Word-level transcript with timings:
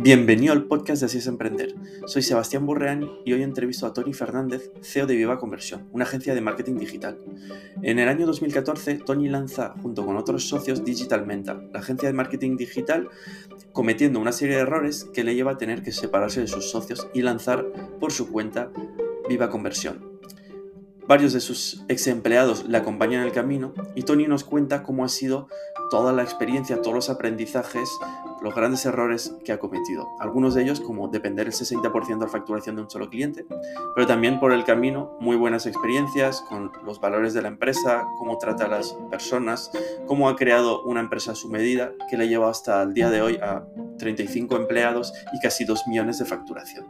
Bienvenido 0.00 0.52
al 0.52 0.62
podcast 0.66 1.00
de 1.00 1.06
Así 1.06 1.18
es 1.18 1.26
Emprender. 1.26 1.74
Soy 2.06 2.22
Sebastián 2.22 2.64
Borreani 2.64 3.10
y 3.24 3.32
hoy 3.32 3.42
entrevisto 3.42 3.84
a 3.84 3.92
Tony 3.92 4.12
Fernández, 4.12 4.70
CEO 4.80 5.08
de 5.08 5.16
Viva 5.16 5.40
Conversión, 5.40 5.88
una 5.90 6.04
agencia 6.04 6.36
de 6.36 6.40
marketing 6.40 6.76
digital. 6.78 7.18
En 7.82 7.98
el 7.98 8.08
año 8.08 8.24
2014, 8.24 8.98
Tony 9.04 9.28
lanza, 9.28 9.74
junto 9.82 10.06
con 10.06 10.16
otros 10.16 10.48
socios, 10.48 10.84
Digital 10.84 11.26
Mental, 11.26 11.68
la 11.72 11.80
agencia 11.80 12.08
de 12.08 12.12
marketing 12.12 12.56
digital, 12.56 13.08
cometiendo 13.72 14.20
una 14.20 14.30
serie 14.30 14.54
de 14.54 14.62
errores 14.62 15.02
que 15.12 15.24
le 15.24 15.34
lleva 15.34 15.50
a 15.50 15.58
tener 15.58 15.82
que 15.82 15.90
separarse 15.90 16.42
de 16.42 16.46
sus 16.46 16.70
socios 16.70 17.08
y 17.12 17.22
lanzar 17.22 17.66
por 17.98 18.12
su 18.12 18.30
cuenta 18.30 18.70
Viva 19.28 19.50
Conversión. 19.50 20.20
Varios 21.08 21.32
de 21.32 21.40
sus 21.40 21.84
ex 21.88 22.06
empleados 22.06 22.68
le 22.68 22.76
acompañan 22.78 23.22
en 23.22 23.26
el 23.26 23.32
camino 23.32 23.74
y 23.96 24.02
Tony 24.02 24.28
nos 24.28 24.44
cuenta 24.44 24.84
cómo 24.84 25.04
ha 25.04 25.08
sido 25.08 25.48
toda 25.90 26.12
la 26.12 26.22
experiencia, 26.22 26.80
todos 26.80 26.94
los 26.94 27.10
aprendizajes, 27.10 27.88
los 28.42 28.54
grandes 28.54 28.84
errores 28.86 29.34
que 29.44 29.52
ha 29.52 29.58
cometido. 29.58 30.08
Algunos 30.20 30.54
de 30.54 30.62
ellos 30.62 30.80
como 30.80 31.08
depender 31.08 31.46
el 31.46 31.52
60% 31.52 32.18
de 32.18 32.24
la 32.24 32.30
facturación 32.30 32.76
de 32.76 32.82
un 32.82 32.90
solo 32.90 33.08
cliente, 33.08 33.46
pero 33.94 34.06
también 34.06 34.38
por 34.38 34.52
el 34.52 34.64
camino 34.64 35.16
muy 35.20 35.36
buenas 35.36 35.66
experiencias 35.66 36.42
con 36.42 36.70
los 36.84 37.00
valores 37.00 37.34
de 37.34 37.42
la 37.42 37.48
empresa, 37.48 38.06
cómo 38.18 38.38
trata 38.38 38.66
a 38.66 38.68
las 38.68 38.92
personas, 39.10 39.70
cómo 40.06 40.28
ha 40.28 40.36
creado 40.36 40.82
una 40.84 41.00
empresa 41.00 41.32
a 41.32 41.34
su 41.34 41.48
medida 41.48 41.92
que 42.08 42.16
le 42.16 42.28
lleva 42.28 42.50
hasta 42.50 42.82
el 42.82 42.94
día 42.94 43.10
de 43.10 43.22
hoy 43.22 43.36
a 43.36 43.64
35 43.98 44.56
empleados 44.56 45.12
y 45.32 45.40
casi 45.40 45.64
2 45.64 45.88
millones 45.88 46.18
de 46.18 46.24
facturación. 46.24 46.86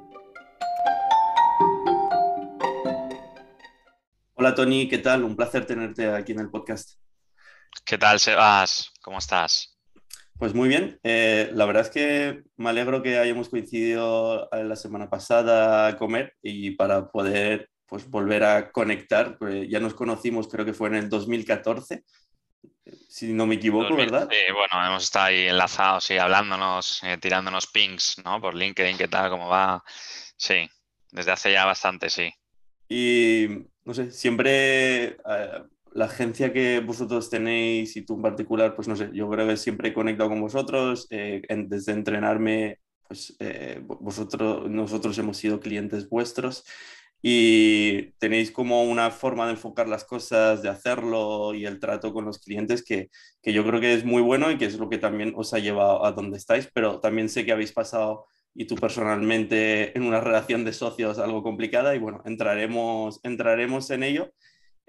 Hola 4.34 4.54
Tony, 4.54 4.88
¿qué 4.88 4.98
tal? 4.98 5.24
Un 5.24 5.34
placer 5.34 5.66
tenerte 5.66 6.08
aquí 6.12 6.32
en 6.32 6.38
el 6.38 6.48
podcast. 6.48 7.07
¿Qué 7.84 7.98
tal, 7.98 8.20
Sebas? 8.20 8.92
¿Cómo 9.00 9.18
estás? 9.18 9.78
Pues 10.38 10.54
muy 10.54 10.68
bien. 10.68 11.00
Eh, 11.02 11.50
la 11.52 11.64
verdad 11.66 11.82
es 11.82 11.90
que 11.90 12.42
me 12.56 12.70
alegro 12.70 13.02
que 13.02 13.18
hayamos 13.18 13.48
coincidido 13.48 14.48
la 14.52 14.76
semana 14.76 15.10
pasada 15.10 15.88
a 15.88 15.96
comer 15.96 16.34
y 16.42 16.72
para 16.72 17.10
poder 17.10 17.70
pues, 17.86 18.08
volver 18.08 18.44
a 18.44 18.70
conectar. 18.70 19.36
Pues 19.38 19.68
ya 19.68 19.80
nos 19.80 19.94
conocimos, 19.94 20.48
creo 20.48 20.64
que 20.64 20.74
fue 20.74 20.88
en 20.88 20.94
el 20.94 21.08
2014, 21.08 22.04
si 23.08 23.32
no 23.32 23.46
me 23.46 23.56
equivoco, 23.56 23.96
¿verdad? 23.96 24.28
Sí, 24.30 24.52
bueno, 24.52 24.86
hemos 24.86 25.04
estado 25.04 25.26
ahí 25.26 25.48
enlazados, 25.48 26.04
sí, 26.04 26.16
hablándonos, 26.16 27.02
eh, 27.04 27.18
tirándonos 27.18 27.66
pings, 27.66 28.20
¿no? 28.24 28.40
Por 28.40 28.54
LinkedIn, 28.54 28.96
¿qué 28.96 29.08
tal? 29.08 29.30
¿Cómo 29.30 29.48
va? 29.48 29.82
Sí, 30.36 30.68
desde 31.10 31.32
hace 31.32 31.52
ya 31.52 31.64
bastante, 31.64 32.10
sí. 32.10 32.32
Y 32.88 33.66
no 33.84 33.94
sé, 33.94 34.10
siempre 34.10 35.04
eh, 35.04 35.62
la 35.92 36.06
agencia 36.06 36.52
que 36.52 36.80
vosotros 36.80 37.30
tenéis 37.30 37.96
y 37.96 38.02
tú 38.02 38.16
en 38.16 38.22
particular, 38.22 38.74
pues 38.74 38.88
no 38.88 38.96
sé, 38.96 39.10
yo 39.12 39.28
creo 39.30 39.46
que 39.48 39.56
siempre 39.56 39.88
he 39.90 39.94
conectado 39.94 40.30
con 40.30 40.40
vosotros, 40.40 41.06
eh, 41.10 41.42
desde 41.66 41.92
entrenarme, 41.92 42.78
pues 43.06 43.36
eh, 43.40 43.80
vosotros, 43.84 44.70
nosotros 44.70 45.18
hemos 45.18 45.36
sido 45.36 45.60
clientes 45.60 46.08
vuestros 46.08 46.64
y 47.22 48.12
tenéis 48.18 48.52
como 48.52 48.84
una 48.84 49.10
forma 49.10 49.46
de 49.46 49.52
enfocar 49.52 49.88
las 49.88 50.04
cosas, 50.04 50.62
de 50.62 50.68
hacerlo 50.68 51.54
y 51.54 51.66
el 51.66 51.80
trato 51.80 52.12
con 52.12 52.24
los 52.24 52.38
clientes 52.38 52.84
que, 52.84 53.10
que 53.42 53.52
yo 53.52 53.66
creo 53.66 53.80
que 53.80 53.94
es 53.94 54.04
muy 54.04 54.22
bueno 54.22 54.50
y 54.50 54.58
que 54.58 54.66
es 54.66 54.78
lo 54.78 54.88
que 54.88 54.98
también 54.98 55.32
os 55.36 55.52
ha 55.54 55.58
llevado 55.58 56.04
a 56.04 56.12
donde 56.12 56.38
estáis, 56.38 56.68
pero 56.72 57.00
también 57.00 57.28
sé 57.28 57.44
que 57.44 57.52
habéis 57.52 57.72
pasado 57.72 58.26
y 58.54 58.66
tú 58.66 58.76
personalmente 58.76 59.96
en 59.96 60.04
una 60.04 60.20
relación 60.20 60.64
de 60.64 60.72
socios 60.72 61.18
algo 61.18 61.42
complicada 61.42 61.94
y 61.94 61.98
bueno, 61.98 62.22
entraremos, 62.24 63.20
entraremos 63.22 63.90
en 63.90 64.02
ello. 64.02 64.32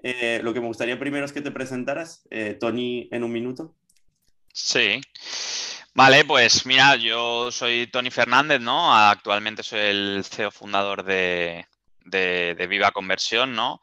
Eh, 0.02 0.40
lo 0.42 0.54
que 0.54 0.60
me 0.60 0.66
gustaría 0.66 0.98
primero 0.98 1.24
es 1.24 1.32
que 1.32 1.42
te 1.42 1.50
presentaras, 1.50 2.26
eh, 2.30 2.56
Tony, 2.58 3.08
en 3.10 3.24
un 3.24 3.32
minuto. 3.32 3.74
Sí. 4.52 5.00
Vale, 5.94 6.24
pues 6.24 6.64
mira, 6.66 6.96
yo 6.96 7.50
soy 7.50 7.86
Tony 7.88 8.10
Fernández, 8.10 8.60
¿no? 8.60 8.94
Actualmente 8.96 9.62
soy 9.62 9.80
el 9.80 10.24
CEO 10.24 10.50
fundador 10.50 11.04
de, 11.04 11.66
de, 12.04 12.66
Viva 12.68 12.92
Conversión, 12.92 13.54
¿no? 13.54 13.80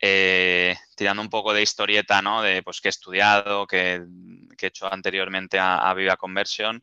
Eh, 0.00 0.76
tirando 0.96 1.22
un 1.22 1.30
poco 1.30 1.52
de 1.52 1.62
historieta, 1.62 2.20
¿no? 2.22 2.42
De 2.42 2.62
pues 2.62 2.80
que 2.80 2.88
he 2.88 2.90
estudiado, 2.90 3.66
que, 3.66 4.02
he 4.60 4.66
hecho 4.66 4.92
anteriormente 4.92 5.58
a, 5.60 5.92
Viva 5.94 6.16
Conversión, 6.16 6.82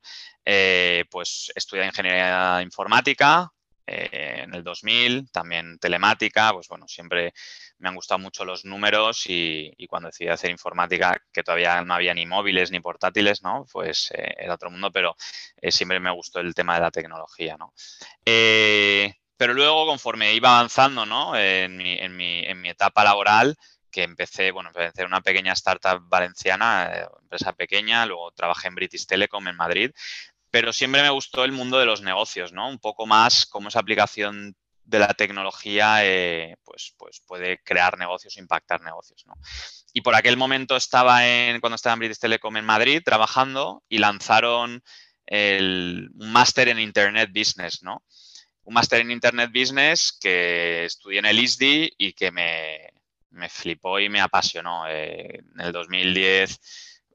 pues 1.10 1.52
estudié 1.56 1.86
ingeniería 1.86 2.62
informática 2.62 3.52
eh, 3.88 4.42
en 4.44 4.54
el 4.54 4.64
2000, 4.64 5.32
también 5.32 5.78
telemática, 5.80 6.54
pues 6.54 6.68
bueno, 6.68 6.88
siempre 6.88 7.34
me 7.80 7.90
han 7.90 7.96
gustado 7.96 8.20
mucho 8.20 8.46
los 8.46 8.66
números 8.66 9.24
y, 9.28 9.74
cuando 9.88 10.10
decidí 10.10 10.30
hacer 10.30 10.52
informática, 10.52 11.22
que 11.34 11.44
todavía 11.44 11.82
no 11.84 11.94
había 11.94 12.14
ni 12.14 12.26
móviles 12.26 12.72
ni 12.72 12.80
portátiles, 12.80 13.42
¿no? 13.44 13.66
Pues 13.72 14.12
era 14.12 14.54
otro 14.54 14.70
mundo, 14.70 14.92
pero 14.92 15.16
siempre 15.70 16.00
me 16.00 16.12
gustó 16.12 16.40
el 16.40 16.54
tema 16.54 16.76
de 16.76 16.82
la 16.82 16.92
tecnología, 16.92 17.58
¿no? 17.58 17.74
Pero 19.42 19.56
luego, 19.56 19.88
conforme 19.88 20.36
iba 20.36 20.52
avanzando 20.52 21.04
¿no? 21.04 21.36
en, 21.36 21.76
mi, 21.76 21.98
en, 21.98 22.16
mi, 22.62 22.70
etapa 22.70 23.04
laboral, 23.04 23.58
que 23.90 24.04
empecé, 24.04 24.52
bueno, 24.52 24.70
empecé 24.70 25.02
en 25.02 25.08
una 25.08 25.22
pequeña 25.22 25.54
startup 25.54 26.00
valenciana, 26.08 26.92
eh, 26.94 27.08
empresa 27.24 27.52
pequeña, 27.54 28.06
luego 28.06 28.32
trabajé 28.34 28.68
en 28.68 28.76
British 28.76 29.08
Telecom 29.08 29.48
en 29.48 29.56
Madrid, 29.56 29.92
pero 30.52 30.74
siempre 30.74 31.02
me 31.02 31.10
gustó 31.10 31.44
el 31.44 31.52
mundo 31.52 31.80
de 31.80 31.86
los 31.86 32.02
negocios, 32.02 32.54
¿no? 32.54 32.70
Un 32.70 32.80
poco 32.80 33.06
más 33.06 33.46
cómo 33.46 33.70
esa 33.70 33.80
aplicación 33.80 34.56
de 34.84 35.00
la 35.00 35.14
tecnología 35.14 36.06
eh, 36.06 36.56
pues, 36.64 36.94
pues 36.98 37.22
puede 37.26 37.60
crear 37.64 37.98
negocios, 37.98 38.38
impactar 38.38 38.82
negocios. 38.82 39.26
Y 39.94 40.02
por 40.02 40.16
aquel 40.16 40.38
momento 40.38 40.76
estaba 40.76 41.28
en, 41.28 41.62
cuando 41.62 41.76
estaba 41.76 41.94
en 41.94 42.00
British 42.00 42.20
Telecom 42.20 42.58
en 42.58 42.66
Madrid 42.66 43.02
trabajando 43.04 43.84
y 43.88 44.00
lanzaron 44.00 44.84
el, 45.26 46.10
un 46.14 46.32
máster 46.32 46.68
en 46.68 46.80
Internet 46.80 47.32
Business, 47.34 47.82
¿no? 47.84 48.04
un 48.64 48.74
máster 48.74 49.02
en 49.02 49.12
Internet 49.12 49.52
Business 49.54 50.18
que 50.20 50.86
estudié 50.86 51.20
en 51.20 51.26
el 51.26 51.40
ISDI 51.40 51.94
y 51.98 52.14
que 52.14 52.32
me, 52.32 53.50
flipó 53.50 54.00
y 54.00 54.10
me 54.10 54.22
apasionó. 54.22 54.88
Eh, 54.88 55.42
en 55.54 55.62
el 55.62 55.72
2010 55.72 56.60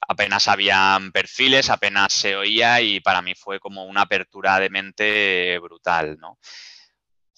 apenas 0.08 0.48
habían 0.48 1.12
perfiles, 1.12 1.70
apenas 1.70 2.12
se 2.12 2.36
oía 2.36 2.80
y 2.80 3.00
para 3.00 3.22
mí 3.22 3.34
fue 3.34 3.60
como 3.60 3.84
una 3.84 4.02
apertura 4.02 4.58
de 4.60 4.70
mente 4.70 5.58
brutal, 5.60 6.16
¿no? 6.18 6.38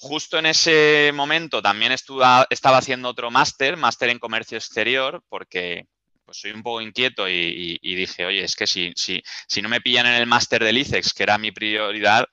Justo 0.00 0.38
en 0.38 0.46
ese 0.46 1.10
momento 1.12 1.60
también 1.60 1.90
estaba 1.90 2.46
haciendo 2.78 3.08
otro 3.08 3.30
máster, 3.32 3.76
máster 3.76 4.10
en 4.10 4.20
comercio 4.20 4.56
exterior, 4.56 5.24
porque 5.28 5.86
pues 6.24 6.40
soy 6.40 6.52
un 6.52 6.62
poco 6.62 6.80
inquieto 6.80 7.28
y, 7.28 7.78
dije, 7.82 8.26
oye, 8.26 8.44
es 8.44 8.54
que 8.54 8.66
si, 8.66 8.92
si, 8.94 9.22
si 9.48 9.62
no 9.62 9.68
me 9.68 9.80
pillan 9.80 10.06
en 10.06 10.12
el 10.12 10.26
máster 10.26 10.62
del 10.62 10.78
ICEX, 10.78 11.14
que 11.14 11.22
era 11.22 11.38
mi 11.38 11.52
prioridad, 11.52 12.26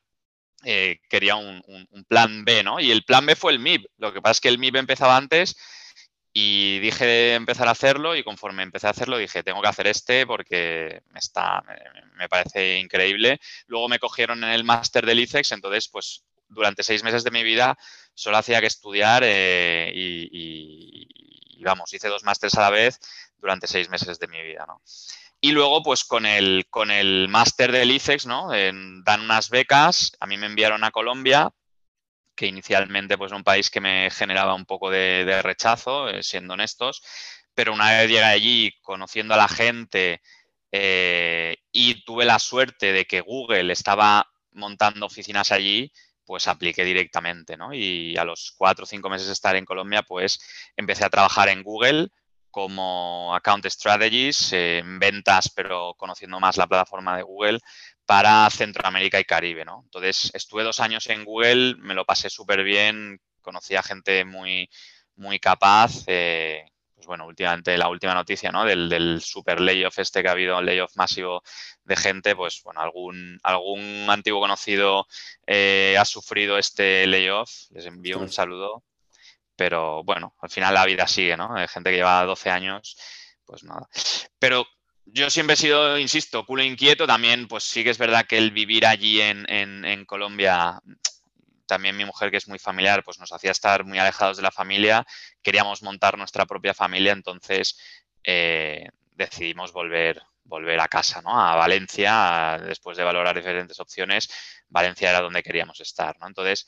eh, 0.66 1.00
quería 1.09 1.38
un, 1.38 1.63
plan 2.07 2.44
B, 2.44 2.62
¿no? 2.62 2.79
Y 2.79 2.91
el 2.91 3.06
plan 3.06 3.25
B 3.25 3.35
fue 3.35 3.53
el 3.53 3.59
MIB. 3.59 3.85
Lo 3.97 4.12
que 4.12 4.22
pasa 4.22 4.34
es 4.34 4.41
que 4.41 4.50
el 4.50 4.57
MIB 4.57 4.78
empezaba 4.78 5.16
antes 5.16 5.56
y 6.38 6.79
dije 6.79 7.06
de 7.06 7.34
empezar 7.35 7.69
a 7.69 7.72
hacerlo 7.72 8.13
y 8.13 8.22
conforme 8.22 8.62
empecé 8.62 8.88
a 8.88 8.90
hacerlo 8.90 9.18
dije, 9.18 9.41
tengo 9.41 9.62
que 9.62 9.69
hacer 9.69 9.88
este 9.88 10.28
porque 10.28 11.01
está, 11.16 11.63
me, 12.18 12.28
parece 12.28 12.78
increíble. 12.78 13.40
Luego 13.68 13.88
me 13.88 14.00
cogieron 14.00 14.44
en 14.44 14.50
el 14.50 14.66
máster 14.66 15.06
del 15.06 15.22
ICEX, 15.22 15.53
entonces 15.53 15.88
pues 15.88 16.25
durante 16.50 16.84
seis 16.84 17.03
meses 17.06 17.24
de 17.24 17.31
mi 17.31 17.41
vida 17.41 17.78
solo 18.13 18.35
hacía 18.35 18.59
que 18.59 18.68
estudiar 18.68 19.24
eh, 19.25 19.94
y, 19.95 21.07
vamos, 21.63 21.94
hice 21.94 22.09
dos 22.09 22.25
másteres 22.25 22.56
a 22.56 22.62
la 22.62 22.69
vez 22.69 23.00
durante 23.38 23.66
seis 23.66 23.90
meses 23.90 24.19
de 24.19 24.28
mi 24.28 24.41
vida, 24.41 24.66
¿no? 24.68 24.81
Y 25.40 25.51
luego, 25.51 25.81
pues 25.84 26.03
con 26.03 26.25
el, 26.25 26.68
con 26.69 26.91
el 26.91 27.29
máster 27.29 27.72
del 27.72 27.91
ICEX, 27.91 28.25
¿no? 28.25 28.50
dan 28.50 29.22
unas 29.22 29.50
becas, 29.50 30.12
a 30.19 30.28
mí 30.28 30.38
me 30.38 30.47
enviaron 30.47 30.84
a 30.84 30.91
Colombia, 30.91 31.53
que 32.35 32.47
inicialmente 32.47 33.18
pues 33.18 33.31
un 33.31 33.44
país 33.44 33.69
que 33.69 33.81
me 33.81 34.09
generaba 34.12 34.53
un 34.53 34.66
poco 34.66 34.90
de, 34.90 35.41
rechazo, 35.41 36.09
eh, 36.09 36.23
siendo 36.23 36.53
honestos, 36.53 37.01
pero 37.53 37.73
una 37.73 37.91
vez 37.91 38.09
llegué 38.09 38.23
allí, 38.23 38.73
conociendo 38.81 39.34
a 39.34 39.38
la 39.38 39.47
gente 39.47 40.22
eh, 40.72 41.57
y 41.72 42.04
tuve 42.04 42.25
la 42.25 42.39
suerte 42.39 42.92
de 42.92 43.06
que 43.06 43.21
Google 43.21 43.71
estaba 43.71 44.30
montando 44.51 45.06
oficinas 45.06 45.51
allí, 45.51 45.92
pues 46.25 46.48
apliqué 46.48 46.83
directamente, 46.83 47.56
¿no? 47.56 47.74
Y 47.74 48.18
a 48.18 48.25
los 48.25 48.54
cuatro 48.57 48.83
o 48.83 48.88
cinco 48.88 49.10
meses 49.10 49.27
de 49.27 49.33
estar 49.33 49.56
en 49.56 49.65
Colombia, 49.65 50.01
pues 50.04 50.39
empecé 50.75 51.06
a 51.06 51.10
trabajar 51.10 51.50
en 51.50 51.63
Google 51.63 52.10
como 52.50 53.36
Account 53.36 53.65
Strategies 53.65 54.54
en 54.54 54.98
ventas, 54.98 55.51
pero 55.54 55.94
conociendo 55.98 56.39
más 56.39 56.57
la 56.57 56.68
plataforma 56.68 57.18
de 57.18 57.24
Google 57.24 57.60
para 58.06 58.50
Centroamérica 58.50 59.19
y 59.19 59.25
Caribe, 59.25 59.66
¿no? 59.66 59.81
Entonces, 59.86 60.31
estuve 60.34 60.63
dos 60.63 60.80
años 60.80 61.07
en 61.07 61.25
Google, 61.25 61.75
me 61.80 61.94
lo 61.94 62.06
pasé 62.06 62.30
súper 62.30 62.63
bien, 62.63 63.19
conocí 63.42 63.75
a 63.75 63.84
gente 63.84 64.25
muy, 64.25 64.69
muy 65.16 65.40
capaz. 65.40 66.04
Eh, 66.07 66.66
pues 66.94 67.07
bueno, 67.07 67.25
últimamente 67.28 67.78
la 67.78 67.90
última 67.90 68.13
noticia, 68.13 68.52
¿no? 68.52 68.66
Del, 68.66 68.90
del 68.90 69.22
super 69.22 69.60
layoff 69.60 70.00
este 70.00 70.22
que 70.22 70.30
ha 70.30 70.31
habido, 70.31 70.57
un 70.57 70.66
layoff 70.66 70.96
masivo 70.96 71.44
de 71.84 71.96
gente, 71.96 72.36
pues 72.36 72.62
bueno, 72.63 72.81
algún, 72.81 73.40
algún 73.44 74.06
antiguo 74.10 74.40
conocido 74.40 75.08
eh, 75.46 75.98
ha 76.00 76.06
sufrido 76.06 76.58
este 76.58 77.06
layoff. 77.08 77.50
Les 77.72 77.86
envío 77.86 78.19
un 78.19 78.31
saludo 78.31 78.84
pero 79.56 80.04
bueno, 80.04 80.36
al 80.42 80.50
final 80.50 80.74
la 80.74 80.86
vida 80.86 81.08
sigue, 81.08 81.38
¿no? 81.38 81.56
Hay 81.56 81.68
gente 81.68 81.90
que 81.90 81.98
lleva 81.98 82.25
12 82.25 82.50
años, 82.50 82.98
pues 83.46 83.63
nada. 83.63 83.88
Pero 84.40 84.66
yo 85.06 85.30
siempre 85.30 85.54
he 85.54 85.57
sido, 85.57 85.98
insisto, 85.98 86.46
culo 86.46 86.63
inquieto. 86.63 87.07
También, 87.07 87.48
pues 87.48 87.63
sí 87.63 87.84
que 87.84 87.90
es 87.90 87.98
verdad 87.98 88.25
que 88.25 88.38
el 88.38 88.52
vivir 88.52 88.86
allí 88.86 89.22
en, 89.22 90.06
Colombia, 90.06 90.80
también 91.66 91.96
mi 91.96 92.06
mujer, 92.06 92.31
que 92.31 92.38
es 92.38 92.48
muy 92.48 92.60
familiar, 92.60 93.04
pues 93.04 93.19
nos 93.19 93.31
hacía 93.31 93.52
estar 93.52 93.86
muy 93.86 94.00
alejados 94.00 94.38
de 94.38 94.44
la 94.44 94.52
familia. 94.52 95.06
Queríamos 95.42 95.84
montar 95.84 96.18
nuestra 96.18 96.46
propia 96.46 96.74
familia, 96.74 97.13
entonces 97.13 97.78
eh, 98.24 98.90
decidimos 99.12 99.72
volver, 99.72 100.22
volver 100.44 100.80
a 100.80 100.88
casa, 100.88 101.22
¿no? 101.22 101.40
A 101.40 101.56
Valencia, 101.56 102.60
después 102.66 102.98
de 102.98 103.04
valorar 103.04 103.36
diferentes 103.36 103.80
opciones, 103.80 104.30
Valencia 104.69 105.10
era 105.10 105.22
donde 105.22 105.44
queríamos 105.44 105.80
estar, 105.80 106.18
¿no? 106.19 106.28
Entonces, 106.28 106.68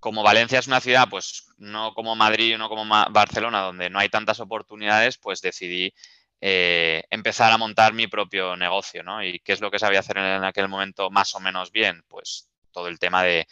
como 0.00 0.22
Valencia 0.22 0.58
es 0.58 0.66
una 0.66 0.80
ciudad, 0.80 1.08
pues 1.08 1.44
no 1.58 1.92
como 1.92 2.16
Madrid, 2.16 2.56
no 2.56 2.68
como 2.68 2.84
Barcelona, 3.10 3.60
donde 3.60 3.90
no 3.90 3.98
hay 3.98 4.08
tantas 4.08 4.40
oportunidades, 4.40 5.18
pues 5.18 5.40
decidí 5.40 5.92
eh, 6.40 7.04
empezar 7.10 7.52
a 7.52 7.58
montar 7.58 7.92
mi 7.92 8.06
propio 8.06 8.56
negocio, 8.56 9.02
¿no? 9.02 9.22
¿Y 9.22 9.40
qué 9.40 9.52
es 9.52 9.60
lo 9.60 9.70
que 9.70 9.78
sabía 9.78 10.00
hacer 10.00 10.16
en 10.16 10.44
aquel 10.44 10.68
momento 10.68 11.10
más 11.10 11.34
o 11.34 11.40
menos 11.40 11.70
bien? 11.70 12.02
Pues 12.08 12.48
todo 12.72 12.88
el 12.88 12.98
tema 12.98 13.22
de, 13.22 13.46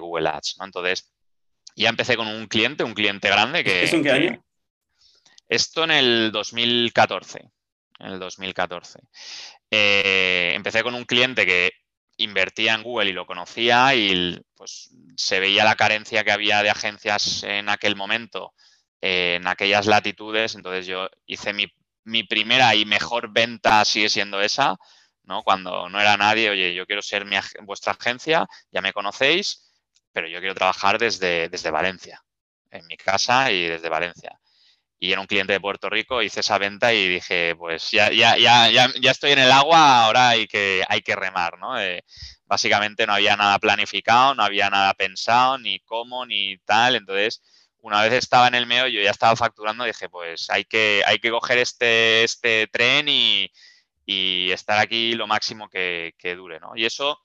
Google 0.00 0.28
Ads, 0.28 0.56
¿no? 0.58 0.64
Entonces, 0.64 1.12
ya 1.76 1.88
empecé 1.88 2.16
con 2.16 2.26
un 2.26 2.46
cliente, 2.46 2.82
un 2.82 2.94
cliente 2.94 3.28
grande 3.28 3.62
que... 3.62 3.84
¿Es 3.84 3.92
en 3.92 4.02
qué 4.02 4.10
año? 4.10 4.44
Esto 5.48 5.84
en 5.84 5.92
el 5.92 6.32
2014. 6.32 7.50
En 8.00 8.06
el 8.06 8.18
2014. 8.18 8.98
Eh, 9.70 10.52
empecé 10.54 10.82
con 10.82 10.94
un 10.94 11.04
cliente 11.04 11.46
que 11.46 11.70
invertía 12.16 12.74
en 12.74 12.82
Google 12.82 13.10
y 13.10 13.12
lo 13.12 13.26
conocía 13.26 13.94
y 13.94 14.40
pues 14.54 14.90
se 15.16 15.40
veía 15.40 15.64
la 15.64 15.76
carencia 15.76 16.24
que 16.24 16.32
había 16.32 16.62
de 16.62 16.70
agencias 16.70 17.42
en 17.42 17.68
aquel 17.68 17.96
momento, 17.96 18.54
en 19.00 19.46
aquellas 19.46 19.86
latitudes. 19.86 20.54
Entonces 20.54 20.86
yo 20.86 21.08
hice 21.26 21.52
mi 21.52 21.72
mi 22.04 22.24
primera 22.24 22.74
y 22.74 22.84
mejor 22.84 23.32
venta 23.32 23.84
sigue 23.84 24.08
siendo 24.08 24.40
esa, 24.40 24.76
¿no? 25.24 25.42
Cuando 25.42 25.88
no 25.88 26.00
era 26.00 26.16
nadie, 26.16 26.50
oye, 26.50 26.74
yo 26.74 26.86
quiero 26.86 27.02
ser 27.02 27.26
vuestra 27.62 27.92
agencia, 27.92 28.46
ya 28.70 28.80
me 28.80 28.92
conocéis, 28.92 29.72
pero 30.12 30.28
yo 30.28 30.40
quiero 30.40 30.54
trabajar 30.54 30.98
desde, 30.98 31.48
desde 31.48 31.70
Valencia, 31.70 32.22
en 32.70 32.86
mi 32.86 32.96
casa 32.96 33.50
y 33.50 33.66
desde 33.66 33.88
Valencia. 33.88 34.38
Y 34.98 35.10
era 35.10 35.20
un 35.20 35.26
cliente 35.26 35.52
de 35.52 35.60
Puerto 35.60 35.90
Rico, 35.90 36.22
hice 36.22 36.40
esa 36.40 36.58
venta 36.58 36.92
y 36.92 37.08
dije, 37.08 37.56
pues 37.56 37.90
ya, 37.90 38.12
ya, 38.12 38.36
ya, 38.36 38.70
ya, 38.70 39.10
estoy 39.10 39.32
en 39.32 39.40
el 39.40 39.50
agua, 39.50 40.04
ahora 40.04 40.28
hay 40.30 40.46
que, 40.46 40.84
hay 40.88 41.00
que 41.02 41.16
remar, 41.16 41.58
¿no? 41.58 41.80
Eh, 41.80 42.04
básicamente 42.44 43.06
no 43.06 43.14
había 43.14 43.36
nada 43.36 43.58
planificado, 43.58 44.34
no 44.34 44.44
había 44.44 44.70
nada 44.70 44.94
pensado, 44.94 45.58
ni 45.58 45.80
cómo, 45.80 46.24
ni 46.24 46.56
tal. 46.58 46.94
Entonces, 46.94 47.42
una 47.82 48.02
vez 48.02 48.12
estaba 48.12 48.48
en 48.48 48.54
el 48.54 48.66
meo, 48.66 48.86
yo 48.86 49.02
ya 49.02 49.10
estaba 49.10 49.36
facturando, 49.36 49.84
dije, 49.84 50.08
pues 50.08 50.48
hay 50.50 50.64
que, 50.64 51.02
hay 51.06 51.18
que 51.18 51.30
coger 51.30 51.58
este, 51.58 52.24
este 52.24 52.68
tren 52.68 53.08
y, 53.08 53.50
estar 54.06 54.78
aquí 54.78 55.14
lo 55.14 55.26
máximo 55.26 55.70
que, 55.70 56.12
dure, 56.36 56.60
¿no? 56.60 56.76
Y 56.76 56.84
eso 56.84 57.22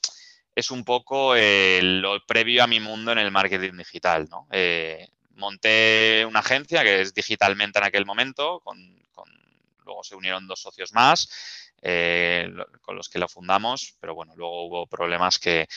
es 0.56 0.72
un 0.72 0.86
poco 0.86 1.36
eh, 1.36 1.82
lo 1.82 2.26
previo 2.26 2.64
a 2.64 2.68
mi 2.68 2.80
mundo 2.80 3.12
en 3.12 3.18
el 3.18 3.30
marketing 3.30 3.78
digital, 3.78 4.30
¿no? 4.30 4.48
Eh, 4.52 5.06
monté 5.32 6.26
una 6.26 6.40
agencia 6.40 6.84
que 6.84 7.02
es 7.02 7.14
digitalmente 7.14 7.78
en 7.80 7.86
aquel 7.86 8.06
momento, 8.06 8.62
con, 8.62 8.78
luego 9.84 10.04
se 10.04 10.16
unieron 10.16 10.48
dos 10.48 10.62
socios 10.62 10.94
más, 10.94 11.74
eh, 11.82 12.50
con 12.82 12.96
los 12.96 13.10
que 13.10 13.20
lo 13.20 13.28
fundamos, 13.28 13.96
pero 14.00 14.16
bueno, 14.16 14.34
luego 14.36 14.66
hubo 14.66 14.88
problemas 14.88 15.40
que, 15.40 15.68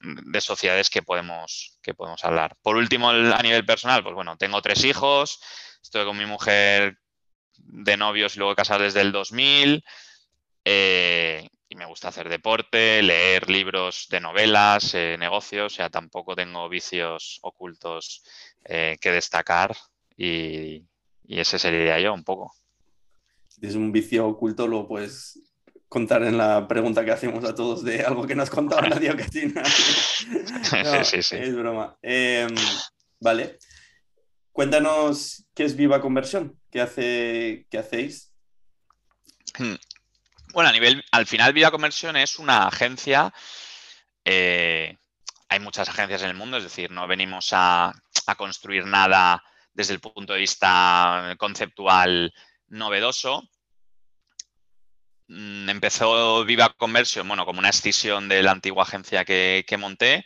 de 0.00 0.40
sociedades 0.40 0.90
que 0.90 1.02
podemos, 1.02 1.78
que 1.82 1.94
podemos 1.94 2.24
hablar. 2.24 2.56
Por 2.62 2.76
último, 2.76 3.10
a 3.10 3.42
nivel 3.42 3.64
personal, 3.66 4.02
pues 4.02 4.14
bueno, 4.14 4.36
tengo 4.36 4.62
tres 4.62 4.84
hijos, 4.84 5.40
estoy 5.82 6.04
con 6.04 6.16
mi 6.16 6.26
mujer 6.26 6.98
de 7.58 7.96
novios 7.96 8.36
y 8.36 8.38
luego 8.38 8.54
casado 8.54 8.84
desde 8.84 9.00
el 9.00 9.12
2000 9.12 9.84
eh, 10.64 11.48
y 11.68 11.76
me 11.76 11.86
gusta 11.86 12.08
hacer 12.08 12.28
deporte, 12.28 13.02
leer 13.02 13.50
libros 13.50 14.06
de 14.10 14.20
novelas, 14.20 14.94
eh, 14.94 15.16
negocios, 15.18 15.72
o 15.72 15.76
sea, 15.76 15.90
tampoco 15.90 16.36
tengo 16.36 16.68
vicios 16.68 17.38
ocultos 17.42 18.22
eh, 18.64 18.96
que 19.00 19.10
destacar 19.10 19.76
y, 20.16 20.84
y, 21.24 21.40
ese 21.40 21.58
sería 21.58 21.98
yo 22.00 22.14
un 22.14 22.24
poco. 22.24 22.52
Si 23.48 23.66
un 23.76 23.90
vicio 23.90 24.26
oculto, 24.26 24.68
lo 24.68 24.86
puedes 24.86 25.40
contar 25.88 26.22
en 26.22 26.36
la 26.36 26.66
pregunta 26.66 27.04
que 27.04 27.12
hacemos 27.12 27.44
a 27.44 27.54
todos 27.54 27.84
de 27.84 28.02
algo 28.02 28.26
que 28.26 28.34
no 28.34 28.42
has 28.42 28.50
contado 28.50 28.82
a 28.82 28.88
nadie 28.88 29.10
o 29.10 29.16
que 29.16 29.24
sí, 29.28 29.52
sí, 31.04 31.22
sí. 31.22 31.36
Es 31.36 31.54
broma. 31.54 31.96
Em, 32.02 32.54
vale. 33.20 33.58
Cuéntanos 34.52 35.44
qué 35.54 35.64
es 35.64 35.76
Viva 35.76 36.00
Conversión, 36.00 36.58
qué, 36.70 36.80
hace, 36.80 37.66
qué 37.70 37.78
hacéis. 37.78 38.32
Hmm. 39.58 39.74
Bueno, 40.52 40.70
a 40.70 40.72
nivel, 40.72 41.04
al 41.12 41.26
final 41.26 41.52
Viva 41.52 41.70
Conversión 41.70 42.16
es 42.16 42.38
una 42.38 42.66
agencia, 42.66 43.32
eh, 44.24 44.96
hay 45.48 45.60
muchas 45.60 45.88
agencias 45.88 46.22
en 46.22 46.30
el 46.30 46.36
mundo, 46.36 46.56
es 46.56 46.64
decir, 46.64 46.90
no 46.90 47.06
venimos 47.06 47.50
a, 47.52 47.92
a 48.26 48.34
construir 48.34 48.86
nada 48.86 49.42
desde 49.74 49.92
el 49.92 50.00
punto 50.00 50.32
de 50.32 50.40
vista 50.40 51.34
conceptual 51.38 52.32
novedoso, 52.68 53.46
empezó 55.28 56.44
Viva 56.44 56.74
Conversion, 56.76 57.26
bueno, 57.26 57.44
como 57.44 57.58
una 57.58 57.70
escisión 57.70 58.28
de 58.28 58.42
la 58.42 58.52
antigua 58.52 58.84
agencia 58.84 59.24
que, 59.24 59.76
monté. 59.78 60.24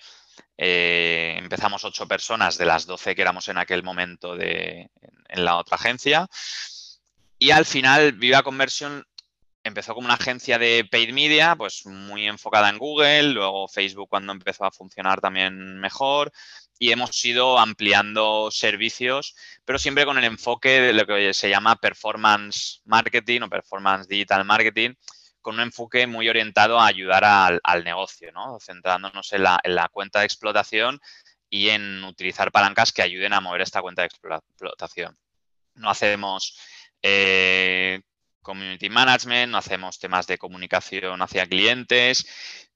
Eh, 0.56 1.37
empezamos 1.38 1.85
ocho 1.85 2.06
personas 2.06 2.58
de 2.58 2.67
las 2.67 2.87
doce 2.87 3.14
que 3.14 3.23
éramos 3.23 3.49
en 3.49 3.58
aquel 3.58 3.82
momento 3.82 4.37
de, 4.37 4.91
en, 5.29 5.44
la 5.44 5.56
otra 5.56 5.76
agencia. 5.76 6.29
Y 7.38 7.50
al 7.50 7.64
final 7.64 8.12
Viva 8.12 8.43
Conversion 8.43 9.05
empezó 9.64 9.94
como 9.94 10.06
una 10.06 10.14
agencia 10.14 10.58
de 10.58 10.87
paid 10.91 11.12
media, 11.12 11.56
pues 11.56 11.87
muy 11.87 12.26
enfocada 12.26 12.69
en 12.69 12.79
Google, 12.79 13.23
luego 13.25 13.69
Facebook 13.69 14.08
cuando 14.08 14.32
empezó 14.32 14.64
a 14.64 14.70
funcionar 14.70 15.20
también 15.20 15.79
mejor 15.79 16.32
y 16.82 16.92
hemos 16.92 17.22
ido 17.26 17.58
ampliando 17.58 18.50
servicios, 18.50 19.36
pero 19.66 19.78
siempre 19.78 20.06
con 20.06 20.16
el 20.16 20.24
enfoque 20.24 20.80
de 20.80 20.94
lo 20.94 21.06
que 21.06 21.34
se 21.34 21.50
llama 21.50 21.76
performance 21.76 22.80
marketing 22.86 23.42
o 23.42 23.50
performance 23.50 24.08
digital 24.08 24.46
marketing, 24.46 24.94
con 25.42 25.56
un 25.56 25.60
enfoque 25.60 26.06
muy 26.06 26.26
orientado 26.30 26.80
a 26.80 26.86
ayudar 26.86 27.22
al, 27.62 27.84
negocio, 27.84 28.32
¿no? 28.32 28.58
centrándonos 28.60 29.30
en 29.34 29.42
la, 29.42 29.90
cuenta 29.92 30.20
de 30.20 30.24
explotación 30.24 30.98
y 31.50 31.68
en 31.68 32.02
utilizar 32.02 32.50
palancas 32.50 32.92
que 32.92 33.02
ayuden 33.02 33.34
a 33.34 33.42
mover 33.42 33.60
esta 33.60 33.82
cuenta 33.82 34.00
de 34.00 34.06
explotación. 34.06 35.18
No 35.74 35.90
hacemos 35.90 36.58
eh, 37.02 38.00
community 38.40 38.88
management, 38.88 39.52
no 39.52 39.58
hacemos 39.58 39.98
temas 39.98 40.26
de 40.26 40.38
comunicación 40.38 41.20
hacia 41.20 41.44
clientes, 41.44 42.69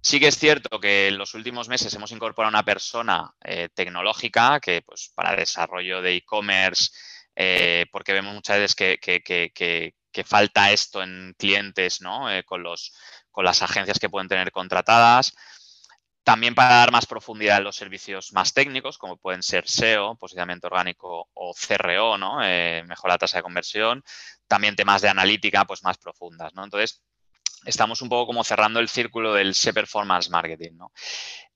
Sí 0.00 0.20
que 0.20 0.28
es 0.28 0.38
cierto 0.38 0.78
que 0.78 1.08
en 1.08 1.18
los 1.18 1.34
últimos 1.34 1.68
meses 1.68 1.92
hemos 1.94 2.12
incorporado 2.12 2.50
una 2.50 2.64
persona 2.64 3.34
eh, 3.42 3.68
tecnológica 3.74 4.60
que 4.60 4.82
pues, 4.82 5.10
para 5.14 5.34
desarrollo 5.34 6.00
de 6.00 6.16
e-commerce, 6.16 6.90
eh, 7.34 7.86
porque 7.90 8.12
vemos 8.12 8.34
muchas 8.34 8.58
veces 8.58 8.74
que, 8.74 9.94
falta 10.24 10.72
esto 10.72 11.02
en 11.02 11.34
clientes 11.38 12.00
¿no? 12.00 12.30
Eh, 12.30 12.42
con, 12.44 12.62
los, 12.62 12.92
con 13.30 13.44
las 13.44 13.62
agencias 13.62 13.98
que 13.98 14.08
pueden 14.08 14.28
tener 14.28 14.52
contratadas. 14.52 15.34
También 16.22 16.54
para 16.54 16.76
dar 16.76 16.92
más 16.92 17.06
profundidad 17.06 17.58
en 17.58 17.64
los 17.64 17.76
servicios 17.76 18.32
más 18.32 18.52
técnicos, 18.52 18.98
como 18.98 19.16
pueden 19.16 19.42
ser 19.42 19.66
SEO, 19.68 20.16
posicionamiento 20.16 20.66
orgánico 20.66 21.28
o 21.32 21.54
CRO, 21.54 22.18
¿no? 22.18 22.38
mejor 22.38 23.10
la 23.10 23.18
tasa 23.18 23.38
de 23.38 23.42
conversión. 23.42 24.04
También 24.46 24.76
temas 24.76 25.00
de 25.02 25.08
analítica 25.08 25.64
pues, 25.64 25.82
más 25.82 25.96
profundas. 25.96 26.52
¿no? 26.54 26.64
Entonces, 26.64 27.02
estamos 27.64 28.02
un 28.02 28.08
poco 28.08 28.26
como 28.26 28.44
cerrando 28.44 28.80
el 28.80 28.88
círculo 28.88 29.34
del 29.34 29.54
C-Performance 29.54 30.30
Marketing. 30.30 30.72
¿no? 30.72 30.92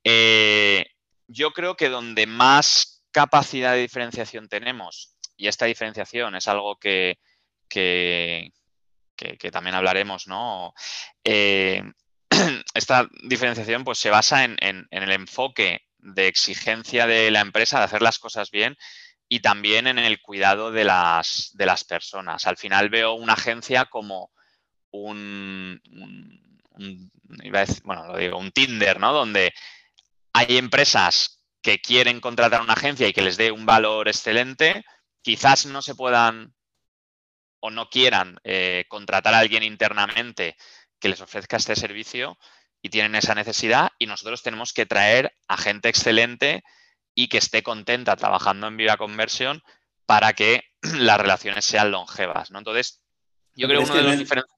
Eh, 0.04 0.86
yo 1.26 1.52
creo 1.52 1.76
que 1.76 1.88
donde 1.88 2.26
más 2.26 3.04
capacidad 3.10 3.72
de 3.72 3.80
diferenciación 3.80 4.48
tenemos, 4.48 5.16
y 5.36 5.48
esta 5.48 5.66
diferenciación 5.66 6.34
es 6.36 6.48
algo 6.48 6.76
que, 6.76 7.18
que, 7.68 8.52
también 9.50 9.74
hablaremos, 9.74 10.26
¿no? 10.26 10.74
Eh, 11.24 11.82
esta 12.74 13.08
diferenciación 13.24 13.84
pues, 13.84 13.98
se 13.98 14.10
basa 14.10 14.44
en, 14.44 14.56
el 14.60 15.12
enfoque 15.12 15.82
de 15.98 16.26
exigencia 16.26 17.06
de 17.06 17.30
la 17.30 17.40
empresa 17.40 17.78
de 17.78 17.84
hacer 17.84 18.02
las 18.02 18.18
cosas 18.18 18.50
bien 18.50 18.76
y 19.28 19.40
también 19.40 19.86
en 19.86 19.98
el 19.98 20.20
cuidado 20.20 20.72
de 20.72 20.84
las, 20.84 21.50
de 21.54 21.66
las 21.66 21.84
personas. 21.84 22.46
Al 22.46 22.56
final 22.56 22.90
veo 22.90 23.14
una 23.14 23.34
agencia 23.34 23.86
como 23.86 24.30
un, 24.92 25.80
bueno, 27.84 28.06
lo 28.06 28.18
digo, 28.18 28.38
un 28.38 28.52
Tinder, 28.52 29.00
¿no? 29.00 29.12
Donde 29.12 29.52
hay 30.32 30.58
empresas 30.58 31.42
que 31.60 31.80
quieren 31.80 32.20
contratar 32.20 32.60
una 32.60 32.72
agencia 32.74 33.08
y 33.08 33.12
que 33.12 33.22
les 33.22 33.36
dé 33.36 33.52
un 33.52 33.66
valor 33.66 34.08
excelente, 34.08 34.84
quizás 35.22 35.66
no 35.66 35.82
se 35.82 35.94
puedan 35.94 36.54
o 37.60 37.70
no 37.70 37.88
quieran 37.88 38.38
eh, 38.42 38.84
contratar 38.88 39.34
a 39.34 39.38
alguien 39.38 39.62
internamente 39.62 40.56
que 40.98 41.08
les 41.08 41.20
ofrezca 41.20 41.56
este 41.56 41.76
servicio 41.76 42.36
y 42.82 42.90
tienen 42.90 43.14
esa 43.14 43.34
necesidad 43.34 43.90
y 43.98 44.06
nosotros 44.06 44.42
tenemos 44.42 44.72
que 44.72 44.86
traer 44.86 45.32
a 45.46 45.56
gente 45.56 45.88
excelente 45.88 46.64
y 47.14 47.28
que 47.28 47.38
esté 47.38 47.62
contenta 47.62 48.16
trabajando 48.16 48.66
en 48.66 48.76
Viva 48.76 48.96
Conversión 48.96 49.62
para 50.06 50.32
que 50.32 50.64
las 50.98 51.20
relaciones 51.20 51.64
sean 51.64 51.92
longevas. 51.92 52.50
¿no? 52.50 52.58
Entonces, 52.58 53.00
Yo 53.54 53.68
creo 53.68 53.80
que 53.80 53.86
uno 53.86 53.94
de 53.94 54.02
los 54.02 54.18
diferentes... 54.18 54.52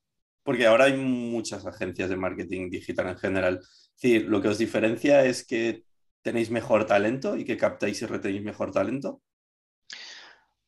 Porque 0.44 0.66
ahora 0.66 0.84
hay 0.84 0.96
muchas 0.96 1.66
agencias 1.66 2.08
de 2.08 2.16
marketing 2.16 2.70
digital 2.70 3.08
en 3.08 3.18
general. 3.18 3.60
Es 4.00 4.22
lo 4.22 4.40
que 4.40 4.48
os 4.48 4.58
diferencia 4.58 5.24
es 5.24 5.44
que 5.44 5.82
tenéis 6.22 6.50
mejor 6.50 6.86
talento 6.86 7.36
y 7.36 7.44
que 7.44 7.56
captáis 7.56 8.00
y 8.02 8.06
retenéis 8.06 8.42
mejor 8.42 8.70
talento. 8.70 9.20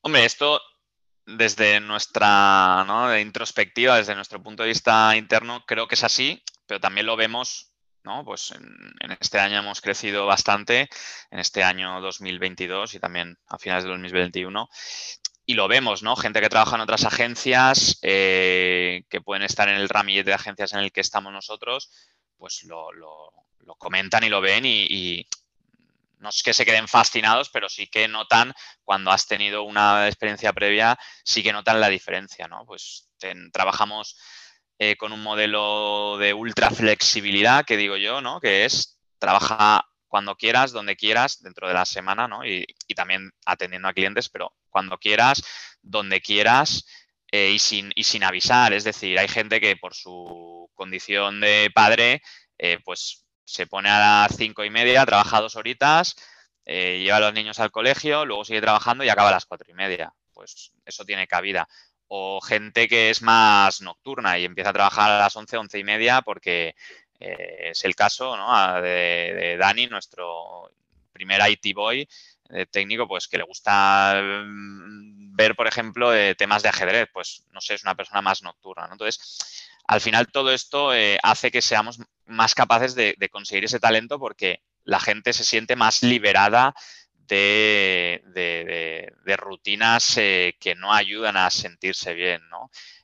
Hombre, 0.00 0.24
esto 0.24 0.60
desde 1.26 1.80
nuestra 1.80 2.84
¿no? 2.86 3.18
introspectiva, 3.18 3.96
desde 3.96 4.14
nuestro 4.14 4.42
punto 4.42 4.62
de 4.62 4.68
vista 4.68 5.16
interno, 5.16 5.64
creo 5.66 5.88
que 5.88 5.96
es 5.96 6.04
así, 6.04 6.42
pero 6.66 6.80
también 6.80 7.06
lo 7.06 7.16
vemos, 7.16 7.72
¿no? 8.04 8.24
Pues 8.24 8.52
en, 8.52 9.10
este 9.20 9.40
año 9.40 9.58
hemos 9.58 9.80
crecido 9.80 10.26
bastante, 10.26 10.88
en 11.30 11.38
este 11.38 11.64
año 11.64 12.00
2022 12.00 12.94
y 12.94 13.00
también 13.00 13.36
a 13.48 13.58
finales 13.58 13.84
de 13.84 13.90
2021. 13.90 14.68
Y 15.48 15.54
lo 15.54 15.68
vemos, 15.68 16.02
¿no? 16.02 16.16
Gente 16.16 16.40
que 16.40 16.48
trabaja 16.48 16.74
en 16.74 16.82
otras 16.82 17.04
agencias, 17.04 18.00
eh, 18.02 19.04
que 19.08 19.20
pueden 19.20 19.44
estar 19.44 19.68
en 19.68 19.76
el 19.76 19.88
ramillete 19.88 20.30
de 20.30 20.34
agencias 20.34 20.72
en 20.72 20.80
el 20.80 20.90
que 20.90 21.00
estamos 21.00 21.32
nosotros, 21.32 21.90
pues 22.36 22.64
lo, 22.64 22.90
comentan 23.78 24.24
y 24.24 24.28
lo 24.28 24.40
ven 24.40 24.64
y, 24.66 25.26
no 26.18 26.30
es 26.30 26.42
que 26.42 26.54
se 26.54 26.64
queden 26.64 26.88
fascinados, 26.88 27.50
pero 27.50 27.68
sí 27.68 27.86
que 27.86 28.08
notan 28.08 28.54
cuando 28.82 29.12
has 29.12 29.26
tenido 29.26 29.62
una 29.62 30.08
experiencia 30.08 30.52
previa, 30.52 30.98
sí 31.22 31.42
que 31.42 31.52
notan 31.52 31.80
la 31.80 31.88
diferencia, 31.88 32.48
¿no? 32.48 32.64
Pues 32.66 33.08
trabajamos 33.52 34.16
eh, 34.78 34.96
con 34.96 35.12
un 35.12 35.22
modelo 35.22 36.16
de 36.18 36.34
ultra 36.34 36.70
flexibilidad, 36.70 37.64
que 37.64 37.76
digo 37.76 37.96
yo, 37.96 38.20
¿no? 38.20 38.40
Que 38.40 38.64
es 38.64 38.98
trabaja 39.18 39.86
cuando 40.08 40.36
quieras, 40.36 40.72
donde 40.72 40.96
quieras, 40.96 41.42
dentro 41.42 41.68
de 41.68 41.74
la 41.74 41.84
semana, 41.84 42.28
¿no? 42.28 42.44
Y, 42.44 42.66
también 42.94 43.30
atendiendo 43.44 43.88
a 43.88 43.92
clientes, 43.92 44.28
pero 44.28 44.54
cuando 44.70 44.98
quieras, 44.98 45.42
donde 45.82 46.20
quieras 46.20 46.86
eh, 47.30 47.50
y, 47.50 47.58
sin, 47.58 47.92
y 47.94 48.04
sin 48.04 48.24
avisar. 48.24 48.72
Es 48.72 48.84
decir, 48.84 49.18
hay 49.18 49.28
gente 49.28 49.60
que 49.60 49.76
por 49.76 49.94
su 49.94 50.70
condición 50.74 51.40
de 51.40 51.70
padre, 51.74 52.22
eh, 52.58 52.78
pues 52.84 53.24
se 53.44 53.66
pone 53.66 53.88
a 53.90 53.98
las 53.98 54.36
cinco 54.36 54.64
y 54.64 54.70
media, 54.70 55.06
trabaja 55.06 55.40
dos 55.40 55.56
horitas, 55.56 56.16
eh, 56.64 57.00
lleva 57.02 57.18
a 57.18 57.20
los 57.20 57.34
niños 57.34 57.60
al 57.60 57.70
colegio, 57.70 58.24
luego 58.26 58.44
sigue 58.44 58.60
trabajando 58.60 59.04
y 59.04 59.08
acaba 59.08 59.28
a 59.28 59.32
las 59.32 59.46
cuatro 59.46 59.70
y 59.70 59.74
media. 59.74 60.12
Pues 60.32 60.72
eso 60.84 61.04
tiene 61.04 61.26
cabida. 61.26 61.68
O 62.08 62.40
gente 62.40 62.88
que 62.88 63.10
es 63.10 63.22
más 63.22 63.80
nocturna 63.80 64.38
y 64.38 64.44
empieza 64.44 64.70
a 64.70 64.72
trabajar 64.74 65.10
a 65.10 65.18
las 65.18 65.36
once, 65.36 65.56
once 65.56 65.78
y 65.78 65.84
media 65.84 66.22
porque 66.22 66.74
eh, 67.20 67.70
es 67.70 67.84
el 67.84 67.94
caso 67.94 68.36
de, 68.82 69.56
Dani, 69.58 69.86
nuestro 69.86 70.70
primer 71.12 71.40
IT 71.50 71.74
boy 71.74 72.08
eh, 72.50 72.66
técnico, 72.66 73.08
pues 73.08 73.26
que 73.28 73.38
le 73.38 73.44
gusta 73.44 74.20
mm, 74.22 75.34
ver, 75.34 75.56
por 75.56 75.66
ejemplo, 75.66 76.10
temas 76.36 76.62
de 76.62 76.68
ajedrez. 76.68 77.08
Pues 77.12 77.44
no 77.52 77.60
sé, 77.60 77.74
es 77.74 77.82
una 77.82 77.94
persona 77.94 78.22
más 78.22 78.42
nocturna. 78.42 78.88
Entonces, 78.90 79.66
al 79.86 80.00
final 80.00 80.28
todo 80.28 80.52
esto 80.52 80.94
eh, 80.94 81.18
hace 81.22 81.50
que 81.50 81.62
seamos 81.62 82.00
más 82.26 82.54
capaces 82.54 82.94
de, 82.94 83.16
conseguir 83.30 83.64
ese 83.64 83.80
talento 83.80 84.18
porque 84.18 84.62
la 84.84 85.00
gente 85.00 85.32
se 85.32 85.44
siente 85.44 85.76
más 85.76 86.02
liberada 86.02 86.74
de, 87.14 88.22
rutinas 89.38 90.16
eh, 90.16 90.56
que 90.58 90.74
no 90.74 90.92
ayudan 90.92 91.36
a 91.36 91.50
sentirse 91.50 92.14
bien. 92.14 92.40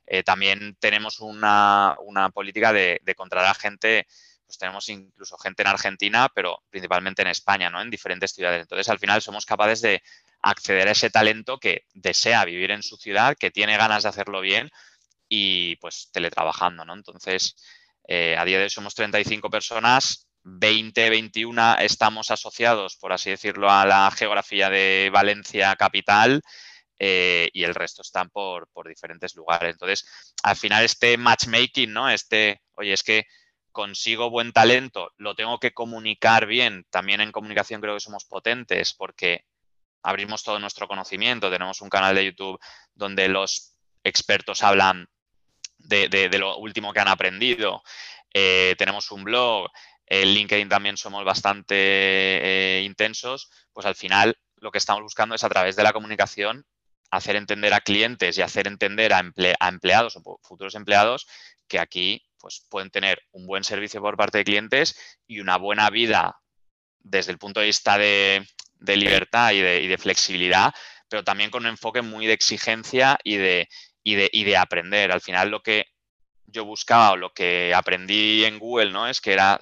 Eh, 0.05 0.23
también 0.23 0.75
tenemos 0.79 1.19
una, 1.19 1.95
política 2.33 2.73
de, 2.73 3.01
contratar 3.15 3.51
a 3.51 3.53
gente, 3.53 4.07
pues 4.45 4.57
tenemos 4.57 4.89
incluso 4.89 5.37
gente 5.37 5.63
en 5.63 5.67
Argentina, 5.69 6.29
pero 6.33 6.63
principalmente 6.69 7.21
en 7.21 7.29
España, 7.29 7.69
¿no? 7.69 7.81
en 7.81 7.89
diferentes 7.89 8.31
ciudades. 8.31 8.61
Entonces, 8.61 8.89
al 8.89 8.99
final 8.99 9.21
somos 9.21 9.45
capaces 9.45 9.81
de 9.81 10.03
acceder 10.41 10.87
a 10.87 10.91
ese 10.91 11.09
talento 11.09 11.57
que 11.57 11.85
desea 11.93 12.43
vivir 12.45 12.71
en 12.71 12.83
su 12.83 12.97
ciudad, 12.97 13.35
que 13.39 13.51
tiene 13.51 13.77
ganas 13.77 14.03
de 14.03 14.09
hacerlo 14.09 14.41
bien 14.41 14.69
y 15.29 15.77
pues 15.77 16.09
teletrabajando, 16.11 16.83
¿no? 16.83 16.93
Entonces, 16.93 17.55
eh, 18.07 18.35
a 18.37 18.43
día 18.43 18.57
de 18.57 18.65
hoy 18.65 18.69
somos 18.69 18.93
35 18.93 19.49
personas, 19.49 20.27
20, 20.43 21.09
21 21.09 21.77
estamos 21.79 22.29
asociados, 22.29 22.97
por 22.97 23.13
así 23.13 23.29
decirlo, 23.29 23.71
a 23.71 23.85
la 23.85 24.11
geografía 24.11 24.69
de 24.69 25.09
Valencia 25.11 25.75
capital 25.77 26.41
eh, 26.99 27.49
y 27.53 27.63
el 27.63 27.75
resto 27.75 28.01
están 28.01 28.29
por, 28.29 28.67
diferentes 28.87 29.35
lugares. 29.35 29.73
Entonces, 29.73 30.05
al 30.43 30.55
final 30.55 30.83
este 30.83 31.17
matchmaking, 31.17 31.91
¿no? 31.91 32.09
Este, 32.09 32.61
oye, 32.75 32.93
es 32.93 33.03
que 33.03 33.25
consigo 33.71 34.29
buen 34.29 34.51
talento, 34.53 35.11
lo 35.17 35.35
tengo 35.35 35.59
que 35.59 35.73
comunicar 35.73 36.45
bien. 36.45 36.85
También 36.89 37.21
en 37.21 37.31
comunicación 37.31 37.81
creo 37.81 37.95
que 37.95 37.99
somos 37.99 38.25
potentes 38.25 38.93
porque 38.93 39.45
abrimos 40.03 40.43
todo 40.43 40.59
nuestro 40.59 40.87
conocimiento. 40.87 41.49
Tenemos 41.49 41.81
un 41.81 41.89
canal 41.89 42.15
de 42.15 42.25
YouTube 42.25 42.59
donde 42.93 43.27
los 43.29 43.75
expertos 44.03 44.63
hablan 44.63 45.07
de, 45.77 46.29
lo 46.37 46.57
último 46.57 46.93
que 46.93 46.99
han 46.99 47.07
aprendido. 47.07 47.83
Eh, 48.33 48.75
tenemos 48.77 49.11
un 49.11 49.23
blog, 49.23 49.69
en 50.05 50.29
LinkedIn 50.29 50.69
también 50.69 50.97
somos 50.97 51.23
bastante 51.23 51.75
eh, 51.75 52.83
intensos, 52.83 53.49
pues 53.71 53.85
al 53.85 53.95
final 53.95 54.37
lo 54.57 54.71
que 54.71 54.77
estamos 54.77 55.03
buscando 55.03 55.35
es 55.35 55.43
a 55.43 55.49
través 55.49 55.75
de 55.75 55.83
la 55.83 55.93
comunicación 55.93 56.65
hacer 57.13 57.35
entender 57.35 57.73
a 57.73 57.81
clientes 57.81 58.37
y 58.37 58.41
hacer 58.41 58.65
entender 58.65 59.13
a, 59.13 59.19
empleados 59.69 60.15
o 60.15 60.39
futuros 60.41 60.73
empleados 60.73 61.27
que 61.67 61.79
aquí 61.79 62.25
pues, 62.39 62.65
pueden 62.69 62.89
tener 62.89 63.21
un 63.31 63.45
buen 63.45 63.63
servicio 63.63 64.01
por 64.01 64.17
parte 64.17 64.39
de 64.39 64.43
clientes 64.43 64.95
y 65.27 65.39
una 65.39 65.57
buena 65.57 65.91
vida 65.91 66.39
desde 66.99 67.31
el 67.31 67.37
punto 67.37 67.59
de 67.59 67.67
vista 67.67 67.99
de, 67.99 68.47
libertad 68.79 69.51
y 69.51 69.61
de, 69.61 69.81
y 69.83 69.87
de, 69.87 69.97
flexibilidad, 69.99 70.73
pero 71.07 71.23
también 71.23 71.51
con 71.51 71.63
un 71.63 71.69
enfoque 71.69 72.01
muy 72.01 72.25
de 72.25 72.33
exigencia 72.33 73.19
y 73.23 73.35
de, 73.35 73.69
y 74.01 74.15
de, 74.15 74.29
y 74.33 74.43
de 74.43 74.57
aprender. 74.57 75.11
Al 75.11 75.21
final 75.21 75.51
lo 75.51 75.61
que 75.61 75.85
yo 76.47 76.65
buscaba 76.65 77.11
o 77.11 77.17
lo 77.17 77.31
que 77.31 77.73
aprendí 77.75 78.43
en 78.43 78.57
Google, 78.57 78.91
¿no? 78.91 79.07
Es 79.07 79.21
que 79.21 79.33
era 79.33 79.59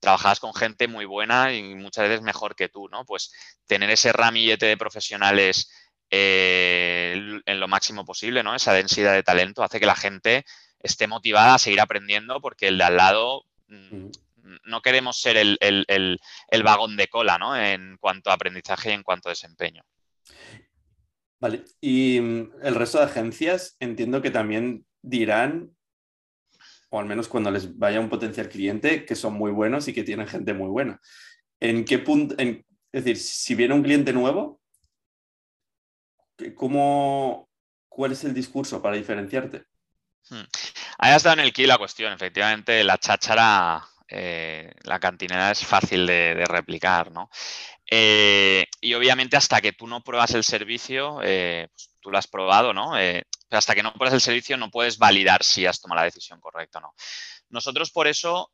trabajabas 0.00 0.40
con 0.40 0.54
gente 0.54 0.88
muy 0.88 1.04
buena 1.04 1.52
y 1.52 1.74
muchas 1.74 2.08
veces 2.08 2.22
mejor 2.22 2.54
que 2.54 2.68
tú, 2.68 2.88
¿no? 2.88 3.04
Pues 3.04 3.32
tener 3.66 3.90
ese 3.90 4.12
ramillete 4.12 4.66
de 4.66 4.76
profesionales 4.76 5.70
eh, 6.10 7.40
en 7.44 7.60
lo 7.60 7.68
máximo 7.68 8.04
posible, 8.04 8.42
¿no? 8.42 8.54
Esa 8.54 8.72
densidad 8.72 9.14
de 9.14 9.22
talento 9.22 9.62
hace 9.62 9.80
que 9.80 9.86
la 9.86 9.96
gente 9.96 10.44
esté 10.80 11.06
motivada 11.06 11.54
a 11.54 11.58
seguir 11.58 11.80
aprendiendo 11.80 12.40
porque 12.40 12.68
el 12.68 12.78
de 12.78 12.84
al 12.84 12.96
lado 12.96 13.44
mm, 13.68 14.06
no 14.64 14.82
queremos 14.82 15.18
ser 15.20 15.36
el, 15.36 15.58
el, 15.60 16.62
vagón 16.62 16.96
de 16.96 17.08
cola, 17.08 17.38
¿no? 17.38 17.56
En 17.56 17.96
cuanto 17.98 18.30
a 18.30 18.34
aprendizaje 18.34 18.90
y 18.90 18.92
en 18.92 19.02
cuanto 19.02 19.28
a 19.28 19.32
desempeño. 19.32 19.82
Vale, 21.40 21.64
y 21.80 22.20
mm, 22.20 22.52
el 22.62 22.74
resto 22.74 22.98
de 22.98 23.04
agencias 23.04 23.76
entiendo 23.80 24.22
que 24.22 24.30
también 24.30 24.86
dirán, 25.02 25.70
o 26.90 27.00
al 27.00 27.06
menos 27.06 27.28
cuando 27.28 27.50
les 27.50 27.76
vaya 27.76 28.00
un 28.00 28.08
potencial 28.08 28.48
cliente, 28.48 29.04
que 29.04 29.14
son 29.14 29.34
muy 29.34 29.50
buenos 29.50 29.88
y 29.88 29.94
que 29.94 30.04
tienen 30.04 30.28
gente 30.28 30.54
muy 30.54 30.68
buena. 30.68 31.00
¿En 31.60 31.84
qué 31.84 31.98
punto, 31.98 32.36
es 32.38 32.64
decir, 32.92 33.16
si 33.16 33.54
viene 33.54 33.74
un 33.74 33.82
cliente 33.82 34.12
nuevo, 34.12 34.60
¿cómo, 36.54 37.48
¿cuál 37.88 38.12
es 38.12 38.24
el 38.24 38.34
discurso 38.34 38.80
para 38.82 38.96
diferenciarte? 38.96 39.64
Hmm. 40.28 40.44
Ahí 40.98 41.12
has 41.12 41.22
dado 41.22 41.40
en 41.40 41.46
el 41.46 41.52
key 41.52 41.66
la 41.66 41.78
cuestión. 41.78 42.12
Efectivamente, 42.12 42.82
la 42.84 42.98
cháchara, 42.98 43.86
eh, 44.08 44.72
la 44.82 44.98
cantinera 44.98 45.50
es 45.50 45.64
fácil 45.64 46.06
de, 46.06 46.44
replicar, 46.46 47.10
¿no? 47.10 47.30
Eh, 47.90 48.66
y 48.80 48.94
obviamente 48.94 49.36
hasta 49.36 49.60
que 49.60 49.72
tú 49.72 49.86
no 49.86 50.02
pruebas 50.02 50.32
el 50.34 50.44
servicio, 50.44 51.20
eh, 51.22 51.68
pues 51.74 51.90
tú 52.00 52.10
lo 52.10 52.18
has 52.18 52.26
probado, 52.26 52.72
¿no? 52.72 52.98
Eh, 52.98 53.24
pero 53.48 53.58
hasta 53.58 53.74
que 53.74 53.82
no 53.82 53.92
pruebas 53.92 54.14
el 54.14 54.20
servicio 54.20 54.56
no 54.56 54.70
puedes 54.70 54.98
validar 54.98 55.42
si 55.42 55.66
has 55.66 55.80
tomado 55.80 56.00
la 56.00 56.06
decisión 56.06 56.40
correcta 56.40 56.78
o 56.78 56.82
no. 56.82 56.94
Nosotros 57.50 57.90
por 57.90 58.06
eso 58.06 58.50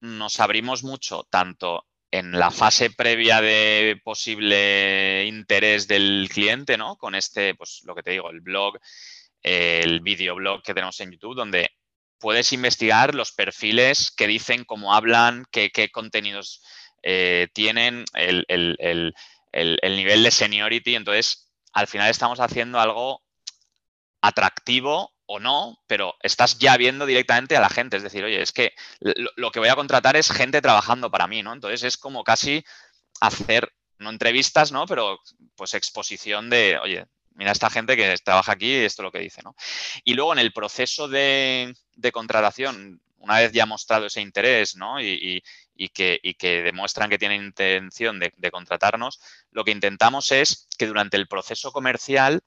nos 0.00 0.38
abrimos 0.40 0.84
mucho, 0.84 1.26
tanto 1.30 1.86
en 2.14 2.30
la 2.30 2.52
fase 2.52 2.90
previa 2.90 3.40
de 3.40 4.00
posible 4.04 5.24
interés 5.26 5.88
del 5.88 6.28
cliente, 6.32 6.78
¿no? 6.78 6.94
Con 6.96 7.16
este, 7.16 7.56
pues 7.56 7.80
lo 7.84 7.96
que 7.96 8.04
te 8.04 8.12
digo, 8.12 8.30
el 8.30 8.40
blog, 8.40 8.78
el 9.42 9.98
videoblog 9.98 10.62
que 10.62 10.74
tenemos 10.74 11.00
en 11.00 11.10
YouTube, 11.10 11.34
donde 11.34 11.72
puedes 12.20 12.52
investigar 12.52 13.16
los 13.16 13.32
perfiles 13.32 14.12
que 14.12 14.28
dicen 14.28 14.64
cómo 14.64 14.94
hablan, 14.94 15.44
qué, 15.50 15.90
contenidos 15.90 16.62
eh, 17.02 17.48
tienen 17.52 18.04
el, 18.14 18.44
nivel 19.82 20.22
de 20.22 20.30
seniority. 20.30 20.94
Entonces, 20.94 21.52
al 21.72 21.88
final 21.88 22.10
estamos 22.10 22.38
haciendo 22.38 22.78
algo 22.78 23.24
atractivo 24.20 25.13
o 25.26 25.40
no, 25.40 25.78
pero 25.86 26.14
estás 26.20 26.58
ya 26.58 26.76
viendo 26.76 27.06
directamente 27.06 27.56
a 27.56 27.60
la 27.60 27.68
gente. 27.68 27.96
Es 27.96 28.02
decir, 28.02 28.24
oye, 28.24 28.42
es 28.42 28.52
que 28.52 28.72
lo, 29.00 29.50
que 29.50 29.60
voy 29.60 29.68
a 29.68 29.76
contratar 29.76 30.16
es 30.16 30.30
gente 30.30 30.60
trabajando 30.60 31.10
para 31.10 31.26
mí, 31.26 31.42
¿no? 31.42 31.52
Entonces 31.52 31.82
es 31.82 31.96
como 31.96 32.24
casi 32.24 32.64
hacer, 33.20 33.72
no 33.98 34.10
entrevistas, 34.10 34.72
¿no? 34.72 34.86
Pero 34.86 35.18
pues 35.56 35.74
exposición 35.74 36.50
de, 36.50 36.78
oye, 36.82 37.06
mira 37.34 37.52
esta 37.52 37.70
gente 37.70 37.96
que 37.96 38.16
trabaja 38.24 38.52
aquí 38.52 38.72
y 38.72 38.84
esto 38.84 39.02
es 39.02 39.04
lo 39.04 39.12
que 39.12 39.20
dice, 39.20 39.42
¿no? 39.42 39.54
Y 40.04 40.14
luego 40.14 40.32
en 40.32 40.38
el 40.38 40.52
proceso 40.52 41.08
de, 41.08 41.74
de 41.94 42.12
contratación, 42.12 43.00
una 43.24 43.38
vez 43.38 43.52
ya 43.52 43.66
mostrado 43.66 44.06
ese 44.06 44.20
interés 44.20 44.76
¿no? 44.76 45.00
y, 45.00 45.42
que, 45.92 46.62
demuestran 46.62 47.10
que 47.10 47.18
tienen 47.18 47.44
intención 47.44 48.20
de, 48.20 48.50
contratarnos, 48.50 49.20
lo 49.50 49.64
que 49.64 49.72
intentamos 49.72 50.30
es 50.30 50.68
que 50.78 50.86
durante 50.86 51.16
el 51.16 51.26
proceso 51.26 51.72
comercial 51.72 52.42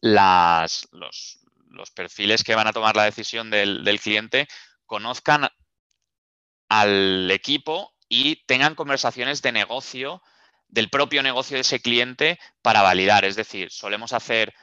las, 0.00 0.88
los, 0.92 1.40
los 1.70 1.90
perfiles 1.90 2.44
que 2.44 2.54
van 2.54 2.66
a 2.66 2.72
tomar 2.72 2.96
la 2.96 3.04
decisión 3.04 3.50
del, 3.50 4.00
cliente 4.00 4.48
conozcan 4.86 5.48
al 6.68 7.30
equipo 7.30 7.94
y 8.08 8.44
tengan 8.46 8.74
conversaciones 8.74 9.42
de 9.42 9.52
negocio, 9.52 10.22
del 10.68 10.90
propio 10.90 11.22
negocio 11.22 11.56
de 11.56 11.62
ese 11.62 11.80
cliente 11.80 12.38
para 12.62 12.82
validar. 12.82 13.24
Es 13.24 13.36
decir, 13.36 13.70
solemos 13.70 14.12
hacer 14.12 14.54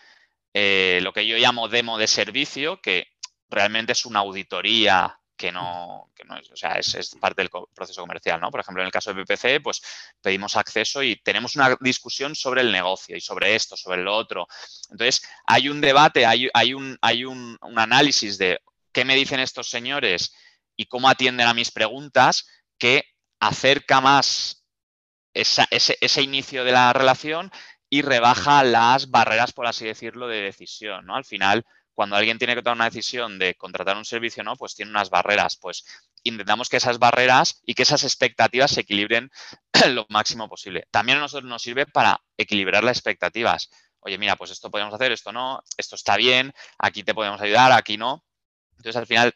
eh, 0.53 0.99
lo 1.01 1.13
que 1.13 1.27
yo 1.27 1.37
llamo 1.37 1.67
demo 1.67 1.97
de 1.97 2.07
servicio, 2.07 2.81
que 2.81 3.07
realmente 3.49 3.93
es 3.93 4.05
una 4.05 4.19
auditoría 4.19 5.19
que 5.35 5.51
no, 5.51 6.11
que 6.15 6.23
no 6.23 6.37
es, 6.37 6.49
o 6.49 6.55
sea, 6.55 6.73
es, 6.73 7.15
parte 7.19 7.41
del 7.41 7.49
proceso 7.73 8.01
comercial, 8.01 8.39
¿no? 8.39 8.49
Por 8.51 8.61
ejemplo, 8.61 8.81
en 8.81 8.87
el 8.87 8.91
caso 8.91 9.13
de 9.13 9.23
PPC, 9.23 9.61
pues 9.61 9.81
pedimos 10.21 10.55
acceso 10.55 11.03
y 11.03 11.17
tenemos 11.17 11.55
una 11.55 11.75
discusión 11.81 12.35
sobre 12.35 12.61
el 12.61 12.71
negocio 12.71 13.15
y 13.17 13.21
sobre 13.21 13.55
esto, 13.55 13.75
sobre 13.75 14.01
lo 14.01 14.15
otro. 14.15 14.47
Entonces, 14.89 15.21
hay 15.45 15.69
un 15.69 15.81
debate, 15.81 16.25
hay, 16.25 16.49
hay, 16.53 16.73
un, 16.73 16.97
hay 17.01 17.25
un, 17.25 17.57
análisis 17.75 18.37
de 18.37 18.59
qué 18.91 19.03
me 19.03 19.15
dicen 19.15 19.39
estos 19.39 19.69
señores 19.69 20.33
y 20.77 20.85
cómo 20.85 21.09
atienden 21.09 21.47
a 21.47 21.53
mis 21.53 21.71
preguntas 21.71 22.47
que 22.77 23.03
acerca 23.39 23.99
más 24.01 24.65
ese, 25.33 25.65
ese, 25.69 26.21
inicio 26.21 26.63
de 26.63 26.71
la 26.71 26.93
relación 26.93 27.51
y 27.89 28.01
rebaja 28.01 28.63
las 28.63 29.11
barreras, 29.11 29.51
por 29.51 29.67
así 29.67 29.85
decirlo, 29.85 30.27
de 30.27 30.41
decisión, 30.41 31.05
¿no? 31.05 31.15
Al 31.15 31.25
final, 31.25 31.65
cuando 31.95 32.17
alguien 32.17 32.37
tiene 32.37 32.55
que 32.55 32.61
tomar 32.61 32.75
una 32.75 32.89
decisión 32.89 33.39
de 33.39 33.55
contratar 33.55 33.95
un 33.95 34.05
servicio, 34.05 34.43
¿no? 34.43 34.55
Pues 34.57 34.75
tiene 34.75 34.91
unas 34.91 35.09
barreras, 35.09 35.55
pues 35.55 35.85
intentamos 36.23 36.67
que 36.67 36.77
esas 36.77 36.99
barreras 36.99 37.61
y 37.65 37.73
que 37.73 37.83
esas 37.83 38.03
expectativas 38.03 38.71
se 38.71 38.81
equilibren 38.81 39.31
lo 39.89 40.05
máximo 40.09 40.49
posible. 40.49 40.87
También 40.91 41.17
a 41.17 41.21
nosotros 41.21 41.49
nos 41.49 41.61
sirve 41.61 41.85
para 41.85 42.21
equilibrar 42.37 42.83
las 42.83 42.97
expectativas. 42.97 43.69
Oye, 44.01 44.17
mira, 44.17 44.35
pues 44.35 44.51
esto 44.51 44.69
podemos 44.69 44.93
hacer, 44.93 45.13
esto 45.13 45.31
no, 45.31 45.63
esto 45.77 45.95
está 45.95 46.17
bien, 46.17 46.53
aquí 46.77 47.03
te 47.03 47.15
podemos 47.15 47.41
ayudar, 47.41 47.71
aquí 47.71 47.97
no. 47.97 48.23
Entonces, 48.71 48.97
al 48.97 49.07
final, 49.07 49.33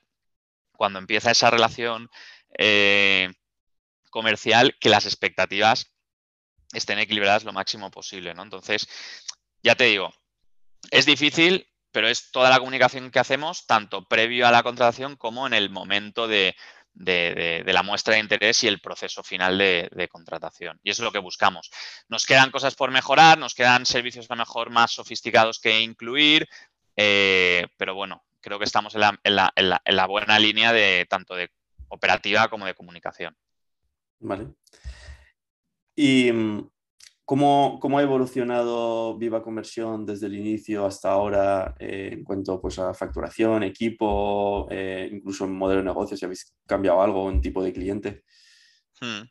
cuando 0.74 1.00
empieza 1.00 1.32
esa 1.32 1.50
relación 1.50 2.10
eh, 2.58 3.34
comercial, 4.10 4.76
que 4.80 4.90
las 4.90 5.06
expectativas 5.06 5.96
estén 6.74 7.00
equilibradas 7.00 7.46
lo 7.46 7.54
máximo 7.54 7.90
posible, 7.90 8.34
¿no? 8.34 8.44
Entonces, 8.44 8.88
ya 9.64 9.76
te 9.76 9.86
digo, 9.86 10.14
es 10.92 11.06
difícil, 11.06 11.69
pero 11.92 12.08
es 12.08 12.32
toda 12.32 12.50
la 12.50 12.60
comunicación 12.60 13.12
que 13.12 13.20
hacemos, 13.20 13.66
tanto 13.66 14.06
previo 14.06 14.48
a 14.48 14.52
la 14.52 14.64
contratación 14.64 15.16
como 15.16 15.48
en 15.48 15.54
el 15.54 15.70
momento 15.70 16.28
de, 16.28 16.56
la 16.94 17.84
muestra 17.84 18.14
de 18.14 18.20
interés 18.20 18.64
y 18.64 18.68
el 18.68 18.82
proceso 18.82 19.24
final 19.24 19.58
de, 19.58 20.10
contratación. 20.12 20.80
Y 20.84 20.92
eso 20.92 21.02
es 21.02 21.06
lo 21.06 21.12
que 21.12 21.20
buscamos. 21.20 21.72
Nos 22.08 22.26
quedan 22.26 22.52
cosas 22.52 22.76
por 22.76 22.92
mejorar, 22.92 23.38
nos 23.38 23.56
quedan 23.56 23.86
servicios 23.86 24.30
a 24.30 24.36
lo 24.36 24.40
mejor 24.40 24.70
más 24.70 24.92
sofisticados 24.92 25.60
que 25.60 25.82
incluir, 25.82 26.48
eh, 26.96 27.68
pero 27.78 27.96
bueno, 27.96 28.24
creo 28.42 28.60
que 28.60 28.66
estamos 28.66 28.96
en 28.96 29.36
la, 29.36 30.08
buena 30.08 30.40
línea 30.40 30.74
de 30.74 31.06
tanto 31.10 31.36
de 31.36 31.50
operativa 31.88 32.48
como 32.50 32.66
de 32.66 32.76
comunicación. 32.76 33.36
Vale. 34.20 34.48
¿Y 35.96 36.32
mm, 37.36 37.80
cómo, 37.80 38.00
ha 38.00 38.02
evolucionado 38.02 39.18
Viva 39.18 39.44
Conversión 39.44 40.06
desde 40.06 40.28
el 40.28 40.36
inicio 40.36 40.86
hasta 40.86 41.12
ahora 41.12 41.76
eh, 41.80 42.10
en 42.14 42.24
cuanto 42.24 42.60
pues, 42.60 42.80
a 42.80 42.94
facturación, 42.94 43.64
equipo, 43.64 44.68
eh, 44.72 45.10
incluso 45.12 45.46
en 45.46 45.56
modelo 45.56 45.82
de 45.82 45.86
negocio, 45.86 46.18
si 46.18 46.26
habéis 46.26 46.56
cambiado 46.66 47.02
algo 47.02 47.30
en 47.30 47.42
tipo 47.42 47.64
de 47.64 47.74
cliente? 47.74 48.24
Hmm. 49.00 49.24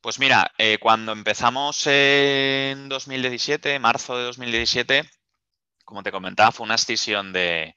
Pues 0.00 0.18
mira, 0.18 0.52
eh, 0.58 0.78
cuando 0.80 1.12
empezamos 1.12 1.86
en 1.86 2.88
2017, 2.88 3.78
marzo 3.78 4.16
de 4.16 4.24
2017, 4.24 5.08
como 5.84 6.02
te 6.02 6.12
comentaba, 6.12 6.52
fue 6.52 6.64
una 6.64 6.76
escisión 6.76 7.32
de, 7.32 7.74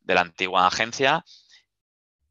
de 0.00 0.14
la 0.14 0.22
antigua 0.22 0.66
agencia. 0.66 1.24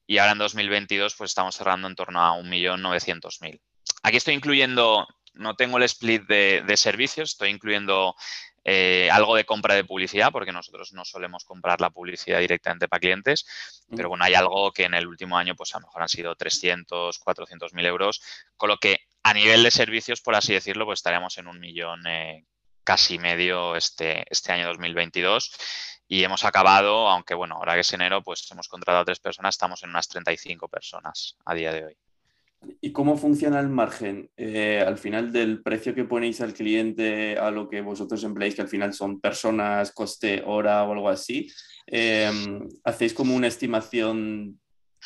y 0.06 0.18
ahora 0.18 0.32
en 0.32 0.38
2022 0.38 1.14
pues 1.16 1.30
estamos 1.30 1.56
cerrando 1.56 1.88
en 1.88 1.94
torno 1.94 2.20
a 2.20 2.36
1.900.000. 2.36 3.60
Aquí 4.02 4.16
estoy 4.16 4.34
incluyendo, 4.34 5.06
no 5.34 5.54
tengo 5.56 5.76
el 5.78 5.84
split 5.84 6.24
de, 6.24 6.76
servicios, 6.76 7.30
estoy 7.30 7.50
incluyendo 7.50 8.16
eh, 8.64 9.08
algo 9.10 9.36
de 9.36 9.44
compra 9.44 9.74
de 9.74 9.84
publicidad, 9.84 10.30
porque 10.32 10.52
nosotros 10.52 10.92
no 10.92 11.04
solemos 11.04 11.44
comprar 11.44 11.80
la 11.80 11.90
publicidad 11.90 12.40
directamente 12.40 12.88
para 12.88 13.00
clientes, 13.00 13.46
mm. 13.88 13.96
pero 13.96 14.08
bueno, 14.08 14.24
hay 14.24 14.34
algo 14.34 14.72
que 14.72 14.84
en 14.84 14.94
el 14.94 15.06
último 15.06 15.38
año, 15.38 15.54
pues 15.54 15.74
a 15.74 15.78
lo 15.78 15.86
mejor 15.86 16.02
han 16.02 16.08
sido 16.08 16.34
300, 16.34 17.18
400 17.18 17.74
mil 17.74 17.86
euros, 17.86 18.22
con 18.56 18.68
lo 18.68 18.76
que 18.78 19.00
a 19.22 19.34
nivel 19.34 19.62
de 19.62 19.70
servicios, 19.70 20.20
por 20.20 20.34
así 20.34 20.52
decirlo, 20.52 20.84
pues 20.86 20.98
estaríamos 20.98 21.38
en 21.38 21.46
un 21.46 21.60
millón 21.60 22.06
eh, 22.06 22.44
casi 22.84 23.18
medio 23.18 23.76
este, 23.76 24.24
este 24.30 24.52
año 24.52 24.66
2022 24.68 25.52
y 26.08 26.24
hemos 26.24 26.44
acabado, 26.44 27.08
aunque 27.08 27.34
bueno, 27.34 27.56
ahora 27.56 27.74
que 27.74 27.80
es 27.80 27.92
enero, 27.92 28.22
pues 28.22 28.50
hemos 28.50 28.68
contratado 28.68 29.02
a 29.02 29.04
tres 29.04 29.20
personas, 29.20 29.54
estamos 29.54 29.82
en 29.82 29.90
unas 29.90 30.08
35 30.08 30.68
personas 30.68 31.36
a 31.44 31.54
día 31.54 31.72
de 31.72 31.84
hoy. 31.84 31.96
¿Y 32.80 32.92
cómo 32.92 33.16
funciona 33.16 33.60
el 33.60 33.68
margen? 33.68 34.30
Eh, 34.36 34.82
al 34.86 34.98
final 34.98 35.32
del 35.32 35.62
precio 35.62 35.94
que 35.94 36.04
ponéis 36.04 36.40
al 36.40 36.54
cliente 36.54 37.38
a 37.38 37.50
lo 37.50 37.68
que 37.68 37.80
vosotros 37.80 38.22
empleáis, 38.24 38.54
que 38.54 38.62
al 38.62 38.68
final 38.68 38.92
son 38.92 39.20
personas, 39.20 39.92
coste, 39.92 40.42
hora 40.44 40.84
o 40.84 40.92
algo 40.92 41.08
así, 41.08 41.50
em, 41.86 42.68
¿hacéis 42.84 43.14
como 43.14 43.34
una 43.34 43.46
estimación 43.46 44.60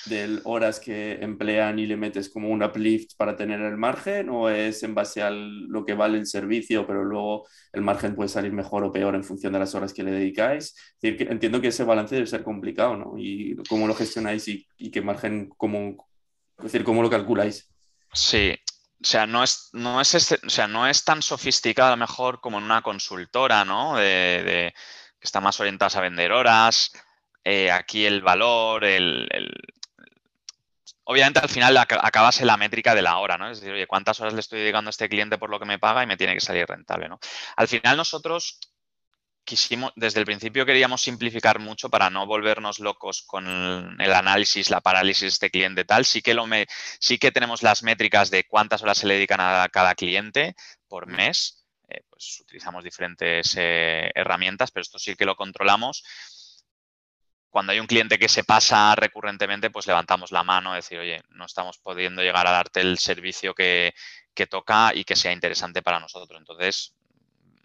de 0.07 0.41
horas 0.45 0.81
que 0.81 1.13
emplean 1.23 1.79
y 1.79 1.87
le 1.87 1.97
metes 1.97 2.29
como 2.29 2.49
un 2.51 2.63
uplift 2.63 3.13
para 3.17 3.37
tener 3.37 3.61
el 3.61 3.77
margen 3.77 4.29
o 4.29 4.51
es 4.51 4.83
en 4.83 4.95
base 4.95 5.23
a 5.23 5.31
lo 5.31 5.85
que 5.85 5.95
vale 5.95 6.19
el 6.19 6.27
servicio, 6.27 6.87
pero 6.87 7.05
luego 7.05 7.47
el 7.73 7.83
margen 7.83 8.15
puede 8.15 8.29
salir 8.29 8.53
mejor 8.53 8.85
o 8.85 8.93
peor 8.93 9.15
en 9.15 9.25
función 9.25 9.53
de 9.53 9.61
las 9.61 9.75
horas 9.75 9.95
que 9.95 10.03
le 10.03 10.11
dedicáis? 10.11 10.75
decir, 11.01 11.17
que 11.17 11.33
entiendo 11.33 11.61
que 11.61 11.69
ese 11.69 11.85
balance 11.85 12.15
debe 12.15 12.27
ser 12.27 12.43
complicado, 12.43 12.97
¿no? 12.97 13.15
Y 13.17 13.57
cómo 13.69 13.87
lo 13.87 13.95
gestionáis 13.95 14.49
y, 14.49 14.91
qué 14.91 15.01
margen, 15.01 15.49
cómo, 15.57 16.09
es 16.59 16.65
decir, 16.65 16.85
cómo 16.85 17.03
lo 17.03 17.11
calculáis. 17.11 17.69
Sí, 18.13 18.57
o 19.03 19.07
sea, 19.07 19.27
no 19.27 19.43
es, 19.43 19.71
no 19.73 20.01
es, 20.01 20.15
o 20.15 20.51
sea, 20.51 20.67
no 20.67 20.87
es 20.87 21.05
tan 21.05 21.21
sofisticado 21.21 21.89
a 21.89 21.97
lo 21.97 21.99
mejor 21.99 22.41
como 22.41 22.59
en 22.59 22.65
una 22.65 22.83
consultora, 22.83 23.65
¿no? 23.65 23.97
Que 23.97 24.73
está 25.21 25.41
más 25.41 25.59
orientada 25.61 25.99
a 25.99 26.03
vender 26.03 26.33
horas. 26.33 26.93
Eh, 27.45 27.71
aquí 27.71 28.07
el 28.07 28.23
valor, 28.23 28.85
el, 28.85 29.29
obviamente 31.05 31.41
al 31.41 31.49
final 31.49 31.77
acabas 31.77 32.41
en 32.41 32.47
la 32.47 32.57
métrica 32.57 32.95
de 32.95 33.03
la 33.03 33.19
hora, 33.19 33.37
¿no? 33.37 33.51
Es 33.51 33.61
decir, 33.61 33.75
oye, 33.75 33.87
¿cuántas 33.87 34.21
horas 34.21 34.33
le 34.33 34.41
estoy 34.41 34.61
dedicando 34.61 34.89
a 34.89 34.91
este 34.91 35.09
cliente 35.09 35.39
por 35.39 35.51
lo 35.51 35.59
que 35.59 35.67
me 35.67 35.79
paga 35.79 36.03
y 36.03 36.07
me 36.07 36.17
tiene 36.17 36.35
que 36.35 36.41
salir 36.41 36.67
rentable, 36.67 37.09
¿no? 37.09 37.19
Al 37.57 37.69
final 37.69 37.97
nosotros 37.97 38.59
quisimos, 39.45 39.93
desde 39.95 40.21
el 40.21 40.27
principio 40.27 40.67
queríamos 40.67 41.03
simplificar 41.03 41.59
mucho 41.59 41.91
para 41.91 42.11
no 42.11 42.27
volvernos 42.27 42.79
locos 42.79 43.23
con 43.23 43.47
el, 44.01 44.13
análisis, 44.13 44.71
la 44.71 44.81
parálisis 44.81 45.23
de 45.23 45.29
este 45.29 45.51
cliente 45.51 45.85
tal. 45.85 46.05
Sí 46.05 46.23
que, 46.23 46.35
lo 46.35 46.47
me, 46.47 46.67
sí 46.99 47.19
que 47.19 47.31
tenemos 47.31 47.63
las 47.63 47.83
métricas 47.83 48.31
de 48.31 48.45
cuántas 48.45 48.83
horas 48.83 48.99
se 48.99 49.07
le 49.07 49.15
dedican 49.15 49.41
a 49.41 49.69
cada 49.71 49.95
cliente 49.95 50.57
por 50.89 51.07
mes. 51.07 51.65
Eh, 51.89 52.03
pues 52.09 52.41
utilizamos 52.41 52.83
diferentes 52.83 53.55
eh, 53.59 54.11
herramientas, 54.15 54.71
pero 54.71 54.83
esto 54.83 54.99
sí 54.99 55.15
que 55.15 55.27
lo 55.27 55.37
controlamos. 55.37 56.05
Cuando 57.51 57.73
hay 57.73 57.79
un 57.79 57.87
cliente 57.87 58.19
que 58.19 58.29
se 58.29 58.43
pasa 58.43 58.97
recurrentemente, 58.97 59.71
pues 59.71 59.87
levantamos 59.87 60.33
la 60.33 60.43
mano, 60.43 60.75
decir, 60.75 60.99
oye, 60.99 61.23
no 61.31 61.45
estamos 61.45 61.79
pudiendo 61.79 62.21
llegar 62.23 62.49
a 62.49 62.51
darte 62.51 62.81
el 62.81 62.99
servicio 62.99 63.55
que, 63.55 63.95
que 64.35 64.49
toca 64.49 64.93
y 64.93 65.05
que 65.05 65.15
sea 65.15 65.31
interesante 65.31 65.81
para 65.81 66.01
nosotros. 66.01 66.37
Entonces, 66.41 66.95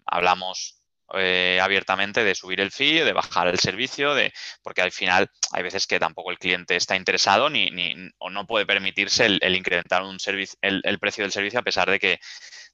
hablamos 0.06 0.79
eh, 1.14 1.58
abiertamente 1.62 2.24
de 2.24 2.34
subir 2.34 2.60
el 2.60 2.70
fee, 2.70 3.04
de 3.04 3.12
bajar 3.12 3.48
el 3.48 3.58
servicio, 3.58 4.14
de, 4.14 4.32
porque 4.62 4.82
al 4.82 4.92
final 4.92 5.30
hay 5.52 5.62
veces 5.62 5.86
que 5.86 5.98
tampoco 5.98 6.30
el 6.30 6.38
cliente 6.38 6.76
está 6.76 6.96
interesado 6.96 7.50
ni, 7.50 7.70
ni 7.70 7.94
o 8.18 8.30
no 8.30 8.46
puede 8.46 8.66
permitirse 8.66 9.26
el, 9.26 9.56
incrementar 9.56 10.02
un 10.02 10.20
servicio, 10.20 10.58
el, 10.62 10.98
precio 10.98 11.24
del 11.24 11.32
servicio 11.32 11.60
a 11.60 11.64
pesar 11.64 11.90
de 11.90 11.98
que, 11.98 12.20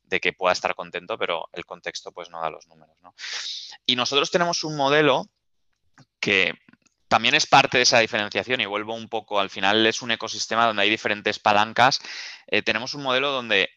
de 0.02 0.20
que 0.20 0.32
pueda 0.32 0.52
estar 0.52 0.74
contento, 0.74 1.18
pero 1.18 1.48
el 1.52 1.64
contexto 1.64 2.12
pues 2.12 2.30
no 2.30 2.40
da 2.40 2.50
los 2.50 2.66
números. 2.66 2.96
¿no? 3.02 3.14
Y 3.86 3.96
nosotros 3.96 4.30
tenemos 4.30 4.64
un 4.64 4.76
modelo 4.76 5.26
que 6.20 6.54
también 7.08 7.34
es 7.34 7.46
parte 7.46 7.78
de 7.78 7.84
esa 7.84 8.00
diferenciación 8.00 8.60
y 8.60 8.66
vuelvo 8.66 8.94
un 8.94 9.08
poco, 9.08 9.38
al 9.38 9.50
final 9.50 9.86
es 9.86 10.02
un 10.02 10.10
ecosistema 10.10 10.66
donde 10.66 10.82
hay 10.82 10.90
diferentes 10.90 11.38
palancas. 11.38 12.00
Eh, 12.48 12.62
tenemos 12.62 12.94
un 12.94 13.02
modelo 13.02 13.30
donde 13.30 13.70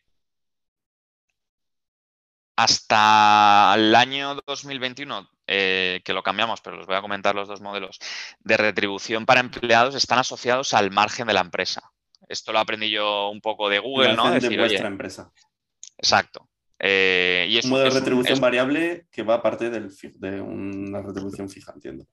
hasta 2.59 3.73
el 3.77 3.95
año 3.95 4.35
2021, 4.45 5.29
eh, 5.47 6.01
que 6.03 6.11
lo 6.11 6.21
cambiamos, 6.21 6.59
pero 6.59 6.75
los 6.75 6.87
voy 6.87 6.97
a 6.97 7.01
comentar 7.01 7.33
los 7.33 7.47
dos 7.47 7.61
modelos, 7.61 7.99
de 8.41 8.57
retribución 8.57 9.25
para 9.25 9.39
empleados 9.39 9.95
están 9.95 10.19
asociados 10.19 10.73
al 10.73 10.91
margen 10.91 11.27
de 11.27 11.33
la 11.33 11.39
empresa. 11.39 11.81
Esto 12.27 12.51
lo 12.51 12.59
aprendí 12.59 12.91
yo 12.91 13.29
un 13.29 13.39
poco 13.39 13.69
de 13.69 13.79
Google, 13.79 14.13
¿no? 14.13 14.29
de 14.29 14.57
vuestra 14.57 14.89
empresa. 14.89 15.31
Exacto. 15.97 16.49
Eh, 16.77 17.47
y 17.49 17.57
es, 17.59 17.63
un 17.63 17.71
modelo 17.71 17.93
de 17.93 17.99
retribución 18.01 18.41
variable 18.41 19.07
que 19.09 19.23
va 19.23 19.35
aparte 19.35 19.69
de 19.69 20.41
una 20.41 21.01
retribución 21.01 21.49
fija, 21.49 21.71
entiendo. 21.73 22.07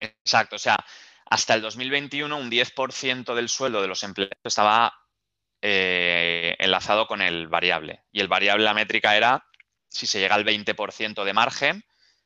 Exacto. 0.00 0.56
O 0.56 0.58
sea, 0.58 0.78
hasta 1.26 1.52
el 1.52 1.60
2021 1.60 2.34
un 2.34 2.50
10% 2.50 3.34
del 3.34 3.50
sueldo 3.50 3.82
de 3.82 3.88
los 3.88 4.02
empleados 4.02 4.38
estaba 4.44 4.94
eh, 5.60 6.56
enlazado 6.58 7.06
con 7.06 7.20
el 7.20 7.48
variable. 7.48 8.04
Y 8.10 8.20
el 8.20 8.28
variable, 8.28 8.64
la 8.64 8.72
métrica 8.72 9.14
era 9.14 9.44
si 9.88 10.06
se 10.06 10.20
llega 10.20 10.34
al 10.34 10.44
20% 10.44 11.24
de 11.24 11.32
margen 11.32 11.84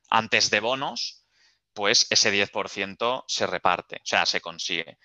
antes 0.09 0.49
de 0.49 0.59
bonos, 0.59 1.25
pues 1.73 2.05
ese 2.09 2.31
10% 2.31 3.23
se 3.27 3.47
reparte, 3.47 3.97
o 3.97 4.05
sea, 4.05 4.25
se 4.25 4.41
consigue. 4.41 4.97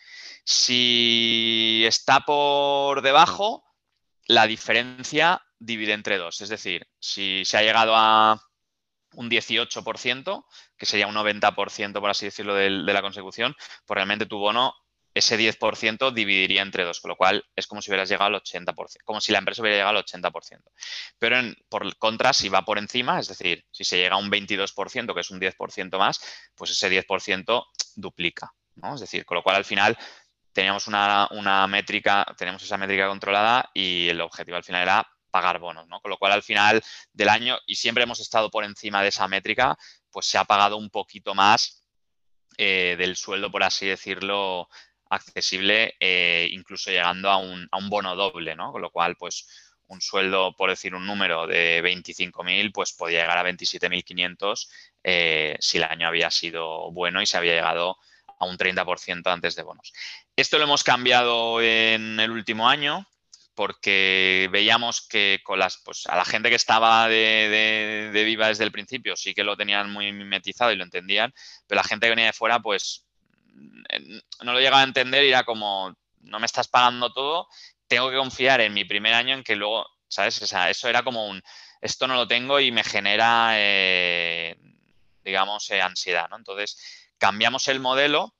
Si 0.45 1.83
está 1.87 2.21
por 2.21 3.03
debajo, 3.03 3.65
la 4.27 4.47
diferencia 4.47 5.43
divide 5.59 5.95
entre 5.95 6.19
dos. 6.19 6.41
Es 6.41 6.51
decir, 6.51 6.87
si 7.01 7.45
se 7.45 7.57
ha 7.57 7.63
llegado 7.63 7.95
a 7.97 8.41
un 9.15 9.31
18%, 9.31 10.45
que 10.77 10.87
sería 10.87 11.07
un 11.07 11.15
90%, 11.15 12.01
por 12.01 12.11
así 12.11 12.27
decirlo, 12.27 12.55
de, 12.55 12.65
de 12.65 12.93
la 12.93 13.03
consecución, 13.03 13.55
pues 13.87 13.95
realmente 13.95 14.27
tu 14.27 14.39
bono 14.39 14.75
ese 15.19 15.37
10% 15.39 16.13
dividiría 16.13 16.63
entre 16.63 16.85
dos, 16.85 17.01
con 17.01 17.11
lo 17.11 17.17
cual 17.17 17.45
es 17.57 17.67
como 17.67 17.83
si 17.83 17.91
hubieras 17.91 18.09
llegado 18.09 18.35
al 18.35 18.43
80%, 18.43 19.03
como 19.05 19.21
si 19.21 19.33
la 19.33 19.39
empresa 19.39 19.63
hubiera 19.63 19.77
llegado 19.77 19.99
al 19.99 20.05
80%. 20.05 20.63
Pero 21.19 21.37
por 21.69 21.97
contra, 21.97 22.33
si 22.33 22.49
va 22.49 22.65
por 22.65 22.79
encima, 22.79 23.19
es 23.19 23.29
decir, 23.29 23.67
si 23.71 23.85
se 23.85 23.97
llega 23.97 24.15
a 24.15 24.19
un 24.19 24.31
22%, 24.31 25.15
que 25.15 25.21
es 25.21 25.31
un 25.31 25.41
10% 25.41 25.99
más, 25.99 26.21
pues 26.55 26.71
ese 26.71 26.89
10% 26.91 27.67
duplica, 27.97 28.53
¿no? 28.77 28.95
Es 28.95 29.01
decir, 29.01 29.25
con 29.25 29.37
lo 29.37 29.43
cual 29.43 29.57
al 29.57 29.65
final 29.65 29.99
teníamos 30.53 30.87
una, 30.87 31.67
métrica, 31.69 32.25
tenemos 32.37 32.63
esa 32.63 32.79
métrica 32.79 33.09
controlada 33.09 33.71
y 33.75 34.09
el 34.09 34.21
objetivo 34.21 34.57
al 34.57 34.65
final 34.65 34.83
era 34.83 35.09
pagar 35.31 35.59
bonos, 35.59 35.87
¿no? 35.89 36.01
Con 36.01 36.11
lo 36.11 36.17
cual 36.19 36.33
al 36.33 36.43
final 36.43 36.83
del 37.13 37.29
año, 37.29 37.59
y 37.67 37.75
siempre 37.75 38.05
hemos 38.05 38.21
estado 38.21 38.51
por 38.51 38.65
encima 38.65 39.03
de 39.03 39.09
esa 39.09 39.29
métrica, 39.29 39.77
pues 40.11 40.27
se 40.27 40.39
ha 40.39 40.45
pagado 40.45 40.77
un 40.77 40.91
poquito 40.91 41.35
más 41.35 41.85
eh, 42.57 42.97
del 42.99 43.15
sueldo, 43.15 43.53
por 43.53 43.63
así 43.63 43.87
decirlo, 43.87 44.69
accesible, 45.11 45.95
eh, 46.01 46.49
incluso 46.53 46.91
llegando 46.91 47.31
a 47.31 47.39
un, 47.39 47.69
bono 47.89 48.15
doble, 48.17 48.55
¿no? 48.55 48.73
Con 48.73 48.83
lo 48.83 48.91
cual, 48.91 49.17
pues, 49.17 49.47
un 49.87 50.01
sueldo, 50.01 50.55
por 50.57 50.71
decir 50.71 50.95
un 50.95 51.07
número, 51.07 51.47
de 51.47 51.83
25.000, 51.83 52.73
pues 52.73 52.93
podía 52.93 53.21
llegar 53.21 53.39
a 53.39 53.45
27.500 53.45 54.69
eh, 55.05 55.57
si 55.61 55.79
el 55.79 55.85
año 55.85 56.09
había 56.09 56.31
sido 56.31 56.93
bueno 56.93 57.23
y 57.23 57.27
se 57.27 57.39
había 57.39 57.55
llegado 57.55 57.97
a 58.39 58.45
un 58.45 58.59
30% 58.59 59.33
antes 59.33 59.55
de 59.57 59.63
bonos. 59.63 59.93
Esto 60.37 60.59
lo 60.59 60.65
hemos 60.65 60.85
cambiado 60.85 61.61
en 61.63 62.21
el 62.21 62.31
último 62.31 62.69
año 62.69 63.07
porque 63.59 64.49
veíamos 64.53 65.01
que 65.01 65.41
con 65.43 65.59
las, 65.59 65.79
pues, 65.85 66.07
a 66.07 66.15
la 66.15 66.25
gente 66.25 66.49
que 66.49 66.55
estaba 66.55 67.09
de, 67.09 68.11
de, 68.13 68.25
Viva 68.25 68.47
desde 68.47 68.63
el 68.63 68.71
principio 68.71 69.17
sí 69.17 69.35
que 69.35 69.43
lo 69.43 69.57
tenían 69.57 69.91
muy 69.91 70.13
mimetizado 70.13 70.71
y 70.71 70.77
lo 70.77 70.85
entendían, 70.85 71.35
pero 71.67 71.81
la 71.81 71.83
gente 71.83 72.07
que 72.07 72.11
venía 72.11 72.27
de 72.27 72.33
fuera, 72.33 72.61
pues 72.61 73.08
no 74.43 74.53
lo 74.53 74.59
llegaba 74.59 74.81
a 74.81 74.85
entender 74.85 75.25
y 75.25 75.29
era 75.29 75.45
como, 75.45 75.95
no 76.21 76.39
me 76.39 76.47
estás 76.47 76.69
pagando 76.69 77.13
todo, 77.13 77.49
tengo 77.87 78.11
que 78.11 78.17
confiar 78.17 78.61
en 78.61 78.75
mi 78.75 78.85
primer 78.85 79.15
año 79.15 79.35
en 79.35 79.43
que 79.43 79.57
luego, 79.57 79.87
¿sabes? 80.09 80.41
O 80.43 80.47
sea, 80.47 80.71
eso 80.71 80.89
era 80.89 81.03
como 81.03 81.27
un, 81.27 81.43
esto 81.81 82.07
no 82.07 82.15
lo 82.15 82.29
tengo 82.29 82.61
y 82.61 82.71
me 82.71 82.85
genera, 82.85 83.53
eh, 83.55 84.57
digamos, 85.25 85.71
eh, 85.71 85.81
ansiedad, 85.81 86.29
¿no? 86.29 86.37
Entonces, 86.37 86.79
cambiamos 87.19 87.69
el 87.69 87.81
modelo 87.81 88.35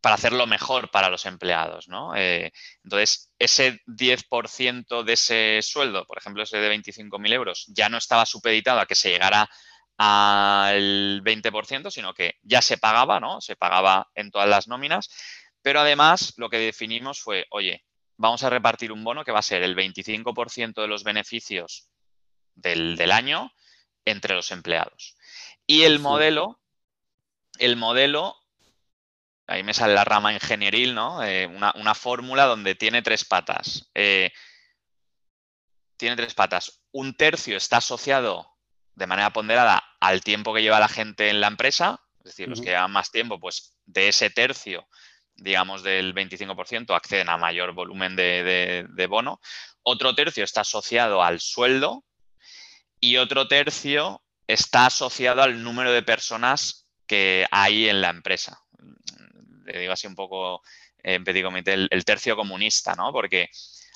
para 0.00 0.14
hacerlo 0.14 0.46
mejor 0.46 0.90
para 0.90 1.10
los 1.10 1.26
empleados, 1.26 1.88
¿no? 1.88 2.14
Eh, 2.14 2.52
entonces, 2.84 3.32
ese 3.38 3.80
10% 3.86 5.02
de 5.02 5.12
ese 5.12 5.60
sueldo, 5.62 6.06
por 6.06 6.18
ejemplo, 6.18 6.42
ese 6.42 6.58
de 6.58 6.70
25.000 6.70 7.32
euros, 7.32 7.64
ya 7.68 7.88
no 7.88 7.98
estaba 7.98 8.24
supeditado 8.24 8.78
a 8.78 8.86
que 8.86 8.94
se 8.94 9.10
llegara 9.10 9.50
al 9.98 11.22
20%, 11.22 11.90
sino 11.90 12.14
que 12.14 12.36
ya 12.42 12.60
se 12.62 12.78
pagaba, 12.78 13.20
¿no? 13.20 13.40
Se 13.40 13.56
pagaba 13.56 14.10
en 14.14 14.30
todas 14.30 14.48
las 14.48 14.68
nóminas, 14.68 15.08
pero 15.62 15.80
además 15.80 16.34
lo 16.36 16.50
que 16.50 16.58
definimos 16.58 17.20
fue, 17.20 17.46
oye, 17.50 17.84
vamos 18.16 18.42
a 18.42 18.50
repartir 18.50 18.92
un 18.92 19.04
bono 19.04 19.24
que 19.24 19.32
va 19.32 19.40
a 19.40 19.42
ser 19.42 19.62
el 19.62 19.76
25% 19.76 20.80
de 20.80 20.88
los 20.88 21.04
beneficios 21.04 21.88
del, 22.54 23.10
año 23.10 23.52
entre 24.04 24.34
los 24.34 24.50
empleados. 24.50 25.16
Y 25.66 25.82
el 25.82 25.98
modelo, 25.98 26.60
el 27.58 27.76
modelo, 27.76 28.36
ahí 29.46 29.62
me 29.62 29.74
sale 29.74 29.94
la 29.94 30.04
rama 30.04 30.32
ingenieril, 30.32 30.94
¿no? 30.94 31.22
Eh, 31.24 31.46
una, 31.46 31.94
fórmula 31.94 32.44
donde 32.44 32.74
tiene 32.74 33.02
tres 33.02 33.24
patas. 33.24 33.90
Eh, 33.94 34.30
tiene 35.96 36.16
tres 36.16 36.34
patas. 36.34 36.82
Un 36.92 37.16
tercio 37.16 37.56
está 37.56 37.78
asociado 37.78 38.55
de 38.96 39.06
manera 39.06 39.32
ponderada 39.32 39.84
al 40.00 40.22
tiempo 40.22 40.52
que 40.52 40.62
lleva 40.62 40.80
la 40.80 40.88
gente 40.88 41.28
en 41.28 41.40
la 41.40 41.46
empresa, 41.46 42.00
es 42.18 42.24
decir, 42.24 42.48
los 42.48 42.60
que 42.60 42.70
llevan 42.70 42.90
más 42.90 43.12
tiempo, 43.12 43.38
pues 43.38 43.76
de 43.84 44.08
ese 44.08 44.30
tercio, 44.30 44.88
digamos 45.36 45.82
del 45.82 46.14
25%, 46.14 46.94
acceden 46.96 47.28
a 47.28 47.36
mayor 47.36 47.72
volumen 47.72 48.16
de, 48.16 49.06
bono. 49.08 49.40
Otro 49.82 50.14
tercio 50.14 50.42
está 50.42 50.62
asociado 50.62 51.22
al 51.22 51.40
sueldo 51.40 52.04
y 52.98 53.18
otro 53.18 53.46
tercio 53.46 54.22
está 54.48 54.86
asociado 54.86 55.42
al 55.42 55.62
número 55.62 55.92
de 55.92 56.02
personas 56.02 56.88
que 57.06 57.46
hay 57.50 57.88
en 57.88 58.00
la 58.00 58.08
empresa. 58.08 58.60
Le 59.66 59.78
digo 59.78 59.92
así 59.92 60.06
un 60.06 60.14
poco 60.14 60.62
en 60.98 61.22
petit 61.22 61.44
comité, 61.44 61.74
el, 61.74 62.04
tercio 62.04 62.34
comunista, 62.34 62.94
¿no? 62.94 63.12
Porque 63.12 63.50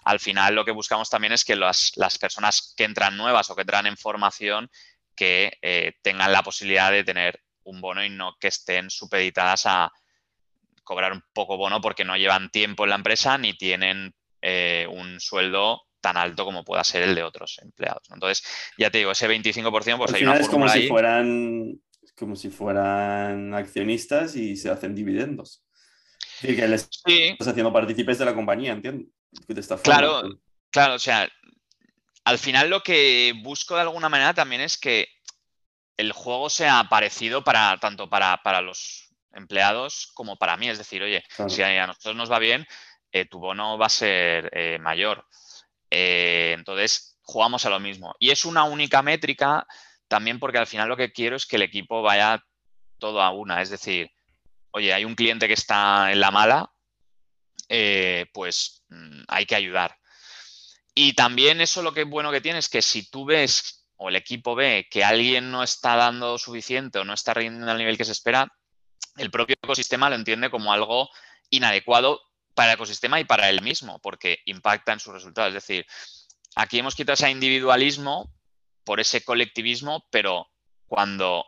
al 0.05 0.21
final 0.21 0.55
lo 0.55 0.65
que 0.65 0.71
buscamos 0.71 1.11
también 1.11 1.33
es 1.33 1.45
que 1.45 1.57
las, 1.57 1.93
las, 1.97 2.19
personas 2.19 2.75
que 2.77 2.85
entran 2.85 3.17
nuevas 3.17 3.51
o 3.51 3.57
que 3.57 3.63
entran 3.63 3.87
en 3.87 3.97
formación 3.97 4.71
que 5.21 5.59
eh, 5.61 5.93
tengan 6.01 6.33
la 6.33 6.43
posibilidad 6.43 6.91
de 6.91 7.05
tener 7.05 7.43
un 7.65 7.83
bono 7.83 8.03
y 8.03 8.09
no 8.09 8.37
que 8.41 8.49
estén 8.49 8.89
supeditadas 8.89 9.67
a 9.67 9.93
cobrar 10.83 11.13
un 11.13 11.23
poco 11.35 11.59
bono 11.59 11.83
porque 11.83 12.07
no 12.07 12.17
llevan 12.17 12.49
tiempo 12.51 12.85
en 12.85 12.91
la 12.91 12.97
empresa 12.97 13.37
ni 13.37 13.53
tienen 13.53 14.15
eh, 14.41 14.87
un 14.89 15.21
sueldo 15.21 15.83
tan 16.01 16.17
alto 16.17 16.47
como 16.47 16.65
pueda 16.65 16.83
ser 16.85 17.03
el 17.03 17.15
de 17.15 17.23
otros 17.23 17.59
empleados. 17.63 18.09
Entonces, 18.11 18.43
ya 18.79 18.91
te 18.91 18.97
digo, 18.97 19.11
ese 19.11 19.29
25%, 19.29 19.99
pues 19.99 20.15
hay 20.15 20.23
una 20.23 20.39
es 20.39 20.49
como 20.49 20.67
si 20.71 20.89
fueran 20.89 21.79
como 22.17 22.35
si 22.35 22.49
fueran 22.49 23.53
accionistas 23.53 24.37
y 24.37 24.57
se 24.57 24.71
hacen 24.71 24.95
dividendos. 24.95 25.63
Es 26.43 26.57
que 26.57 26.67
les 26.67 26.89
estás 27.05 27.49
haciendo 27.49 27.75
partícipes 27.75 28.19
de 28.19 28.25
la 28.25 28.35
compañía, 28.35 28.73
¿entiendes? 28.73 29.09
claro, 29.83 30.23
claro, 30.71 30.95
o 30.95 30.99
sea, 30.99 31.29
al 32.25 32.39
final 32.39 32.71
lo 32.71 32.83
que 32.83 33.35
busco 33.43 33.75
de 33.75 33.83
alguna 33.83 34.09
manera 34.09 34.35
también 34.35 34.61
es 34.61 34.79
que 34.79 35.09
el 35.97 36.13
juego 36.13 36.49
sea 36.49 36.87
parecido 36.89 37.45
para 37.45 37.77
tanto 37.79 38.09
para, 38.09 38.61
los 38.63 39.11
empleados 39.33 40.11
como 40.15 40.37
para 40.37 40.57
mí. 40.57 40.69
Es 40.69 40.79
decir, 40.79 41.03
oye, 41.03 41.23
si 41.49 41.63
a 41.63 41.87
nosotros 41.87 42.17
nos 42.17 42.31
va 42.31 42.39
bien, 42.39 42.67
eh, 43.13 43.27
tu 43.27 43.39
bono 43.39 43.77
va 43.77 43.87
a 43.87 43.91
ser 43.91 44.51
eh, 44.53 44.79
mayor. 44.79 45.27
Eh, 45.91 46.55
entonces, 46.57 47.19
jugamos 47.23 47.67
a 47.67 47.71
lo 47.71 47.81
mismo. 47.81 48.15
Y 48.19 48.31
es 48.31 48.45
una 48.45 48.65
única 48.65 49.03
métrica 49.03 49.67
también 50.09 50.39
porque 50.39 50.59
al 50.59 50.67
final 50.67 50.89
lo 50.89 50.97
que 50.97 51.13
quiero 51.13 51.37
es 51.37 51.47
que 51.47 51.57
el 51.57 51.63
equipo 51.63 52.03
vaya 52.03 52.43
todo 52.99 53.21
a 53.21 53.31
una. 53.31 53.61
Es 53.61 53.69
decir, 53.69 54.11
oye, 54.71 54.95
hay 54.95 55.05
un 55.05 55.15
cliente 55.15 55.49
que 55.49 55.55
está 55.55 56.13
en 56.13 56.21
la 56.21 56.31
mala, 56.31 56.73
pues 58.33 58.85
mm, 58.89 59.25
hay 59.29 59.45
que 59.45 59.55
ayudar. 59.55 60.00
Y 60.95 61.13
también 61.15 61.61
eso 61.61 61.83
lo 61.83 61.93
que 61.93 62.03
es 62.03 62.09
bueno 62.09 62.31
que 62.31 62.41
tiene 62.41 62.59
es 62.59 62.69
que 62.69 62.83
si 62.83 63.09
tú 63.09 63.25
ves 63.25 63.87
o 63.97 64.09
el 64.09 64.17
equipo 64.17 64.55
ve 64.55 64.89
que 64.91 65.05
alguien 65.05 65.51
no 65.51 65.63
está 65.63 65.95
dando 65.97 66.39
suficiente 66.39 66.99
o 66.99 67.05
no 67.05 67.13
está 67.13 67.35
rindiendo 67.35 67.71
al 67.71 67.79
nivel 67.79 67.97
que 67.99 68.05
se 68.05 68.13
espera, 68.13 68.51
el 69.17 69.31
propio 69.31 69.57
ecosistema 69.63 70.09
lo 70.09 70.17
entiende 70.17 70.51
como 70.51 70.73
algo 70.73 71.11
inadecuado 71.51 72.21
para 72.55 72.73
el 72.73 72.75
ecosistema 72.77 73.21
y 73.21 73.25
para 73.25 73.49
él 73.51 73.63
mismo, 73.63 73.99
porque 74.01 74.41
impacta 74.47 74.93
en 74.93 75.01
sus 75.01 75.13
resultados. 75.13 75.49
Es 75.49 75.55
decir, 75.55 75.87
aquí 76.57 76.79
hemos 76.79 76.95
quitado 76.95 77.15
ese 77.15 77.31
individualismo 77.31 78.33
por 78.85 79.01
ese 79.01 79.25
colectivismo, 79.25 80.07
pero 80.11 80.49
cuando 80.87 81.45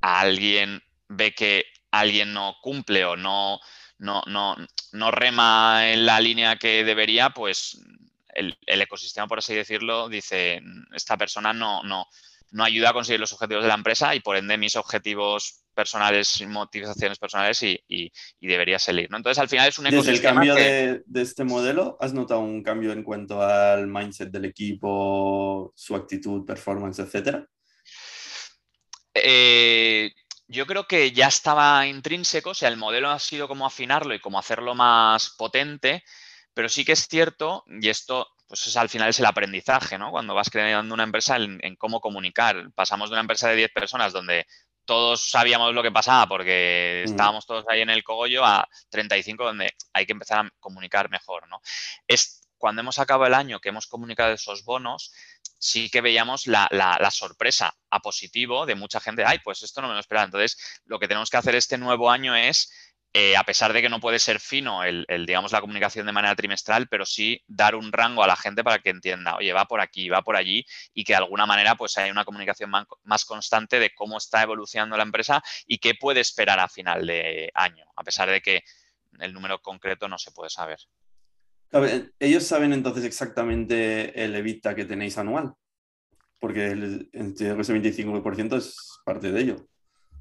alguien 0.00 0.82
ve 1.08 1.34
que 1.34 1.66
alguien 1.90 2.32
no 2.32 2.56
cumple 2.62 3.04
o 3.04 3.16
no, 3.16 3.60
no, 3.98 4.22
no, 4.26 4.56
no 4.92 5.10
rema 5.10 5.90
en 5.90 6.06
la 6.06 6.20
línea 6.20 6.56
que 6.56 6.84
debería, 6.84 7.30
pues 7.30 7.78
el, 8.34 8.56
ecosistema, 8.66 9.26
por 9.26 9.38
así 9.38 9.54
decirlo, 9.54 10.08
dice, 10.08 10.60
esta 10.94 11.16
persona 11.16 11.52
no, 11.52 11.82
no, 11.82 12.06
no 12.52 12.64
ayuda 12.64 12.90
a 12.90 12.92
conseguir 12.92 13.20
los 13.20 13.32
objetivos 13.32 13.62
de 13.62 13.68
la 13.68 13.74
empresa 13.74 14.14
y 14.14 14.20
por 14.20 14.36
ende 14.36 14.58
mis 14.58 14.76
objetivos 14.76 15.62
personales 15.74 16.40
y 16.40 16.46
motivaciones 16.46 17.18
personales 17.18 17.62
y, 17.62 18.12
debería 18.40 18.78
salir. 18.78 19.10
¿no? 19.10 19.16
Entonces, 19.16 19.40
al 19.40 19.48
final 19.48 19.68
es 19.68 19.78
un 19.78 19.86
ecosistema. 19.86 20.12
Desde 20.12 20.28
el 20.28 20.34
cambio 20.34 20.54
de, 21.06 21.22
este 21.22 21.44
modelo, 21.44 21.96
¿has 22.00 22.12
notado 22.12 22.40
un 22.40 22.62
cambio 22.62 22.92
en 22.92 23.02
cuanto 23.02 23.40
al 23.40 23.86
mindset 23.86 24.30
del 24.30 24.46
equipo, 24.46 25.72
su 25.74 25.94
actitud, 25.94 26.44
performance, 26.44 26.98
etcétera? 26.98 27.46
Eh, 29.14 30.12
yo 30.48 30.66
creo 30.66 30.86
que 30.86 31.12
ya 31.12 31.28
estaba 31.28 31.86
intrínseco, 31.86 32.50
o 32.50 32.54
sea, 32.54 32.68
el 32.68 32.76
modelo 32.76 33.10
ha 33.10 33.18
sido 33.18 33.46
como 33.46 33.66
afinarlo 33.66 34.14
y 34.14 34.20
como 34.20 34.38
hacerlo 34.38 34.74
más 34.74 35.30
potente, 35.30 36.02
pero 36.54 36.68
sí 36.68 36.84
que 36.84 36.92
es 36.92 37.06
cierto, 37.06 37.64
y 37.66 37.88
esto 37.88 38.28
pues 38.48 38.66
es, 38.66 38.76
al 38.76 38.88
final 38.88 39.08
es 39.08 39.18
el 39.20 39.26
aprendizaje, 39.26 39.96
¿no? 39.96 40.10
Cuando 40.10 40.34
vas 40.34 40.50
creando 40.50 40.92
una 40.92 41.04
empresa 41.04 41.36
en, 41.36 41.60
en, 41.62 41.76
cómo 41.76 42.00
comunicar. 42.00 42.72
Pasamos 42.74 43.08
de 43.08 43.14
una 43.14 43.20
empresa 43.20 43.48
de 43.48 43.54
10 43.54 43.70
personas 43.72 44.12
donde 44.12 44.44
todos 44.84 45.30
sabíamos 45.30 45.72
lo 45.72 45.84
que 45.84 45.92
pasaba 45.92 46.26
porque 46.26 47.04
mm. 47.06 47.10
estábamos 47.10 47.46
todos 47.46 47.64
ahí 47.68 47.82
en 47.82 47.90
el 47.90 48.02
cogollo 48.02 48.44
a 48.44 48.68
35 48.88 49.44
donde 49.44 49.72
hay 49.92 50.04
que 50.04 50.12
empezar 50.12 50.44
a 50.44 50.50
comunicar 50.58 51.10
mejor, 51.10 51.48
¿no? 51.48 51.60
Es 52.08 52.42
cuando 52.58 52.80
hemos 52.80 52.98
acabado 52.98 53.28
el 53.28 53.34
año 53.34 53.60
que 53.60 53.68
hemos 53.68 53.86
comunicado 53.86 54.32
esos 54.32 54.64
bonos, 54.64 55.12
sí 55.58 55.90
que 55.90 56.00
veíamos 56.00 56.46
la, 56.46 56.66
la, 56.72 57.10
sorpresa 57.10 57.74
a 57.88 58.00
positivo 58.00 58.66
de 58.66 58.74
mucha 58.74 58.98
gente, 58.98 59.24
ay, 59.24 59.38
pues 59.38 59.62
esto 59.62 59.80
no 59.80 59.88
me 59.88 59.94
lo 59.94 60.00
esperaba. 60.00 60.24
Entonces, 60.24 60.58
lo 60.84 60.98
que 60.98 61.06
tenemos 61.06 61.30
que 61.30 61.36
hacer 61.36 61.54
este 61.54 61.78
nuevo 61.78 62.10
año 62.10 62.34
es 62.34 62.70
eh, 63.12 63.36
a 63.36 63.42
pesar 63.42 63.72
de 63.72 63.82
que 63.82 63.88
no 63.88 63.98
puede 63.98 64.20
ser 64.20 64.38
fino 64.38 64.84
el, 64.84 65.04
digamos, 65.26 65.50
la 65.50 65.60
comunicación 65.60 66.06
de 66.06 66.12
manera 66.12 66.36
trimestral, 66.36 66.86
pero 66.88 67.04
sí 67.04 67.42
dar 67.48 67.74
un 67.74 67.90
rango 67.90 68.22
a 68.22 68.28
la 68.28 68.36
gente 68.36 68.62
para 68.62 68.78
que 68.78 68.90
entienda, 68.90 69.36
oye, 69.36 69.52
va 69.52 69.64
por 69.66 69.80
aquí, 69.80 70.08
va 70.08 70.22
por 70.22 70.36
allí 70.36 70.64
y 70.94 71.02
que 71.02 71.14
de 71.14 71.18
alguna 71.18 71.44
manera 71.44 71.74
pues 71.74 71.98
haya 71.98 72.12
una 72.12 72.24
comunicación 72.24 72.70
más, 72.70 73.24
constante 73.24 73.80
de 73.80 73.90
cómo 73.90 74.18
está 74.18 74.42
evolucionando 74.42 74.96
la 74.96 75.02
empresa 75.02 75.42
y 75.66 75.78
qué 75.78 75.94
puede 75.94 76.20
esperar 76.20 76.60
a 76.60 76.68
final 76.68 77.04
de 77.04 77.50
año, 77.54 77.84
a 77.96 78.04
pesar 78.04 78.30
de 78.30 78.40
que 78.40 78.62
el 79.18 79.32
número 79.34 79.60
concreto 79.60 80.08
no 80.08 80.16
se 80.16 80.30
puede 80.30 80.50
saber. 80.50 80.78
Ellos 82.20 82.44
saben 82.44 82.72
entonces 82.72 83.04
exactamente 83.04 84.22
el 84.22 84.36
evita 84.36 84.76
que 84.76 84.84
tenéis 84.84 85.18
anual, 85.18 85.54
porque 86.38 86.68
el, 86.68 87.10
ese 87.12 87.54
25% 87.56 88.56
es 88.56 88.76
parte 89.04 89.32
de 89.32 89.40
ello. 89.40 89.66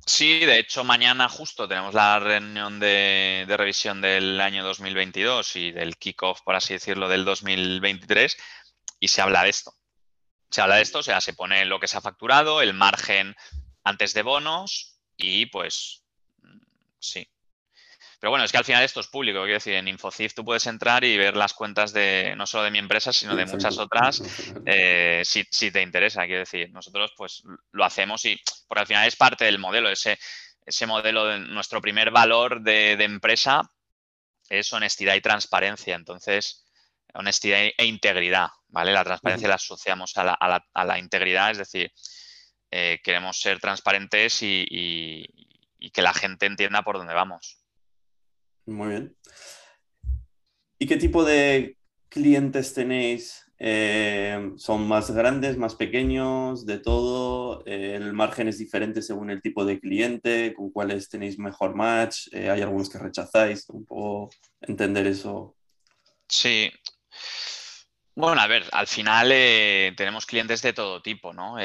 Sí, 0.05 0.39
de 0.39 0.59
hecho 0.59 0.83
mañana 0.83 1.29
justo 1.29 1.67
tenemos 1.67 1.93
la 1.93 2.19
reunión 2.19 2.79
de, 2.79 3.45
revisión 3.47 4.01
del 4.01 4.41
año 4.41 4.63
2022 4.63 5.55
y 5.55 5.71
del 5.71 5.97
kickoff, 5.97 6.41
por 6.41 6.55
así 6.55 6.73
decirlo, 6.73 7.07
del 7.09 7.25
2023 7.25 8.37
y 8.99 9.07
se 9.07 9.21
habla 9.21 9.43
de 9.43 9.49
esto. 9.49 9.73
Se 10.49 10.61
habla 10.61 10.77
de 10.77 10.81
esto, 10.81 10.99
o 10.99 11.03
sea, 11.03 11.21
se 11.21 11.33
pone 11.33 11.63
lo 11.65 11.79
que 11.79 11.87
se 11.87 11.97
ha 11.97 12.01
facturado, 12.01 12.61
el 12.61 12.73
margen 12.73 13.35
antes 13.83 14.13
de 14.13 14.23
bonos 14.23 14.99
y 15.15 15.45
pues 15.47 16.03
sí, 16.99 17.27
pero 18.19 18.31
bueno, 18.31 18.43
es 18.43 18.51
que 18.51 18.57
al 18.57 18.65
final 18.65 18.83
esto 18.83 18.99
es 18.99 19.07
público, 19.07 19.39
quiero 19.39 19.53
decir, 19.53 19.75
en 19.75 19.87
Infocif 19.87 20.33
tú 20.33 20.43
puedes 20.43 20.67
entrar 20.67 21.05
y 21.05 21.17
ver 21.17 21.37
las 21.37 21.53
cuentas 21.53 21.93
de 21.93 22.33
no 22.35 22.45
solo 22.45 22.65
de 22.65 22.71
mi 22.71 22.79
empresa, 22.79 23.13
sino 23.13 23.33
de 23.33 23.45
muchas 23.45 23.77
otras, 23.77 24.21
eh, 24.65 25.21
si, 25.23 25.71
te 25.71 25.81
interesa, 25.81 26.25
quiero 26.25 26.39
decir. 26.39 26.69
Nosotros 26.71 27.13
pues 27.15 27.43
lo 27.71 27.85
hacemos 27.85 28.25
y, 28.25 28.37
porque 28.67 28.81
al 28.81 28.87
final 28.87 29.07
es 29.07 29.15
parte 29.15 29.45
del 29.45 29.57
modelo, 29.57 29.89
ese, 29.89 30.19
ese 30.65 30.85
modelo 30.85 31.25
de 31.25 31.39
nuestro 31.39 31.81
primer 31.81 32.11
valor 32.11 32.61
de, 32.61 32.91
empresa 33.03 33.61
es 34.49 34.73
honestidad 34.73 35.15
y 35.15 35.21
transparencia. 35.21 35.95
Entonces, 35.95 36.65
honestidad 37.13 37.69
e 37.77 37.85
integridad, 37.85 38.49
¿vale? 38.67 38.91
La 38.91 39.05
transparencia 39.05 39.47
la 39.47 39.55
asociamos 39.55 40.13
a 40.17 40.85
la, 40.85 40.99
integridad, 40.99 41.51
es 41.51 41.57
decir, 41.59 41.91
eh, 42.69 42.99
queremos 43.01 43.39
ser 43.39 43.59
transparentes 43.59 44.39
y, 44.41 45.25
que 45.93 46.01
la 46.01 46.13
gente 46.13 46.45
entienda 46.45 46.83
por 46.83 46.97
dónde 46.97 47.13
vamos. 47.13 47.59
Muy 48.69 48.89
bien. 48.89 49.15
¿Y 50.77 50.87
qué 50.87 50.97
tipo 50.97 51.25
de 51.25 51.75
clientes 52.07 52.73
tenéis? 52.73 53.45
Eh, 53.57 54.51
¿Son 54.57 54.87
más 54.87 55.11
grandes, 55.11 55.57
más 55.57 55.75
pequeños, 55.75 56.65
de 56.65 56.77
todo? 56.77 57.63
Eh, 57.65 57.95
¿El 57.95 58.13
margen 58.13 58.47
es 58.47 58.59
diferente 58.59 59.01
según 59.01 59.31
el 59.31 59.41
tipo 59.41 59.65
de 59.65 59.79
cliente? 59.79 60.53
¿Con 60.53 60.71
cuáles 60.71 61.09
tenéis 61.09 61.39
mejor 61.39 61.75
match? 61.75 62.27
Eh, 62.31 62.49
¿Hay 62.49 62.61
algunos 62.61 62.89
que 62.89 62.99
rechazáis? 62.99 63.67
Un 63.69 63.85
poco 63.85 64.29
entender 64.61 65.07
eso. 65.07 65.55
Sí. 66.27 66.71
Bueno, 68.15 68.39
a 68.39 68.47
ver, 68.47 68.65
al 68.71 68.87
final 68.87 69.29
tenemos 69.95 70.25
clientes 70.25 70.61
de 70.61 70.73
todo 70.73 71.01
tipo, 71.01 71.31
¿no? 71.31 71.55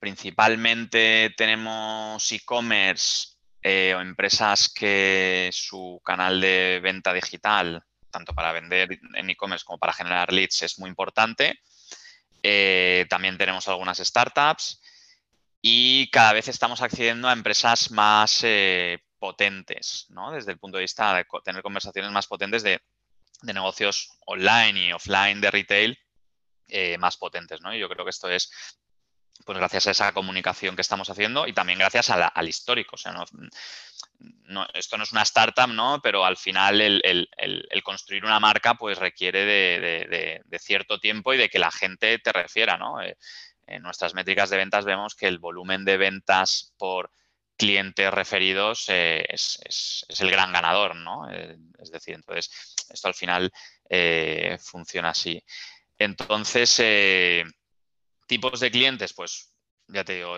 principalmente 0.00 1.34
tenemos 1.36 2.32
e-commerce 2.32 3.37
eh, 3.62 3.94
o 3.96 4.00
empresas 4.00 4.68
que 4.68 5.50
su 5.52 6.00
canal 6.04 6.40
de 6.40 6.80
venta 6.82 7.12
digital, 7.12 7.82
tanto 8.10 8.34
para 8.34 8.52
vender 8.52 8.98
en 9.14 9.30
e-commerce 9.30 9.64
como 9.64 9.78
para 9.78 9.92
generar 9.92 10.32
leads, 10.32 10.62
es 10.62 10.78
muy 10.78 10.88
importante. 10.88 11.60
Eh, 12.42 13.06
también 13.10 13.36
tenemos 13.36 13.66
algunas 13.68 13.98
startups 13.98 14.80
y 15.60 16.08
cada 16.10 16.32
vez 16.32 16.46
estamos 16.48 16.80
accediendo 16.82 17.28
a 17.28 17.32
empresas 17.32 17.90
más 17.90 18.40
eh, 18.44 19.00
potentes, 19.18 20.06
¿no? 20.10 20.30
Desde 20.30 20.52
el 20.52 20.58
punto 20.58 20.78
de 20.78 20.84
vista 20.84 21.14
de 21.16 21.26
tener 21.44 21.62
conversaciones 21.62 22.12
más 22.12 22.26
potentes 22.26 22.62
de, 22.62 22.80
negocios 23.42 24.18
online 24.26 24.86
y 24.86 24.92
offline 24.92 25.40
de 25.40 25.50
retail 25.50 25.98
más 26.98 27.16
potentes, 27.16 27.60
¿no? 27.60 27.72
Y 27.72 27.78
yo 27.78 27.88
creo 27.88 28.04
que 28.04 28.10
esto 28.10 28.28
es 28.28 28.50
pues 29.44 29.58
gracias 29.58 29.86
a 29.86 29.90
esa 29.92 30.12
comunicación 30.12 30.76
que 30.76 30.82
estamos 30.82 31.08
haciendo 31.10 31.46
y 31.46 31.52
también 31.52 31.78
gracias 31.78 32.10
al 32.10 32.48
histórico. 32.48 32.96
O 32.96 32.98
sea, 32.98 33.12
no, 33.12 34.66
esto 34.74 34.96
no 34.96 35.04
es 35.04 35.12
una 35.12 35.22
startup, 35.22 35.68
¿no? 35.68 36.00
Pero 36.02 36.24
al 36.24 36.36
final 36.36 36.80
el, 36.80 37.28
construir 37.84 38.24
una 38.24 38.40
marca 38.40 38.74
pues 38.74 38.98
requiere 38.98 39.44
de, 39.44 40.58
cierto 40.58 40.98
tiempo 40.98 41.32
y 41.32 41.38
de 41.38 41.48
que 41.48 41.58
la 41.58 41.70
gente 41.70 42.18
te 42.18 42.32
refiera, 42.32 42.76
¿no? 42.76 43.00
Eh, 43.00 43.16
en 43.66 43.82
nuestras 43.82 44.14
métricas 44.14 44.50
de 44.50 44.56
ventas 44.56 44.84
vemos 44.84 45.14
que 45.14 45.26
el 45.26 45.38
volumen 45.38 45.84
de 45.84 45.98
ventas 45.98 46.74
por 46.78 47.10
clientes 47.56 48.10
referidos 48.12 48.86
eh, 48.88 49.24
es, 49.28 50.06
el 50.18 50.30
gran 50.30 50.52
ganador, 50.52 50.96
¿no? 50.96 51.30
Eh, 51.30 51.56
es 51.78 51.90
decir, 51.90 52.14
entonces 52.14 52.50
esto 52.90 53.08
al 53.08 53.14
final 53.14 53.52
funciona 54.58 55.10
así. 55.10 55.42
Entonces, 55.98 56.78
Tipos 58.28 58.60
de 58.60 58.70
clientes, 58.70 59.12
pues 59.12 59.52
ya 59.88 60.04
te 60.04 60.16
digo, 60.16 60.36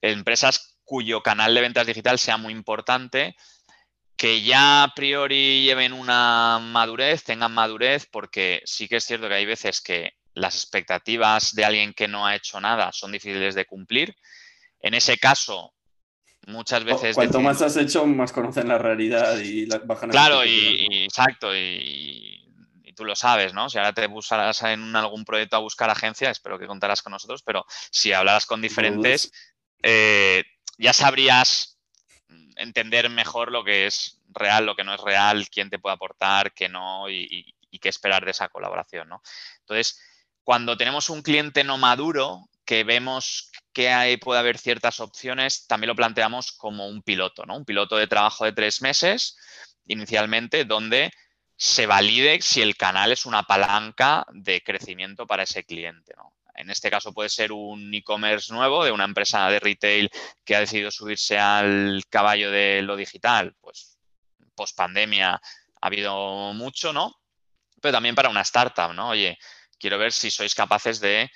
empresas 0.00 0.78
cuyo 0.84 1.22
canal 1.22 1.54
de 1.54 1.60
ventas 1.60 1.86
digital 1.86 2.18
sea 2.18 2.38
muy 2.38 2.52
importante, 2.52 3.36
que 4.16 4.42
ya 4.42 4.84
a 4.84 4.94
priori 4.94 5.64
lleven 5.64 5.92
una 5.92 6.58
madurez, 6.60 7.24
tengan 7.24 7.52
madurez, 7.52 8.06
porque 8.06 8.62
sí 8.64 8.88
que 8.88 8.96
es 8.96 9.04
cierto 9.04 9.28
que 9.28 9.34
hay 9.34 9.46
veces 9.46 9.80
que 9.80 10.12
las 10.34 10.54
expectativas 10.54 11.54
de 11.54 11.64
alguien 11.64 11.92
que 11.92 12.08
no 12.08 12.26
ha 12.26 12.36
hecho 12.36 12.60
nada 12.60 12.92
son 12.92 13.12
difíciles 13.12 13.54
de 13.54 13.66
cumplir. 13.66 14.14
En 14.80 14.94
ese 14.94 15.18
caso, 15.18 15.74
muchas 16.46 16.84
veces... 16.84 17.14
Cuanto 17.14 17.40
más 17.40 17.62
has 17.62 17.76
hecho, 17.76 18.06
más 18.06 18.32
conocen 18.32 18.68
la 18.68 18.78
realidad 18.78 19.38
y 19.38 19.66
la, 19.66 19.78
bajan... 19.78 20.10
Claro, 20.10 20.44
y, 20.44 21.04
exacto, 21.04 21.54
y, 21.54 22.41
tú 22.94 23.04
lo 23.04 23.16
sabes, 23.16 23.54
¿no? 23.54 23.68
Si 23.68 23.78
ahora 23.78 23.92
te 23.92 24.06
buscarás 24.06 24.62
en 24.62 24.94
algún 24.94 25.24
proyecto 25.24 25.56
a 25.56 25.60
buscar 25.60 25.90
agencia, 25.90 26.30
espero 26.30 26.58
que 26.58 26.66
contarás 26.66 27.02
con 27.02 27.12
nosotros, 27.12 27.42
pero 27.42 27.64
si 27.90 28.12
hablaras 28.12 28.46
con 28.46 28.60
diferentes, 28.62 29.32
eh, 29.82 30.44
ya 30.78 30.92
sabrías 30.92 31.78
entender 32.56 33.08
mejor 33.10 33.50
lo 33.50 33.64
que 33.64 33.86
es 33.86 34.20
real, 34.28 34.66
lo 34.66 34.76
que 34.76 34.84
no 34.84 34.94
es 34.94 35.00
real, 35.00 35.48
quién 35.50 35.70
te 35.70 35.78
puede 35.78 35.94
aportar, 35.94 36.52
qué 36.52 36.68
no 36.68 37.10
y, 37.10 37.54
qué 37.80 37.88
esperar 37.88 38.24
de 38.24 38.30
esa 38.30 38.48
colaboración, 38.48 39.08
¿no? 39.08 39.22
Entonces, 39.60 39.98
cuando 40.44 40.76
tenemos 40.76 41.08
un 41.10 41.22
cliente 41.22 41.64
no 41.64 41.78
maduro, 41.78 42.48
que 42.64 42.84
vemos 42.84 43.50
que 43.72 43.90
hay, 43.90 44.18
puede 44.18 44.38
haber 44.38 44.58
ciertas 44.58 45.00
opciones, 45.00 45.66
también 45.66 45.88
lo 45.88 45.96
planteamos 45.96 46.52
como 46.52 46.86
un 46.86 47.02
piloto, 47.02 47.44
¿no? 47.46 47.56
Un 47.56 47.64
piloto 47.64 47.96
de 47.96 48.06
trabajo 48.06 48.44
de 48.44 48.52
tres 48.52 48.82
meses 48.82 49.36
inicialmente, 49.86 50.64
donde 50.64 51.10
se 51.64 51.86
valide 51.86 52.42
si 52.42 52.60
el 52.60 52.76
canal 52.76 53.12
es 53.12 53.24
una 53.24 53.44
palanca 53.44 54.26
de 54.32 54.62
crecimiento 54.62 55.28
para 55.28 55.44
ese 55.44 55.62
cliente, 55.62 56.12
¿no? 56.16 56.34
En 56.56 56.70
este 56.70 56.90
caso 56.90 57.14
puede 57.14 57.28
ser 57.28 57.52
un 57.52 57.94
e-commerce 57.94 58.52
nuevo 58.52 58.84
de 58.84 58.90
una 58.90 59.04
empresa 59.04 59.48
de 59.48 59.60
retail 59.60 60.10
que 60.44 60.56
ha 60.56 60.60
decidido 60.60 60.90
subirse 60.90 61.38
al 61.38 62.02
caballo 62.10 62.50
de 62.50 62.82
lo 62.82 62.96
digital. 62.96 63.54
Pues 63.60 63.96
post 64.56 64.76
pandemia 64.76 65.34
ha 65.34 65.40
habido 65.86 66.52
mucho, 66.52 66.92
¿no? 66.92 67.14
Pero 67.80 67.92
también 67.92 68.16
para 68.16 68.28
una 68.28 68.40
startup, 68.40 68.92
¿no? 68.92 69.10
Oye, 69.10 69.38
quiero 69.78 69.98
ver 69.98 70.10
si 70.10 70.32
sois 70.32 70.56
capaces 70.56 70.98
de 70.98 71.30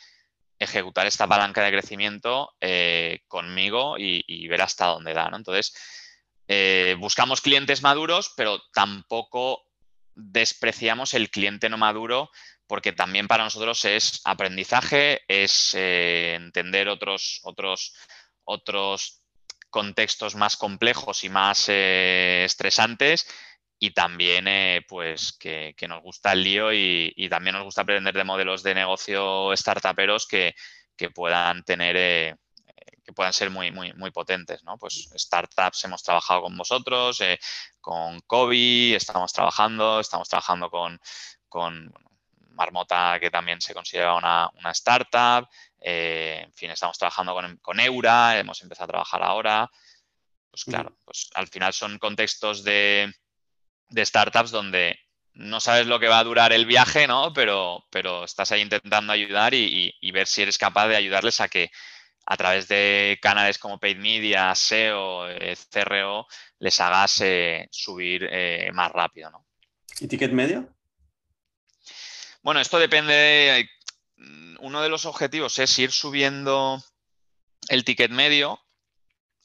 ejecutar 0.58 1.06
esta 1.06 1.28
palanca 1.28 1.62
de 1.62 1.70
crecimiento 1.70 2.52
eh, 2.60 3.20
conmigo 3.28 3.94
y, 3.96 4.48
ver 4.48 4.60
hasta 4.60 4.86
dónde 4.86 5.14
da, 5.14 5.30
¿no? 5.30 5.36
Entonces, 5.36 5.72
eh, 6.48 6.96
buscamos 6.98 7.40
clientes 7.40 7.80
maduros, 7.80 8.32
pero 8.36 8.60
tampoco 8.72 9.65
despreciamos 10.16 11.14
el 11.14 11.30
cliente 11.30 11.68
no 11.68 11.78
maduro 11.78 12.30
porque 12.66 12.92
también 12.92 13.28
para 13.28 13.44
nosotros 13.44 13.84
es 13.84 14.20
aprendizaje, 14.24 15.22
es 15.28 15.74
eh, 15.74 16.34
entender 16.34 16.88
otros, 16.88 17.40
otros, 17.44 17.94
otros 18.44 19.22
contextos 19.70 20.34
más 20.34 20.56
complejos 20.56 21.22
y 21.22 21.28
más 21.28 21.68
eh, 21.68 22.42
estresantes 22.44 23.28
y 23.78 23.90
también 23.90 24.48
eh, 24.48 24.84
pues 24.88 25.36
que, 25.38 25.74
nos 25.88 26.02
gusta 26.02 26.32
el 26.32 26.42
lío 26.42 26.72
y, 26.72 27.28
también 27.30 27.54
nos 27.54 27.64
gusta 27.64 27.82
aprender 27.82 28.14
de 28.14 28.24
modelos 28.24 28.62
de 28.62 28.74
negocio 28.74 29.54
startuperos 29.54 30.26
que, 30.26 30.54
que 30.96 31.10
puedan 31.10 31.62
tener 31.62 32.38
que 33.06 33.12
puedan 33.12 33.32
ser 33.32 33.50
muy, 33.50 33.70
muy, 33.70 33.92
muy 33.92 34.10
potentes, 34.10 34.64
¿no? 34.64 34.76
Pues 34.78 35.08
startups 35.14 35.84
hemos 35.84 36.02
trabajado 36.02 36.42
con 36.42 36.56
vosotros, 36.56 37.20
con 37.80 38.20
Kobe, 38.22 38.96
estamos 38.96 39.32
trabajando, 39.32 40.00
estamos 40.00 40.28
trabajando 40.28 40.68
con, 40.68 41.00
con 41.48 41.94
Marmota, 42.56 43.18
que 43.20 43.30
también 43.30 43.60
se 43.60 43.74
considera 43.74 44.14
una, 44.14 44.50
startup. 44.72 45.48
Eh, 45.80 46.42
en 46.44 46.52
fin, 46.52 46.70
estamos 46.70 46.98
trabajando 46.98 47.36
con, 47.62 47.80
Eura, 47.80 48.38
hemos 48.38 48.60
empezado 48.62 48.86
a 48.86 48.88
trabajar 48.88 49.22
ahora. 49.22 49.70
Pues 50.50 50.64
claro, 50.64 50.96
pues 51.04 51.30
al 51.34 51.46
final 51.46 51.72
son 51.74 51.98
contextos 51.98 52.64
de, 52.64 53.14
startups 53.94 54.50
donde 54.50 54.98
no 55.34 55.60
sabes 55.60 55.86
lo 55.86 56.00
que 56.00 56.08
va 56.08 56.18
a 56.18 56.24
durar 56.24 56.52
el 56.52 56.64
viaje, 56.64 57.06
¿no? 57.06 57.32
Pero, 57.34 57.84
pero 57.90 58.24
estás 58.24 58.50
ahí 58.52 58.62
intentando 58.62 59.12
ayudar 59.12 59.52
y, 59.54 60.10
ver 60.10 60.26
si 60.26 60.42
eres 60.42 60.58
capaz 60.58 60.88
de 60.88 60.96
ayudarles 60.96 61.40
a 61.40 61.48
que 61.48 61.70
a 62.26 62.36
través 62.36 62.68
de 62.68 63.18
canales 63.22 63.58
como 63.58 63.78
Paid 63.78 63.98
Media, 63.98 64.54
SEO, 64.54 65.28
eh, 65.28 65.56
CRO, 65.70 66.26
les 66.58 66.80
hagas 66.80 67.20
eh, 67.20 67.68
subir 67.70 68.28
más 68.72 68.90
rápido, 68.92 69.30
¿no? 69.30 69.46
¿Y 70.00 70.08
ticket 70.08 70.32
medio? 70.32 70.68
Bueno, 72.42 72.60
esto 72.60 72.78
depende. 72.78 73.14
De, 73.14 73.70
mm, 74.16 74.56
uno 74.60 74.82
de 74.82 74.88
los 74.88 75.06
objetivos 75.06 75.58
es 75.58 75.78
ir 75.78 75.90
subiendo 75.90 76.82
el 77.68 77.84
ticket 77.84 78.10
medio, 78.10 78.60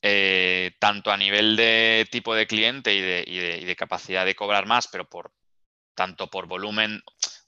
eh, 0.01 0.71
tanto 0.79 1.11
a 1.11 1.17
nivel 1.17 1.55
de 1.55 2.07
tipo 2.11 2.35
de 2.35 2.47
cliente 2.47 2.93
y 2.93 3.01
de, 3.01 3.75
capacidad 3.75 4.25
de 4.25 4.35
cobrar 4.35 4.65
más, 4.65 4.87
pero 4.87 5.07
por 5.07 5.31
tanto 5.95 6.27
por 6.27 6.47
volumen, 6.47 7.01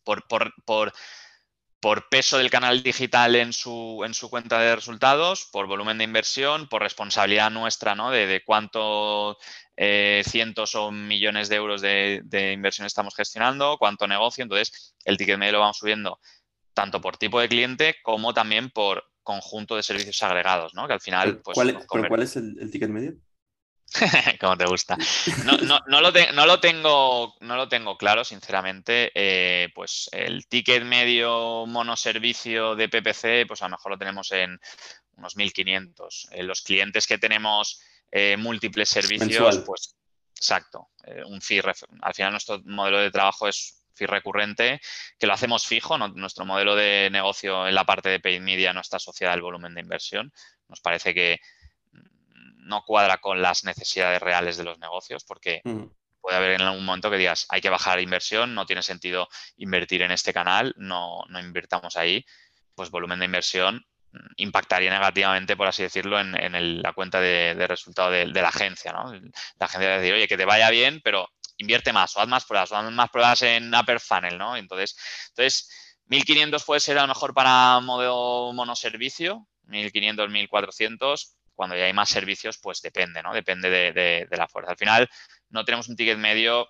por, 0.03 0.25
por, 0.27 0.93
peso 2.09 2.37
del 2.37 2.49
canal 2.49 2.81
digital 2.83 3.35
en 3.35 3.53
su, 3.53 4.03
en 4.05 4.13
su, 4.13 4.29
cuenta 4.29 4.59
de 4.59 4.75
resultados, 4.75 5.49
por 5.51 5.67
volumen 5.67 5.97
de 5.97 6.05
inversión, 6.05 6.67
por 6.67 6.81
responsabilidad 6.81 7.51
nuestra, 7.51 7.95
¿no? 7.95 8.09
De, 8.09 8.25
de 8.25 8.43
cuánto 8.43 9.37
eh, 9.75 10.23
cientos 10.27 10.75
o 10.75 10.91
millones 10.91 11.49
de 11.49 11.55
euros 11.55 11.81
de, 11.81 12.51
inversión 12.53 12.85
estamos 12.85 13.15
gestionando, 13.15 13.77
cuánto 13.79 14.07
negocio. 14.07 14.43
Entonces, 14.43 14.95
el 15.03 15.17
ticket 15.17 15.37
medio 15.37 15.53
lo 15.53 15.59
vamos 15.61 15.77
subiendo 15.77 16.19
tanto 16.73 17.01
por 17.01 17.17
tipo 17.17 17.39
de 17.39 17.49
cliente 17.49 17.95
como 18.03 18.33
también 18.33 18.69
por 18.69 19.03
conjunto 19.23 19.75
de 19.75 19.83
servicios 19.83 20.21
agregados, 20.21 20.73
¿no? 20.75 20.87
Que 20.87 20.93
al 20.93 21.01
final. 21.01 21.41
Pues, 21.41 21.55
¿Cuál, 21.55 22.21
es 22.21 22.35
el, 22.35 22.69
ticket 22.69 22.89
medio? 22.89 23.15
Como 24.39 24.57
te 24.57 24.65
gusta. 24.65 24.97
No, 25.45 25.57
lo 25.57 25.79
no, 25.87 26.45
lo 26.45 26.59
tengo, 26.59 27.35
no 27.39 27.55
lo 27.55 27.67
tengo 27.67 27.97
claro, 27.97 28.23
sinceramente. 28.23 29.11
Eh, 29.13 29.69
pues 29.75 30.09
el 30.11 30.47
ticket 30.47 30.83
medio 30.83 31.65
monoservicio 31.65 32.75
de 32.75 32.89
PPC, 32.89 33.47
pues 33.47 33.61
a 33.61 33.65
lo 33.65 33.71
mejor 33.71 33.91
lo 33.91 33.97
tenemos 33.97 34.31
en 34.31 34.59
unos 35.17 35.37
1.500. 35.37 36.27
Eh, 36.31 36.43
los 36.43 36.61
clientes 36.61 37.07
que 37.07 37.17
tenemos 37.17 37.81
eh, 38.11 38.37
múltiples 38.37 38.89
servicios, 38.89 39.59
pues 39.65 39.95
exacto, 40.35 40.89
eh, 41.05 41.23
un 41.25 41.41
fee, 41.41 41.61
al 42.01 42.13
final 42.13 42.31
nuestro 42.31 42.61
modelo 42.65 42.99
de 42.99 43.11
trabajo 43.11 43.47
es 43.47 43.79
fee 43.95 44.07
recurrente, 44.07 44.81
que 45.17 45.27
lo 45.27 45.33
hacemos 45.33 45.65
fijo, 45.65 45.97
nuestro 45.97 46.45
modelo 46.45 46.75
de 46.75 47.09
negocio 47.11 47.67
en 47.67 47.75
la 47.75 47.85
parte 47.85 48.09
de 48.09 48.19
paid 48.19 48.41
media 48.41 48.73
no 48.73 48.81
está 48.81 48.97
asociado 48.97 49.33
al 49.33 49.41
volumen 49.41 49.73
de 49.73 49.81
inversión, 49.81 50.33
nos 50.67 50.81
parece 50.81 51.13
que 51.13 51.39
no 52.65 52.83
cuadra 52.83 53.17
con 53.17 53.41
las 53.41 53.63
necesidades 53.63 54.21
reales 54.21 54.57
de 54.57 54.63
los 54.63 54.79
negocios, 54.79 55.23
porque 55.23 55.61
puede 56.21 56.37
haber 56.37 56.51
en 56.51 56.61
algún 56.61 56.85
momento 56.85 57.09
que 57.09 57.17
digas, 57.17 57.45
hay 57.49 57.61
que 57.61 57.69
bajar 57.69 57.99
inversión, 57.99 58.55
no 58.55 58.65
tiene 58.65 58.81
sentido 58.81 59.27
invertir 59.57 60.01
en 60.01 60.11
este 60.11 60.33
canal, 60.33 60.73
no, 60.77 61.23
no 61.29 61.39
invirtamos 61.39 61.97
ahí, 61.97 62.25
pues 62.75 62.89
volumen 62.89 63.19
de 63.19 63.25
inversión 63.25 63.85
impactaría 64.37 64.91
negativamente, 64.91 65.55
por 65.55 65.67
así 65.67 65.83
decirlo, 65.83 66.19
en, 66.19 66.81
la 66.81 66.93
cuenta 66.93 67.19
de, 67.19 67.67
resultado 67.67 68.11
de, 68.11 68.27
la 68.27 68.49
agencia. 68.49 68.91
¿no? 68.91 69.11
La 69.11 69.65
agencia 69.65 69.89
va 69.89 69.95
a 69.95 69.99
decir, 69.99 70.13
oye, 70.13 70.27
que 70.27 70.37
te 70.37 70.45
vaya 70.45 70.69
bien, 70.69 71.01
pero 71.03 71.29
invierte 71.57 71.93
más 71.93 72.15
o 72.15 72.19
haz 72.19 72.27
más 72.27 72.45
pruebas 72.45 72.71
o 72.71 72.77
haz 72.77 72.91
más 72.91 73.09
pruebas 73.09 73.41
en 73.41 73.73
Upper 73.73 73.99
Funnel. 73.99 74.37
¿no? 74.37 74.55
Entonces, 74.55 74.95
entonces 75.29 75.69
1500 76.05 76.63
puede 76.63 76.79
ser 76.79 76.97
a 76.97 77.01
lo 77.01 77.07
mejor 77.07 77.33
para 77.33 77.79
modelo 77.79 78.51
monoservicio, 78.53 79.47
1500, 79.63 80.29
1400. 80.29 81.35
Cuando 81.55 81.75
ya 81.75 81.85
hay 81.85 81.93
más 81.93 82.09
servicios, 82.09 82.57
pues 82.57 82.81
depende, 82.81 83.21
¿no? 83.21 83.33
Depende 83.33 83.69
de, 83.69 84.27
la 84.31 84.47
fuerza. 84.47 84.71
Al 84.71 84.77
final, 84.77 85.09
no 85.49 85.63
tenemos 85.63 85.87
un 85.89 85.95
ticket 85.95 86.17
medio 86.17 86.67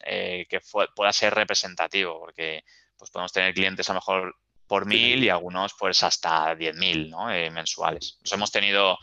eh, 0.00 0.46
que 0.48 0.60
pueda 0.94 1.12
ser 1.12 1.34
representativo, 1.34 2.18
porque 2.20 2.64
pues 2.96 3.10
podemos 3.10 3.32
tener 3.32 3.52
clientes 3.54 3.88
a 3.90 3.92
lo 3.92 3.98
mejor 3.98 4.36
por 4.66 4.86
mil 4.86 5.22
y 5.22 5.28
algunos 5.28 5.74
pues 5.78 6.02
hasta 6.02 6.56
10.000 6.56 7.10
¿no? 7.10 7.30
Eh, 7.30 7.50
mensuales. 7.50 8.18
Nos 8.22 8.32
hemos 8.32 8.50
tenido 8.50 8.96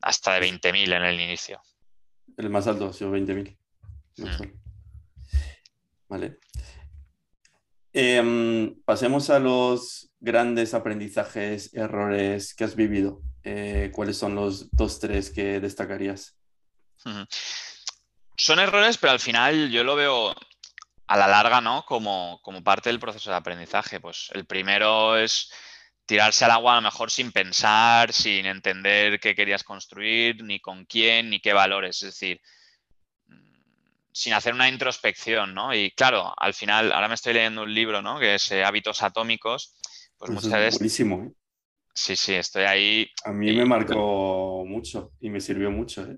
hasta 0.00 0.34
de 0.34 0.50
20.000 0.50 0.96
en 0.96 1.04
el 1.04 1.20
inicio. 1.20 1.60
El 2.36 2.50
más 2.50 2.66
alto 2.66 2.88
ha 2.88 2.92
sido 2.92 3.10
20.000. 3.12 3.56
Mm. 4.16 4.58
Vale. 6.08 6.38
Em, 7.92 8.74
pasemos 8.84 9.30
a 9.30 9.38
los 9.38 10.10
grandes 10.20 10.74
aprendizajes, 10.74 11.72
errores 11.74 12.54
que 12.54 12.64
has 12.64 12.76
vivido. 12.76 13.20
Eh, 13.42 13.90
¿Cuáles 13.92 14.18
son 14.18 14.34
los 14.34 14.70
dos, 14.72 15.00
tres 15.00 15.30
que 15.30 15.60
destacarías? 15.60 16.36
Son 18.36 18.58
errores, 18.58 18.98
pero 18.98 19.12
al 19.12 19.20
final 19.20 19.70
yo 19.70 19.84
lo 19.84 19.96
veo, 19.96 20.34
a 21.08 21.16
la 21.16 21.26
larga, 21.26 21.60
¿no? 21.60 21.84
Como, 21.86 22.38
como 22.42 22.62
parte 22.62 22.90
del 22.90 23.00
proceso 23.00 23.30
de 23.30 23.36
aprendizaje. 23.36 23.98
Pues 23.98 24.28
el 24.34 24.44
primero 24.44 25.16
es 25.16 25.50
tirarse 26.06 26.44
al 26.44 26.52
agua 26.52 26.74
a 26.74 26.76
lo 26.76 26.82
mejor 26.82 27.10
sin 27.10 27.32
pensar, 27.32 28.12
sin 28.12 28.46
entender 28.46 29.18
qué 29.18 29.34
querías 29.34 29.64
construir, 29.64 30.44
ni 30.44 30.60
con 30.60 30.84
quién, 30.84 31.30
ni 31.30 31.40
qué 31.40 31.52
valores. 31.54 32.02
Es 32.02 32.10
decir, 32.10 32.40
sin 34.12 34.32
hacer 34.32 34.54
una 34.54 34.68
introspección, 34.68 35.54
¿no? 35.54 35.74
Y 35.74 35.90
claro, 35.92 36.32
al 36.36 36.54
final, 36.54 36.92
ahora 36.92 37.08
me 37.08 37.14
estoy 37.14 37.34
leyendo 37.34 37.62
un 37.62 37.72
libro, 37.72 38.02
¿no? 38.02 38.18
Que 38.18 38.34
es 38.34 38.50
eh, 38.50 38.64
Hábitos 38.64 39.02
Atómicos. 39.02 39.76
Pues 40.16 40.30
muchas 40.30 40.52
veces... 40.52 40.78
Buenísimo, 40.78 41.24
¿eh? 41.24 41.32
Sí, 41.94 42.14
sí, 42.14 42.34
estoy 42.34 42.64
ahí. 42.64 43.10
A 43.24 43.32
mí 43.32 43.52
me 43.52 43.64
marcó 43.64 44.64
mucho 44.64 45.12
y 45.20 45.30
me 45.30 45.40
sirvió 45.40 45.70
mucho, 45.70 46.02
¿eh? 46.02 46.16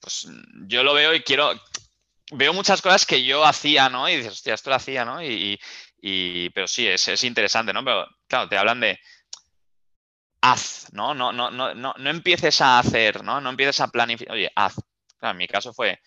Pues 0.00 0.26
yo 0.66 0.82
lo 0.82 0.94
veo 0.94 1.14
y 1.14 1.22
quiero, 1.22 1.50
veo 2.32 2.52
muchas 2.52 2.80
cosas 2.80 3.04
que 3.04 3.22
yo 3.24 3.44
hacía, 3.44 3.88
¿no? 3.88 4.08
Y 4.08 4.16
dices, 4.16 4.32
hostia, 4.32 4.54
esto 4.54 4.70
lo 4.70 4.76
hacía, 4.76 5.04
¿no? 5.04 5.22
Y, 5.22 5.58
pero 6.54 6.66
sí, 6.66 6.86
es, 6.86 7.08
es, 7.08 7.24
interesante, 7.24 7.72
¿no? 7.72 7.84
Pero 7.84 8.06
claro, 8.26 8.48
te 8.48 8.58
hablan 8.58 8.80
de 8.80 8.98
haz, 10.40 10.88
¿no? 10.92 11.14
No, 11.14 11.32
no, 11.32 11.50
no, 11.50 11.74
no, 11.74 11.94
no 11.96 12.10
empieces 12.10 12.60
a 12.60 12.78
hacer, 12.78 13.22
¿no? 13.24 13.40
No 13.40 13.50
empieces 13.50 13.80
a 13.80 13.88
planificar. 13.88 14.34
Oye, 14.34 14.50
haz. 14.54 14.74
Claro, 15.18 15.32
en 15.32 15.38
mi 15.38 15.48
caso 15.48 15.72
fue, 15.72 15.98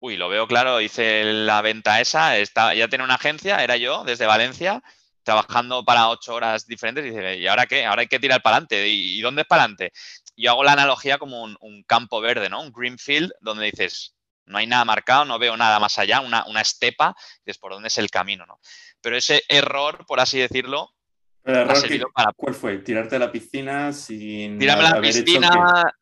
uy, 0.00 0.16
lo 0.16 0.28
veo 0.28 0.46
claro, 0.46 0.80
hice 0.80 1.24
la 1.24 1.62
venta 1.62 2.00
esa, 2.00 2.36
está, 2.38 2.74
ya 2.74 2.88
tenía 2.88 3.04
una 3.04 3.14
agencia, 3.14 3.62
era 3.62 3.76
yo, 3.76 4.04
desde 4.04 4.26
Valencia, 4.26 4.82
trabajando 5.22 5.84
para 5.84 6.08
ocho 6.08 6.34
horas 6.34 6.66
diferentes, 6.66 7.04
y 7.04 7.10
dice, 7.10 7.38
¿y 7.38 7.46
ahora 7.46 7.66
qué? 7.66 7.84
Ahora 7.84 8.02
hay 8.02 8.08
que 8.08 8.20
tirar 8.20 8.42
para 8.42 8.56
adelante. 8.56 8.88
¿Y, 8.88 9.20
dónde 9.20 9.42
es 9.42 9.48
para 9.48 9.62
adelante? 9.62 9.92
Yo 10.36 10.50
hago 10.50 10.62
la 10.62 10.72
analogía 10.72 11.18
como 11.18 11.42
un, 11.42 11.56
un 11.60 11.82
campo 11.82 12.20
verde, 12.20 12.48
¿no? 12.48 12.60
Un 12.60 12.72
green 12.72 12.98
field, 12.98 13.32
donde 13.40 13.66
dices, 13.66 14.14
no 14.44 14.58
hay 14.58 14.66
nada 14.66 14.84
marcado, 14.84 15.24
no 15.24 15.38
veo 15.38 15.56
nada 15.56 15.80
más 15.80 15.98
allá, 15.98 16.20
una, 16.20 16.44
una 16.46 16.60
estepa, 16.60 17.16
y 17.44 17.50
es 17.50 17.58
por 17.58 17.72
dónde 17.72 17.88
es 17.88 17.98
el 17.98 18.10
camino, 18.10 18.46
¿no? 18.46 18.60
Pero 19.00 19.16
ese 19.16 19.42
error, 19.48 20.04
por 20.06 20.20
así 20.20 20.38
decirlo, 20.38 20.92
¿Cuál 22.36 22.54
fue? 22.54 22.78
¿Tirarte 22.78 23.14
a 23.14 23.18
la 23.20 23.30
piscina 23.30 23.92
sin 23.92 24.58
Tirarme 24.58 24.84
a 24.84 24.94
la 24.96 25.00
piscina, 25.00 25.94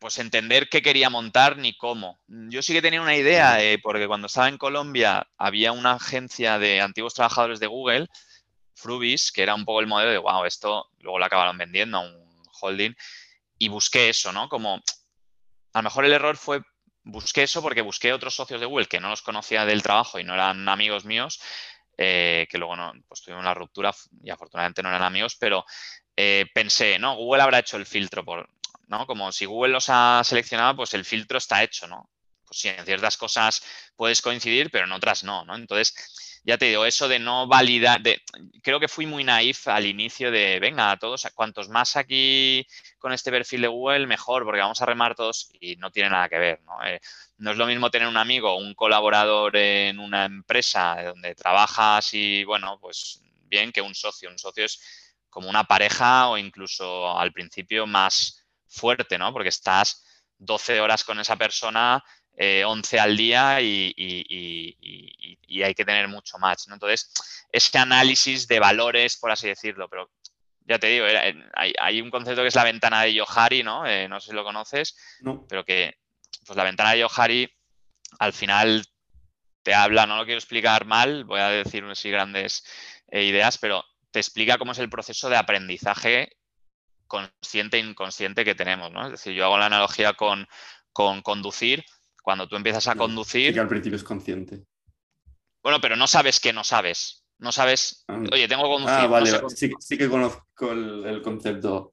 pues 0.00 0.18
entender 0.18 0.68
qué 0.68 0.82
quería 0.82 1.10
montar 1.10 1.56
ni 1.56 1.76
cómo. 1.76 2.20
Yo 2.28 2.62
sí 2.62 2.72
que 2.72 2.82
tenía 2.82 3.00
una 3.00 3.16
idea, 3.16 3.62
eh, 3.62 3.78
porque 3.82 4.06
cuando 4.06 4.26
estaba 4.26 4.48
en 4.48 4.58
Colombia 4.58 5.28
había 5.38 5.72
una 5.72 5.92
agencia 5.92 6.58
de 6.58 6.80
antiguos 6.80 7.14
trabajadores 7.14 7.60
de 7.60 7.66
Google, 7.66 8.08
Frubis, 8.74 9.32
que 9.32 9.42
era 9.42 9.54
un 9.54 9.64
poco 9.64 9.80
el 9.80 9.86
modelo 9.86 10.10
de, 10.10 10.18
wow, 10.18 10.44
esto 10.44 10.90
luego 11.00 11.18
lo 11.18 11.24
acabaron 11.24 11.56
vendiendo 11.56 11.98
a 11.98 12.00
un 12.00 12.42
holding, 12.60 12.94
y 13.58 13.68
busqué 13.68 14.10
eso, 14.10 14.32
¿no? 14.32 14.48
Como, 14.48 14.82
a 15.72 15.78
lo 15.78 15.82
mejor 15.82 16.04
el 16.04 16.12
error 16.12 16.36
fue 16.36 16.60
busqué 17.06 17.44
eso 17.44 17.62
porque 17.62 17.82
busqué 17.82 18.12
otros 18.12 18.34
socios 18.34 18.60
de 18.60 18.66
Google 18.66 18.86
que 18.86 19.00
no 19.00 19.08
los 19.08 19.22
conocía 19.22 19.64
del 19.64 19.82
trabajo 19.82 20.18
y 20.18 20.24
no 20.24 20.34
eran 20.34 20.68
amigos 20.68 21.04
míos, 21.04 21.40
eh, 21.96 22.46
que 22.50 22.58
luego 22.58 22.76
no, 22.76 22.92
pues 23.08 23.22
tuvimos 23.22 23.42
una 23.42 23.54
ruptura 23.54 23.94
y 24.22 24.30
afortunadamente 24.30 24.82
no 24.82 24.88
eran 24.90 25.04
amigos, 25.04 25.36
pero 25.36 25.64
eh, 26.16 26.46
pensé, 26.52 26.98
¿no? 26.98 27.14
Google 27.14 27.42
habrá 27.42 27.60
hecho 27.60 27.76
el 27.76 27.86
filtro 27.86 28.24
por, 28.24 28.48
¿no? 28.86 29.06
Como 29.06 29.32
si 29.32 29.44
Google 29.44 29.72
los 29.72 29.86
ha 29.88 30.22
seleccionado, 30.24 30.76
pues 30.76 30.94
el 30.94 31.04
filtro 31.04 31.38
está 31.38 31.62
hecho, 31.62 31.86
¿no? 31.86 32.08
Pues 32.46 32.60
sí, 32.60 32.68
en 32.68 32.84
ciertas 32.84 33.16
cosas 33.16 33.62
puedes 33.96 34.22
coincidir, 34.22 34.70
pero 34.70 34.84
en 34.84 34.92
otras 34.92 35.24
no, 35.24 35.44
¿no? 35.44 35.56
Entonces, 35.56 36.40
ya 36.44 36.56
te 36.58 36.66
digo, 36.66 36.86
eso 36.86 37.08
de 37.08 37.18
no 37.18 37.48
validar, 37.48 38.00
de, 38.00 38.22
creo 38.62 38.78
que 38.78 38.86
fui 38.86 39.04
muy 39.04 39.24
naif 39.24 39.66
al 39.66 39.84
inicio 39.84 40.30
de, 40.30 40.60
venga, 40.60 40.92
a 40.92 40.96
todos, 40.96 41.26
cuantos 41.34 41.68
más 41.68 41.96
aquí 41.96 42.64
con 42.98 43.12
este 43.12 43.32
perfil 43.32 43.62
de 43.62 43.68
Google, 43.68 44.06
mejor, 44.06 44.44
porque 44.44 44.60
vamos 44.60 44.80
a 44.80 44.86
remar 44.86 45.16
todos 45.16 45.48
y 45.60 45.74
no 45.76 45.90
tiene 45.90 46.10
nada 46.10 46.28
que 46.28 46.38
ver, 46.38 46.62
¿no? 46.62 46.84
Eh, 46.84 47.00
no 47.38 47.50
es 47.50 47.56
lo 47.56 47.66
mismo 47.66 47.90
tener 47.90 48.06
un 48.06 48.16
amigo, 48.16 48.56
un 48.56 48.74
colaborador 48.74 49.56
en 49.56 49.98
una 49.98 50.24
empresa 50.24 51.02
donde 51.02 51.34
trabajas 51.34 52.14
y, 52.14 52.44
bueno, 52.44 52.78
pues 52.80 53.20
bien 53.48 53.72
que 53.72 53.82
un 53.82 53.94
socio. 53.94 54.30
Un 54.30 54.38
socio 54.38 54.64
es 54.64 54.80
como 55.28 55.50
una 55.50 55.64
pareja 55.64 56.28
o 56.28 56.38
incluso 56.38 57.18
al 57.18 57.32
principio 57.32 57.86
más 57.86 58.45
fuerte, 58.76 59.18
¿no? 59.18 59.32
Porque 59.32 59.48
estás 59.48 60.04
12 60.38 60.80
horas 60.80 61.04
con 61.04 61.18
esa 61.18 61.36
persona 61.36 62.04
11 62.38 62.96
eh, 62.96 63.00
al 63.00 63.16
día 63.16 63.60
y, 63.60 63.94
hay 65.64 65.74
que 65.74 65.84
tener 65.84 66.08
mucho 66.08 66.38
más. 66.38 66.68
¿no? 66.68 66.74
Entonces, 66.74 67.10
ese 67.50 67.78
análisis 67.78 68.46
de 68.46 68.60
valores, 68.60 69.16
por 69.16 69.30
así 69.30 69.48
decirlo, 69.48 69.88
pero 69.88 70.10
ya 70.68 70.78
te 70.78 70.88
digo, 70.88 71.06
hay, 71.54 72.00
un 72.00 72.10
concepto 72.10 72.42
que 72.42 72.48
es 72.48 72.54
la 72.54 72.64
ventana 72.64 73.02
de 73.02 73.18
Johari, 73.18 73.62
¿no? 73.62 73.86
Eh, 73.86 74.08
no 74.08 74.20
sé 74.20 74.30
si 74.30 74.34
lo 74.34 74.44
conoces, 74.44 74.96
pero 75.48 75.64
que 75.64 75.94
pues 76.44 76.56
la 76.56 76.64
ventana 76.64 76.92
de 76.92 77.02
Johari 77.02 77.50
al 78.18 78.32
final 78.32 78.84
te 79.62 79.74
habla, 79.74 80.06
no 80.06 80.16
lo 80.16 80.24
quiero 80.24 80.38
explicar 80.38 80.84
mal, 80.84 81.24
voy 81.24 81.40
a 81.40 81.48
decir 81.48 81.84
así 81.84 82.10
grandes 82.10 82.64
eh, 83.08 83.24
ideas, 83.24 83.58
pero 83.58 83.84
te 84.10 84.18
explica 84.18 84.58
cómo 84.58 84.72
es 84.72 84.78
el 84.78 84.90
proceso 84.90 85.28
de 85.28 85.36
aprendizaje 85.36 86.36
consciente 87.06 87.78
e 87.78 87.80
inconsciente 87.80 88.44
que 88.44 88.54
tenemos, 88.54 88.92
¿no? 88.92 89.06
Es 89.06 89.12
decir, 89.12 89.32
yo 89.34 89.44
hago 89.44 89.58
la 89.58 89.66
analogía 89.66 90.14
con, 90.14 90.46
con 90.92 91.22
conducir 91.22 91.84
cuando 92.22 92.48
tú 92.48 92.56
empiezas 92.56 92.88
a 92.88 92.96
conducir. 92.96 93.54
Que 93.54 93.60
al 93.60 93.68
principio 93.68 93.96
es 93.96 94.04
consciente. 94.04 94.64
Bueno, 95.62 95.80
pero 95.80 95.96
no 95.96 96.06
sabes 96.06 96.40
que 96.40 96.52
no 96.52 96.64
sabes. 96.64 97.24
No 97.38 97.52
sabes. 97.52 98.04
Ah. 98.08 98.20
Oye, 98.32 98.48
tengo 98.48 98.64
que 98.64 98.68
conducir. 98.68 98.98
Ah, 98.98 99.06
vale. 99.06 99.30
sí, 99.48 99.98
que 99.98 100.08
conozco 100.08 100.72
el, 100.72 101.20
concepto. 101.22 101.92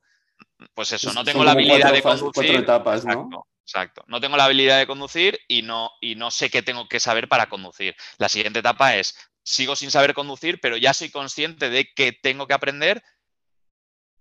Pues 0.73 0.91
eso, 0.93 1.11
no 1.13 1.23
tengo 1.23 1.43
la 1.43 1.51
habilidad 1.51 1.91
de 1.91 2.01
conducir. 2.01 2.31
Cuatro 2.33 2.59
etapas, 2.59 3.05
¿no? 3.05 3.47
Exacto, 3.65 4.03
No 4.07 4.19
tengo 4.19 4.35
la 4.35 4.45
habilidad 4.45 4.77
de 4.77 4.87
conducir 4.87 5.39
y 5.47 5.61
no, 5.61 5.91
y 6.01 6.15
no 6.15 6.31
sé 6.31 6.49
qué 6.49 6.61
tengo 6.61 6.89
que 6.89 6.99
saber 6.99 7.29
para 7.29 7.47
conducir. 7.47 7.95
La 8.17 8.27
siguiente 8.27 8.59
etapa 8.59 8.97
es, 8.97 9.15
sigo 9.41 9.75
sin 9.75 9.89
saber 9.89 10.13
conducir, 10.13 10.59
pero 10.61 10.75
ya 10.75 10.93
soy 10.93 11.09
consciente 11.09 11.69
de 11.69 11.87
que 11.93 12.11
tengo 12.11 12.45
que 12.45 12.53
aprender 12.53 13.03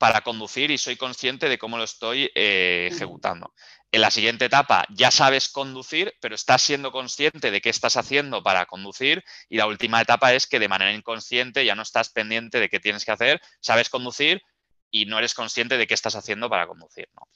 para 0.03 0.23
conducir 0.23 0.73
y 0.73 0.79
soy 0.79 0.97
consciente 0.97 1.49
de 1.49 1.59
cómo 1.59 1.79
lo 1.79 1.85
estoy 1.85 2.29
eh, 2.35 2.89
ejecutando. 2.91 3.55
En 3.93 4.01
la 4.01 4.11
siguiente 4.11 4.47
etapa 4.47 4.85
ya 4.91 5.13
sabes 5.13 5.49
conducir, 5.49 6.13
pero 6.21 6.35
estás 6.35 6.61
siendo 6.61 6.91
consciente 6.91 7.53
de 7.53 7.61
qué 7.61 7.69
estás 7.69 7.97
haciendo 7.97 8.43
para 8.43 8.67
conducir. 8.67 9.23
Y 9.49 9.59
la 9.59 9.69
última 9.69 10.01
etapa 10.01 10.35
es 10.35 10.49
que 10.49 10.59
de 10.59 10.67
manera 10.67 10.93
inconsciente 10.93 11.65
ya 11.65 11.77
no 11.77 11.83
estás 11.83 12.11
pendiente 12.11 12.59
de 12.59 12.69
qué 12.69 12.81
tienes 12.81 13.05
que 13.05 13.13
hacer, 13.13 13.41
sabes 13.61 13.91
conducir 13.91 14.43
y 14.91 15.07
no 15.07 15.21
eres 15.21 15.35
consciente 15.35 15.79
de 15.79 15.87
qué 15.87 15.95
estás 15.95 16.17
haciendo 16.17 16.51
para 16.51 16.67
conducir. 16.67 17.09
¿no? 17.15 17.29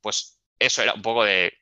Pues 0.00 0.40
eso 0.58 0.82
era 0.82 0.94
un 0.94 1.02
poco 1.02 1.22
de 1.22 1.52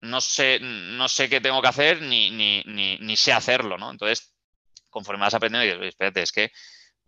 no 0.00 0.22
sé, 0.22 0.60
no 0.62 1.10
sé 1.10 1.28
qué 1.28 1.42
tengo 1.42 1.60
que 1.60 1.68
hacer 1.68 2.00
ni, 2.00 2.30
ni, 2.30 2.62
ni, 2.64 3.16
sé 3.18 3.34
hacerlo. 3.34 3.76
¿no? 3.76 3.90
Entonces, 3.90 4.32
conforme 4.88 5.24
vas 5.24 5.34
aprendiendo, 5.34 5.74
dices, 5.74 5.90
espérate, 5.90 6.22
es 6.22 6.32
que 6.32 6.52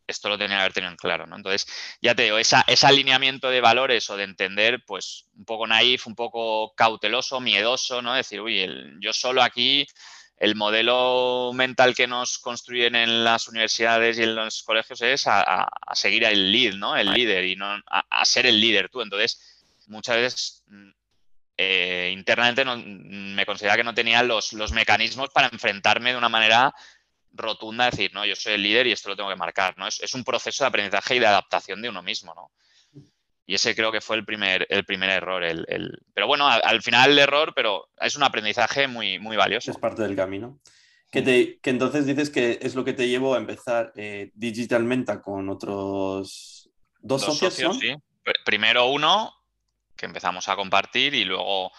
esto 0.07 0.28
lo 0.28 0.38
tenía 0.38 0.57
que 0.57 0.61
haber 0.61 0.72
tenido 0.72 0.90
en 0.90 0.96
claro, 0.96 1.26
¿no? 1.26 1.36
Entonces, 1.36 1.66
ya 2.00 2.14
te 2.14 2.24
digo, 2.24 2.38
esa, 2.38 2.64
ese 2.66 2.86
alineamiento 2.86 3.50
de 3.50 3.61
valores 3.61 4.09
o 4.11 4.16
de 4.16 4.24
entender, 4.24 4.84
pues, 4.86 5.26
un 5.36 5.44
poco 5.44 5.66
naif, 5.66 6.07
un 6.07 6.14
poco 6.14 6.74
cauteloso, 6.74 7.40
miedoso, 7.40 8.02
¿no? 8.02 8.14
Decir, 8.14 8.40
uy, 8.40 8.66
yo 9.00 9.12
solo 9.12 9.42
aquí, 9.42 9.86
el 10.38 10.54
modelo 10.54 11.50
mental 11.54 11.94
que 11.94 12.07
nos 12.07 12.38
construyen 12.38 12.94
en 12.94 13.24
las 13.24 13.48
universidades 13.48 14.18
y 14.18 14.22
en 14.22 14.34
los 14.34 14.62
colegios 14.62 15.00
es 15.00 15.24
a, 15.26 15.66
seguir 15.94 16.24
el 16.24 16.52
lead, 16.52 16.74
¿no? 16.74 16.96
El 16.96 17.12
líder 17.12 17.44
y 17.44 17.57
no 17.57 17.80
a, 17.86 18.24
ser 18.24 18.46
el 18.46 18.61
líder 18.61 18.90
tú. 18.90 19.00
Entonces, 19.00 19.40
muchas 19.86 20.16
veces 20.16 20.64
mm, 20.68 20.90
eh, 21.57 22.11
internamente 22.12 22.64
me 22.64 23.46
considera 23.46 23.76
que 23.76 23.84
no 23.84 23.94
tenía 23.94 24.22
los, 24.22 24.52
los 24.52 24.72
mecanismos 24.72 25.30
para 25.30 25.48
enfrentarme 25.48 26.12
de 26.12 26.18
una 26.18 26.28
manera 26.28 26.74
rotunda 27.37 27.91
decir, 27.91 28.12
no, 28.14 28.24
yo 28.24 28.34
soy 28.37 28.55
el 28.55 28.62
líder 28.62 28.87
y 28.87 28.93
esto 28.93 29.09
lo 29.09 29.16
tengo 29.16 29.30
que 29.30 29.37
marcar, 29.37 29.76
¿no? 29.78 29.87
Es, 29.87 30.14
un 30.14 30.24
proceso 30.24 30.64
de 30.64 30.68
aprendizaje 30.68 31.16
y 31.16 31.18
de 31.18 31.26
adaptación 31.26 31.82
de 31.82 31.89
uno 31.89 32.03
mismo, 32.03 32.34
¿no? 32.34 32.51
Y 33.47 33.55
ese 33.55 33.76
creo 33.76 33.93
que 33.93 34.01
fue 34.01 34.16
el 34.16 34.24
primer, 34.24 34.66
el 34.70 34.84
primer 34.84 35.11
error. 35.11 35.45
El, 35.45 36.03
Pero 36.12 36.26
bueno, 36.26 36.49
al, 36.49 36.82
final 36.82 37.12
el 37.12 37.18
error, 37.18 37.53
pero 37.55 37.89
es 38.01 38.16
un 38.16 38.24
aprendizaje 38.24 38.89
muy, 38.89 39.20
muy 39.20 39.37
valioso. 39.37 39.70
Es 39.70 39.78
parte 39.78 40.03
del 40.03 40.16
camino. 40.16 40.59
Que, 41.11 41.22
te, 41.22 41.61
que 41.61 41.70
entonces 41.70 42.07
dices 42.07 42.28
que 42.30 42.59
es 42.61 42.74
lo 42.74 42.84
que 42.84 42.93
te 42.93 43.09
llevó 43.09 43.34
a 43.34 43.39
empezar 43.39 43.93
eh, 43.95 44.32
digitalmente 44.34 45.20
con 45.20 45.49
otros 45.49 46.68
dos, 47.01 47.22
socios. 47.22 47.78
Sí. 47.78 47.95
Primero 48.45 48.87
uno, 48.87 49.32
que 49.97 50.07
empezamos 50.07 50.49
a 50.49 50.57
compartir, 50.57 51.14
y 51.14 51.24
luego, 51.24 51.70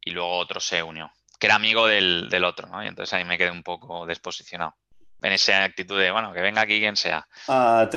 y 0.00 0.12
luego 0.12 0.38
otro 0.38 0.60
se 0.60 0.84
unió, 0.84 1.10
que 1.40 1.48
era 1.48 1.56
amigo 1.56 1.88
del, 1.88 2.28
del 2.30 2.44
otro, 2.44 2.68
¿no? 2.68 2.84
Y 2.84 2.86
entonces 2.86 3.12
ahí 3.14 3.24
me 3.24 3.36
quedé 3.36 3.50
un 3.50 3.64
poco 3.64 4.06
desposicionado 4.06 4.76
en 5.22 5.32
esa 5.32 5.64
actitud 5.64 5.98
de, 5.98 6.10
bueno, 6.10 6.32
que 6.32 6.40
venga 6.40 6.62
aquí 6.62 6.78
quien 6.78 6.96
sea. 6.96 7.26
Ah, 7.48 7.88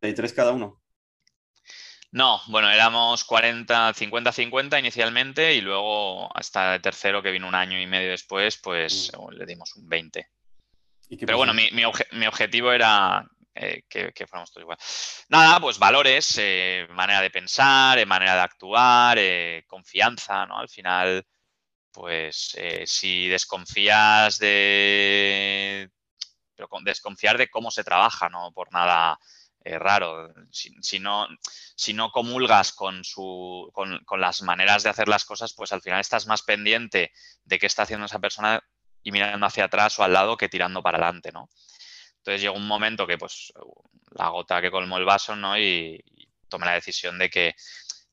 33 0.00 0.32
cada 0.32 0.52
uno. 0.52 0.80
No, 2.10 2.40
bueno, 2.46 2.70
éramos 2.70 3.24
40, 3.24 3.92
50, 3.92 4.32
50 4.32 4.78
inicialmente 4.78 5.54
y 5.54 5.60
luego 5.60 6.34
hasta 6.34 6.76
el 6.76 6.80
tercero 6.80 7.22
que 7.22 7.30
vino 7.30 7.46
un 7.46 7.54
año 7.54 7.78
y 7.78 7.86
medio 7.86 8.10
después, 8.10 8.56
pues 8.56 9.12
mm. 9.12 9.32
le 9.32 9.46
dimos 9.46 9.76
un 9.76 9.88
20. 9.88 10.26
Pero 11.20 11.36
bueno, 11.36 11.52
mi, 11.54 11.84
objetivo 12.26 12.72
era 12.72 13.26
eh, 13.54 13.82
que, 13.88 14.12
fuéramos 14.26 14.50
todos 14.50 14.62
igual. 14.62 14.78
Nada, 15.28 15.60
pues 15.60 15.78
valores, 15.78 16.38
eh, 16.38 16.86
manera 16.90 17.20
de 17.22 17.30
pensar, 17.30 17.98
eh, 17.98 18.06
manera 18.06 18.34
de 18.34 18.40
actuar, 18.40 19.18
confianza, 19.66 20.46
¿no? 20.46 20.58
Al 20.58 20.68
final, 20.68 21.26
pues 21.92 22.56
si 22.84 23.28
desconfías 23.28 24.38
de 24.38 25.90
pero 26.58 26.68
con 26.68 26.82
desconfiar 26.82 27.38
de 27.38 27.48
cómo 27.48 27.70
se 27.70 27.84
trabaja, 27.84 28.28
no 28.28 28.50
por 28.50 28.72
nada 28.72 29.16
eh, 29.64 29.78
raro. 29.78 30.34
Si, 30.50 30.74
si 30.82 30.98
no 30.98 32.10
comulgas 32.10 32.72
con, 32.72 33.04
su, 33.04 33.70
con, 33.72 34.20
las 34.20 34.42
maneras 34.42 34.82
de 34.82 34.90
hacer 34.90 35.06
las 35.06 35.24
cosas, 35.24 35.54
pues 35.54 35.70
al 35.70 35.82
final 35.82 36.00
estás 36.00 36.26
más 36.26 36.42
pendiente 36.42 37.12
de 37.44 37.58
qué 37.60 37.66
está 37.66 37.84
haciendo 37.84 38.06
esa 38.06 38.18
persona 38.18 38.60
y 39.04 39.12
mirando 39.12 39.46
hacia 39.46 39.66
atrás 39.66 39.96
o 40.00 40.02
al 40.02 40.12
lado 40.12 40.36
que 40.36 40.48
tirando 40.48 40.82
para 40.82 40.98
adelante, 40.98 41.30
¿no? 41.30 41.48
Entonces 42.16 42.42
llegó 42.42 42.56
un 42.56 42.66
momento 42.66 43.06
que, 43.06 43.16
pues, 43.16 43.52
la 44.10 44.28
gota 44.30 44.60
que 44.60 44.72
colmó 44.72 44.98
el 44.98 45.04
vaso, 45.04 45.36
¿no? 45.36 45.56
Y, 45.56 46.04
tomé 46.48 46.66
la 46.66 46.72
decisión 46.72 47.18
de 47.18 47.30
que, 47.30 47.54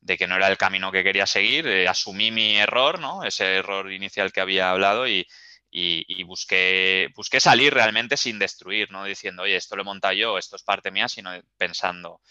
de 0.01 0.17
que 0.17 0.27
no 0.27 0.35
era 0.35 0.49
el 0.49 0.57
camino 0.57 0.91
que 0.91 1.03
quería 1.03 1.25
seguir, 1.25 1.65
eh, 1.65 1.87
asumí 1.87 2.29
mi 2.29 2.57
error, 2.57 2.99
¿no? 2.99 3.23
Ese 3.23 3.55
error 3.55 3.91
inicial 3.91 4.31
que 4.31 4.41
había 4.41 4.69
hablado 4.69 5.07
y, 5.07 5.25
y, 5.71 6.23
busqué, 6.23 7.09
busqué 7.15 7.39
salir 7.39 7.73
realmente 7.73 8.15
sin 8.15 8.39
destruir, 8.39 8.91
no 8.91 9.03
diciendo, 9.03 9.43
oye, 9.43 9.57
esto 9.57 9.75
lo 9.75 9.81
he 9.81 9.85
montado 9.85 10.13
yo, 10.13 10.37
esto 10.37 10.55
es 10.55 10.63
parte 10.63 10.91
mía, 10.91 11.09
sino 11.09 11.31
pensando, 11.57 12.21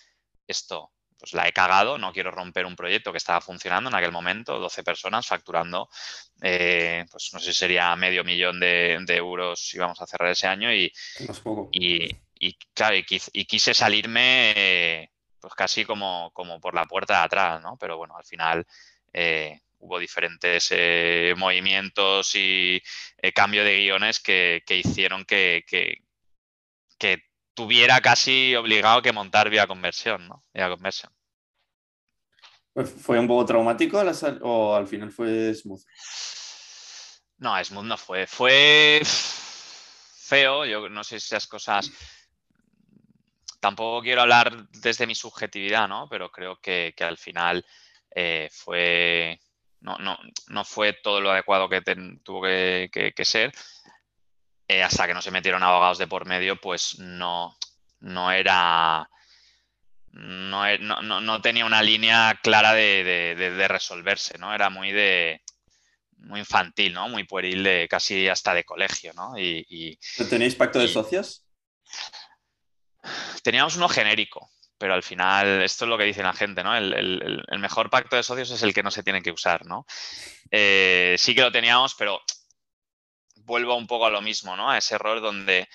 esto 0.46 0.90
pues 1.18 1.32
la 1.32 1.48
he 1.48 1.52
cagado, 1.52 1.96
no 1.96 2.12
quiero 2.12 2.30
romper 2.30 2.66
un 2.66 2.76
proyecto 2.76 3.12
que 3.12 3.18
estaba 3.18 3.40
funcionando 3.40 3.88
en 3.88 3.96
aquel 3.96 4.12
momento, 4.12 4.58
12 4.58 4.82
personas 4.82 5.26
facturando, 5.26 5.88
eh, 6.42 7.04
pues 7.10 7.30
no 7.32 7.38
sé 7.38 7.52
si 7.52 7.58
sería 7.60 7.94
medio 7.96 8.24
millón 8.24 8.60
de, 8.60 9.02
euros 9.08 9.72
íbamos 9.74 10.00
a 10.00 10.06
cerrar 10.06 10.30
ese 10.30 10.46
año 10.46 10.72
y, 10.72 10.92
y, 11.72 12.10
y, 12.38 12.58
claro, 12.74 12.96
y, 12.96 13.04
quise 13.04 13.72
salirme 13.72 14.52
eh, 14.56 15.10
pues 15.40 15.54
casi 15.54 15.84
como, 15.84 16.30
como 16.32 16.60
por 16.60 16.74
la 16.74 16.84
puerta 16.84 17.18
de 17.18 17.24
atrás, 17.24 17.62
¿no? 17.62 17.76
Pero 17.78 17.96
bueno, 17.96 18.16
al 18.16 18.24
final 18.24 18.66
eh, 19.12 19.60
hubo 19.84 19.98
diferentes 19.98 20.68
eh, 20.70 21.34
movimientos 21.36 22.34
y 22.34 22.82
eh, 23.18 23.32
cambio 23.32 23.64
de 23.64 23.76
guiones 23.76 24.18
que, 24.18 24.62
hicieron 24.68 25.24
que, 25.24 25.64
tuviera 27.54 28.00
casi 28.00 28.56
obligado 28.56 29.02
que 29.02 29.12
montar 29.12 29.50
vía 29.50 29.66
conversión, 29.66 30.26
¿no? 30.26 30.42
Vía 30.52 30.68
conversión. 30.68 31.12
Pues, 32.72 32.90
¿Fue 32.90 33.20
un 33.20 33.28
poco 33.28 33.44
traumático 33.44 34.02
o 34.42 34.74
al 34.74 34.88
final 34.88 35.12
fue 35.12 35.54
smooth? 35.54 35.82
No, 37.38 37.62
smooth 37.62 37.84
no 37.84 37.96
fue. 37.96 38.26
Fue 38.26 39.02
feo. 39.04 40.64
Yo 40.64 40.88
no 40.88 41.04
sé 41.04 41.20
si 41.20 41.26
esas 41.26 41.46
cosas. 41.46 41.90
Tampoco 43.60 44.02
quiero 44.02 44.22
hablar 44.22 44.68
desde 44.70 45.06
mi 45.06 45.14
subjetividad, 45.14 45.86
¿no? 45.88 46.08
Pero 46.08 46.30
creo 46.30 46.58
que, 46.60 46.92
al 46.98 47.16
final 47.16 47.64
eh, 48.14 48.48
fue. 48.50 49.38
No, 49.84 50.18
no, 50.48 50.64
fue 50.64 50.94
todo 50.94 51.20
lo 51.20 51.30
adecuado 51.30 51.68
que 51.68 51.82
tuvo 52.22 52.42
que, 52.42 53.12
ser. 53.22 53.52
Eh, 54.66 54.82
hasta 54.82 55.06
que 55.06 55.12
no 55.12 55.20
se 55.20 55.30
metieron 55.30 55.62
abogados 55.62 55.98
de 55.98 56.06
por 56.06 56.24
medio, 56.24 56.58
pues 56.58 56.98
no, 56.98 57.54
no 58.00 58.32
era 58.32 59.06
e, 60.14 60.78
no, 60.78 61.02
no, 61.02 61.20
no, 61.20 61.42
tenía 61.42 61.66
una 61.66 61.82
línea 61.82 62.38
clara 62.42 62.72
de, 62.72 63.66
resolverse, 63.68 64.38
¿no? 64.38 64.54
Era 64.54 64.70
muy 64.70 64.92
de 64.92 65.42
muy 66.16 66.40
infantil, 66.40 66.94
¿no? 66.94 67.08
Muy 67.10 67.24
pueril, 67.24 67.62
de 67.62 67.86
casi 67.86 68.28
hasta 68.28 68.54
de 68.54 68.64
colegio, 68.64 69.12
¿no? 69.14 69.36
Y, 69.36 69.98
¿Tenéis 70.30 70.54
pacto 70.54 70.78
de 70.78 70.88
socios? 70.88 71.44
Teníamos 73.42 73.76
uno 73.76 73.88
genérico, 73.88 74.50
pero 74.84 74.92
al 74.92 75.02
final, 75.02 75.62
esto 75.62 75.86
es 75.86 75.88
lo 75.88 75.96
que 75.96 76.04
dice 76.04 76.22
la 76.22 76.34
gente, 76.34 76.62
¿no? 76.62 76.76
El, 76.76 77.42
mejor 77.58 77.88
pacto 77.88 78.16
de 78.16 78.22
socios 78.22 78.50
es 78.50 78.62
el 78.62 78.74
que 78.74 78.82
no 78.82 78.90
se 78.90 79.02
tiene 79.02 79.22
que 79.22 79.30
usar, 79.30 79.64
¿no? 79.64 79.86
Eh, 80.50 81.16
sí 81.16 81.34
que 81.34 81.40
lo 81.40 81.50
teníamos, 81.50 81.94
pero 81.94 82.20
vuelvo 83.36 83.76
un 83.76 83.86
poco 83.86 84.04
a 84.04 84.10
lo 84.10 84.20
mismo, 84.20 84.54
¿no? 84.58 84.70
A 84.70 84.76
ese 84.76 84.96
error 84.96 85.22
donde 85.22 85.70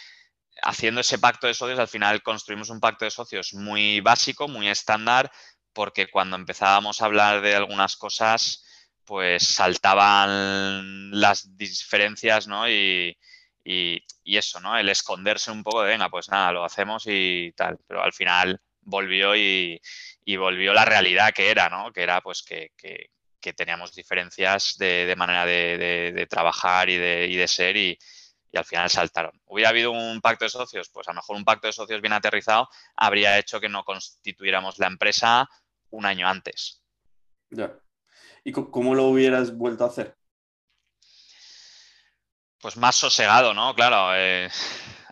haciendo 0.62 1.02
ese 1.02 1.18
pacto 1.18 1.48
de 1.48 1.56
socios, 1.56 1.80
al 1.80 1.88
final 1.88 2.22
construimos 2.22 2.70
un 2.70 2.80
pacto 2.80 3.04
de 3.04 3.10
socios 3.10 3.56
muy 3.56 4.00
básico, 4.00 4.48
muy 4.48 4.70
estándar, 4.70 5.32
porque 5.74 6.12
cuando 6.12 6.36
empezábamos 6.36 7.02
a 7.02 7.06
hablar 7.06 7.42
de 7.42 7.56
algunas 7.56 7.96
cosas, 7.96 8.64
pues 9.06 9.44
saltaban 9.44 11.20
las 11.20 11.58
diferencias, 11.58 12.46
¿no? 12.46 12.70
Y, 12.70 13.18
eso, 14.24 14.60
¿no? 14.60 14.78
El 14.78 14.90
esconderse 14.90 15.50
un 15.50 15.64
poco 15.64 15.82
de, 15.82 15.90
venga, 15.90 16.10
pues 16.12 16.30
nada, 16.30 16.52
lo 16.52 16.64
hacemos 16.64 17.06
y 17.08 17.52
tal. 17.54 17.80
Pero 17.88 18.04
al 18.04 18.14
final 18.14 18.62
volvió 18.82 19.36
y, 19.36 19.82
volvió 20.38 20.74
la 20.74 20.86
realidad 20.86 21.34
que 21.34 21.50
era, 21.50 21.70
¿no? 21.70 21.92
Que 21.92 22.04
era 22.04 22.22
pues 22.22 22.44
que, 22.44 22.72
teníamos 23.56 23.96
diferencias 23.96 24.76
de, 24.78 25.14
manera 25.18 25.46
de, 25.46 26.28
trabajar 26.30 26.90
y 26.90 26.98
de, 26.98 27.28
y 27.28 27.48
ser 27.48 27.78
y, 27.78 27.98
y 28.52 28.58
al 28.58 28.66
final 28.66 28.90
saltaron. 28.90 29.40
¿Hubiera 29.46 29.70
habido 29.70 29.92
un 29.92 30.22
pacto 30.22 30.46
de 30.46 30.50
socios? 30.50 30.90
Pues 30.90 31.08
a 31.08 31.12
lo 31.12 31.18
mejor 31.18 31.36
un 31.36 31.46
pacto 31.46 31.68
de 31.68 31.74
socios 31.74 32.02
bien 32.02 32.14
aterrizado 32.14 32.70
habría 32.96 33.38
hecho 33.38 33.60
que 33.60 33.70
no 33.70 33.84
constituyéramos 33.84 34.80
la 34.80 34.88
empresa 34.88 35.50
un 35.92 36.06
año 36.06 36.28
antes. 36.28 36.84
Ya. 37.50 37.74
¿Y 38.44 38.52
cómo 38.52 38.96
lo 38.96 39.06
hubieras 39.06 39.56
vuelto 39.56 39.84
a 39.84 39.88
hacer? 39.88 40.16
Pues 42.62 42.78
más 42.78 42.96
sosegado, 42.96 43.54
¿no? 43.54 43.74
Claro, 43.74 44.16
eh, 44.16 44.50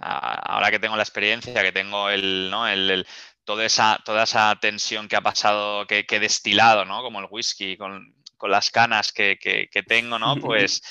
ahora 0.01 0.70
que 0.72 0.80
tengo 0.80 0.95
la 0.95 1.03
experiencia, 1.03 1.61
que 1.61 1.72
tengo 1.72 2.09
el, 2.09 2.49
¿no? 2.49 2.68
el, 2.68 3.05
toda, 3.47 3.65
esa, 3.65 3.99
toda 4.05 4.25
esa 4.25 4.55
tensión 4.61 5.07
que 5.07 5.15
ha 5.15 5.21
pasado, 5.21 5.87
que, 5.87 6.05
he 6.07 6.19
destilado, 6.19 6.85
¿no? 6.85 7.01
Como 7.01 7.19
el 7.19 7.27
whisky, 7.31 7.77
con, 7.77 8.13
las 8.43 8.69
canas 8.69 9.11
que, 9.11 9.39
que 9.39 9.83
tengo, 9.83 10.19
¿no? 10.19 10.35
Pues 10.35 10.83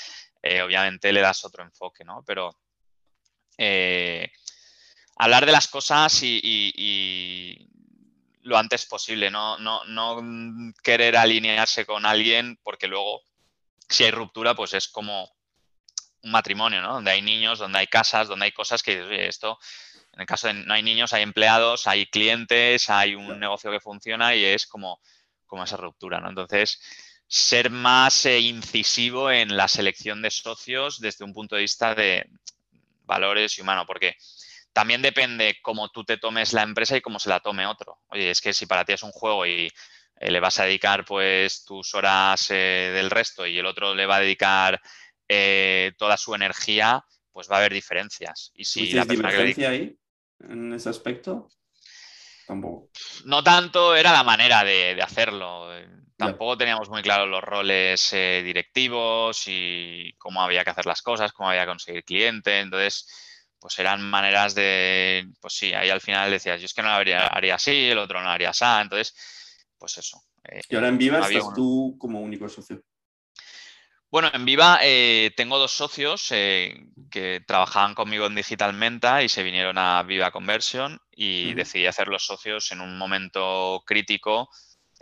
eh, 0.49 0.61
obviamente 0.61 1.11
le 1.11 1.21
das 1.21 1.43
otro 1.43 1.63
enfoque, 1.63 2.03
¿no? 2.03 2.23
Pero 2.25 2.57
eh, 3.57 4.31
hablar 5.17 5.45
de 5.45 5.51
las 5.51 5.67
cosas 5.67 6.19
y, 6.23 7.69
lo 8.43 8.57
antes 8.57 8.85
posible, 8.85 9.29
¿no? 9.29 9.57
No, 9.57 10.21
querer 10.81 11.17
alinearse 11.17 11.85
con 11.85 12.05
alguien 12.05 12.57
porque 12.63 12.87
luego 12.87 13.23
si 13.89 14.05
hay 14.05 14.11
ruptura, 14.11 14.55
pues 14.55 14.73
es 14.73 14.87
como 14.87 15.29
un 16.23 16.31
matrimonio, 16.31 16.81
¿no? 16.81 16.93
Donde 16.93 17.11
hay 17.11 17.21
niños, 17.21 17.59
donde 17.59 17.79
hay 17.79 17.87
casas, 17.87 18.29
donde 18.29 18.45
hay 18.45 18.51
cosas 18.53 18.81
que 18.83 19.27
esto, 19.27 19.59
en 20.17 20.21
el 20.21 20.27
caso 20.27 20.47
de 20.47 20.55
no 20.55 20.73
hay 20.73 20.81
niños, 20.81 21.13
hay 21.13 21.21
empleados, 21.21 21.85
hay 21.85 22.07
clientes, 22.07 22.89
hay 22.89 23.13
un 23.13 23.39
negocio 23.39 23.69
que 23.69 23.79
funciona 23.79 24.33
y 24.33 24.43
es 24.43 24.65
como, 24.65 24.99
como 25.45 25.63
esa 25.63 25.77
ruptura, 25.77 26.19
¿no? 26.19 26.29
Entonces, 26.29 26.81
ser 27.27 27.69
más 27.69 28.25
eh, 28.25 28.39
incisivo 28.39 29.29
en 29.29 29.55
la 29.55 29.67
selección 29.67 30.23
de 30.23 30.31
socios 30.31 30.99
desde 30.99 31.23
un 31.23 31.33
punto 31.33 31.55
de 31.55 31.61
vista 31.61 31.93
de 31.93 32.27
valores 33.05 33.59
y 33.59 33.61
humano, 33.61 33.85
porque 33.85 34.15
también 34.73 35.03
depende 35.03 35.59
cómo 35.61 35.89
tú 35.89 36.03
te 36.03 36.17
tomes 36.17 36.51
la 36.51 36.63
empresa 36.63 36.97
y 36.97 37.01
cómo 37.01 37.19
se 37.19 37.29
la 37.29 37.39
tome 37.39 37.67
otro. 37.67 37.99
Oye, 38.07 38.31
es 38.31 38.41
que 38.41 38.53
si 38.53 38.65
para 38.65 38.85
ti 38.85 38.93
es 38.93 39.03
un 39.03 39.11
juego 39.11 39.45
y 39.45 39.71
eh, 40.15 40.31
le 40.31 40.39
vas 40.39 40.59
a 40.59 40.63
dedicar 40.63 41.05
pues 41.05 41.63
tus 41.63 41.93
horas 41.93 42.49
eh, 42.49 42.91
del 42.91 43.11
resto 43.11 43.45
y 43.45 43.59
el 43.59 43.67
otro 43.67 43.93
le 43.93 44.07
va 44.07 44.15
a 44.15 44.21
dedicar 44.21 44.81
toda 45.97 46.15
su 46.15 46.33
energía, 46.33 47.03
pues 47.33 47.51
va 47.51 47.57
a 47.57 47.59
haber 47.59 47.73
diferencias. 47.73 48.49
Y 48.55 48.63
si 48.63 48.93
la 48.93 49.03
diferencia 49.03 49.69
ahí 49.69 49.95
en 50.39 50.73
ese 50.73 50.89
aspecto? 50.89 51.49
Tampoco. 52.45 52.89
No 53.25 53.43
tanto, 53.43 53.95
era 53.95 54.11
la 54.11 54.23
manera 54.23 54.63
de 54.63 55.01
hacerlo. 55.01 55.69
Tampoco 56.17 56.57
teníamos 56.57 56.89
muy 56.89 57.03
claros 57.03 57.29
los 57.29 57.43
roles 57.43 58.11
eh, 58.13 58.41
directivos 58.43 59.43
y 59.45 60.13
cómo 60.17 60.41
había 60.41 60.63
que 60.63 60.71
hacer 60.71 60.87
las 60.87 61.03
cosas, 61.03 61.31
cómo 61.31 61.49
había 61.49 61.61
que 61.61 61.67
conseguir 61.67 62.03
cliente. 62.03 62.59
Entonces, 62.59 63.07
pues 63.59 63.77
eran 63.77 64.01
maneras 64.01 64.55
de, 64.55 65.29
pues 65.39 65.53
sí, 65.53 65.73
ahí 65.73 65.91
al 65.91 66.01
final 66.01 66.31
decías, 66.31 66.59
yo 66.59 66.65
es 66.65 66.73
que 66.73 66.81
no 66.81 66.89
lo 66.89 66.95
haría, 66.95 67.27
haría 67.27 67.55
así, 67.55 67.89
el 67.89 67.99
otro 67.99 68.17
no 68.19 68.25
lo 68.25 68.31
haría 68.31 68.49
así. 68.49 68.65
Entonces, 68.81 69.15
pues 69.77 69.99
eso. 69.99 70.23
Eh, 70.43 70.61
y 70.67 70.75
ahora 70.75 70.87
en 70.87 70.97
Viva 70.97 71.19
estás 71.19 71.53
tú 71.53 71.95
como 71.99 72.19
único 72.19 72.49
socio. 72.49 72.81
Bueno, 74.09 74.31
en 74.33 74.45
Viva 74.45 74.79
eh, 74.83 75.31
tengo 75.35 75.57
dos 75.57 75.73
socios 75.73 76.29
que 76.29 77.43
trabajaban 77.45 77.93
conmigo 77.93 78.25
en 78.25 78.35
Digital 78.35 78.73
Menta 78.73 79.21
y 79.21 79.27
se 79.27 79.43
vinieron 79.43 79.77
a 79.77 80.01
Viva 80.03 80.31
Conversion 80.31 81.01
y 81.11 81.53
decidí 81.53 81.87
hacer 81.87 82.07
los 82.07 82.25
socios. 82.25 82.71
En 82.71 82.79
un 82.79 82.97
momento 82.97 83.83
crítico 83.85 84.49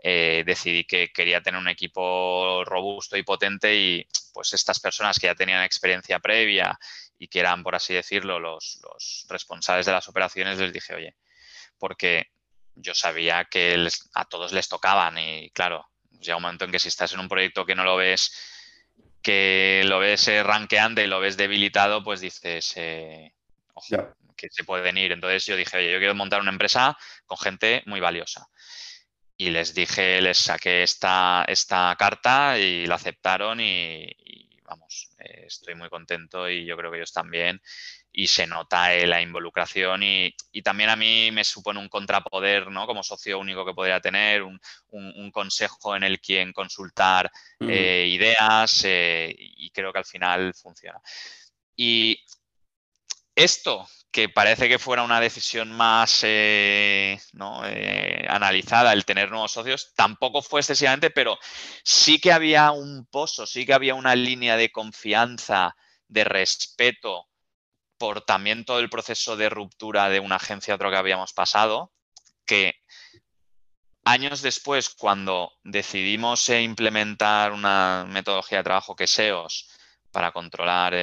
eh, 0.08 0.44
decidí 0.46 0.84
que 0.86 1.12
quería 1.12 1.42
tener 1.42 1.60
un 1.60 1.68
equipo 1.68 2.64
robusto 2.66 3.18
y 3.18 3.24
potente 3.24 3.76
y 3.76 4.08
pues 4.34 4.54
estas 4.54 4.80
personas 4.80 5.20
que 5.20 5.28
ya 5.28 5.36
tenían 5.36 5.64
experiencia 5.64 6.20
previa 6.20 6.78
y 7.18 7.28
que 7.28 7.40
eran, 7.40 7.64
por 7.64 7.76
así 7.76 7.94
decirlo, 7.94 8.40
los, 8.40 8.80
responsables 9.30 9.86
de 9.86 9.92
las 9.92 10.08
operaciones, 10.08 10.60
les 10.60 10.74
dije, 10.74 10.94
oye, 10.94 11.16
porque 11.80 12.32
yo 12.76 12.94
sabía 12.94 13.46
que 13.46 13.88
a 14.14 14.26
todos 14.26 14.52
les 14.52 14.68
tocaban 14.68 15.18
y 15.18 15.50
claro, 15.52 15.88
llega 16.20 16.38
un 16.38 16.44
momento 16.44 16.66
en 16.66 16.72
que 16.72 16.80
si 16.80 16.90
estás 16.90 17.14
en 17.14 17.20
un 17.20 17.30
proyecto 17.30 17.66
que 17.66 17.76
no 17.76 17.84
lo 17.84 17.96
ves, 17.96 18.55
que 19.26 19.82
lo 19.86 19.98
ves 19.98 20.28
eh, 20.28 20.44
ranqueante 20.44 21.04
y 21.04 21.08
lo 21.08 21.20
ves 21.20 21.36
debilitado, 21.36 22.04
pues 22.04 22.22
dices, 22.22 22.74
eh, 22.76 23.34
ojo, 23.74 24.16
que 24.38 24.50
se 24.52 24.64
pueden 24.64 25.00
ir. 25.00 25.12
Entonces 25.12 25.48
yo 25.48 25.56
dije, 25.56 25.78
oye, 25.78 25.92
yo 25.92 25.98
quiero 25.98 26.14
montar 26.14 26.42
una 26.42 26.52
empresa 26.52 26.96
con 27.26 27.40
gente 27.40 27.82
muy 27.88 28.00
valiosa 28.00 28.48
y 29.36 29.50
les 29.50 29.74
dije, 29.74 30.22
les 30.22 30.38
saqué 30.38 30.84
esta, 30.84 31.44
esta 31.48 31.96
carta 31.98 32.60
y 32.60 32.86
la 32.86 32.96
aceptaron 32.96 33.60
y, 33.60 34.16
vamos, 34.64 35.10
eh, 35.18 35.46
estoy 35.48 35.74
muy 35.74 35.90
contento 35.90 36.48
y 36.48 36.64
yo 36.64 36.78
creo 36.78 36.92
que 36.92 36.98
ellos 36.98 37.12
también. 37.12 37.60
Y 38.18 38.28
se 38.28 38.48
nota 38.48 38.94
eh, 38.94 39.06
la 39.06 39.22
involucración 39.22 40.02
y, 40.04 40.36
también 40.64 40.90
a 40.90 40.96
mí 40.96 41.32
me 41.32 41.44
supone 41.44 41.80
un 41.80 41.90
contrapoder, 41.90 42.72
¿no? 42.72 42.88
Como 42.88 43.04
socio 43.04 43.40
único 43.40 43.66
que 43.66 43.74
podría 43.74 44.00
tener, 44.00 44.44
un, 44.44 44.60
consejo 45.32 45.96
en 45.96 46.04
el 46.04 46.22
quien 46.22 46.54
consultar 46.54 47.30
eh, 47.60 48.06
ideas 48.08 48.86
y 48.88 49.70
creo 49.72 49.92
que 49.92 50.00
al 50.00 50.06
final 50.06 50.54
funciona. 50.54 51.02
Y 51.76 52.18
esto 53.36 53.86
que 54.16 54.30
parece 54.30 54.70
que 54.70 54.80
fuera 54.80 55.04
una 55.04 55.20
decisión 55.20 55.74
más 55.74 56.22
eh, 56.24 57.20
eh, 57.66 58.26
analizada 58.30 58.94
el 58.94 59.04
tener 59.04 59.30
nuevos 59.30 59.52
socios, 59.52 59.92
tampoco 59.94 60.42
fue 60.42 60.62
excesivamente, 60.62 61.10
pero 61.10 61.38
sí 61.84 62.20
que 62.20 62.32
había 62.32 62.72
un 62.72 63.06
pozo, 63.08 63.46
sí 63.46 63.66
que 63.66 63.74
había 63.74 63.94
una 63.94 64.16
línea 64.16 64.56
de 64.56 64.72
confianza, 64.72 65.76
de 66.08 66.24
respeto 66.24 67.28
por 67.98 68.22
también 68.22 68.66
todo 68.66 68.80
el 68.80 68.90
proceso 68.90 69.38
de 69.38 69.50
ruptura 69.50 70.10
de 70.10 70.20
una 70.20 70.36
agencia 70.36 70.74
a 70.74 70.76
otro 70.76 70.90
que 70.90 70.98
habíamos 70.98 71.34
pasado, 71.34 71.92
que 72.46 72.76
años 74.04 74.42
después, 74.42 74.90
cuando 74.90 75.54
decidimos 75.64 76.48
eh, 76.50 76.62
implementar 76.62 77.52
una 77.52 78.06
metodología 78.08 78.60
de 78.60 78.64
trabajo 78.66 78.96
que 78.96 79.08
SEOs 79.08 79.70
para 80.12 80.32
controlar 80.32 80.94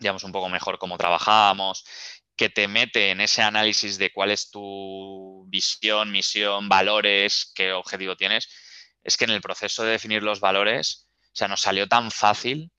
digamos, 0.00 0.24
un 0.24 0.32
poco 0.32 0.48
mejor 0.48 0.78
cómo 0.78 0.98
trabajábamos, 0.98 1.84
que 2.34 2.48
te 2.48 2.66
mete 2.68 3.10
en 3.10 3.20
ese 3.20 3.42
análisis 3.42 3.98
de 3.98 4.10
cuál 4.10 4.30
es 4.30 4.50
tu 4.50 5.44
visión, 5.48 6.10
misión, 6.10 6.70
valores, 6.70 7.52
qué 7.54 7.72
objetivo 7.72 8.16
tienes, 8.16 8.48
es 9.04 9.16
que 9.16 9.26
en 9.26 9.30
el 9.30 9.42
proceso 9.42 9.84
de 9.84 9.92
definir 9.92 10.22
los 10.22 10.40
valores, 10.40 11.06
o 11.20 11.36
sea, 11.36 11.48
nos 11.48 11.60
salió 11.60 11.86
tan 11.86 12.10
fácil 12.10 12.72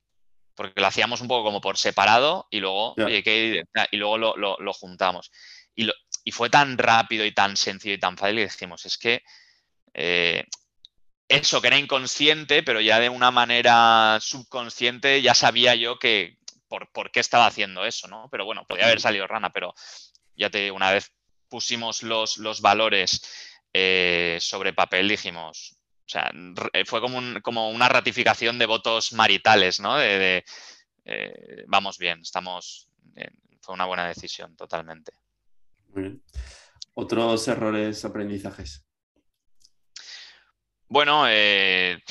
porque 0.61 0.79
lo 0.79 0.85
hacíamos 0.85 1.21
un 1.21 1.27
poco 1.27 1.43
como 1.43 1.59
por 1.59 1.75
separado 1.75 2.45
y 2.51 2.59
luego, 2.59 2.93
y 2.97 3.97
luego 3.97 4.17
lo, 4.17 4.73
juntamos. 4.73 5.31
y, 5.75 6.31
fue 6.31 6.51
tan 6.51 6.77
rápido 6.77 7.25
y 7.25 7.31
tan 7.31 7.57
sencillo 7.57 7.95
y 7.95 7.99
tan 7.99 8.15
fácil 8.15 8.35
que 8.35 8.43
dijimos, 8.43 8.85
es 8.85 8.99
que 8.99 9.23
eh, 9.95 10.45
eso 11.27 11.61
que 11.61 11.67
era 11.67 11.79
inconsciente, 11.79 12.61
pero 12.61 12.79
ya 12.79 12.99
de 12.99 13.09
una 13.09 13.31
manera 13.31 14.19
subconsciente 14.21 15.23
ya 15.23 15.33
sabía 15.33 15.73
yo 15.73 15.97
que 15.97 16.37
por, 16.67 16.91
por, 16.91 17.09
qué 17.09 17.21
estaba 17.21 17.47
haciendo 17.47 17.83
eso, 17.83 18.07
¿no? 18.07 18.29
Pero 18.29 18.45
bueno, 18.45 18.67
podía 18.67 18.85
haber 18.85 19.01
salido 19.01 19.25
rana, 19.25 19.49
pero 19.49 19.73
ya 20.35 20.51
te 20.51 20.59
digo, 20.59 20.75
una 20.75 20.91
vez 20.91 21.11
pusimos 21.49 22.03
los, 22.03 22.37
los 22.37 22.61
valores 22.61 23.19
eh, 23.73 24.37
sobre 24.39 24.73
papel, 24.73 25.09
dijimos, 25.09 25.80
o 26.11 26.13
sea, 26.13 26.29
fue 26.85 26.99
como, 26.99 27.41
como, 27.41 27.69
una 27.69 27.87
ratificación 27.87 28.59
de 28.59 28.65
votos 28.65 29.13
maritales, 29.13 29.79
¿no? 29.79 29.95
De, 29.95 30.43
eh, 31.05 31.63
vamos 31.67 31.97
bien, 31.97 32.19
estamos, 32.19 32.89
fue 33.61 33.75
una 33.75 33.85
buena 33.85 34.07
decisión, 34.07 34.55
totalmente. 34.57 35.13
Muy 35.93 36.03
bien. 36.03 36.23
¿Otros 36.95 37.47
errores, 37.47 38.03
aprendizajes? 38.03 38.85
Bueno, 40.89 41.23
eh, 41.29 42.03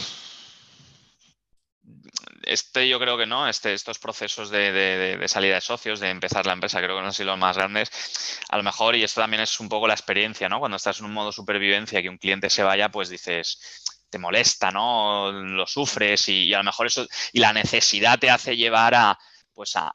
este 2.50 2.88
yo 2.88 2.98
creo 2.98 3.16
que 3.16 3.26
no, 3.26 3.48
este, 3.48 3.72
estos 3.72 3.98
procesos 4.00 4.50
de, 4.50 5.22
salida 5.28 5.54
de 5.54 5.60
socios, 5.60 6.00
de 6.00 6.10
empezar 6.10 6.46
la 6.46 6.52
empresa, 6.52 6.78
creo 6.78 6.96
que 6.96 7.00
no 7.00 7.06
han 7.06 7.12
sido 7.12 7.30
los 7.30 7.38
más 7.38 7.56
grandes. 7.56 8.40
A 8.48 8.56
lo 8.56 8.64
mejor, 8.64 8.96
y 8.96 9.04
esto 9.04 9.20
también 9.20 9.42
es 9.42 9.60
un 9.60 9.68
poco 9.68 9.86
la 9.86 9.94
experiencia, 9.94 10.48
¿no? 10.48 10.58
Cuando 10.58 10.76
estás 10.76 10.98
en 10.98 11.06
un 11.06 11.12
modo 11.12 11.30
supervivencia, 11.30 12.02
que 12.02 12.08
un 12.08 12.18
cliente 12.18 12.50
se 12.50 12.64
vaya, 12.64 12.88
pues 12.88 13.08
dices, 13.08 13.84
te 14.10 14.18
molesta, 14.18 14.72
¿no? 14.72 15.30
Lo 15.30 15.66
sufres 15.66 16.28
y, 16.28 16.52
a 16.52 16.58
lo 16.58 16.64
mejor 16.64 16.88
eso, 16.88 17.06
y 17.32 17.38
la 17.38 17.52
necesidad 17.52 18.18
te 18.18 18.30
hace 18.30 18.56
llevar 18.56 18.94
a, 18.96 19.18
pues 19.54 19.72
a, 19.76 19.92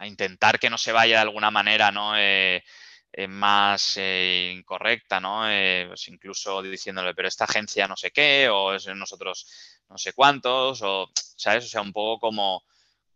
intentar 0.00 0.58
que 0.58 0.70
no 0.70 0.78
se 0.78 0.92
vaya 0.92 1.16
de 1.16 1.22
alguna 1.22 1.50
manera, 1.52 1.92
¿no? 1.92 2.16
Eh, 2.16 2.64
eh, 3.12 3.28
más 3.28 3.94
eh, 3.96 4.52
incorrecta, 4.54 5.20
¿no? 5.20 5.42
Pues 5.88 6.08
incluso 6.08 6.62
diciéndole, 6.62 7.14
pero 7.14 7.28
esta 7.28 7.44
agencia 7.44 7.86
no 7.88 7.96
sé 7.96 8.10
qué, 8.10 8.48
o 8.48 8.74
es 8.74 8.86
nosotros 8.88 9.46
no 9.88 9.98
sé 9.98 10.12
cuántos, 10.12 10.82
o, 10.82 11.10
¿sabes? 11.14 11.64
O 11.64 11.68
sea, 11.68 11.80
un 11.80 11.92
poco 11.92 12.20
como, 12.20 12.64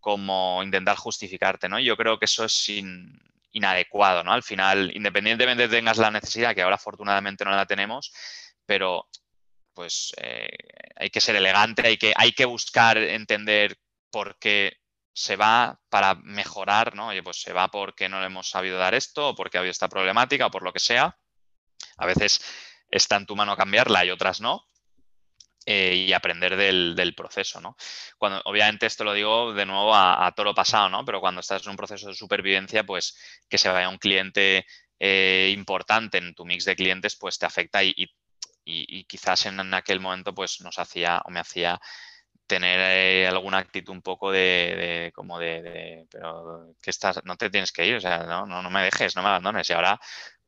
como 0.01 0.63
intentar 0.63 0.97
justificarte, 0.97 1.69
¿no? 1.69 1.79
Yo 1.79 1.97
creo 1.97 2.19
que 2.19 2.25
eso 2.27 2.45
es 2.45 2.71
inadecuado, 3.53 4.25
¿no? 4.25 4.33
Al 4.33 4.43
final, 4.43 4.91
independientemente 4.95 5.69
de 5.69 5.77
tengas 5.77 5.99
la 5.99 6.11
necesidad, 6.11 6.55
que 6.55 6.63
ahora 6.63 6.77
afortunadamente 6.77 7.45
no 7.45 7.51
la 7.53 7.67
tenemos, 7.67 8.13
pero 8.67 9.09
pues 9.75 10.13
eh, 10.19 10.49
hay 10.97 11.11
que 11.11 11.21
ser 11.21 11.37
elegante, 11.37 11.87
hay 11.87 11.97
que, 11.97 12.13
hay 12.17 12.33
que 12.33 12.45
buscar 12.45 12.99
entender 12.99 13.79
por 14.11 14.39
qué 14.39 14.77
se 15.15 15.37
va 15.37 15.81
para 15.89 16.15
mejorar, 16.15 16.95
¿no? 16.95 17.09
Oye, 17.09 17.23
pues 17.23 17.41
se 17.41 17.53
va 17.53 17.69
porque 17.69 18.09
no 18.09 18.21
le 18.21 18.27
hemos 18.27 18.49
sabido 18.49 18.79
dar 18.79 18.95
esto, 18.95 19.29
o 19.29 19.35
porque 19.35 19.59
ha 19.59 19.61
habido 19.61 19.73
esta 19.73 19.89
problemática, 19.89 20.47
o 20.47 20.51
por 20.51 20.63
lo 20.63 20.73
que 20.73 20.79
sea. 20.81 21.19
A 21.97 22.07
veces 22.07 22.43
está 22.89 23.17
en 23.17 23.27
tu 23.27 23.37
mano 23.37 23.57
cambiarla 23.57 24.05
y 24.05 24.11
otras 24.11 24.41
no. 24.41 24.67
Eh, 25.65 26.07
y 26.09 26.13
aprender 26.13 26.57
del, 26.57 27.15
proceso, 27.15 27.61
¿no? 27.61 27.77
Cuando, 28.19 28.43
obviamente 28.47 28.87
esto 28.87 29.05
lo 29.05 29.13
digo 29.13 29.53
de 29.55 29.65
nuevo 29.65 29.95
a, 29.95 30.27
a, 30.27 30.33
toro 30.33 30.55
pasado, 30.55 30.89
¿no? 30.89 31.05
Pero 31.05 31.21
cuando 31.21 31.41
estás 31.41 31.63
en 31.63 31.71
un 31.71 31.77
proceso 31.77 32.09
de 32.09 32.15
supervivencia, 32.15 32.85
pues 32.85 33.17
que 33.49 33.59
se 33.59 33.69
vaya 33.69 33.89
un 33.89 33.99
cliente 33.99 34.67
eh, 35.05 35.53
importante 35.53 36.19
en 36.19 36.33
tu 36.33 36.45
mix 36.45 36.65
de 36.65 36.77
clientes, 36.77 37.17
pues 37.17 37.37
te 37.37 37.45
afecta 37.45 37.83
y, 37.83 37.93
y, 38.65 39.05
quizás 39.05 39.47
en, 39.47 39.75
aquel 39.75 39.99
momento 39.99 40.33
pues 40.33 40.61
nos 40.61 40.79
hacía 40.79 41.21
o 41.25 41.31
me 41.31 41.41
hacía 41.41 41.81
tener 42.47 42.79
eh, 42.81 43.27
alguna 43.27 43.59
actitud 43.59 43.93
un 43.93 44.03
poco 44.03 44.31
de, 44.31 45.11
como 45.15 45.41
de, 45.41 46.07
pero 46.11 46.75
que 46.81 46.91
estás, 46.91 47.21
no 47.25 47.37
te 47.37 47.51
tienes 47.51 47.73
que 47.73 47.85
ir, 47.87 47.97
o 47.97 48.01
sea, 48.01 48.19
no, 48.19 48.47
no, 48.47 48.71
me 48.71 48.85
dejes, 48.85 49.17
no 49.17 49.23
me 49.23 49.29
abandones. 49.29 49.69
Y 49.71 49.73
ahora, 49.73 50.01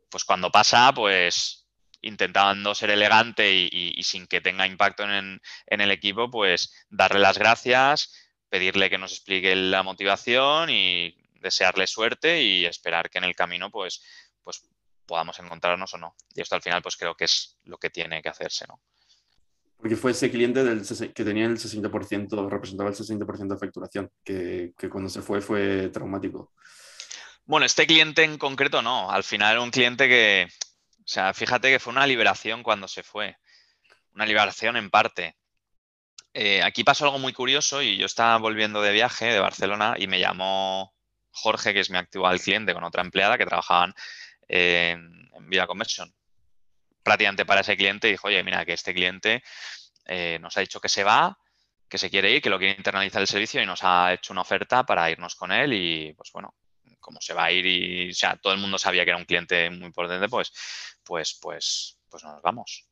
pues 0.08 0.24
cuando 0.24 0.50
pasa, 0.52 0.92
pues 0.94 1.63
intentando 2.04 2.74
ser 2.74 2.90
elegante 2.90 3.50
y, 3.52 4.02
sin 4.02 4.26
que 4.26 4.40
tenga 4.40 4.66
impacto 4.66 5.04
en, 5.04 5.40
en, 5.66 5.80
el 5.80 5.90
equipo, 5.90 6.30
pues 6.30 6.72
darle 6.88 7.20
las 7.20 7.38
gracias, 7.38 8.12
pedirle 8.48 8.90
que 8.90 8.98
nos 8.98 9.12
explique 9.12 9.54
la 9.56 9.82
motivación 9.82 10.70
y 10.70 11.16
desearle 11.40 11.86
suerte 11.86 12.42
y 12.42 12.66
esperar 12.66 13.10
que 13.10 13.18
en 13.18 13.24
el 13.24 13.34
camino, 13.34 13.70
pues, 13.70 14.02
pues 14.42 14.66
podamos 15.06 15.38
encontrarnos 15.38 15.92
o 15.94 15.98
no. 15.98 16.14
Y 16.34 16.40
esto 16.40 16.54
al 16.54 16.62
final, 16.62 16.82
pues 16.82 16.96
creo 16.96 17.14
que 17.14 17.24
es 17.24 17.58
lo 17.64 17.78
que 17.78 17.90
tiene 17.90 18.22
que 18.22 18.28
hacerse, 18.28 18.66
¿no? 18.68 18.80
Porque 19.76 19.96
fue 19.96 20.12
ese 20.12 20.30
cliente 20.30 20.64
del, 20.64 20.82
que 21.12 21.24
tenía 21.24 21.44
el 21.44 21.58
60%, 21.58 22.48
representaba 22.48 22.88
el 22.88 22.96
60% 22.96 23.48
de 23.48 23.58
facturación, 23.58 24.10
que, 24.24 24.72
que, 24.78 24.88
cuando 24.88 25.10
se 25.10 25.20
fue 25.20 25.42
fue 25.42 25.90
traumático. 25.90 26.54
Bueno, 27.44 27.66
este 27.66 27.86
cliente 27.86 28.24
en 28.24 28.38
concreto 28.38 28.80
no. 28.80 29.10
Al 29.10 29.24
final 29.24 29.52
era 29.52 29.60
un 29.60 29.70
cliente 29.70 30.08
que, 30.08 30.48
o 31.04 31.06
sea, 31.06 31.34
fíjate 31.34 31.70
que 31.70 31.78
fue 31.78 31.92
una 31.92 32.06
liberación 32.06 32.62
cuando 32.62 32.88
se 32.88 33.02
fue. 33.02 33.36
Una 34.14 34.24
liberación 34.24 34.76
en 34.76 34.90
parte. 34.90 35.36
Eh, 36.32 36.62
aquí 36.62 36.82
pasó 36.82 37.04
algo 37.04 37.18
muy 37.18 37.34
curioso 37.34 37.82
y 37.82 37.98
yo 37.98 38.06
estaba 38.06 38.38
volviendo 38.38 38.80
de 38.80 38.92
viaje 38.92 39.26
de 39.26 39.38
Barcelona 39.38 39.96
y 39.98 40.06
me 40.06 40.18
llamó 40.18 40.94
Jorge, 41.30 41.74
que 41.74 41.80
es 41.80 41.90
mi 41.90 41.98
actual 41.98 42.40
cliente, 42.40 42.72
con 42.72 42.84
otra 42.84 43.02
empleada 43.02 43.36
que 43.36 43.44
trabajaban 43.44 43.94
en, 44.48 45.28
Vida 45.46 45.66
Conversion. 45.66 46.12
Prácticamente 47.02 47.44
para 47.44 47.60
ese 47.60 47.76
cliente 47.76 48.08
dijo, 48.08 48.28
oye, 48.28 48.42
mira, 48.42 48.64
que 48.64 48.72
este 48.72 48.94
cliente 48.94 49.42
eh, 50.06 50.38
nos 50.40 50.56
ha 50.56 50.60
dicho 50.60 50.80
que 50.80 50.88
se 50.88 51.04
va, 51.04 51.38
que 51.86 51.98
se 51.98 52.08
quiere 52.08 52.30
ir, 52.30 52.40
que 52.40 52.48
lo 52.48 52.58
quiere 52.58 52.76
internalizar 52.78 53.20
el 53.20 53.28
servicio 53.28 53.60
y 53.62 53.66
nos 53.66 53.84
ha 53.84 54.14
hecho 54.14 54.32
una 54.32 54.40
oferta 54.40 54.84
para 54.84 55.10
irnos 55.10 55.34
con 55.34 55.52
él 55.52 55.74
y 55.74 56.14
pues 56.14 56.32
bueno, 56.32 56.54
como 57.04 57.20
se 57.20 57.34
va 57.34 57.44
a 57.44 57.52
ir 57.52 57.66
y 57.66 58.10
o 58.10 58.14
sea, 58.14 58.36
todo 58.36 58.54
el 58.54 58.58
mundo 58.58 58.78
sabía 58.78 59.04
que 59.04 59.10
era 59.10 59.18
un 59.18 59.26
cliente 59.26 59.68
muy 59.70 59.86
importante, 59.86 60.28
pues, 60.28 60.52
pues, 61.04 61.38
pues, 61.40 61.98
pues 62.08 62.24
nos 62.24 62.40
vamos. 62.42 62.86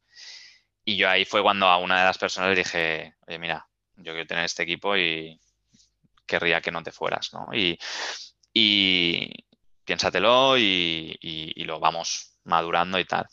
Y 0.84 0.96
yo 0.96 1.08
ahí 1.08 1.24
fue 1.24 1.42
cuando 1.42 1.66
a 1.66 1.78
una 1.78 1.98
de 2.00 2.04
las 2.04 2.18
personas 2.18 2.50
le 2.50 2.56
dije, 2.56 3.14
oye, 3.26 3.38
mira, 3.38 3.66
yo 3.96 4.12
quiero 4.12 4.26
tener 4.26 4.44
este 4.44 4.64
equipo 4.64 4.96
y 4.96 5.40
querría 6.26 6.60
que 6.60 6.70
no 6.70 6.82
te 6.82 6.92
fueras, 6.92 7.32
¿no? 7.32 7.48
Y, 7.54 7.78
y, 8.52 9.30
piénsatelo 9.84 10.58
y, 10.58 11.52
lo 11.64 11.80
vamos 11.80 12.34
madurando 12.44 12.98
y 12.98 13.04
tal. 13.06 13.26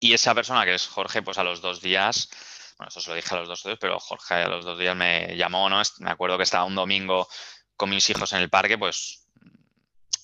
Y 0.00 0.12
esa 0.12 0.34
persona 0.34 0.64
que 0.64 0.74
es 0.74 0.86
Jorge, 0.86 1.22
pues 1.22 1.38
a 1.38 1.44
los 1.44 1.62
dos 1.62 1.80
días, 1.80 2.28
bueno, 2.76 2.88
eso 2.88 3.00
se 3.00 3.10
lo 3.10 3.16
dije 3.16 3.34
a 3.34 3.38
los 3.38 3.48
dos 3.48 3.62
días, 3.62 3.78
pero 3.80 3.98
Jorge 4.00 4.34
a 4.34 4.48
los 4.48 4.64
dos 4.64 4.78
días 4.78 4.96
me 4.96 5.34
llamó, 5.36 5.70
¿no? 5.70 5.80
Me 6.00 6.10
acuerdo 6.10 6.36
que 6.36 6.42
estaba 6.42 6.64
un 6.64 6.74
domingo 6.74 7.28
con 7.76 7.88
mis 7.90 8.08
hijos 8.10 8.32
en 8.32 8.40
el 8.40 8.50
parque, 8.50 8.76
pues 8.78 9.21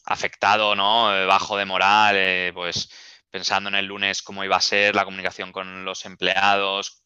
afectado, 0.09 0.75
¿no? 0.75 1.07
Bajo 1.27 1.57
de 1.57 1.65
moral, 1.65 2.17
eh, 2.17 2.51
pues 2.55 2.89
pensando 3.31 3.69
en 3.69 3.75
el 3.75 3.87
lunes 3.87 4.23
cómo 4.23 4.43
iba 4.43 4.57
a 4.57 4.61
ser 4.61 4.95
la 4.95 5.05
comunicación 5.05 5.53
con 5.53 5.85
los 5.85 6.07
empleados, 6.07 7.03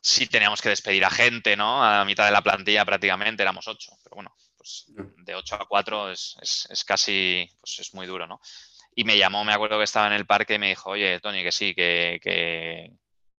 si 0.00 0.28
teníamos 0.28 0.62
que 0.62 0.68
despedir 0.68 1.04
a 1.04 1.10
gente, 1.10 1.56
¿no? 1.56 1.84
A 1.84 1.98
la 1.98 2.04
mitad 2.04 2.24
de 2.24 2.30
la 2.30 2.42
plantilla 2.42 2.84
prácticamente 2.84 3.42
éramos 3.42 3.66
ocho, 3.66 3.90
pero 4.04 4.14
bueno, 4.14 4.32
pues, 4.56 4.84
de 4.88 5.34
8 5.34 5.56
a 5.56 5.66
4 5.66 6.12
es, 6.12 6.84
casi, 6.86 7.48
pues 7.60 7.80
es 7.80 7.92
muy 7.92 8.06
duro, 8.06 8.26
¿no? 8.26 8.40
Y 8.94 9.02
me 9.02 9.18
llamó, 9.18 9.44
me 9.44 9.52
acuerdo 9.52 9.78
que 9.78 9.84
estaba 9.84 10.06
en 10.06 10.12
el 10.12 10.24
parque 10.24 10.54
y 10.54 10.58
me 10.60 10.68
dijo, 10.68 10.90
oye, 10.90 11.18
Tony, 11.18 11.42
que 11.42 11.50
sí, 11.50 11.74
que, 11.74 12.20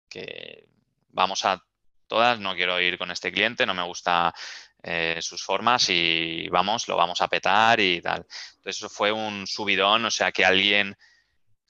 que, 0.10 0.68
vamos 1.10 1.46
a 1.46 1.64
todas, 2.08 2.40
no 2.40 2.54
quiero 2.54 2.80
ir 2.82 2.98
con 2.98 3.12
este 3.12 3.32
cliente, 3.32 3.66
no 3.66 3.74
me 3.74 3.84
gusta 3.84 4.34
eh, 4.90 5.18
sus 5.22 5.44
formas 5.44 5.90
y 5.90 6.48
vamos, 6.48 6.88
lo 6.88 6.96
vamos 6.96 7.20
a 7.20 7.28
petar 7.28 7.78
y 7.82 8.02
tal. 8.02 8.26
Entonces 8.56 8.78
eso 8.78 8.90
fue 8.90 9.12
un 9.12 9.46
subidón, 9.46 10.06
o 10.06 10.12
sea, 10.12 10.32
que 10.32 10.46
alguien 10.46 10.96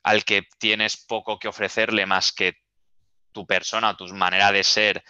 al 0.04 0.24
que 0.24 0.44
tienes 0.60 0.98
poco 0.98 1.40
que 1.40 1.48
ofrecerle 1.48 2.06
más 2.06 2.32
que 2.32 2.58
tu 3.32 3.48
persona, 3.48 3.98
tu 3.98 4.06
manera 4.10 4.52
de 4.52 4.64
ser, 4.64 5.04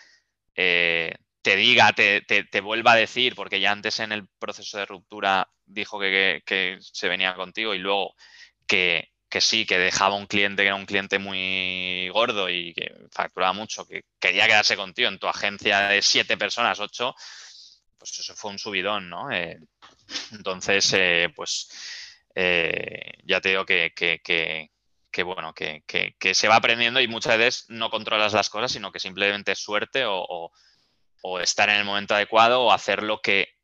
eh, 0.55 1.15
te 1.41 1.57
diga, 1.57 1.91
te, 1.91 2.21
te, 2.21 2.61
vuelva 2.61 2.93
a 2.93 2.95
decir, 2.95 3.35
porque 3.35 3.59
ya 3.59 3.73
antes 3.73 3.99
en 3.99 4.13
el 4.13 4.25
proceso 4.39 4.77
de 4.77 4.85
ruptura 4.85 5.49
dijo 5.65 5.99
que, 5.99 6.77
se 6.79 7.09
venía 7.09 7.35
contigo 7.35 7.73
y 7.75 7.79
luego 7.79 8.15
que, 8.65 9.11
sí, 9.41 9.65
que 9.65 9.77
dejaba 9.77 10.15
un 10.15 10.27
cliente 10.27 10.63
que 10.63 10.67
era 10.67 10.75
un 10.75 10.85
cliente 10.85 11.19
muy 11.19 12.07
gordo 12.13 12.49
y 12.49 12.73
que 12.73 12.95
facturaba 13.11 13.51
mucho, 13.51 13.85
que 13.85 14.05
quería 14.17 14.47
quedarse 14.47 14.77
contigo 14.77 15.09
en 15.09 15.19
tu 15.19 15.27
agencia 15.27 15.89
de 15.89 16.01
siete 16.01 16.37
personas, 16.37 16.79
ocho, 16.79 17.13
pues 17.97 18.17
eso 18.19 18.35
fue 18.35 18.51
un 18.51 18.59
subidón, 18.59 19.09
¿no? 19.09 19.31
Eh, 19.31 19.59
entonces, 20.31 20.93
eh, 20.93 21.31
pues 21.35 21.69
eh, 22.35 23.11
ya 23.23 23.41
te 23.41 23.49
digo 23.49 23.65
que, 23.65 23.93
que 23.95 25.23
bueno, 25.23 25.53
que, 25.53 25.83
se 26.33 26.47
va 26.47 26.57
aprendiendo 26.57 27.01
y 27.01 27.07
muchas 27.07 27.37
veces 27.37 27.65
no 27.69 27.89
controlas 27.89 28.33
las 28.33 28.49
cosas, 28.49 28.71
sino 28.71 28.91
que 28.91 28.99
simplemente 28.99 29.53
es 29.53 29.59
suerte 29.59 30.05
o, 30.05 30.51
o 31.23 31.39
estar 31.39 31.69
en 31.69 31.77
el 31.77 31.85
momento 31.85 32.13
adecuado 32.13 32.61
o 32.63 32.71
hacer 32.71 33.01
lo 33.01 33.19
que 33.21 33.57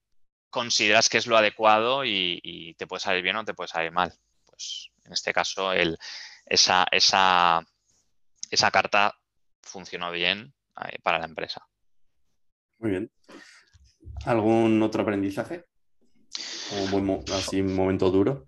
consideras 0.49 1.09
que 1.09 1.17
es 1.17 1.27
lo 1.27 1.37
adecuado 1.37 2.05
y, 2.05 2.75
te 2.77 2.87
puede 2.87 3.01
salir 3.01 3.23
bien 3.23 3.35
o 3.35 3.45
te 3.45 3.53
puede 3.53 3.67
salir 3.67 3.91
mal. 3.91 4.13
Pues 4.45 4.89
en 5.03 5.13
este 5.13 5.33
caso 5.33 5.73
el, 5.73 5.97
esa, 6.45 6.85
esa, 6.91 7.65
esa 8.49 8.71
carta 8.71 9.15
funcionó 9.61 10.11
bien 10.11 10.53
para 11.03 11.19
la 11.19 11.25
empresa. 11.25 11.67
Muy 12.79 12.91
bien. 12.91 13.11
¿Algún 14.25 14.81
otro 14.81 15.01
aprendizaje? 15.01 15.65
un 16.71 17.23
así 17.33 17.61
un 17.61 17.75
momento 17.75 18.09
duro. 18.09 18.45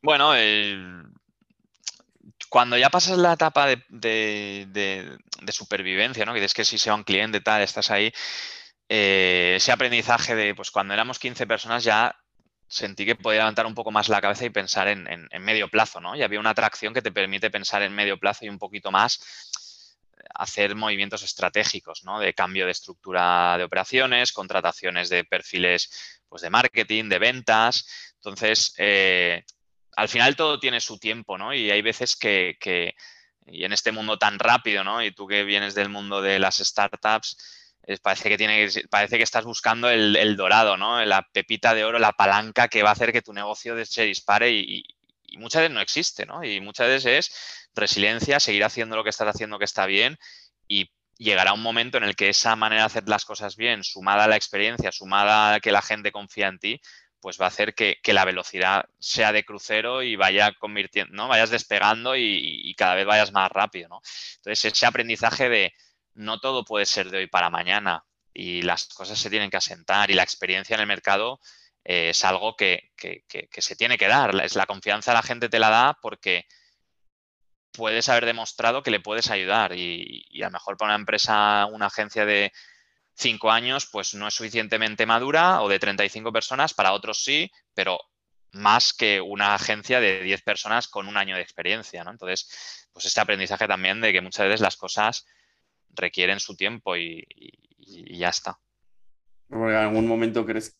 Bueno, 0.00 0.32
cuando 2.48 2.76
ya 2.76 2.90
pasas 2.90 3.16
la 3.18 3.34
etapa 3.34 3.68
de, 3.88 5.18
supervivencia, 5.50 6.24
¿no? 6.24 6.34
Que 6.34 6.40
dices 6.40 6.54
que 6.54 6.64
si 6.64 6.78
sea 6.78 6.94
un 6.94 7.04
cliente 7.04 7.40
tal, 7.40 7.62
estás 7.62 7.90
ahí, 7.90 8.12
eh, 8.88 9.54
ese 9.56 9.72
aprendizaje 9.72 10.34
de, 10.34 10.54
pues 10.54 10.70
cuando 10.70 10.92
éramos 10.94 11.18
15 11.18 11.46
personas 11.46 11.84
ya 11.84 12.16
sentí 12.72 13.04
que 13.04 13.14
podía 13.14 13.40
levantar 13.40 13.66
un 13.66 13.74
poco 13.74 13.90
más 13.90 14.08
la 14.08 14.20
cabeza 14.20 14.46
y 14.46 14.50
pensar 14.50 14.88
en, 14.88 15.28
medio 15.40 15.68
plazo, 15.68 16.00
¿no? 16.00 16.16
Y 16.16 16.22
había 16.22 16.40
una 16.40 16.50
atracción 16.50 16.94
que 16.94 17.02
te 17.02 17.12
permite 17.12 17.50
pensar 17.50 17.82
en 17.82 17.94
medio 17.94 18.18
plazo 18.18 18.46
y 18.46 18.48
un 18.48 18.58
poquito 18.58 18.90
más 18.90 19.20
hacer 20.34 20.74
movimientos 20.74 21.22
estratégicos, 21.22 22.04
¿no? 22.04 22.18
De 22.18 22.34
cambio 22.34 22.66
de 22.66 22.72
estructura 22.72 23.56
de 23.58 23.64
operaciones, 23.64 24.32
contrataciones 24.32 25.08
de 25.08 25.24
perfiles 25.24 26.20
pues, 26.28 26.42
de 26.42 26.50
marketing, 26.50 27.08
de 27.08 27.18
ventas. 27.18 27.86
Entonces, 28.16 28.74
eh, 28.78 29.44
al 29.96 30.08
final 30.08 30.36
todo 30.36 30.58
tiene 30.58 30.80
su 30.80 30.98
tiempo, 30.98 31.38
¿no? 31.38 31.54
Y 31.54 31.70
hay 31.70 31.82
veces 31.82 32.16
que, 32.16 32.56
y 33.46 33.64
en 33.64 33.72
este 33.72 33.92
mundo 33.92 34.18
tan 34.18 34.38
rápido, 34.38 34.84
¿no? 34.84 35.02
Y 35.02 35.12
tú 35.12 35.26
que 35.26 35.44
vienes 35.44 35.74
del 35.74 35.88
mundo 35.88 36.22
de 36.22 36.38
las 36.38 36.56
startups, 36.56 37.36
parece 38.00 38.28
que 38.28 38.38
tiene, 38.38 38.68
parece 38.90 39.16
que 39.16 39.24
estás 39.24 39.44
buscando 39.44 39.90
el, 39.90 40.36
dorado, 40.36 40.76
¿no? 40.76 41.04
La 41.04 41.22
pepita 41.22 41.74
de 41.74 41.84
oro, 41.84 41.98
la 41.98 42.12
palanca 42.12 42.68
que 42.68 42.82
va 42.82 42.90
a 42.90 42.92
hacer 42.92 43.12
que 43.12 43.22
tu 43.22 43.32
negocio 43.32 43.84
se 43.84 44.04
dispare 44.04 44.50
y, 44.50 44.84
muchas 45.38 45.62
veces 45.62 45.74
no 45.74 45.80
existe, 45.80 46.26
¿no? 46.26 46.44
Y 46.44 46.60
muchas 46.60 46.88
veces 46.88 47.28
es 47.28 47.68
resiliencia, 47.74 48.40
seguir 48.40 48.64
haciendo 48.64 48.96
lo 48.96 49.04
que 49.04 49.10
estás 49.10 49.28
haciendo 49.28 49.58
que 49.58 49.64
está 49.64 49.86
bien 49.86 50.18
y 50.68 50.90
llegará 51.16 51.52
un 51.52 51.62
momento 51.62 51.98
en 51.98 52.04
el 52.04 52.16
que 52.16 52.28
esa 52.28 52.56
manera 52.56 52.82
de 52.82 52.86
hacer 52.86 53.08
las 53.08 53.24
cosas 53.24 53.56
bien, 53.56 53.84
sumada 53.84 54.24
a 54.24 54.28
la 54.28 54.36
experiencia, 54.36 54.92
sumada 54.92 55.54
a 55.54 55.60
que 55.60 55.72
la 55.72 55.82
gente 55.82 56.12
confía 56.12 56.48
en 56.48 56.58
ti, 56.58 56.80
pues 57.20 57.40
va 57.40 57.44
a 57.44 57.48
hacer 57.48 57.74
que, 57.74 58.00
la 58.06 58.24
velocidad 58.24 58.86
sea 58.98 59.32
de 59.32 59.44
crucero 59.44 60.02
y 60.02 60.16
vaya 60.16 60.52
convirtiendo, 60.58 61.14
¿no? 61.14 61.28
Vayas 61.28 61.50
despegando 61.50 62.16
y, 62.16 62.60
y 62.64 62.74
cada 62.74 62.96
vez 62.96 63.06
vayas 63.06 63.32
más 63.32 63.50
rápido, 63.50 63.88
¿no? 63.88 64.00
Entonces, 64.38 64.64
ese 64.64 64.86
aprendizaje 64.86 65.48
de 65.48 65.72
no 66.14 66.40
todo 66.40 66.64
puede 66.64 66.84
ser 66.84 67.10
de 67.10 67.18
hoy 67.18 67.26
para 67.28 67.48
mañana 67.48 68.04
y 68.34 68.62
las 68.62 68.86
cosas 68.88 69.18
se 69.18 69.30
tienen 69.30 69.50
que 69.50 69.56
asentar 69.56 70.10
y 70.10 70.14
la 70.14 70.22
experiencia 70.22 70.74
en 70.74 70.80
el 70.80 70.86
mercado 70.86 71.40
eh, 71.84 72.10
es 72.10 72.24
algo 72.24 72.56
que, 72.56 72.92
se 73.50 73.76
tiene 73.76 73.98
que 73.98 74.08
dar. 74.08 74.34
Es 74.42 74.56
la 74.56 74.66
confianza 74.66 75.12
la 75.12 75.22
gente 75.22 75.48
te 75.48 75.58
la 75.58 75.70
da 75.70 75.98
porque 76.00 76.46
puedes 77.72 78.08
haber 78.08 78.26
demostrado 78.26 78.82
que 78.82 78.90
le 78.90 79.00
puedes 79.00 79.30
ayudar 79.30 79.72
y, 79.74 80.42
a 80.42 80.46
lo 80.46 80.52
mejor 80.52 80.76
para 80.76 80.90
una 80.90 81.00
empresa, 81.00 81.66
una 81.66 81.86
agencia 81.86 82.24
de 82.24 82.52
cinco 83.14 83.50
años, 83.50 83.88
pues 83.90 84.14
no 84.14 84.28
es 84.28 84.34
suficientemente 84.34 85.06
madura 85.06 85.62
o 85.62 85.68
de 85.68 85.78
35 85.78 86.32
personas, 86.32 86.74
para 86.74 86.92
otros 86.92 87.22
sí, 87.22 87.50
pero 87.74 87.98
más 88.52 88.92
que 88.92 89.20
una 89.20 89.54
agencia 89.54 90.00
de 90.00 90.22
10 90.22 90.42
personas 90.42 90.88
con 90.88 91.08
un 91.08 91.16
año 91.16 91.36
de 91.36 91.42
experiencia, 91.42 92.04
¿no? 92.04 92.10
Entonces, 92.10 92.88
pues 92.92 93.06
este 93.06 93.20
aprendizaje 93.20 93.66
también 93.66 94.00
de 94.00 94.12
que 94.12 94.20
muchas 94.20 94.46
veces 94.46 94.60
las 94.60 94.76
cosas 94.76 95.26
requieren 95.90 96.40
su 96.40 96.56
tiempo 96.56 96.96
y, 96.96 97.26
ya 97.78 98.28
está. 98.28 98.58
¿En 99.50 99.74
algún 99.74 100.06
momento 100.06 100.46
crees, 100.46 100.76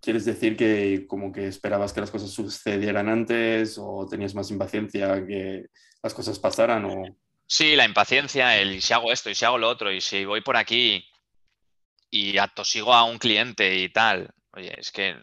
quieres 0.00 0.24
decir 0.24 0.56
que 0.56 1.06
como 1.06 1.32
que 1.32 1.46
esperabas 1.46 1.92
que 1.92 2.00
las 2.00 2.10
cosas 2.10 2.30
sucedieran 2.30 3.08
antes 3.08 3.78
o 3.78 4.06
tenías 4.08 4.34
más 4.34 4.50
impaciencia 4.50 5.24
que 5.26 5.66
las 6.02 6.14
cosas 6.14 6.38
pasaran? 6.38 6.84
O... 6.84 7.04
Sí, 7.46 7.76
la 7.76 7.84
impaciencia, 7.84 8.58
el 8.58 8.82
si 8.82 8.92
hago 8.92 9.12
esto 9.12 9.30
y 9.30 9.34
si 9.34 9.44
hago 9.44 9.58
lo 9.58 9.68
otro 9.68 9.92
y 9.92 10.00
si 10.00 10.24
voy 10.24 10.40
por 10.40 10.56
aquí 10.56 11.04
y 12.10 12.38
atosigo 12.38 12.94
a 12.94 13.04
un 13.04 13.18
cliente 13.18 13.76
y 13.76 13.88
tal. 13.90 14.30
Oye, 14.52 14.74
es 14.78 14.90
que 14.90 15.16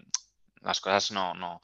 las 0.61 0.79
cosas 0.79 1.11
no, 1.11 1.33
no, 1.33 1.61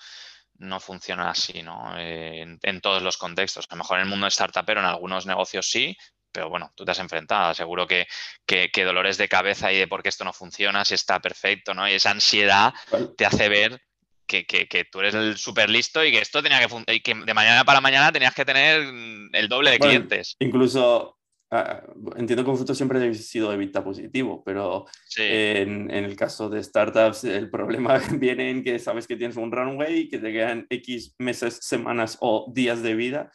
no 0.55 0.80
funcionan 0.80 1.28
así, 1.28 1.62
¿no? 1.62 1.97
Eh, 1.97 2.41
en, 2.41 2.59
en, 2.62 2.82
todos 2.82 3.01
los 3.01 3.18
contextos. 3.18 3.66
A 3.70 3.76
lo 3.76 3.80
mejor 3.80 3.97
en 3.97 4.03
el 4.03 4.09
mundo 4.09 4.26
de 4.26 4.30
startup, 4.30 4.66
pero 4.66 4.80
en 4.80 4.88
algunos 4.88 5.26
negocios 5.26 5.68
sí, 5.68 5.95
pero 6.32 6.49
bueno, 6.49 6.71
tú 6.75 6.86
te 6.86 6.91
has 6.91 6.99
enfrentado, 6.99 7.53
seguro 7.53 7.88
que, 7.88 8.07
que, 8.45 8.84
dolores 8.84 9.17
de 9.17 9.27
cabeza 9.27 9.71
y 9.71 9.77
de 9.77 9.88
por 9.88 10.01
qué 10.01 10.09
esto 10.09 10.23
no 10.23 10.34
funciona, 10.34 10.86
si 10.86 10.95
está 10.95 11.19
perfecto, 11.19 11.73
¿no? 11.73 11.88
Y 11.88 11.93
esa 11.93 12.11
ansiedad 12.11 12.73
te 13.17 13.25
hace 13.25 13.49
ver 13.49 13.82
que, 14.25 14.45
que, 14.45 14.86
tú 14.86 14.99
eres 14.99 15.13
el 15.13 15.38
súper 15.38 15.69
listo 15.69 16.03
y 16.03 16.11
que 16.11 16.19
esto 16.19 16.41
tenía 16.41 16.65
que 16.65 16.93
y 16.93 17.01
que 17.01 17.13
de 17.13 17.34
mañana 17.34 17.65
para 17.65 17.82
mañana 17.82 18.11
tenías 18.11 18.34
que 18.34 18.45
tener 18.45 18.82
el 19.34 19.49
doble 19.49 19.71
de 19.71 19.79
clientes. 19.79 20.38
Incluso 20.39 21.17
ah, 21.51 21.82
entiendo 22.15 22.45
que 22.45 22.55
fruto 22.55 22.73
siempre 22.73 23.05
ha 23.05 23.13
sido 23.13 23.51
de 23.51 23.57
vista 23.57 23.84
positivo, 23.84 24.41
pero 24.45 24.86
en, 25.17 25.91
en, 25.91 26.05
el 26.05 26.15
caso 26.15 26.49
de 26.49 26.63
startups 26.63 27.25
el 27.25 27.49
problema 27.49 27.99
viene 28.13 28.51
en 28.51 28.63
que 28.63 28.79
sabes 28.79 29.05
que 29.05 29.17
tienes 29.17 29.36
un 29.36 29.51
runway, 29.51 30.07
que 30.07 30.19
te 30.19 30.32
quedan 30.32 30.65
X 30.69 31.15
meses, 31.19 31.59
semanas 31.61 32.17
o 32.21 32.49
días 32.53 32.82
de 32.82 32.95
vida 32.95 33.32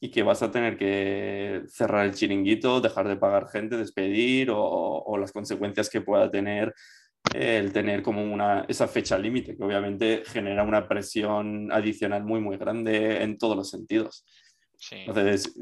y 0.00 0.10
que 0.10 0.22
vas 0.22 0.42
a 0.42 0.50
tener 0.50 0.76
que 0.76 1.62
cerrar 1.68 2.06
el 2.06 2.14
chiringuito, 2.14 2.80
dejar 2.80 3.08
de 3.08 3.16
pagar 3.16 3.48
gente, 3.48 3.76
despedir 3.76 4.48
o, 4.52 5.16
las 5.18 5.32
consecuencias 5.32 5.88
que 5.88 6.02
pueda 6.02 6.30
tener 6.30 6.74
el 7.32 7.72
tener 7.72 8.02
como 8.02 8.22
una, 8.22 8.64
esa 8.68 8.86
fecha 8.86 9.18
límite, 9.18 9.56
que 9.56 9.64
obviamente 9.64 10.22
genera 10.26 10.62
una 10.62 10.86
presión 10.86 11.72
adicional 11.72 12.24
muy, 12.24 12.40
muy 12.40 12.56
grande 12.56 13.22
en 13.22 13.38
todos 13.38 13.56
los 13.56 13.70
sentidos. 13.70 14.24
Entonces, 14.90 15.52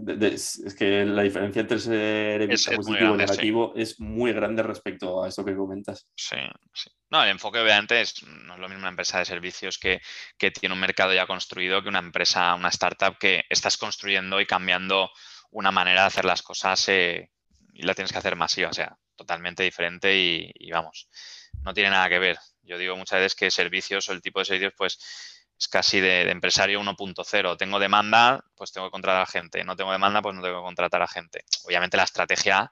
es, 0.64 0.74
que 0.74 1.04
la 1.04 1.22
diferencia 1.22 1.60
entre 1.60 1.78
ser 1.78 2.48
positivo 2.76 3.14
y 3.14 3.18
negativo 3.18 3.72
es 3.76 4.00
muy 4.00 4.32
grande 4.32 4.62
respecto 4.62 5.22
a 5.22 5.28
eso 5.28 5.44
que 5.44 5.54
comentas. 5.54 6.08
Sí, 6.16 6.36
sí. 6.72 6.90
No, 7.10 7.22
el 7.22 7.30
enfoque 7.30 7.60
obviamente 7.60 8.00
es, 8.00 8.22
no 8.24 8.54
es 8.54 8.60
lo 8.60 8.68
mismo 8.68 8.80
una 8.80 8.90
empresa 8.90 9.18
de 9.18 9.24
servicios 9.24 9.78
que, 9.78 10.00
tiene 10.50 10.74
un 10.74 10.80
mercado 10.80 11.14
ya 11.14 11.26
construido 11.26 11.82
que 11.82 11.88
una 11.88 12.00
empresa, 12.00 12.54
una 12.54 12.68
startup 12.68 13.16
que 13.18 13.44
estás 13.48 13.76
construyendo 13.76 14.40
y 14.40 14.46
cambiando 14.46 15.10
una 15.50 15.70
manera 15.70 16.02
de 16.02 16.06
hacer 16.08 16.24
las 16.24 16.42
cosas 16.42 16.88
eh, 16.88 17.30
y 17.72 17.82
la 17.82 17.94
tienes 17.94 18.12
que 18.12 18.18
hacer 18.18 18.36
masiva, 18.36 18.70
o 18.70 18.74
sea, 18.74 18.96
totalmente 19.14 19.62
diferente 19.62 20.16
y, 20.16 20.50
y 20.54 20.70
vamos, 20.72 21.08
no 21.62 21.72
tiene 21.72 21.90
nada 21.90 22.08
que 22.08 22.18
ver. 22.18 22.36
Yo 22.62 22.78
digo 22.78 22.96
muchas 22.96 23.20
veces 23.20 23.34
que 23.34 23.50
servicios 23.50 24.08
o 24.08 24.12
el 24.12 24.22
tipo 24.22 24.40
de 24.40 24.46
servicios, 24.46 24.72
pues 24.76 24.98
es 25.58 25.68
casi 25.68 26.00
de, 26.00 26.30
empresario 26.30 26.80
1.0. 26.80 27.56
Tengo 27.56 27.78
demanda, 27.78 28.44
pues 28.54 28.72
tengo 28.72 28.88
que 28.88 28.92
contratar 28.92 29.22
a 29.22 29.26
gente. 29.26 29.64
No 29.64 29.76
tengo 29.76 29.92
demanda, 29.92 30.22
pues 30.22 30.34
no 30.34 30.42
tengo 30.42 30.60
que 30.60 30.64
contratar 30.64 31.02
a 31.02 31.08
gente. 31.08 31.44
Obviamente 31.64 31.96
la 31.96 32.04
estrategia 32.04 32.70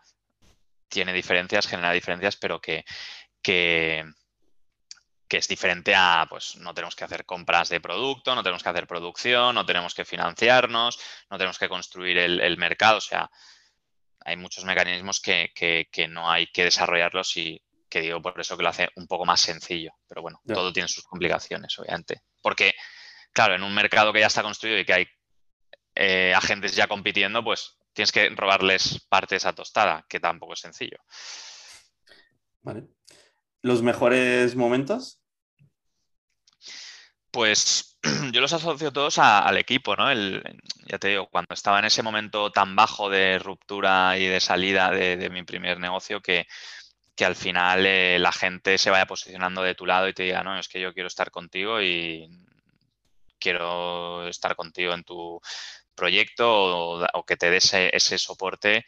tiene 0.88 1.12
diferencias, 1.12 1.66
genera 1.66 1.92
diferencias, 1.92 2.36
pero 2.36 2.60
que, 2.60 2.84
que, 3.40 4.04
es 5.30 5.48
diferente 5.48 5.94
a, 5.94 6.26
pues 6.28 6.56
no 6.56 6.74
tenemos 6.74 6.94
que 6.94 7.04
hacer 7.04 7.24
compras 7.24 7.70
de 7.70 7.80
producto, 7.80 8.34
no 8.34 8.42
tenemos 8.42 8.62
que 8.62 8.68
hacer 8.68 8.86
producción, 8.86 9.54
no 9.54 9.64
tenemos 9.64 9.94
que 9.94 10.04
financiarnos, 10.04 11.00
no 11.30 11.38
tenemos 11.38 11.58
que 11.58 11.70
construir 11.70 12.18
el, 12.18 12.58
mercado. 12.58 12.98
O 12.98 13.00
sea, 13.00 13.30
hay 14.20 14.36
muchos 14.36 14.64
mecanismos 14.64 15.20
que, 15.20 15.52
que 15.54 16.08
no 16.08 16.30
hay 16.30 16.48
que 16.48 16.64
desarrollarlos 16.64 17.36
y 17.38 17.62
que 17.92 18.00
digo 18.00 18.22
por 18.22 18.40
eso 18.40 18.56
que 18.56 18.62
lo 18.62 18.70
hace 18.70 18.88
un 18.96 19.06
poco 19.06 19.26
más 19.26 19.38
sencillo. 19.38 19.92
Pero 20.08 20.22
bueno, 20.22 20.40
todo 20.46 20.72
tiene 20.72 20.88
sus 20.88 21.04
complicaciones, 21.04 21.78
obviamente. 21.78 22.22
Porque, 22.40 22.72
claro, 23.32 23.54
en 23.54 23.62
un 23.62 23.74
mercado 23.74 24.14
que 24.14 24.20
ya 24.20 24.28
está 24.28 24.42
construido 24.42 24.78
y 24.78 24.86
que 24.86 24.94
hay 24.94 25.06
eh, 25.94 26.32
agentes 26.34 26.74
ya 26.74 26.86
compitiendo, 26.86 27.44
pues 27.44 27.76
tienes 27.92 28.10
que 28.10 28.30
robarles 28.30 29.06
parte 29.10 29.34
de 29.34 29.36
esa 29.36 29.52
tostada, 29.52 30.06
que 30.08 30.20
tampoco 30.20 30.54
es 30.54 30.60
sencillo. 30.60 30.96
Vale. 32.62 32.84
¿Los 33.60 33.82
mejores 33.82 34.56
momentos? 34.56 35.20
Pues 37.30 37.98
yo 38.32 38.40
los 38.40 38.54
asocio 38.54 38.90
todos 38.90 39.18
al 39.18 39.58
equipo, 39.58 39.96
¿no? 39.96 40.10
ya 40.86 40.98
te 40.98 41.08
digo, 41.08 41.28
cuando 41.28 41.52
estaba 41.52 41.78
en 41.78 41.84
ese 41.84 42.02
momento 42.02 42.50
tan 42.50 42.74
bajo 42.74 43.10
de 43.10 43.38
ruptura 43.38 44.16
y 44.18 44.26
de 44.26 44.40
salida 44.40 44.90
de 44.90 45.28
mi 45.28 45.42
primer 45.42 45.78
negocio 45.78 46.22
que 46.22 46.46
que 47.14 47.24
al 47.24 47.36
final 47.36 47.84
eh, 47.86 48.18
la 48.18 48.32
gente 48.32 48.78
se 48.78 48.90
vaya 48.90 49.06
posicionando 49.06 49.62
de 49.62 49.74
tu 49.74 49.86
lado 49.86 50.08
y 50.08 50.14
te 50.14 50.24
diga, 50.24 50.42
no, 50.42 50.58
es 50.58 50.68
que 50.68 50.80
yo 50.80 50.94
quiero 50.94 51.08
estar 51.08 51.30
contigo 51.30 51.82
y 51.82 52.28
quiero 53.38 54.28
estar 54.28 54.56
contigo 54.56 54.94
en 54.94 55.04
tu 55.04 55.40
proyecto 55.94 57.02
o, 57.12 57.24
que 57.26 57.36
te 57.36 57.50
dé 57.50 57.58
ese, 57.58 58.18
soporte, 58.18 58.86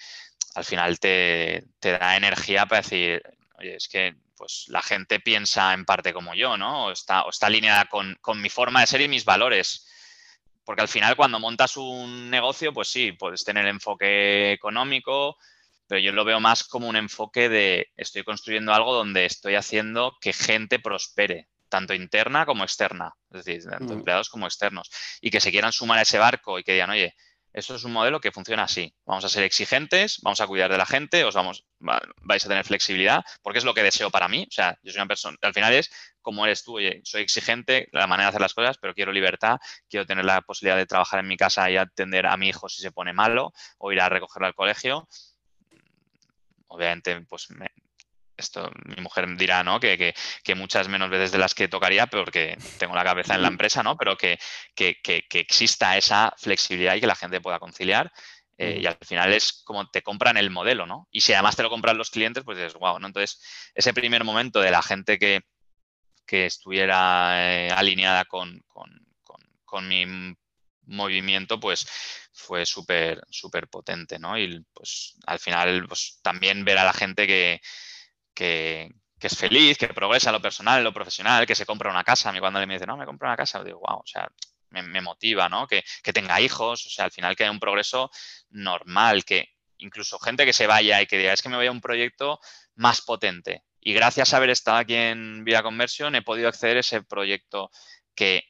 al 0.54 0.64
final 0.64 0.98
te, 1.00 1.64
da 1.80 2.16
energía 2.16 2.66
para 2.66 2.82
decir, 2.82 3.22
oye, 3.58 3.76
es 3.76 3.88
que 3.88 4.16
pues 4.36 4.64
la 4.68 4.82
gente 4.82 5.20
piensa 5.20 5.72
en 5.74 5.84
parte 5.84 6.12
como 6.12 6.34
yo, 6.34 6.56
¿no? 6.56 6.86
O 6.86 6.90
está, 6.90 7.22
o 7.24 7.30
está 7.30 7.46
alineada 7.46 7.86
con, 7.86 8.16
con 8.20 8.40
mi 8.40 8.48
forma 8.48 8.80
de 8.80 8.86
ser 8.86 9.00
y 9.00 9.08
mis 9.08 9.24
valores. 9.24 9.86
Porque 10.64 10.82
al 10.82 10.88
final 10.88 11.14
cuando 11.14 11.38
montas 11.38 11.76
un 11.76 12.30
negocio, 12.30 12.72
pues 12.72 12.88
sí, 12.88 13.12
puedes 13.12 13.44
tener 13.44 13.66
enfoque 13.66 14.52
económico, 14.52 15.36
pero 15.87 16.01
yo 16.01 16.12
lo 16.12 16.24
veo 16.24 16.41
más 16.41 16.64
como 16.64 16.89
un 16.89 16.97
enfoque 16.97 17.49
de 17.49 17.93
estoy 17.97 18.24
construyendo 18.24 18.72
algo 18.72 18.95
donde 18.95 19.26
estoy 19.26 19.55
haciendo 19.55 20.16
que 20.20 20.32
gente 20.32 20.78
prospere, 20.78 21.49
tanto 21.68 21.95
interna 21.95 22.47
como 22.47 22.64
externa, 22.64 23.12
es 23.30 23.45
decir, 23.45 23.70
tanto 23.70 23.93
empleados 23.93 24.28
como 24.28 24.47
externos, 24.47 24.91
y 25.20 25.30
que 25.30 25.41
se 25.41 25.51
quieran 25.51 25.72
sumar 25.72 25.99
a 25.99 26.03
ese 26.03 26.18
barco 26.18 26.59
y 26.59 26.64
que 26.64 26.72
digan, 26.72 26.91
oye, 26.91 27.14
eso 27.55 27.76
es 27.76 27.85
un 27.85 27.93
modelo 27.93 28.20
que 28.20 28.32
funciona 28.32 28.64
así. 28.64 28.93
Vamos 29.07 29.24
a 29.24 29.28
ser 29.28 29.45
exigentes, 29.45 30.18
vamos 30.22 30.41
a 30.41 30.47
cuidar 30.49 30.72
de 30.72 30.76
la 30.76 30.87
gente, 30.87 31.22
os 31.22 31.37
vamos, 31.37 31.64
vais 31.78 32.45
a 32.45 32.49
tener 32.49 32.64
flexibilidad, 32.64 33.24
porque 33.43 33.61
es 33.61 33.64
lo 33.64 33.74
que 33.74 33.85
deseo 33.85 34.11
para 34.11 34.26
mí. 34.26 34.45
O 34.49 34.53
sea, 34.53 34.76
yo 34.82 34.91
soy 34.91 35.01
una 35.01 35.07
persona, 35.07 35.39
al 35.41 35.55
final 35.55 35.72
es 35.72 35.89
como 36.20 36.45
eres 36.45 36.64
tú, 36.64 36.76
oye, 36.78 37.01
soy 37.05 37.22
exigente, 37.22 37.89
la 37.93 38.09
manera 38.09 38.26
de 38.26 38.28
hacer 38.30 38.41
las 38.41 38.55
cosas, 38.55 38.76
pero 38.78 38.93
quiero 38.93 39.12
libertad, 39.12 39.59
quiero 39.89 40.05
tener 40.05 40.24
la 40.24 40.43
posibilidad 40.43 40.76
de 40.76 40.87
trabajar 40.87 41.20
en 41.20 41.28
mi 41.28 41.37
casa 41.37 41.70
y 41.70 41.76
atender 41.76 42.26
a 42.26 42.37
mi 42.37 42.49
hijo 42.49 42.68
si 42.68 42.82
se 42.82 42.91
pone 42.91 43.12
malo 43.12 43.53
o 43.78 43.93
ir 43.93 44.01
a 44.01 44.09
recogerlo 44.09 44.49
al 44.49 44.55
colegio. 44.55 45.07
Obviamente, 46.74 47.20
pues 47.22 47.50
me, 47.50 47.68
esto 48.36 48.70
mi 48.84 49.00
mujer 49.02 49.36
dirá, 49.36 49.62
¿no? 49.62 49.80
Que, 49.80 50.14
muchas 50.56 50.88
menos 50.88 51.10
veces 51.10 51.32
de 51.32 51.38
las 51.38 51.54
que 51.54 51.68
tocaría, 51.68 52.06
porque 52.06 52.58
tengo 52.78 52.94
la 52.94 53.04
cabeza 53.04 53.34
en 53.34 53.42
la 53.42 53.48
empresa, 53.48 53.82
¿no? 53.82 53.96
Pero 53.96 54.16
que, 54.16 54.38
exista 54.76 55.96
esa 55.96 56.34
flexibilidad 56.36 56.94
y 56.94 57.00
que 57.00 57.06
la 57.06 57.16
gente 57.16 57.40
pueda 57.40 57.58
conciliar. 57.58 58.12
Eh, 58.56 58.78
y 58.82 58.86
al 58.86 58.96
final 59.04 59.32
es 59.32 59.64
como 59.64 59.90
te 59.90 60.02
compran 60.02 60.36
el 60.36 60.50
modelo, 60.50 60.86
¿no? 60.86 61.08
Y 61.10 61.22
si 61.22 61.32
además 61.32 61.56
te 61.56 61.64
lo 61.64 61.70
compran 61.70 61.98
los 61.98 62.10
clientes, 62.10 62.44
pues 62.44 62.56
dices, 62.56 62.74
wow, 62.74 62.98
¿no? 63.00 63.08
Entonces, 63.08 63.42
ese 63.74 63.92
primer 63.92 64.22
momento 64.22 64.60
de 64.60 64.70
la 64.70 64.82
gente 64.82 65.18
que, 65.18 65.42
estuviera 66.26 67.34
eh, 67.36 67.70
alineada 67.70 68.24
con, 68.24 68.60
con, 69.64 69.88
mi 69.88 70.34
movimiento, 70.87 71.61
pues 71.61 71.87
fue 72.32 72.66
súper, 72.66 73.22
súper 73.30 73.68
potente, 73.68 74.18
¿no? 74.18 74.39
Y 74.39 74.64
pues 74.72 75.16
al 75.26 75.39
final, 75.39 75.87
pues 75.89 76.18
también 76.22 76.64
ver 76.64 76.78
a 76.78 76.85
la 76.85 76.93
gente 76.93 77.26
que, 77.26 77.61
que, 78.35 78.91
es 79.20 79.39
feliz, 79.39 79.78
que 79.78 79.89
progresa 79.89 80.32
lo 80.32 80.43
personal, 80.43 80.85
lo 80.85 80.93
profesional, 80.93 81.47
que 81.47 81.55
se 81.55 81.64
compra 81.64 81.91
una 81.91 82.05
casa. 82.05 82.28
A 82.28 82.32
mí 82.32 82.41
cuando 82.41 82.61
le 82.61 82.66
me 82.66 82.74
dice, 82.74 82.87
no, 82.87 82.97
me 82.97 83.07
compro 83.07 83.26
una 83.26 83.37
casa, 83.37 83.64
digo, 83.64 83.80
wow, 83.80 84.01
o 84.01 84.07
sea, 84.07 84.28
me, 84.82 85.01
motiva, 85.01 85.49
¿no? 85.49 85.66
Que, 85.66 85.82
tenga 86.12 86.41
hijos, 86.41 86.87
o 86.87 86.91
sea, 86.91 87.07
al 87.07 87.11
final 87.11 87.37
que 87.37 87.45
haya 87.45 87.51
un 87.51 87.61
progreso 87.61 88.11
normal, 88.51 89.24
que 89.24 89.55
incluso 89.78 90.18
gente 90.18 90.45
que 90.45 90.53
se 90.53 90.66
vaya 90.66 91.01
y 91.01 91.07
que 91.07 91.18
diga, 91.18 91.32
es 91.32 91.43
que 91.43 91.49
me 91.49 91.57
voy 91.57 91.66
a 91.66 91.70
un 91.70 91.80
proyecto 91.80 92.41
más 92.74 93.01
potente. 93.01 93.62
Y 93.80 93.93
gracias 93.95 94.32
a 94.32 94.39
haber 94.39 94.51
estado 94.51 94.78
aquí 94.78 94.95
en 94.95 95.45
Vida 95.45 95.62
Conversión 95.62 96.14
he 96.14 96.22
podido 96.22 96.49
acceder 96.49 96.78
a 96.78 96.80
ese 96.80 97.03
proyecto 97.03 97.70
que 98.14 98.45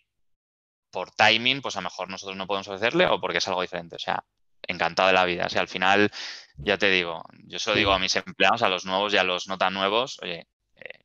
por 0.95 1.11
timing, 1.11 1.61
pues 1.61 1.75
a 1.75 1.81
lo 1.81 1.91
mejor 1.91 2.09
nosotros 2.09 2.37
no 2.37 2.47
podemos 2.47 2.69
ofrecerle 2.69 3.07
o 3.07 3.21
porque 3.21 3.39
es 3.39 3.49
algo 3.49 3.63
diferente. 3.63 3.97
O 3.97 3.99
sea, 3.99 4.25
encantado 4.63 5.09
de 5.09 5.15
la 5.15 5.25
vida. 5.25 5.47
O 5.47 5.51
sea, 5.51 5.61
al 5.61 5.69
final, 5.69 6.11
ya 6.57 6.79
te 6.79 6.89
digo, 6.89 7.25
yo 7.47 7.59
solo 7.59 7.77
digo 7.77 7.93
a 7.93 7.99
mis 7.99 8.15
empleados, 8.15 8.63
a 8.63 8.69
los 8.69 8.85
nuevos 8.85 9.13
y 9.13 9.17
a 9.17 9.25
los 9.25 9.49
no 9.49 9.59
tan 9.59 9.75
nuevos, 9.75 10.21
oye, 10.23 10.47
eh, 10.77 11.05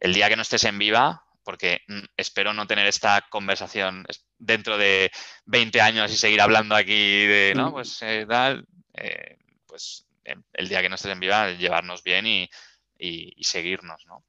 el 0.00 0.12
día 0.12 0.28
que 0.28 0.34
no 0.34 0.42
estés 0.42 0.64
en 0.64 0.76
viva, 0.76 1.24
porque 1.44 1.82
mm, 1.86 2.04
espero 2.16 2.52
no 2.52 2.66
tener 2.66 2.88
esta 2.88 3.22
conversación 3.30 4.04
dentro 4.38 4.76
de 4.76 5.12
20 5.44 5.80
años 5.80 6.12
y 6.12 6.16
seguir 6.16 6.40
hablando 6.40 6.74
aquí 6.74 7.26
de, 7.26 7.52
no, 7.54 7.70
pues 7.70 8.02
eh, 8.02 8.26
tal, 8.28 8.66
eh, 8.94 9.38
pues 9.68 10.04
el 10.52 10.68
día 10.68 10.82
que 10.82 10.88
no 10.88 10.96
estés 10.96 11.12
en 11.12 11.20
viva, 11.20 11.52
llevarnos 11.52 12.02
bien 12.02 12.26
y, 12.26 12.50
y 12.98 13.44
seguirnos, 13.44 14.04
¿no? 14.06 14.24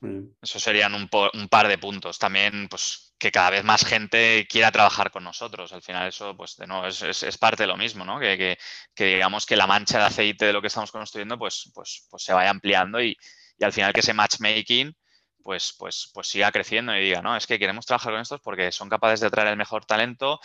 Eso 0.00 0.60
serían 0.60 0.94
un, 0.94 1.08
par 1.08 1.68
de 1.68 1.78
puntos. 1.78 2.18
También, 2.18 2.68
pues, 2.68 3.14
que 3.18 3.32
cada 3.32 3.50
vez 3.50 3.64
más 3.64 3.84
gente 3.84 4.46
quiera 4.48 4.70
trabajar 4.70 5.10
con 5.10 5.24
nosotros. 5.24 5.72
Al 5.72 5.82
final, 5.82 6.08
eso, 6.08 6.36
pues, 6.36 6.56
de 6.56 6.66
nuevo, 6.66 6.86
es, 6.86 7.38
parte 7.38 7.64
de 7.64 7.66
lo 7.66 7.76
mismo, 7.76 8.04
¿no? 8.04 8.20
Que, 8.20 8.58
digamos 8.96 9.44
que 9.44 9.56
la 9.56 9.66
mancha 9.66 9.98
de 9.98 10.04
aceite 10.04 10.46
de 10.46 10.52
lo 10.52 10.60
que 10.60 10.68
estamos 10.68 10.92
construyendo, 10.92 11.38
pues, 11.38 11.70
pues, 11.74 12.06
pues 12.10 12.22
se 12.22 12.32
vaya 12.32 12.50
ampliando 12.50 13.02
y, 13.02 13.16
al 13.60 13.72
final 13.72 13.92
que 13.92 14.00
ese 14.00 14.14
matchmaking, 14.14 14.96
pues, 15.42 15.74
pues, 15.76 16.10
pues 16.14 16.28
siga 16.28 16.52
creciendo 16.52 16.94
y 16.96 17.00
diga, 17.00 17.22
no, 17.22 17.36
es 17.36 17.46
que 17.46 17.58
queremos 17.58 17.86
trabajar 17.86 18.12
con 18.12 18.20
estos 18.20 18.40
porque 18.40 18.70
son 18.70 18.88
capaces 18.88 19.20
de 19.20 19.26
atraer 19.26 19.48
el 19.48 19.56
mejor 19.56 19.84
talento. 19.84 20.38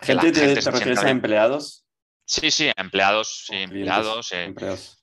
¿Gente, 0.00 0.30
te, 0.30 0.60
refieres 0.60 0.98
a 0.98 1.10
empleados? 1.10 1.84
Sí, 2.24 2.50
sí, 2.50 2.70
empleados, 2.76 3.46
sí, 3.46 3.56
empleados. 3.56 4.32
Eh, 4.32 4.44
empleados. 4.44 4.95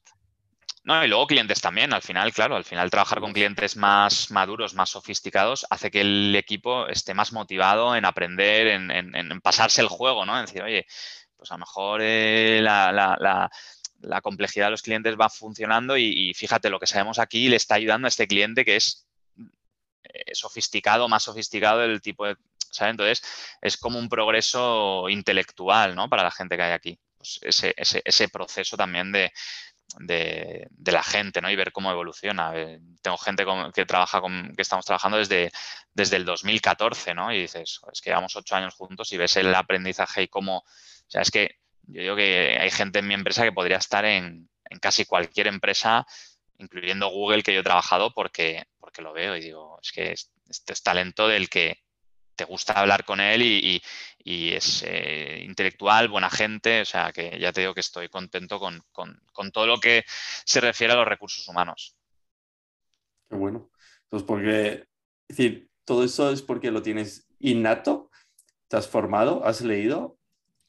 No, 0.85 1.03
y 1.03 1.07
luego 1.07 1.27
clientes 1.27 1.61
también. 1.61 1.93
Al 1.93 2.01
final, 2.01 2.33
claro, 2.33 2.57
al 2.57 2.65
final 2.65 2.89
trabajar 2.91 3.21
con 3.21 3.31
clientes 3.31 3.77
más 3.77 4.31
maduros, 4.31 4.73
más 4.73 4.89
sofisticados, 4.89 5.65
hace 5.69 5.89
que 5.89 6.01
el 6.01 6.35
equipo 6.35 6.87
esté 6.87 7.13
más 7.13 7.31
motivado 7.31 7.95
en 7.95 8.03
aprender, 8.03 8.67
en, 8.67 9.41
pasarse 9.41 9.79
el 9.81 9.87
juego, 9.87 10.25
¿no? 10.25 10.37
En 10.37 10.45
decir, 10.45 10.61
oye, 10.61 10.85
pues 11.37 11.51
a 11.51 11.55
lo 11.55 11.59
mejor 11.59 12.01
eh, 12.03 12.59
la, 12.61 13.49
complejidad 14.21 14.65
de 14.67 14.71
los 14.71 14.81
clientes 14.81 15.15
va 15.19 15.29
funcionando 15.29 15.97
y, 15.97 16.33
fíjate, 16.33 16.69
lo 16.69 16.79
que 16.79 16.87
sabemos 16.87 17.17
aquí 17.17 17.47
le 17.47 17.55
está 17.55 17.75
ayudando 17.75 18.07
a 18.07 18.09
este 18.09 18.27
cliente 18.27 18.65
que 18.65 18.75
es 18.75 19.07
eh, 20.03 20.35
sofisticado, 20.35 21.07
más 21.07 21.23
sofisticado 21.23 21.79
del 21.79 22.01
tipo 22.01 22.25
de... 22.25 22.35
¿sabes? 22.71 22.91
Entonces, 22.91 23.21
es 23.61 23.77
como 23.77 23.99
un 23.99 24.09
progreso 24.09 25.07
intelectual, 25.07 25.95
¿no? 25.95 26.09
Para 26.09 26.23
la 26.23 26.31
gente 26.31 26.57
que 26.57 26.63
hay 26.63 26.71
aquí. 26.73 26.99
Pues 27.17 27.39
ese, 27.43 27.73
ese 27.77 28.27
proceso 28.29 28.75
también 28.75 29.11
de, 29.13 29.31
de, 29.99 30.67
la 30.85 31.03
gente, 31.03 31.41
¿no? 31.41 31.49
Y 31.49 31.55
ver 31.55 31.71
cómo 31.71 31.91
evoluciona. 31.91 32.51
Eh, 32.55 32.79
tengo 33.01 33.17
gente 33.17 33.45
que 33.73 33.85
trabaja 33.85 34.21
con, 34.21 34.53
que 34.55 34.61
estamos 34.61 34.85
trabajando 34.85 35.17
desde, 35.17 35.51
desde 35.93 36.17
el 36.17 36.25
2014, 36.25 37.13
¿no? 37.13 37.31
Y 37.33 37.41
dices, 37.41 37.79
es 37.91 38.01
que 38.01 38.09
llevamos 38.09 38.35
ocho 38.35 38.55
años 38.55 38.73
juntos 38.75 39.11
y 39.11 39.17
ves 39.17 39.35
el 39.37 39.53
aprendizaje 39.53 40.23
y 40.23 40.27
cómo, 40.27 40.57
o 40.59 40.65
sea, 41.07 41.21
es 41.21 41.31
que 41.31 41.59
yo 41.87 42.01
digo 42.01 42.15
que 42.15 42.57
hay 42.59 42.71
gente 42.71 42.99
en 42.99 43.07
mi 43.07 43.13
empresa 43.13 43.43
que 43.43 43.51
podría 43.51 43.77
estar 43.77 44.05
en, 44.05 44.49
casi 44.81 45.05
cualquier 45.05 45.47
empresa, 45.47 46.05
incluyendo 46.57 47.09
Google 47.09 47.43
que 47.43 47.53
yo 47.53 47.59
he 47.59 47.63
trabajado, 47.63 48.13
porque, 48.13 48.63
porque 48.79 49.01
lo 49.01 49.13
veo 49.13 49.35
y 49.35 49.41
digo, 49.41 49.79
es 49.81 49.91
que 49.91 50.11
este 50.11 50.73
es 50.73 50.81
talento 50.81 51.27
del 51.27 51.49
que 51.49 51.83
te 52.35 52.45
gusta 52.45 52.73
hablar 52.73 53.05
con 53.05 53.19
él 53.19 53.41
y, 53.41 53.81
es 54.25 54.83
eh, 54.87 55.43
intelectual, 55.45 56.07
buena 56.07 56.29
gente, 56.29 56.81
o 56.81 56.85
sea 56.85 57.11
que 57.11 57.37
ya 57.39 57.51
te 57.51 57.61
digo 57.61 57.73
que 57.73 57.81
estoy 57.81 58.07
contento 58.07 58.59
con, 58.59 59.51
todo 59.51 59.67
lo 59.67 59.79
que 59.79 60.03
se 60.45 60.61
refiere 60.61 60.93
a 60.93 60.95
los 60.95 61.07
recursos 61.07 61.47
humanos. 61.47 61.97
Qué 63.29 63.35
bueno. 63.35 63.69
Entonces, 64.03 64.27
porque, 64.27 64.87
es 65.27 65.37
decir, 65.37 65.69
todo 65.83 66.03
eso 66.03 66.31
es 66.31 66.41
porque 66.41 66.71
lo 66.71 66.81
tienes 66.81 67.27
innato, 67.39 68.09
te 68.67 68.77
has 68.77 68.87
formado, 68.87 69.45
has 69.45 69.61
leído, 69.61 70.17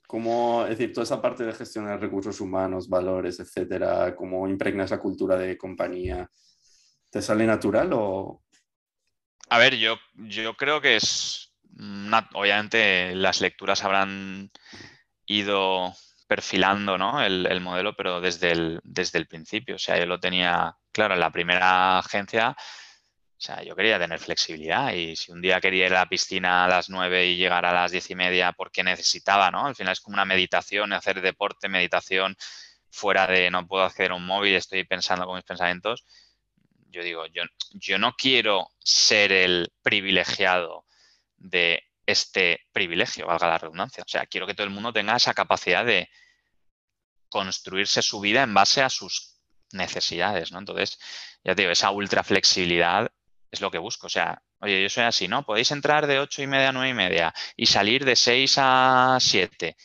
cómo, 0.06 0.64
es 0.64 0.70
decir, 0.78 0.92
toda 0.92 1.04
esa 1.04 1.22
parte 1.22 1.44
de 1.44 1.52
gestionar 1.52 2.00
recursos 2.00 2.40
humanos, 2.40 2.88
valores, 2.88 3.40
etcétera, 3.40 4.14
cómo 4.16 4.48
impregnas 4.48 4.90
la 4.90 4.98
cultura 4.98 5.36
de 5.36 5.56
compañía, 5.56 6.28
¿te 7.10 7.22
sale 7.22 7.46
natural 7.46 7.90
o...? 7.92 8.42
A 9.50 9.58
ver, 9.58 9.76
yo, 9.76 9.96
yo 10.14 10.56
creo 10.56 10.80
que 10.80 10.96
es, 10.96 11.53
obviamente 12.34 13.14
las 13.14 13.40
lecturas 13.40 13.84
habrán 13.84 14.50
ido 15.26 15.94
perfilando 16.26 16.96
el, 17.22 17.60
modelo, 17.60 17.94
pero 17.96 18.20
desde 18.20 18.52
el, 18.52 18.80
desde 18.82 19.18
el 19.18 19.26
principio. 19.26 19.76
O 19.76 19.78
sea, 19.78 19.98
yo 19.98 20.06
lo 20.06 20.20
tenía 20.20 20.76
claro 20.92 21.14
en 21.14 21.20
la 21.20 21.30
primera 21.30 21.98
agencia. 21.98 22.56
O 23.36 23.40
sea, 23.46 23.62
yo 23.62 23.76
quería 23.76 23.98
tener 23.98 24.18
flexibilidad 24.18 24.92
y 24.92 25.16
si 25.16 25.32
un 25.32 25.42
día 25.42 25.60
quería 25.60 25.86
ir 25.86 25.92
a 25.94 26.00
la 26.00 26.08
piscina 26.08 26.64
a 26.64 26.68
las 26.68 26.88
9 26.88 27.26
y 27.26 27.36
llegar 27.36 27.66
a 27.66 27.72
las 27.72 27.92
diez 27.92 28.08
y 28.10 28.14
media 28.14 28.52
porque 28.52 28.82
necesitaba, 28.82 29.50
¿no? 29.50 29.66
Al 29.66 29.74
final 29.74 29.92
es 29.92 30.00
como 30.00 30.14
una 30.14 30.24
meditación, 30.24 30.92
hacer 30.92 31.20
deporte, 31.20 31.68
meditación 31.68 32.36
fuera 32.90 33.26
de 33.26 33.50
no 33.50 33.66
puedo 33.66 33.84
acceder 33.84 34.12
a 34.12 34.14
un 34.14 34.24
móvil, 34.24 34.54
estoy 34.54 34.84
pensando 34.84 35.26
con 35.26 35.34
mis 35.36 35.44
pensamientos. 35.44 36.04
Yo 36.90 37.02
digo, 37.02 37.26
yo, 37.26 37.42
yo 37.72 37.98
no 37.98 38.14
quiero 38.16 38.70
ser 38.78 39.32
el 39.32 39.72
privilegiado 39.82 40.83
de 41.44 41.82
este 42.06 42.60
privilegio, 42.72 43.26
valga 43.26 43.48
la 43.48 43.58
redundancia. 43.58 44.02
O 44.02 44.08
sea, 44.08 44.26
quiero 44.26 44.46
que 44.46 44.54
todo 44.54 44.66
el 44.66 44.72
mundo 44.72 44.92
tenga 44.92 45.16
esa 45.16 45.34
capacidad 45.34 45.84
de 45.84 46.08
construirse 47.28 48.02
su 48.02 48.20
vida 48.20 48.42
en 48.42 48.54
base 48.54 48.82
a 48.82 48.88
sus 48.88 49.38
necesidades, 49.72 50.52
¿no? 50.52 50.58
Entonces, 50.58 50.98
ya 51.44 51.54
te 51.54 51.62
digo, 51.62 51.72
esa 51.72 51.90
ultra 51.90 52.22
flexibilidad 52.24 53.10
es 53.50 53.60
lo 53.60 53.70
que 53.70 53.78
busco. 53.78 54.06
O 54.06 54.10
sea, 54.10 54.42
oye, 54.60 54.82
yo 54.82 54.88
soy 54.88 55.04
así, 55.04 55.28
¿no? 55.28 55.44
Podéis 55.44 55.70
entrar 55.70 56.06
de 56.06 56.18
ocho 56.18 56.42
y 56.42 56.46
media 56.46 56.70
a 56.70 56.72
nueve 56.72 56.90
y 56.90 56.94
media 56.94 57.34
y 57.56 57.66
salir 57.66 58.04
de 58.04 58.16
6 58.16 58.54
a 58.58 59.18
7. 59.20 59.76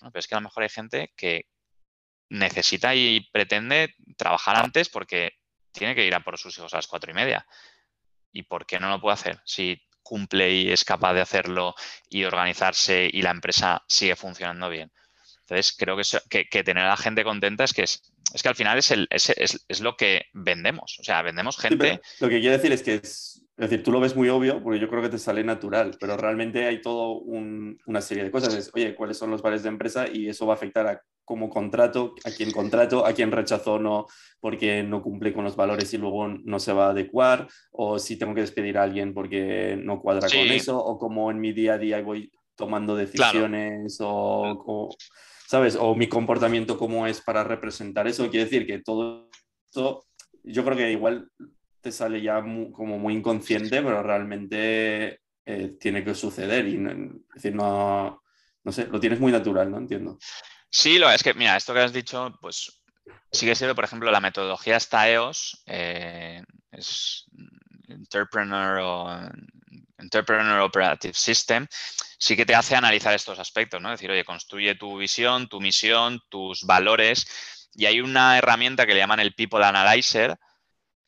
pero 0.00 0.10
es 0.14 0.26
que 0.26 0.34
a 0.34 0.38
lo 0.38 0.44
mejor 0.44 0.62
hay 0.62 0.68
gente 0.68 1.12
que 1.16 1.46
necesita 2.30 2.94
y 2.94 3.28
pretende 3.32 3.94
trabajar 4.16 4.56
antes 4.56 4.88
porque 4.88 5.32
tiene 5.72 5.94
que 5.94 6.06
ir 6.06 6.14
a 6.14 6.20
por 6.20 6.38
sus 6.38 6.56
hijos 6.58 6.72
a 6.74 6.76
las 6.76 6.86
cuatro 6.86 7.10
y 7.10 7.14
media. 7.14 7.46
¿Y 8.32 8.42
por 8.42 8.66
qué 8.66 8.78
no 8.78 8.90
lo 8.90 9.00
puede 9.00 9.14
hacer? 9.14 9.40
Si 9.44 9.80
cumple 10.08 10.50
y 10.50 10.70
es 10.70 10.84
capaz 10.84 11.12
de 11.12 11.20
hacerlo 11.20 11.74
y 12.08 12.24
organizarse 12.24 13.10
y 13.12 13.20
la 13.20 13.30
empresa 13.30 13.82
sigue 13.86 14.16
funcionando 14.16 14.70
bien. 14.70 14.90
Entonces, 15.40 15.74
creo 15.76 15.96
que, 15.96 16.48
que, 16.48 16.64
tener 16.64 16.84
a 16.84 16.88
la 16.88 16.96
gente 16.96 17.24
contenta 17.24 17.64
es 17.64 17.72
que 17.72 17.82
es, 17.82 18.02
es 18.34 18.42
que 18.42 18.48
al 18.48 18.54
final 18.54 18.78
es, 18.78 18.90
el, 18.90 19.06
es, 19.10 19.30
es, 19.30 19.80
lo 19.80 19.96
que 19.96 20.26
vendemos. 20.32 20.98
O 21.00 21.04
sea, 21.04 21.22
vendemos 21.22 21.56
gente. 21.58 22.00
lo 22.20 22.28
que 22.28 22.40
quiero 22.40 22.56
decir 22.56 22.72
es 22.72 22.82
que 22.82 22.94
es, 22.96 23.42
es, 23.58 23.70
decir, 23.70 23.82
tú 23.82 23.90
lo 23.90 24.00
ves 24.00 24.14
muy 24.14 24.28
obvio 24.28 24.62
porque 24.62 24.78
yo 24.78 24.88
creo 24.88 25.02
que 25.02 25.08
te 25.08 25.18
sale 25.18 25.42
natural, 25.42 25.96
pero 25.98 26.16
realmente 26.16 26.66
hay 26.66 26.80
todo 26.80 27.18
una 27.18 28.00
serie 28.00 28.22
de 28.24 28.30
cosas. 28.30 28.54
Es, 28.54 28.70
oye, 28.72 28.94
¿cuáles 28.94 29.18
son 29.18 29.30
los 29.30 29.42
valores 29.42 29.64
de 29.64 29.68
empresa? 29.68 30.06
Y 30.12 30.28
eso 30.28 30.46
va 30.46 30.54
a 30.54 30.56
afectar 30.56 30.86
a 30.86 31.02
cómo 31.24 31.50
contrato, 31.50 32.14
a 32.24 32.30
quién 32.30 32.52
contrato, 32.52 33.04
a 33.04 33.12
quién 33.12 33.30
rechazo 33.32 33.78
no 33.78 34.06
porque 34.40 34.82
no 34.82 35.02
cumple 35.02 35.32
con 35.32 35.44
los 35.44 35.56
valores 35.56 35.92
y 35.92 35.98
luego 35.98 36.28
no 36.28 36.58
se 36.60 36.72
va 36.72 36.86
a 36.86 36.90
adecuar, 36.90 37.48
o 37.72 37.98
si 37.98 38.16
tengo 38.16 38.34
que 38.34 38.40
despedir 38.42 38.78
a 38.78 38.84
alguien 38.84 39.12
porque 39.12 39.76
no 39.76 40.00
cuadra 40.00 40.28
con 40.28 40.46
eso, 40.46 40.78
o 40.78 40.98
como 40.98 41.30
en 41.30 41.40
mi 41.40 41.52
día 41.52 41.74
a 41.74 41.78
día 41.78 42.00
voy 42.00 42.30
tomando 42.54 42.96
decisiones 42.96 43.98
o, 44.00 44.94
¿sabes? 45.46 45.76
O 45.78 45.94
mi 45.94 46.08
comportamiento 46.08 46.78
cómo 46.78 47.06
es 47.06 47.20
para 47.20 47.44
representar 47.44 48.06
eso. 48.06 48.30
Quiere 48.30 48.44
decir 48.44 48.66
que 48.66 48.78
todo 48.78 49.28
esto, 49.66 50.04
yo 50.44 50.64
creo 50.64 50.76
que 50.76 50.92
igual 50.92 51.28
te 51.80 51.92
sale 51.92 52.20
ya 52.22 52.40
como 52.40 52.98
muy 52.98 53.14
inconsciente, 53.14 53.82
pero 53.82 54.02
realmente 54.02 55.22
eh, 55.44 55.76
tiene 55.80 56.04
que 56.04 56.14
suceder 56.14 56.66
y 56.66 56.76
es 56.76 57.34
decir, 57.34 57.54
no, 57.54 58.22
no 58.64 58.72
sé, 58.72 58.86
lo 58.86 59.00
tienes 59.00 59.20
muy 59.20 59.32
natural, 59.32 59.70
¿no? 59.70 59.78
Entiendo. 59.78 60.18
Sí, 60.70 60.98
lo 60.98 61.10
es 61.10 61.22
que, 61.22 61.34
mira, 61.34 61.56
esto 61.56 61.72
que 61.72 61.80
has 61.80 61.92
dicho, 61.92 62.32
pues 62.40 62.82
sigue 63.32 63.54
siendo, 63.54 63.74
por 63.74 63.84
ejemplo, 63.84 64.10
la 64.10 64.20
metodología 64.20 64.76
esta 64.76 65.08
EOS, 65.08 65.62
eh, 65.66 66.42
es 66.70 67.24
Entrepreneur 67.88 69.30
Entrepreneur 69.98 70.60
Operative 70.60 71.14
System, 71.14 71.66
sí 72.18 72.36
que 72.36 72.46
te 72.46 72.54
hace 72.54 72.76
analizar 72.76 73.14
estos 73.14 73.38
aspectos, 73.38 73.80
¿no? 73.80 73.92
Es 73.92 73.98
decir, 73.98 74.10
oye, 74.10 74.24
construye 74.24 74.74
tu 74.74 74.96
visión, 74.96 75.48
tu 75.48 75.60
misión, 75.60 76.20
tus 76.28 76.62
valores. 76.64 77.26
Y 77.74 77.86
hay 77.86 78.00
una 78.00 78.38
herramienta 78.38 78.86
que 78.86 78.94
le 78.94 79.00
llaman 79.00 79.20
el 79.20 79.34
People 79.34 79.64
Analyzer, 79.64 80.38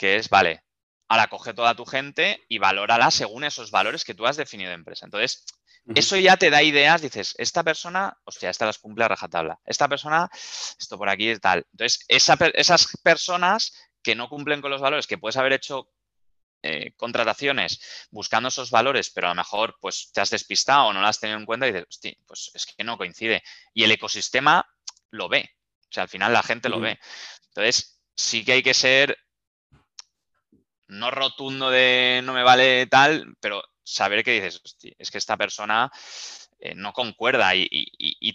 que 0.01 0.17
es, 0.17 0.31
vale, 0.31 0.65
ahora 1.09 1.29
coge 1.29 1.53
toda 1.53 1.75
tu 1.75 1.85
gente 1.85 2.43
y 2.49 2.57
valórala 2.57 3.11
según 3.11 3.45
esos 3.45 3.71
valores 3.71 4.03
que 4.03 4.15
tú 4.15 4.27
has 4.27 4.39
definido 4.39 4.71
de 4.71 4.77
empresa. 4.77 5.05
Entonces, 5.05 5.45
eso 5.95 6.17
ya 6.17 6.39
te 6.39 6.49
da 6.49 6.63
ideas, 6.63 7.03
dices, 7.03 7.35
esta 7.37 7.63
persona, 7.63 8.17
hostia, 8.25 8.49
esta 8.49 8.65
las 8.65 8.79
cumple 8.79 9.05
a 9.05 9.09
rajatabla. 9.09 9.61
Esta 9.63 9.89
persona, 9.89 10.31
esto 10.33 10.97
por 10.97 11.11
aquí 11.11 11.29
es 11.29 11.41
tal. 11.41 11.67
Entonces, 11.73 12.07
esas 12.09 12.97
personas 13.03 13.75
que 14.03 14.15
no 14.15 14.31
cumplen 14.31 14.63
con 14.63 14.71
los 14.71 14.81
valores, 14.81 15.07
que 15.07 15.19
puedes 15.19 15.37
haber 15.37 15.53
hecho 15.53 15.91
eh, 16.63 16.95
contrataciones 16.97 18.09
buscando 18.11 18.49
esos 18.49 18.71
valores, 18.71 19.11
pero 19.11 19.27
a 19.27 19.31
lo 19.31 19.37
mejor 19.37 19.77
pues 19.83 20.13
te 20.13 20.23
has 20.23 20.31
despistado 20.31 20.87
o 20.87 20.93
no 20.95 21.03
las 21.03 21.11
has 21.11 21.21
tenido 21.21 21.39
en 21.39 21.45
cuenta 21.45 21.69
y 21.69 21.73
dices, 21.73 21.89
hostia, 21.91 22.15
pues 22.27 22.51
es 22.55 22.65
que 22.65 22.85
no 22.85 22.97
coincide. 22.97 23.43
Y 23.75 23.85
el 23.85 23.91
ecosistema 23.91 24.67
lo 25.11 25.29
ve. 25.29 25.51
O 25.91 25.93
sea, 25.93 26.05
al 26.05 26.09
final 26.09 26.33
la 26.33 26.43
gente 26.43 26.71
lo 26.71 26.81
ve. 26.81 26.99
Entonces, 27.49 28.01
sí 28.15 28.47
que 28.47 28.53
hay 28.53 28.63
que 28.63 28.73
ser 28.75 29.19
no 30.91 31.11
rotundo 31.11 31.71
de 31.71 32.21
no 32.25 32.33
me 32.33 32.43
vale 32.43 32.87
tal, 32.87 33.37
pero 33.41 33.63
saber 33.83 34.23
que 34.25 34.33
dices, 34.33 34.61
es 34.99 35.11
que 35.11 35.19
esta 35.19 35.37
persona 35.37 35.91
eh, 36.59 36.75
no 36.75 36.93
concuerda 36.93 37.55
y, 37.55 37.67
y, 37.71 38.35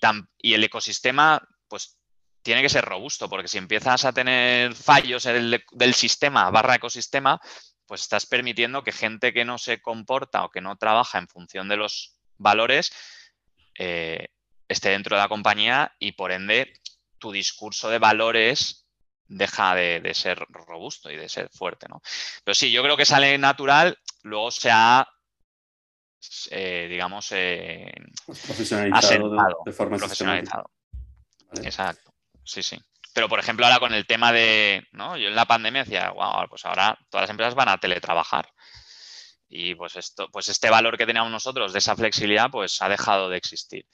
el 0.54 0.64
ecosistema, 0.64 1.42
pues 1.68 1.98
tiene 2.42 2.62
que 2.62 2.70
ser 2.70 2.86
robusto, 2.86 3.30
porque 3.30 3.48
si 3.48 3.58
empiezas 3.58 4.06
a 4.06 4.14
tener 4.14 4.76
fallos 4.76 5.26
en 5.26 5.36
el, 5.36 5.64
del 5.72 5.94
sistema 5.94 6.50
barra 6.52 6.76
ecosistema, 6.76 7.40
pues 7.86 8.02
estás 8.02 8.26
permitiendo 8.26 8.84
que 8.84 8.92
gente 8.92 9.34
que 9.34 9.46
no 9.46 9.58
se 9.58 9.82
comporta 9.82 10.44
o 10.44 10.50
que 10.50 10.62
no 10.62 10.76
trabaja 10.76 11.18
en 11.18 11.28
función 11.28 11.68
de 11.68 11.78
los 11.78 12.18
valores 12.38 12.92
eh, 13.78 14.28
esté 14.68 14.90
dentro 14.90 15.16
de 15.16 15.22
la 15.22 15.30
compañía 15.30 15.96
y 16.00 16.14
por 16.14 16.32
ende 16.32 16.74
tu 17.20 17.32
discurso 17.32 17.90
de 17.90 18.00
valores 18.00 18.85
deja 19.28 19.76
de, 19.76 20.14
ser 20.14 20.46
robusto 20.50 21.12
y 21.12 21.16
de 21.16 21.30
ser 21.30 21.50
fuerte, 21.50 21.88
¿no? 21.90 22.02
Pero 22.44 22.56
sí, 22.56 22.72
yo 22.72 22.84
creo 22.84 22.98
que 22.98 23.06
sale 23.06 23.38
natural, 23.38 23.98
luego 24.24 24.52
se 24.52 24.70
ha 24.72 25.08
eh, 26.50 26.88
digamos, 26.90 27.32
eh, 27.32 27.94
profesionalizado 28.26 29.30
de, 29.66 29.72
forma 29.72 29.98
profesionalizado. 29.98 30.72
Exacto, 31.64 32.14
sí, 32.44 32.64
sí. 32.64 32.78
Pero, 33.14 33.30
por 33.30 33.40
ejemplo, 33.40 33.66
ahora 33.66 33.80
con 33.80 33.94
el 33.94 34.06
tema 34.06 34.34
de, 34.34 34.86
¿no? 34.92 35.16
Yo 35.18 35.30
en 35.30 35.36
la 35.36 35.46
pandemia 35.46 35.84
decía, 35.84 36.12
wow, 36.12 36.48
pues 36.50 36.66
ahora 36.66 36.98
todas 37.10 37.24
las 37.24 37.30
empresas 37.30 37.56
van 37.56 37.70
a 37.70 37.78
teletrabajar. 37.78 38.50
Y 39.48 39.76
pues 39.76 39.96
esto, 39.96 40.28
pues 40.32 40.50
este 40.50 40.70
valor 40.70 40.98
que 40.98 41.06
teníamos 41.06 41.32
nosotros 41.32 41.72
de 41.72 41.80
esa 41.80 41.96
flexibilidad, 41.96 42.50
pues 42.52 42.82
ha 42.82 42.90
dejado 42.90 43.30
de 43.30 43.38
existir 43.38 43.86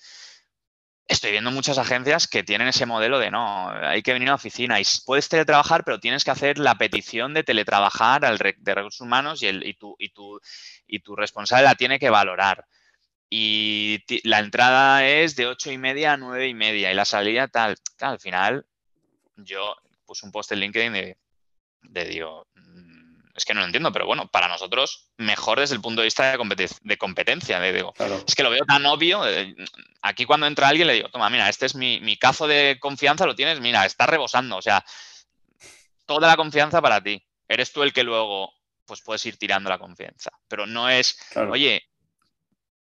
estoy 1.08 1.32
viendo 1.32 1.52
muchas 1.52 1.78
agencias 1.78 2.28
que 2.28 2.44
tienen 2.44 2.68
ese 2.68 2.86
modelo 2.86 3.20
de 3.20 3.32
no, 3.32 3.70
hay 3.70 4.02
que 4.02 4.14
venir 4.14 4.30
a 4.30 4.32
la 4.32 4.36
oficina 4.36 4.80
y 4.80 4.84
puedes 5.06 5.30
teletrabajar, 5.30 5.84
pero 5.84 6.00
tienes 6.00 6.24
que 6.24 6.32
hacer 6.32 6.58
la 6.58 6.76
petición 6.76 7.34
de 7.34 7.44
teletrabajar 7.44 8.26
al 8.26 8.38
de 8.38 8.76
recursos 8.76 9.02
humanos 9.02 9.44
y, 9.44 9.74
tu, 9.74 9.96
y, 10.00 10.10
tu, 10.10 10.40
y 10.88 11.00
tu 11.00 11.16
responsable 11.16 11.66
la 11.66 11.76
tiene 11.76 12.00
que 12.00 12.10
valorar. 12.10 12.66
Y 13.30 14.04
la 14.24 14.40
entrada 14.40 15.08
es 15.08 15.36
de 15.36 15.48
ocho 15.48 15.72
y 15.72 15.78
media 15.78 16.14
a 16.14 16.18
nueve 16.18 16.48
y 16.48 16.54
media 16.54 16.92
y 16.92 16.96
la 16.96 17.06
salida 17.06 17.48
tal. 17.48 17.78
al 18.00 18.20
final 18.20 18.66
yo 19.38 19.76
puse 20.06 20.26
un 20.26 20.32
post 20.32 20.52
en 20.52 20.60
LinkedIn 20.60 20.94
de, 20.94 21.18
de 21.84 22.06
digo, 22.06 22.48
es 23.42 23.46
que 23.46 23.54
no 23.54 23.62
lo 23.62 23.66
entiendo, 23.66 23.92
pero 23.92 24.06
bueno, 24.06 24.28
para 24.28 24.48
nosotros 24.48 25.10
mejor 25.18 25.60
desde 25.60 25.76
el 25.76 25.82
punto 25.82 26.02
de 26.02 26.06
vista 26.06 26.32
de, 26.32 26.98
competencia. 26.98 27.60
De, 27.60 27.74
digo, 27.74 27.94
Es 28.28 28.36
que 28.36 28.44
lo 28.44 28.52
veo 28.52 28.64
tan 28.66 28.86
obvio. 28.86 29.28
Eh, 29.28 29.56
aquí 30.02 30.26
cuando 30.26 30.46
entra 30.46 30.68
alguien 30.68 30.88
le 30.88 30.94
digo, 30.94 31.10
toma, 31.10 31.30
mira, 31.30 31.50
este 31.50 31.66
es 31.66 31.76
mi, 31.76 32.18
cazo 32.18 32.48
de 32.48 32.78
confianza, 32.80 33.26
lo 33.26 33.36
tienes, 33.36 33.60
mira, 33.60 33.86
está 33.86 34.06
rebosando. 34.06 34.58
O 34.58 34.62
sea, 34.62 34.86
toda 36.06 36.28
la 36.28 36.38
confianza 36.38 36.82
para 36.82 37.02
ti. 37.02 37.24
Eres 37.48 37.74
tú 37.74 37.84
el 37.84 37.94
que 37.94 38.04
luego 38.04 38.54
pues 38.86 39.02
puedes 39.02 39.26
ir 39.26 39.38
tirando 39.38 39.70
la 39.70 39.80
confianza. 39.80 40.32
Pero 40.48 40.68
no 40.68 40.90
es, 40.90 41.18
oye, 41.36 41.82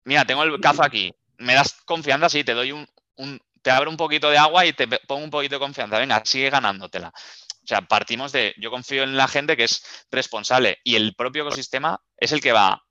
mira, 0.03 0.25
tengo 0.25 0.43
el 0.43 0.59
cazo 0.59 0.83
aquí, 0.83 1.13
me 1.37 1.53
das 1.53 1.73
confianza, 1.85 2.29
sí, 2.29 2.43
te 2.43 2.53
doy 2.53 2.71
un, 2.71 2.87
un, 3.15 3.39
te 3.61 3.71
abro 3.71 3.89
un 3.89 3.97
poquito 3.97 4.29
de 4.29 4.37
agua 4.37 4.65
y 4.65 4.73
te 4.73 4.87
pongo 4.87 5.23
un 5.23 5.29
poquito 5.29 5.55
de 5.55 5.59
confianza. 5.59 5.97
Venga, 5.99 6.21
sigue 6.25 6.49
ganándotela. 6.49 7.13
O 7.63 7.67
sea, 7.67 7.81
partimos 7.81 8.31
de, 8.31 8.53
yo 8.57 8.69
confío 8.69 9.03
en 9.03 9.15
la 9.15 9.27
gente 9.27 9.55
que 9.55 9.63
es 9.63 10.05
responsable 10.11 10.79
y 10.83 10.95
el 10.95 11.15
propio 11.15 11.43
ecosistema 11.43 12.01
es 12.17 12.33
el 12.33 12.41
que 12.41 12.51
va 12.51 12.83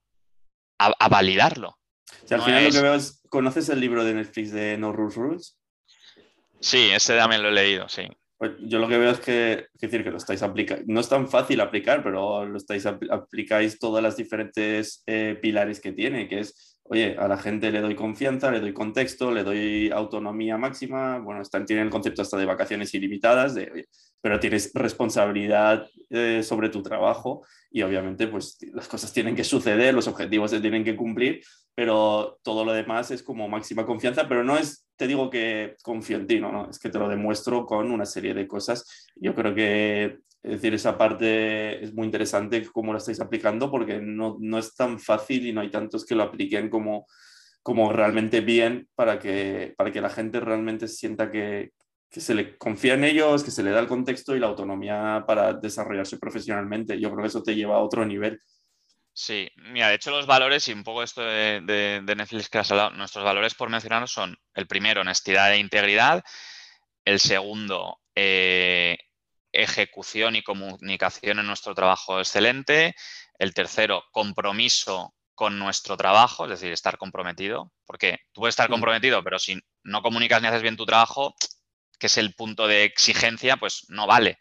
a, 0.78 1.08
validarlo. 1.08 1.68
O 1.68 2.26
sea, 2.26 2.38
al 2.38 2.44
final 2.44 2.64
lo 2.64 2.70
que 2.70 2.80
veo 2.80 2.94
es, 2.94 3.22
¿conoces 3.28 3.68
el 3.68 3.80
libro 3.80 4.04
de 4.04 4.14
Netflix 4.14 4.50
de 4.50 4.78
No 4.78 4.92
Rules 4.92 5.14
Rules? 5.14 5.58
Sí, 6.60 6.90
ese 6.90 7.16
también 7.16 7.42
lo 7.42 7.48
he 7.48 7.52
leído, 7.52 7.88
sí. 7.88 8.08
Pues 8.38 8.52
yo 8.60 8.78
lo 8.78 8.88
que 8.88 8.98
veo 8.98 9.10
es 9.10 9.20
que, 9.20 9.68
es 9.72 9.80
decir, 9.80 10.02
que 10.02 10.10
lo 10.10 10.16
estáis 10.16 10.42
aplicando, 10.42 10.84
no 10.86 11.00
es 11.00 11.08
tan 11.08 11.28
fácil 11.28 11.60
aplicar, 11.60 12.02
pero 12.02 12.44
lo 12.44 12.56
estáis 12.56 12.86
aplicáis 12.86 13.78
todas 13.78 14.02
las 14.02 14.16
diferentes 14.16 15.02
eh, 15.06 15.38
pilares 15.40 15.80
que 15.80 15.92
tiene, 15.92 16.28
que 16.28 16.40
es 16.40 16.71
oye, 16.92 17.16
a 17.18 17.26
la 17.26 17.38
gente 17.38 17.70
le 17.70 17.80
doy 17.80 17.94
confianza, 17.94 18.50
le 18.50 18.60
doy 18.60 18.74
contexto, 18.74 19.32
le 19.32 19.42
doy 19.42 19.90
autonomía 19.90 20.58
máxima, 20.58 21.18
bueno, 21.20 21.40
están, 21.40 21.64
tienen 21.64 21.86
el 21.86 21.90
concepto 21.90 22.20
hasta 22.20 22.36
de 22.36 22.44
vacaciones 22.44 22.92
ilimitadas, 22.92 23.56
pero 24.20 24.38
tienes 24.38 24.70
responsabilidad 24.74 25.86
eh, 26.10 26.42
sobre 26.42 26.68
tu 26.68 26.82
trabajo 26.82 27.46
y 27.70 27.80
obviamente 27.80 28.28
pues 28.28 28.58
las 28.74 28.88
cosas 28.88 29.10
tienen 29.10 29.34
que 29.34 29.42
suceder, 29.42 29.94
los 29.94 30.06
objetivos 30.06 30.50
se 30.50 30.60
tienen 30.60 30.84
que 30.84 30.94
cumplir, 30.94 31.40
pero 31.74 32.38
todo 32.42 32.64
lo 32.64 32.72
demás 32.72 33.10
es 33.10 33.22
como 33.22 33.48
máxima 33.48 33.86
confianza, 33.86 34.28
pero 34.28 34.44
no 34.44 34.56
es, 34.56 34.86
te 34.96 35.06
digo 35.06 35.30
que 35.30 35.76
confío 35.82 36.18
en 36.18 36.26
ti, 36.26 36.40
no, 36.40 36.52
no, 36.52 36.70
es 36.70 36.78
que 36.78 36.90
te 36.90 36.98
lo 36.98 37.08
demuestro 37.08 37.64
con 37.64 37.90
una 37.90 38.04
serie 38.04 38.34
de 38.34 38.46
cosas. 38.46 39.10
Yo 39.16 39.34
creo 39.34 39.54
que 39.54 40.18
decir, 40.42 40.74
esa 40.74 40.98
parte 40.98 41.82
es 41.82 41.94
muy 41.94 42.06
interesante 42.06 42.62
cómo 42.72 42.92
lo 42.92 42.98
estáis 42.98 43.20
aplicando 43.20 43.70
porque 43.70 44.00
no, 44.00 44.36
no, 44.40 44.58
es 44.58 44.74
tan 44.74 44.98
fácil 44.98 45.46
y 45.46 45.52
no 45.52 45.60
hay 45.60 45.70
tantos 45.70 46.04
que 46.04 46.14
lo 46.14 46.24
apliquen 46.24 46.68
como, 46.68 47.06
como 47.62 47.92
realmente 47.92 48.40
bien 48.40 48.88
para 48.94 49.18
que, 49.18 49.74
para 49.76 49.92
que 49.92 50.00
la 50.00 50.10
gente 50.10 50.40
realmente 50.40 50.88
sienta 50.88 51.30
que, 51.30 51.70
que 52.10 52.20
se 52.20 52.34
le 52.34 52.58
confía 52.58 52.94
en 52.94 53.04
ellos, 53.04 53.42
que 53.42 53.50
se 53.50 53.62
le 53.62 53.70
da 53.70 53.80
el 53.80 53.88
contexto 53.88 54.36
y 54.36 54.40
la 54.40 54.48
autonomía 54.48 55.24
para 55.26 55.54
desarrollarse 55.54 56.18
profesionalmente. 56.18 57.00
Yo 57.00 57.10
creo 57.10 57.22
que 57.22 57.28
eso 57.28 57.42
te 57.42 57.54
lleva 57.54 57.76
a 57.76 57.82
otro 57.82 58.04
nivel. 58.04 58.38
Sí, 59.14 59.50
mira, 59.56 59.88
de 59.88 59.96
hecho 59.96 60.10
los 60.10 60.26
valores 60.26 60.66
y 60.68 60.72
un 60.72 60.84
poco 60.84 61.02
esto 61.02 61.22
de, 61.22 61.60
de, 61.60 62.14
Netflix 62.16 62.48
que 62.48 62.58
has 62.58 62.70
hablado, 62.70 62.90
nuestros 62.92 63.24
valores 63.24 63.54
por 63.54 63.68
mencionar 63.68 64.08
son 64.08 64.38
el 64.54 64.66
primero, 64.66 65.02
honestidad 65.02 65.52
e 65.52 65.58
integridad, 65.58 66.24
el 67.04 67.20
segundo, 67.20 68.00
eh, 68.14 68.98
ejecución 69.52 70.36
y 70.36 70.42
comunicación 70.42 71.38
en 71.38 71.46
nuestro 71.46 71.74
trabajo 71.74 72.18
excelente. 72.20 72.94
El 73.38 73.54
tercero, 73.54 74.04
compromiso 74.12 75.14
con 75.34 75.58
nuestro 75.58 75.96
trabajo, 75.96 76.44
es 76.44 76.50
decir, 76.50 76.72
estar 76.72 76.98
comprometido, 76.98 77.72
porque 77.86 78.18
tú 78.32 78.40
puedes 78.42 78.52
estar 78.52 78.68
comprometido, 78.70 79.22
pero 79.24 79.38
si 79.38 79.60
no 79.82 80.02
comunicas 80.02 80.40
ni 80.40 80.48
haces 80.48 80.62
bien 80.62 80.76
tu 80.76 80.86
trabajo, 80.86 81.34
que 81.98 82.06
es 82.06 82.18
el 82.18 82.34
punto 82.34 82.66
de 82.66 82.84
exigencia, 82.84 83.56
pues 83.56 83.84
no 83.88 84.06
vale. 84.06 84.38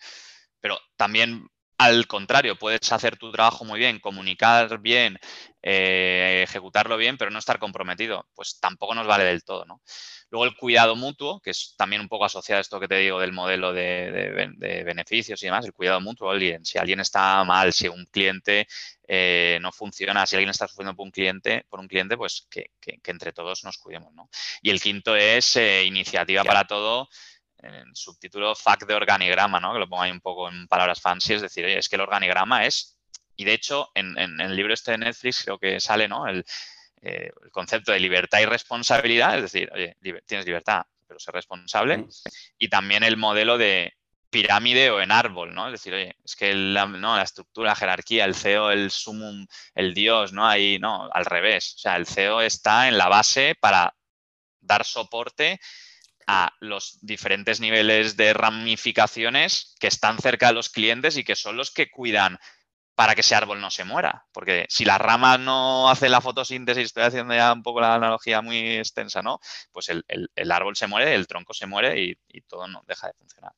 Pero 0.62 0.80
también 0.98 1.48
al 1.82 2.06
contrario, 2.06 2.56
puedes 2.58 2.92
hacer 2.92 3.18
tu 3.18 3.32
trabajo 3.32 3.66
muy 3.66 3.80
bien, 3.80 4.00
comunicar 4.00 4.80
bien, 4.80 5.18
eh, 5.64 6.42
ejecutarlo 6.44 6.96
bien, 6.96 7.18
pero 7.18 7.32
no 7.32 7.40
estar 7.40 7.58
comprometido. 7.58 8.28
Pues 8.36 8.60
tampoco 8.60 8.94
nos 8.94 9.08
vale 9.08 9.24
del 9.24 9.44
todo, 9.44 9.66
¿no? 9.66 9.82
Luego 10.30 10.46
el 10.46 10.56
cuidado 10.56 10.96
mutuo, 10.96 11.42
que 11.42 11.50
es 11.50 11.74
también 11.76 12.02
un 12.02 12.08
poco 12.08 12.26
asociado 12.26 12.60
a 12.60 12.62
esto 12.62 12.80
que 12.80 12.88
te 12.88 12.98
digo 12.98 13.20
del 13.20 13.34
modelo 13.34 13.74
de, 13.74 14.84
beneficios 14.86 15.42
y 15.42 15.48
demás, 15.48 15.66
el 15.66 15.74
cuidado 15.74 16.00
mutuo. 16.00 16.32
Si 16.64 16.78
alguien 16.78 17.00
está 17.00 17.44
mal, 17.46 17.74
si 17.74 17.88
un 17.88 18.06
cliente 18.06 18.68
eh, 19.08 19.58
no 19.60 19.72
funciona, 19.72 20.26
si 20.28 20.36
alguien 20.36 20.52
está 20.52 20.68
sufriendo 20.68 20.96
por 20.96 21.06
un 21.06 21.12
cliente, 21.12 21.66
por 21.68 21.80
un 21.80 21.88
cliente 21.88 22.16
pues 22.16 22.48
que, 22.50 22.70
entre 23.06 23.34
todos 23.34 23.64
nos 23.64 23.78
cuidemos. 23.80 24.14
¿no? 24.14 24.30
Y 24.62 24.70
el 24.70 24.80
quinto 24.80 25.16
es 25.16 25.56
eh, 25.56 25.84
iniciativa 25.84 26.44
para 26.44 26.66
todo 26.66 27.10
el 27.62 27.96
subtítulo 27.96 28.56
FAC 28.56 28.86
de 28.86 28.94
organigrama, 28.94 29.60
¿no? 29.60 29.74
que 29.74 29.80
lo 29.80 29.90
pongo 29.90 30.04
ahí 30.04 30.12
un 30.12 30.22
poco 30.22 30.50
en 30.50 30.68
palabras 30.68 31.02
fancy, 31.02 31.34
es 31.34 31.42
decir, 31.42 31.66
es 31.66 31.90
que 31.90 31.96
el 31.96 32.02
organigrama 32.02 32.66
es, 32.66 32.98
y 33.36 33.46
de 33.46 33.54
hecho 33.54 33.90
en, 33.96 34.18
el 34.18 34.56
libro 34.56 34.74
este 34.74 34.92
de 34.92 35.00
Netflix 35.00 35.44
creo 35.44 35.58
que 35.58 35.80
sale, 35.80 36.08
¿no? 36.08 36.28
El, 36.28 36.46
eh, 37.02 37.32
el 37.44 37.52
concepto 37.52 37.92
de 37.92 38.00
libertad 38.00 38.40
y 38.40 38.46
responsabilidad, 38.46 39.36
es 39.36 39.44
decir, 39.44 39.72
oye, 39.74 39.98
tienes 40.26 40.46
libertad, 40.46 40.84
pero 41.08 41.20
ser 41.20 41.34
responsable, 41.34 41.98
mm. 41.98 42.10
y 42.60 42.68
también 42.70 43.04
el 43.04 43.18
modelo 43.18 43.58
de 43.58 43.94
pirámide 44.32 44.90
o 44.90 45.02
en 45.02 45.12
árbol, 45.12 45.54
¿no? 45.54 45.68
Es 45.68 45.74
decir, 45.74 45.94
oye, 45.94 46.16
es 46.24 46.36
que 46.36 46.56
la, 46.56 46.86
¿no? 46.86 47.16
la 47.18 47.24
estructura, 47.24 47.72
la 47.72 47.76
jerarquía, 47.76 48.26
el 48.26 48.34
CEO, 48.34 48.72
el 48.72 48.90
sumum, 48.90 49.46
el 49.76 49.94
dios, 49.94 50.32
¿no? 50.32 50.48
Ahí, 50.48 50.80
no, 50.80 51.10
al 51.12 51.26
revés. 51.26 51.76
O 51.76 51.80
sea, 51.80 51.98
el 51.98 52.08
CEO 52.08 52.42
está 52.42 52.88
en 52.88 52.98
la 52.98 53.10
base 53.10 53.56
para 53.60 53.94
dar 54.62 54.86
soporte 54.86 55.60
a 56.28 56.54
los 56.60 57.00
diferentes 57.02 57.60
niveles 57.60 58.18
de 58.18 58.34
ramificaciones 58.34 59.76
que 59.80 59.88
están 59.88 60.18
cerca 60.20 60.48
de 60.48 60.54
los 60.54 60.70
clientes 60.70 61.18
y 61.18 61.24
que 61.24 61.36
son 61.36 61.58
los 61.58 61.72
que 61.72 61.90
cuidan 61.90 62.38
para 62.96 63.16
que 63.16 63.22
ese 63.22 63.36
árbol 63.36 63.62
no 63.62 63.72
se 63.72 63.84
muera. 63.84 64.28
Porque 64.32 64.66
si 64.70 64.86
las 64.86 65.00
ramas 65.00 65.40
no 65.40 65.90
hacen 65.90 66.12
la 66.12 66.22
fotosíntesis, 66.22 66.86
estoy 66.86 67.04
haciendo 67.04 67.34
ya 67.34 67.54
un 67.54 67.64
poco 67.64 67.82
la 67.82 67.96
analogía 67.96 68.42
muy 68.42 68.78
extensa, 68.78 69.22
¿no? 69.22 69.40
Pues 69.72 69.90
el, 69.90 70.52
árbol 70.52 70.76
se 70.76 70.88
muere, 70.88 71.16
el 71.16 71.28
tronco 71.28 71.54
se 71.54 71.66
muere 71.66 72.02
y, 72.02 72.18
y 72.28 72.42
todo 72.42 72.68
no 72.68 72.84
deja 72.88 73.08
de 73.08 73.14
funcionar 73.14 73.54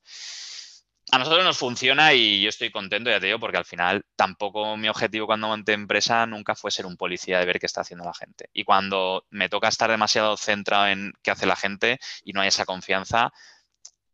a 1.14 1.20
nosotros 1.20 1.44
nos 1.44 1.60
funciona 1.60 2.12
y 2.16 2.42
yo 2.42 2.50
estoy 2.50 2.72
contento, 2.72 3.12
ya 3.12 3.20
te 3.20 3.28
digo, 3.28 3.38
porque 3.40 3.58
al 3.58 3.66
final 3.66 4.04
tampoco 4.16 4.76
mi 4.78 4.90
objetivo 4.90 5.28
cuando 5.28 5.48
monté 5.48 5.74
empresa 5.74 6.26
nunca 6.26 6.56
fue 6.56 6.72
ser 6.72 6.88
un 6.88 6.98
policía 6.98 7.38
de 7.38 7.46
ver 7.46 7.60
qué 7.60 7.68
está 7.68 7.82
haciendo 7.82 8.04
la 8.04 8.16
gente. 8.16 8.50
Y 8.52 8.64
cuando 8.64 9.24
me 9.30 9.48
toca 9.48 9.68
estar 9.68 9.92
demasiado 9.92 10.36
centrado 10.38 10.88
en 10.88 11.14
qué 11.22 11.30
hace 11.30 11.46
la 11.46 11.56
gente 11.56 12.00
y 12.24 12.34
no 12.34 12.42
hay 12.42 12.48
esa 12.48 12.66
confianza, 12.66 13.32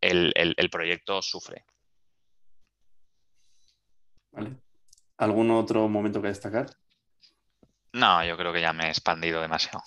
el, 0.01 0.69
proyecto 0.69 1.21
sufre. 1.21 1.63
Vale. 4.33 4.57
¿Algún 5.19 5.51
otro 5.51 5.87
momento 5.87 6.21
que 6.21 6.27
destacar? 6.27 6.69
No, 7.93 8.25
yo 8.25 8.35
creo 8.35 8.51
que 8.51 8.61
ya 8.61 8.73
me 8.73 8.87
he 8.87 8.89
expandido 8.89 9.41
demasiado. 9.41 9.81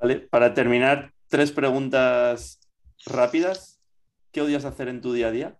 Vale, 0.00 0.16
para 0.16 0.54
terminar, 0.54 1.12
tres 1.28 1.52
preguntas 1.52 2.58
rápidas 3.04 3.77
¿Qué 4.32 4.40
odias 4.42 4.64
hacer 4.64 4.88
en 4.88 5.00
tu 5.00 5.12
día 5.12 5.28
a 5.28 5.30
día? 5.30 5.58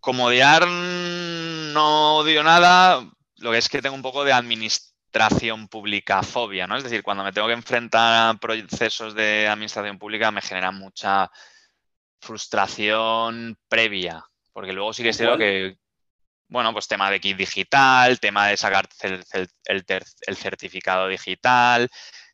Como 0.00 0.26
odiar 0.26 0.66
no 0.66 2.16
odio 2.16 2.42
nada, 2.42 3.08
lo 3.36 3.50
que 3.50 3.58
es 3.58 3.68
que 3.68 3.80
tengo 3.80 3.94
un 3.94 4.02
poco 4.02 4.24
de 4.24 4.32
administración 4.32 5.68
pública 5.68 6.22
fobia, 6.22 6.66
¿no? 6.66 6.76
Es 6.76 6.84
decir, 6.84 7.02
cuando 7.02 7.24
me 7.24 7.32
tengo 7.32 7.46
que 7.46 7.54
enfrentar 7.54 8.30
a 8.30 8.38
procesos 8.38 9.14
de 9.14 9.48
administración 9.48 9.98
pública 9.98 10.30
me 10.30 10.42
genera 10.42 10.70
mucha 10.70 11.30
frustración 12.20 13.56
previa, 13.68 14.24
porque 14.52 14.72
luego 14.72 14.92
sí 14.92 15.02
que 15.02 15.10
es 15.10 15.16
cierto 15.16 15.38
que, 15.38 15.76
bueno, 16.48 16.72
pues 16.72 16.88
tema 16.88 17.10
de 17.10 17.20
kit 17.20 17.36
digital, 17.36 18.20
tema 18.20 18.48
de 18.48 18.56
sacar 18.56 18.88
el 19.64 20.36
certificado 20.36 21.08
digital, 21.08 21.88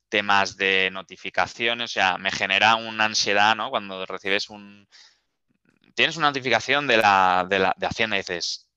temas 0.08 0.56
de 0.56 0.90
notificaciones, 0.92 1.90
o 1.90 1.92
sea, 1.92 2.18
me 2.18 2.30
genera 2.30 2.76
una 2.76 3.04
ansiedad, 3.04 3.56
¿no? 3.56 3.70
Cuando 3.70 4.04
recibes 4.06 4.50
un... 4.50 4.88
Tienes 5.94 6.16
una 6.16 6.28
notificación 6.28 6.86
de 6.86 6.96
la, 6.98 7.46
de, 7.48 7.58
la, 7.58 7.74
de 7.76 7.86
Hacienda 7.86 8.16
y 8.16 8.20
dices, 8.20 8.68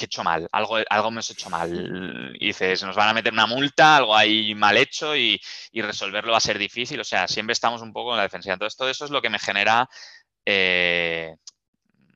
que 0.00 0.04
he 0.04 0.06
hecho 0.06 0.24
mal, 0.24 0.48
algo, 0.52 0.78
algo 0.88 1.10
me 1.10 1.20
he 1.20 1.32
hecho 1.32 1.50
mal. 1.50 2.34
Y 2.40 2.46
dices, 2.46 2.82
nos 2.82 2.96
van 2.96 3.10
a 3.10 3.14
meter 3.14 3.32
una 3.32 3.46
multa, 3.46 3.98
algo 3.98 4.16
ahí 4.16 4.54
mal 4.54 4.76
hecho 4.78 5.14
y, 5.14 5.40
resolverlo 5.74 6.32
va 6.32 6.38
a 6.38 6.40
ser 6.40 6.58
difícil. 6.58 6.98
O 7.00 7.04
sea, 7.04 7.28
siempre 7.28 7.52
estamos 7.52 7.82
un 7.82 7.92
poco 7.92 8.12
en 8.12 8.16
la 8.16 8.22
defensiva. 8.22 8.54
Entonces, 8.54 8.76
todo 8.78 8.88
eso 8.88 9.04
es 9.04 9.10
lo 9.10 9.20
que 9.20 9.28
me 9.28 9.38
genera, 9.38 9.88
eh, 10.46 11.36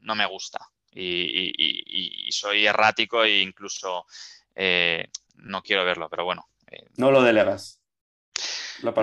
no 0.01 0.15
me 0.15 0.27
gusta. 0.27 0.67
Y, 0.93 2.31
soy 2.31 2.67
errático 2.67 3.23
e 3.25 3.41
incluso 3.41 4.07
eh, 4.55 5.09
no 5.37 5.63
quiero 5.63 5.85
verlo, 5.85 6.09
pero 6.09 6.25
bueno. 6.25 6.49
Eh, 6.71 6.87
no 6.97 7.11
lo 7.11 7.23
delegas 7.23 7.84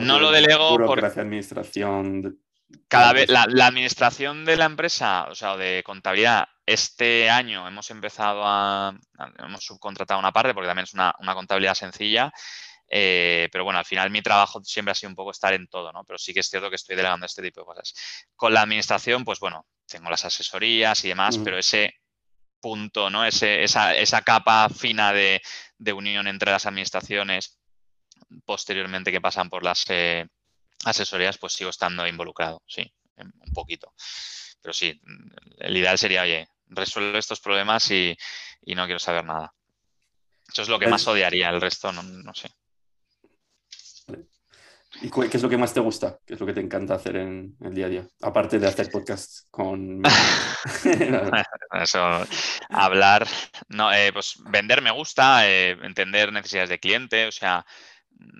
no 0.01 0.19
lo 0.19 0.31
delego 0.31 0.77
por 0.77 1.03
administración. 1.03 2.39
Cada 2.87 3.13
vez 3.13 3.29
la, 3.29 3.43
administración 3.43 4.45
de 4.45 4.55
la 4.55 4.65
empresa, 4.65 5.27
o 5.29 5.35
sea, 5.35 5.57
de 5.57 5.83
contabilidad, 5.83 6.47
este 6.65 7.29
año 7.29 7.67
hemos 7.67 7.89
empezado 7.91 8.43
a, 8.45 8.97
hemos 9.39 9.65
subcontratado 9.65 10.19
una 10.19 10.31
parte 10.31 10.53
porque 10.53 10.67
también 10.67 10.85
es 10.85 10.93
una, 10.93 11.13
contabilidad 11.33 11.75
sencilla. 11.75 12.31
Eh, 12.93 13.47
pero 13.53 13.63
bueno, 13.63 13.79
al 13.79 13.85
final 13.85 14.09
mi 14.09 14.21
trabajo 14.21 14.61
siempre 14.63 14.91
ha 14.91 14.95
sido 14.95 15.09
un 15.09 15.15
poco 15.15 15.31
estar 15.31 15.53
en 15.53 15.67
todo, 15.67 15.93
¿no? 15.93 16.03
Pero 16.03 16.17
sí 16.17 16.33
que 16.33 16.41
es 16.41 16.49
cierto 16.49 16.69
que 16.69 16.75
estoy 16.75 16.97
delegando 16.97 17.25
este 17.25 17.41
tipo 17.41 17.61
de 17.61 17.65
cosas. 17.65 17.93
Con 18.35 18.53
la 18.53 18.61
administración, 18.61 19.23
pues 19.23 19.39
bueno, 19.39 19.65
tengo 19.85 20.09
las 20.09 20.25
asesorías 20.25 21.03
y 21.05 21.09
demás, 21.09 21.37
pero 21.37 21.57
ese 21.57 21.93
punto, 22.59 23.09
¿no? 23.09 23.25
Ese, 23.25 23.63
esa, 23.63 23.95
esa, 23.95 24.21
capa 24.21 24.67
fina 24.69 25.13
de, 25.13 25.41
de 25.77 25.93
unión 25.93 26.27
entre 26.27 26.51
las 26.51 26.65
administraciones 26.65 27.60
posteriormente 28.45 29.11
que 29.11 29.21
pasan 29.21 29.49
por 29.49 29.63
las 29.63 29.85
eh, 29.89 30.27
asesorías, 30.85 31.37
pues 31.37 31.53
sigo 31.53 31.69
estando 31.69 32.07
involucrado, 32.07 32.61
sí, 32.67 32.91
un 33.17 33.53
poquito. 33.53 33.93
Pero 34.61 34.73
sí, 34.73 34.99
el 35.57 35.77
ideal 35.77 35.97
sería, 35.97 36.21
oye, 36.21 36.47
resuelve 36.67 37.19
estos 37.19 37.39
problemas 37.39 37.89
y, 37.91 38.17
no 38.65 38.85
quiero 38.85 38.99
saber 38.99 39.25
nada. 39.25 39.53
Eso 40.51 40.61
es 40.63 40.69
lo 40.69 40.79
que 40.79 40.87
más 40.87 41.07
odiaría, 41.07 41.49
el 41.49 41.61
resto 41.61 41.91
no, 41.91 42.33
sé. 42.33 42.49
¿Y 45.01 45.09
qué 45.09 45.37
es 45.37 45.41
lo 45.41 45.49
que 45.49 45.57
más 45.57 45.73
te 45.73 45.79
gusta? 45.79 46.19
¿Qué 46.25 46.33
es 46.33 46.39
lo 46.39 46.45
que 46.45 46.53
te 46.53 46.59
encanta 46.59 46.95
hacer 46.95 47.15
en 47.15 47.55
el 47.61 47.73
día 47.73 47.85
a 47.85 47.89
día? 47.89 48.07
Aparte 48.21 48.59
de 48.59 48.67
hacer 48.67 48.91
podcast 48.91 49.49
con... 49.49 50.01
Eso, 51.81 52.27
hablar, 52.69 53.25
no, 53.69 53.93
eh, 53.93 54.11
pues 54.11 54.35
vender 54.45 54.81
me 54.81 54.91
gusta, 54.91 55.49
eh, 55.49 55.71
entender 55.81 56.33
necesidades 56.33 56.69
de 56.69 56.79
cliente, 56.79 57.27
o 57.27 57.31
sea, 57.31 57.65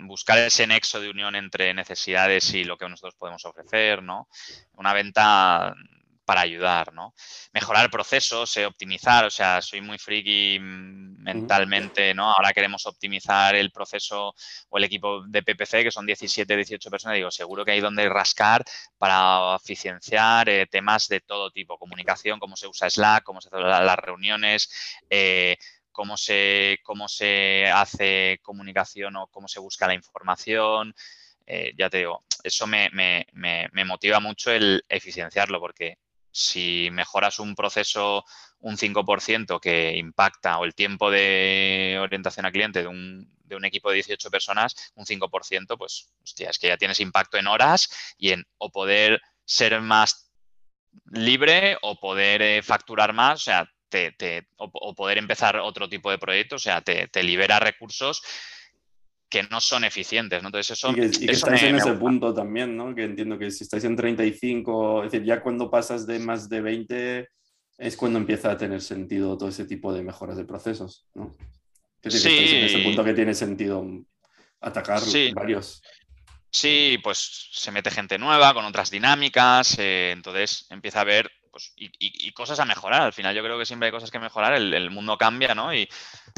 buscar 0.06 0.38
ese 0.40 0.68
nexo 0.68 1.00
de 1.00 1.10
unión 1.10 1.36
entre 1.36 1.74
necesidades 1.74 2.54
y 2.54 2.64
lo 2.64 2.78
que 2.78 2.90
nosotros 2.90 3.16
podemos 3.16 3.46
ofrecer, 3.46 4.04
¿no? 4.04 4.28
Una 4.74 4.94
venta 4.94 5.76
para 6.32 6.42
ayudar, 6.42 6.94
¿no? 6.94 7.14
Mejorar 7.52 7.90
procesos, 7.90 8.56
eh, 8.56 8.66
optimizar, 8.66 9.26
o 9.26 9.30
sea, 9.30 9.62
soy 9.62 9.82
muy 9.82 9.98
friki 9.98 10.60
mentalmente, 10.62 12.14
¿no? 12.14 12.32
Ahora 12.32 12.54
queremos 12.54 12.86
optimizar 12.86 13.56
el 13.56 13.72
proceso 13.72 14.34
o 14.70 14.78
el 14.78 14.84
equipo 14.84 15.24
de 15.28 15.44
PPC, 15.44 15.84
que 15.84 15.92
son 15.92 16.06
17, 16.06 16.56
18 16.56 16.90
personas, 16.90 17.18
digo, 17.18 17.32
seguro 17.32 17.66
que 17.66 17.72
hay 17.72 17.82
donde 17.82 18.08
rascar 18.08 18.64
para 18.98 19.56
eficienciar 19.56 20.48
eh, 20.48 20.68
temas 20.68 21.08
de 21.10 21.20
todo 21.20 21.52
tipo, 21.52 21.78
comunicación, 21.78 22.40
cómo 22.40 22.56
se 22.56 22.68
usa 22.68 22.90
Slack, 22.90 23.24
cómo 23.24 23.42
se 23.42 23.50
hacen 23.50 23.68
las 23.68 24.00
reuniones, 24.00 25.04
eh, 25.10 25.58
cómo 25.92 26.18
se, 26.18 26.80
cómo 26.84 27.08
se 27.08 27.68
hace 27.68 28.40
comunicación 28.42 29.16
o 29.16 29.28
cómo 29.28 29.48
se 29.48 29.60
busca 29.60 29.88
la 29.88 29.94
información. 29.94 30.94
Eh, 31.46 31.74
ya 31.78 31.90
te 31.90 32.00
digo, 32.00 32.24
eso 32.44 32.68
me, 32.68 32.90
motiva 33.86 34.20
mucho 34.20 34.52
el 34.52 34.84
eficienciarlo, 34.88 35.60
porque 35.60 35.98
si 36.32 36.90
mejoras 36.92 37.40
un 37.40 37.56
proceso 37.56 38.24
un 38.60 38.78
5% 38.78 39.60
que 39.60 39.98
impacta 39.98 40.60
o 40.60 40.66
el 40.66 40.76
tiempo 40.76 41.12
de 41.12 41.98
orientación 42.00 42.46
al 42.46 42.52
cliente 42.52 42.84
de 42.84 42.88
un, 42.88 43.30
de 43.44 43.56
un 43.56 43.66
equipo 43.66 43.90
de 43.90 43.96
18 43.96 44.30
personas, 44.30 44.92
un 44.96 45.06
5%, 45.06 45.78
pues, 45.78 46.10
hostia, 46.24 46.50
es 46.50 46.60
que 46.60 46.68
ya 46.68 46.78
tienes 46.78 47.00
impacto 47.00 47.38
en 47.38 47.48
horas 47.48 47.90
y 48.18 48.32
en 48.32 48.46
o 48.58 48.72
poder 48.72 49.22
ser 49.44 49.82
más 49.82 50.32
libre 51.06 51.78
o 51.82 52.00
poder 52.00 52.42
eh, 52.42 52.62
facturar 52.64 53.14
más, 53.14 53.42
o 53.42 53.44
sea, 53.44 53.72
o, 54.58 54.96
poder 54.96 55.18
empezar 55.18 55.58
otro 55.58 55.90
tipo 55.90 56.12
de 56.12 56.18
proyecto, 56.18 56.56
o 56.56 56.60
sea, 56.60 56.82
te, 56.82 57.24
libera 57.24 57.60
recursos 57.60 58.22
que 59.30 59.44
no 59.44 59.62
son 59.62 59.86
eficientes, 59.86 60.42
¿no? 60.42 60.50
Entonces 60.50 60.78
eso... 60.78 60.92
Y 60.92 60.96
que, 60.96 61.32
estáis 61.32 61.64
en 61.64 61.78
ese 61.78 61.94
punto 61.94 62.34
también, 62.34 62.76
¿no? 62.76 62.94
Que 62.94 63.06
entiendo 63.06 63.40
que 63.40 63.50
si 63.50 63.64
estáis 63.64 63.86
en 63.86 63.96
35, 63.96 65.06
es 65.06 65.12
decir, 65.12 65.26
ya 65.26 65.42
cuando 65.42 65.72
pasas 65.72 66.06
de 66.06 66.20
más 66.20 66.50
de 66.50 66.62
20 66.62 67.30
es 67.78 67.98
cuando 67.98 68.20
empieza 68.20 68.52
a 68.52 68.58
tener 68.58 68.82
sentido 68.82 69.38
todo 69.38 69.50
ese 69.50 69.66
tipo 69.66 69.94
de 69.94 70.04
mejoras 70.04 70.38
de 70.38 70.46
procesos, 70.46 71.08
¿no? 71.16 71.36
Es 72.02 72.14
decir, 72.14 72.32
sí. 72.32 72.56
en 72.56 72.66
ese 72.66 72.80
punto 72.80 73.04
que 73.04 73.14
tiene 73.14 73.34
sentido 73.34 73.86
atacar 74.60 75.02
varios. 75.34 75.82
Sí, 76.50 77.00
pues 77.02 77.50
se 77.54 77.72
mete 77.72 77.90
gente 77.90 78.18
nueva 78.18 78.54
con 78.54 78.66
otras 78.66 78.92
dinámicas, 78.92 79.80
eh, 79.80 80.12
entonces 80.12 80.68
empieza 80.70 81.00
a 81.00 81.04
haber 81.04 81.32
pues, 81.52 81.74
y, 81.76 82.32
cosas 82.32 82.60
a 82.60 82.66
mejorar. 82.66 83.02
Al 83.02 83.14
final 83.14 83.36
yo 83.36 83.44
creo 83.44 83.60
que 83.60 83.66
siempre 83.66 83.88
hay 83.88 83.92
cosas 83.92 84.12
que 84.12 84.20
mejorar, 84.20 84.54
el, 84.54 84.90
mundo 84.90 85.18
cambia, 85.18 85.54
¿no? 85.54 85.74
Y, 85.74 85.88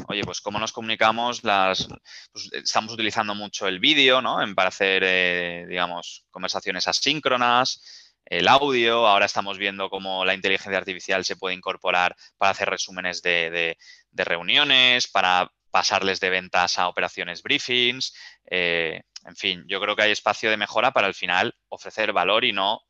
oye, 0.08 0.22
pues 0.24 0.40
cómo 0.40 0.58
nos 0.58 0.72
comunicamos, 0.72 1.44
las, 1.44 1.88
pues, 2.32 2.50
estamos 2.52 2.92
utilizando 2.92 3.34
mucho 3.34 3.66
el 3.68 3.78
vídeo, 3.80 4.20
¿no? 4.20 4.42
En, 4.42 4.54
para 4.54 4.68
hacer, 4.68 5.02
eh, 5.04 5.66
digamos, 5.68 6.24
conversaciones 6.30 6.88
asíncronas, 6.88 7.82
el 8.24 8.48
audio, 8.48 9.06
ahora 9.06 9.26
estamos 9.26 9.58
viendo 9.58 9.90
cómo 9.90 10.24
la 10.24 10.34
inteligencia 10.34 10.78
artificial 10.78 11.24
se 11.24 11.36
puede 11.36 11.54
incorporar 11.54 12.16
para 12.38 12.52
hacer 12.52 12.70
resúmenes 12.70 13.22
de, 13.22 13.76
reuniones, 14.12 15.08
para 15.08 15.50
pasarles 15.70 16.20
de 16.20 16.30
ventas 16.30 16.78
a 16.78 16.88
operaciones 16.88 17.42
briefings, 17.42 18.14
eh, 18.50 19.02
en 19.26 19.36
fin, 19.36 19.64
yo 19.66 19.80
creo 19.80 19.96
que 19.96 20.02
hay 20.02 20.12
espacio 20.12 20.50
de 20.50 20.56
mejora 20.56 20.92
para 20.92 21.06
al 21.06 21.14
final 21.14 21.54
ofrecer 21.68 22.12
valor 22.12 22.44
y 22.44 22.52
no 22.52 22.80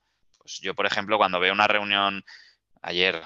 pues 0.45 0.61
yo, 0.61 0.75
por 0.75 0.85
ejemplo, 0.85 1.17
cuando 1.17 1.41
veo 1.41 1.55
una 1.55 1.67
reunión 1.67 2.23
ayer, 2.83 3.25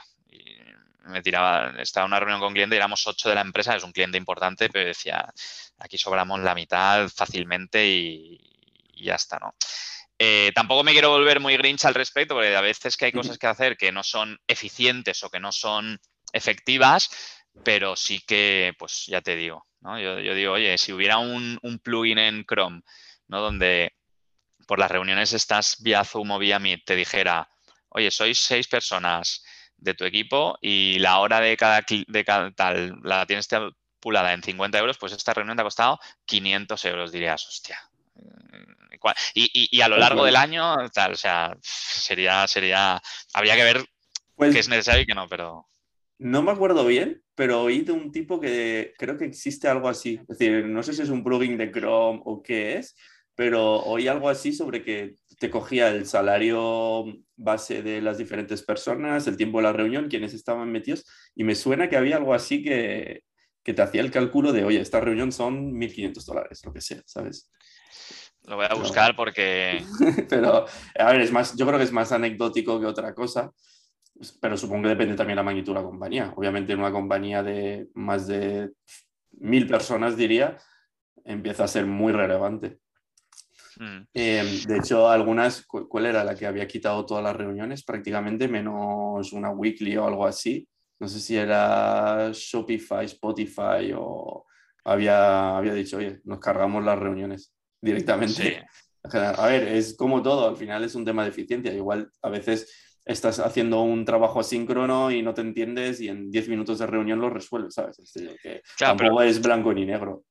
me 1.08 1.20
tiraba, 1.20 1.74
estaba 1.80 2.06
en 2.06 2.12
una 2.12 2.20
reunión 2.20 2.38
con 2.38 2.48
un 2.48 2.54
cliente 2.54 2.76
y 2.76 2.78
éramos 2.78 3.06
ocho 3.06 3.28
de 3.28 3.34
la 3.34 3.40
empresa, 3.40 3.74
es 3.74 3.82
un 3.82 3.92
cliente 3.92 4.16
importante, 4.16 4.68
pero 4.70 4.86
decía, 4.86 5.28
aquí 5.78 5.98
sobramos 5.98 6.40
la 6.40 6.54
mitad 6.54 7.08
fácilmente 7.08 7.86
y, 7.86 8.38
ya 9.02 9.16
está, 9.16 9.38
¿no? 9.38 9.54
Eh, 10.18 10.52
tampoco 10.54 10.82
me 10.82 10.92
quiero 10.92 11.10
volver 11.10 11.40
muy 11.40 11.56
grinch 11.56 11.84
al 11.84 11.94
respecto, 11.94 12.34
porque 12.34 12.54
a 12.54 12.60
veces 12.60 12.96
que 12.96 13.06
hay 13.06 13.12
cosas 13.12 13.38
que 13.38 13.46
hacer 13.46 13.76
que 13.76 13.92
no 13.92 14.02
son 14.02 14.38
eficientes 14.46 15.22
o 15.22 15.30
que 15.30 15.40
no 15.40 15.52
son 15.52 15.98
efectivas, 16.32 17.08
pero 17.64 17.96
sí 17.96 18.20
que, 18.26 18.74
pues 18.78 19.06
ya 19.06 19.20
te 19.22 19.36
digo, 19.36 19.66
¿no? 19.80 19.98
Yo, 20.00 20.16
digo, 20.16 20.52
oye, 20.52 20.76
si 20.78 20.92
hubiera 20.92 21.18
un, 21.18 21.58
un, 21.62 21.78
plugin 21.78 22.18
en 22.18 22.44
Chrome, 22.44 22.82
¿no? 23.28 23.40
Donde 23.40 23.97
por 24.68 24.78
las 24.78 24.90
reuniones 24.90 25.32
estás 25.32 25.78
vía 25.80 26.04
Zoom 26.04 26.30
o 26.30 26.38
vía 26.38 26.58
Meet 26.58 26.84
te 26.84 26.94
dijera, 26.94 27.48
oye, 27.88 28.10
sois 28.10 28.38
seis 28.38 28.68
personas 28.68 29.42
de 29.78 29.94
tu 29.94 30.04
equipo 30.04 30.58
y 30.60 30.98
la 30.98 31.18
hora 31.20 31.40
de 31.40 31.56
cada, 31.56 31.80
de 31.88 32.24
cada 32.24 32.50
tal 32.52 33.00
la 33.02 33.24
tienes 33.24 33.48
pulada 33.98 34.34
en 34.34 34.42
50 34.42 34.78
euros, 34.78 34.98
pues 34.98 35.14
esta 35.14 35.32
reunión 35.32 35.56
te 35.56 35.62
ha 35.62 35.64
costado 35.64 35.98
500 36.26 36.84
euros, 36.84 37.10
dirías, 37.10 37.46
hostia. 37.46 37.80
Y, 39.32 39.80
a 39.80 39.88
lo 39.88 39.96
largo 39.96 40.24
del 40.24 40.36
año, 40.36 40.74
tal, 40.92 41.12
o 41.12 41.16
sea, 41.16 41.56
sería, 41.62 42.46
sería, 42.46 43.00
habría 43.32 43.56
que 43.56 43.64
ver 43.64 43.86
pues, 44.34 44.52
qué 44.52 44.60
es 44.60 44.68
necesario 44.68 45.02
y 45.02 45.06
qué 45.06 45.14
no, 45.14 45.28
pero... 45.28 45.66
No 46.18 46.42
me 46.42 46.50
acuerdo 46.50 46.84
bien, 46.84 47.22
pero 47.34 47.62
oí 47.62 47.82
de 47.82 47.92
un 47.92 48.10
tipo 48.10 48.40
que 48.40 48.92
creo 48.98 49.16
que 49.16 49.24
existe 49.24 49.68
algo 49.68 49.88
así. 49.88 50.20
Es 50.28 50.38
decir, 50.38 50.66
no 50.66 50.82
sé 50.82 50.92
si 50.92 51.02
es 51.02 51.10
un 51.10 51.22
plugin 51.22 51.56
de 51.56 51.70
Chrome 51.70 52.20
o 52.24 52.42
qué 52.42 52.76
es, 52.76 52.96
pero 53.38 53.76
oí 53.84 54.08
algo 54.08 54.28
así 54.28 54.52
sobre 54.52 54.82
que 54.82 55.14
te 55.38 55.48
cogía 55.48 55.90
el 55.90 56.06
salario 56.06 57.04
base 57.36 57.84
de 57.84 58.02
las 58.02 58.18
diferentes 58.18 58.64
personas, 58.64 59.28
el 59.28 59.36
tiempo 59.36 59.58
de 59.58 59.62
la 59.62 59.72
reunión, 59.72 60.08
quienes 60.08 60.34
estaban 60.34 60.72
metidos, 60.72 61.04
y 61.36 61.44
me 61.44 61.54
suena 61.54 61.88
que 61.88 61.96
había 61.96 62.16
algo 62.16 62.34
así 62.34 62.64
que, 62.64 63.22
que 63.62 63.74
te 63.74 63.82
hacía 63.82 64.00
el 64.00 64.10
cálculo 64.10 64.52
de, 64.52 64.64
oye, 64.64 64.80
esta 64.80 64.98
reunión 64.98 65.30
son 65.30 65.72
1.500 65.72 66.24
dólares, 66.24 66.62
lo 66.64 66.72
que 66.72 66.80
sea, 66.80 67.00
¿sabes? 67.06 67.48
Lo 68.42 68.56
voy 68.56 68.66
a 68.68 68.74
buscar 68.74 69.14
porque... 69.14 69.84
pero, 70.28 70.66
a 70.98 71.12
ver, 71.12 71.20
es 71.20 71.30
más, 71.30 71.56
yo 71.56 71.64
creo 71.64 71.78
que 71.78 71.84
es 71.84 71.92
más 71.92 72.10
anecdótico 72.10 72.80
que 72.80 72.86
otra 72.86 73.14
cosa, 73.14 73.52
pero 74.40 74.56
supongo 74.56 74.82
que 74.82 74.88
depende 74.88 75.14
también 75.14 75.36
de 75.36 75.42
la 75.42 75.44
magnitud 75.44 75.74
de 75.74 75.80
la 75.80 75.86
compañía. 75.86 76.32
Obviamente 76.34 76.72
en 76.72 76.80
una 76.80 76.90
compañía 76.90 77.44
de 77.44 77.86
más 77.94 78.26
de 78.26 78.72
mil 79.30 79.68
personas, 79.68 80.16
diría, 80.16 80.58
empieza 81.24 81.62
a 81.62 81.68
ser 81.68 81.86
muy 81.86 82.12
relevante. 82.12 82.80
Mm. 83.78 84.06
Em, 84.12 84.62
de 84.66 84.78
hecho, 84.78 85.08
algunas, 85.08 85.64
¿cuál 85.66 86.06
era 86.06 86.24
la 86.24 86.34
que 86.34 86.46
había 86.46 86.66
quitado 86.66 87.06
todas 87.06 87.22
las 87.22 87.36
reuniones? 87.36 87.84
Prácticamente 87.84 88.48
menos 88.48 89.32
una 89.32 89.50
weekly 89.50 89.96
o 89.96 90.06
algo 90.06 90.26
así. 90.26 90.68
No 91.00 91.06
sé 91.06 91.20
si 91.20 91.36
era 91.36 92.30
Shopify, 92.32 93.04
Spotify 93.04 93.92
o 93.96 94.44
había, 94.84 95.56
había 95.56 95.74
dicho, 95.74 95.98
oye, 95.98 96.20
nos 96.24 96.40
cargamos 96.40 96.84
las 96.84 96.98
reuniones 96.98 97.54
directamente. 97.80 98.66
A 99.04 99.46
ver, 99.46 99.68
es 99.68 99.96
como 99.96 100.22
todo, 100.22 100.48
al 100.48 100.56
final 100.56 100.84
es 100.84 100.94
un 100.94 101.04
tema 101.04 101.22
de 101.22 101.30
eficiencia. 101.30 101.72
Igual 101.72 102.10
a 102.20 102.28
veces 102.28 103.00
estás 103.04 103.38
haciendo 103.38 103.80
un 103.80 104.04
trabajo 104.04 104.40
asíncrono 104.40 105.10
y 105.10 105.22
no 105.22 105.32
te 105.32 105.40
entiendes 105.40 106.00
y 106.00 106.08
en 106.08 106.30
10 106.30 106.48
minutos 106.48 106.78
de 106.78 106.86
reunión 106.86 107.20
lo 107.20 107.30
resuelves, 107.30 107.74
¿sabes? 107.74 107.96
que 108.42 108.60
tampoco 108.78 109.22
es 109.22 109.40
blanco 109.40 109.72
ni 109.72 109.86
negro. 109.86 110.24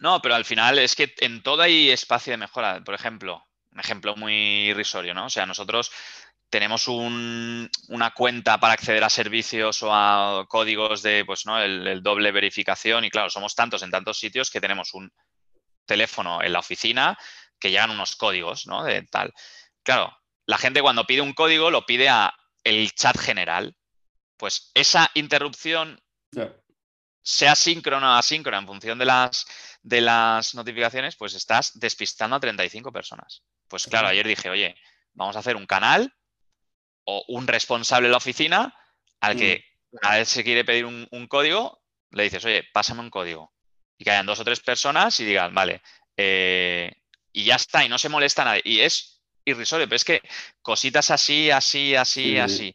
No, 0.00 0.20
pero 0.20 0.34
al 0.34 0.44
final 0.44 0.78
es 0.78 0.94
que 0.94 1.14
en 1.18 1.42
todo 1.42 1.62
hay 1.62 1.90
espacio 1.90 2.32
de 2.32 2.36
mejora. 2.36 2.82
Por 2.84 2.94
ejemplo, 2.94 3.44
un 3.72 3.80
ejemplo 3.80 4.16
muy 4.16 4.68
irrisorio, 4.68 5.14
¿no? 5.14 5.26
O 5.26 5.30
sea, 5.30 5.46
nosotros 5.46 5.90
tenemos 6.50 6.86
una 6.88 8.10
cuenta 8.14 8.58
para 8.58 8.74
acceder 8.74 9.02
a 9.04 9.10
servicios 9.10 9.82
o 9.82 9.92
a 9.92 10.46
códigos 10.48 11.02
de, 11.02 11.24
pues, 11.24 11.44
¿no? 11.46 11.60
El, 11.60 12.02
doble 12.02 12.30
verificación 12.30 13.04
y 13.04 13.10
claro, 13.10 13.30
somos 13.30 13.54
tantos 13.54 13.82
en 13.82 13.90
tantos 13.90 14.18
sitios 14.18 14.50
que 14.50 14.60
tenemos 14.60 14.94
un 14.94 15.12
teléfono 15.86 16.42
en 16.42 16.52
la 16.52 16.60
oficina 16.60 17.18
que 17.58 17.70
llegan 17.70 17.90
unos 17.90 18.16
códigos, 18.16 18.66
¿no? 18.66 18.84
De 18.84 19.02
tal. 19.02 19.32
Claro, 19.82 20.16
la 20.46 20.58
gente 20.58 20.82
cuando 20.82 21.04
pide 21.04 21.20
un 21.20 21.32
código 21.32 21.70
lo 21.70 21.86
pide 21.86 22.08
a 22.08 22.34
el 22.64 22.92
chat 22.92 23.18
general. 23.18 23.76
Pues 24.36 24.70
esa 24.74 25.10
interrupción 25.14 26.00
sea 27.26 27.56
síncrona 27.56 28.14
o 28.14 28.18
asíncrona 28.18 28.58
en 28.58 28.68
función 28.68 28.98
de 29.00 29.04
las, 29.04 29.46
de 29.82 30.00
las 30.00 30.54
notificaciones, 30.54 31.16
pues 31.16 31.34
estás 31.34 31.72
despistando 31.74 32.36
a 32.36 32.40
35 32.40 32.92
personas. 32.92 33.42
Pues 33.66 33.86
claro, 33.88 34.06
ayer 34.06 34.28
dije, 34.28 34.48
oye, 34.48 34.76
vamos 35.12 35.34
a 35.34 35.40
hacer 35.40 35.56
un 35.56 35.66
canal 35.66 36.14
o 37.02 37.24
un 37.26 37.48
responsable 37.48 38.06
de 38.06 38.12
la 38.12 38.18
oficina 38.18 38.72
al 39.18 39.36
que 39.36 39.64
mm. 39.90 39.96
una 39.96 40.14
vez 40.18 40.28
se 40.28 40.44
quiere 40.44 40.64
pedir 40.64 40.84
un, 40.84 41.26
código, 41.26 41.82
le 42.12 42.22
dices, 42.22 42.44
oye, 42.44 42.62
pásame 42.72 43.00
un 43.00 43.10
código. 43.10 43.52
Y 43.98 44.04
que 44.04 44.12
hayan 44.12 44.26
dos 44.26 44.38
o 44.38 44.44
tres 44.44 44.60
personas 44.60 45.18
y 45.18 45.24
digan, 45.24 45.52
vale, 45.52 45.82
eh, 46.16 46.92
y 47.32 47.42
ya 47.42 47.56
está, 47.56 47.84
y 47.84 47.88
no 47.88 47.98
se 47.98 48.08
molesta 48.08 48.44
nadie. 48.44 48.62
Y 48.64 48.80
es 48.80 49.20
irrisorio, 49.44 49.88
pero 49.88 49.96
es 49.96 50.04
que 50.04 50.22
cositas 50.62 51.10
así, 51.10 51.50
así, 51.50 51.96
así, 51.96 52.38
así 52.38 52.72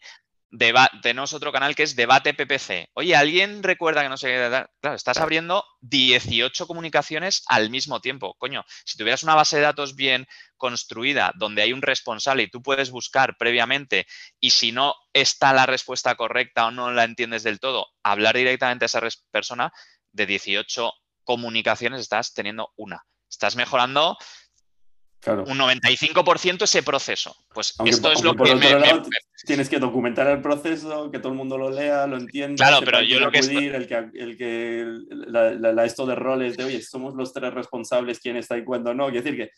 tenemos 1.01 1.33
otro 1.33 1.51
canal 1.51 1.75
que 1.75 1.83
es 1.83 1.95
Debate 1.95 2.33
PPC. 2.33 2.89
Oye, 2.93 3.15
¿alguien 3.15 3.63
recuerda 3.63 4.03
que 4.03 4.09
no 4.09 4.17
sé 4.17 4.27
qué? 4.27 4.65
Claro, 4.81 4.95
estás 4.95 5.17
abriendo 5.17 5.63
18 5.81 6.67
comunicaciones 6.67 7.43
al 7.47 7.69
mismo 7.69 8.01
tiempo. 8.01 8.35
Coño, 8.37 8.63
si 8.85 8.97
tuvieras 8.97 9.23
una 9.23 9.35
base 9.35 9.57
de 9.57 9.63
datos 9.63 9.95
bien 9.95 10.27
construida, 10.57 11.31
donde 11.35 11.61
hay 11.61 11.73
un 11.73 11.81
responsable 11.81 12.43
y 12.43 12.49
tú 12.49 12.61
puedes 12.61 12.91
buscar 12.91 13.37
previamente 13.37 14.07
y 14.39 14.51
si 14.51 14.71
no 14.71 14.95
está 15.13 15.53
la 15.53 15.65
respuesta 15.65 16.15
correcta 16.15 16.67
o 16.67 16.71
no 16.71 16.91
la 16.91 17.05
entiendes 17.05 17.43
del 17.43 17.59
todo, 17.59 17.87
hablar 18.03 18.35
directamente 18.35 18.85
a 18.85 18.87
esa 18.87 19.01
persona, 19.31 19.71
de 20.11 20.25
18 20.25 20.91
comunicaciones 21.23 22.01
estás 22.01 22.33
teniendo 22.33 22.71
una. 22.75 23.05
Estás 23.29 23.55
mejorando 23.55 24.17
un 25.27 25.57
95% 25.57 26.63
ese 26.63 26.83
proceso. 26.83 27.35
Pues 27.53 27.75
esto 27.85 28.11
es 28.11 28.23
lo 28.23 28.35
que 28.35 28.55
me, 28.55 28.67
Tienes 29.45 29.69
que 29.69 29.79
documentar 29.79 30.27
el 30.27 30.41
proceso, 30.41 31.09
que 31.09 31.17
todo 31.17 31.31
el 31.31 31.37
mundo 31.37 31.57
lo 31.57 31.71
lea, 31.71 32.05
lo 32.05 32.17
entienda. 32.17 32.67
Claro, 32.67 32.85
pero 32.85 33.01
yo 33.01 33.19
lo 33.19 33.31
que 33.31 33.39
el 33.39 33.87
que, 33.87 34.09
el 34.13 34.37
que 34.37 34.85
la, 35.09 35.83
esto 35.83 36.05
de 36.05 36.15
roles 36.15 36.57
de, 36.57 36.65
oye, 36.65 36.81
somos 36.81 37.15
los 37.15 37.33
tres 37.33 37.51
responsables, 37.53 38.19
quién 38.19 38.37
está 38.37 38.57
y 38.57 38.63
cuándo 38.63 38.93
no. 38.93 39.09
Quiero 39.09 39.23
decir 39.23 39.37
que 39.37 39.51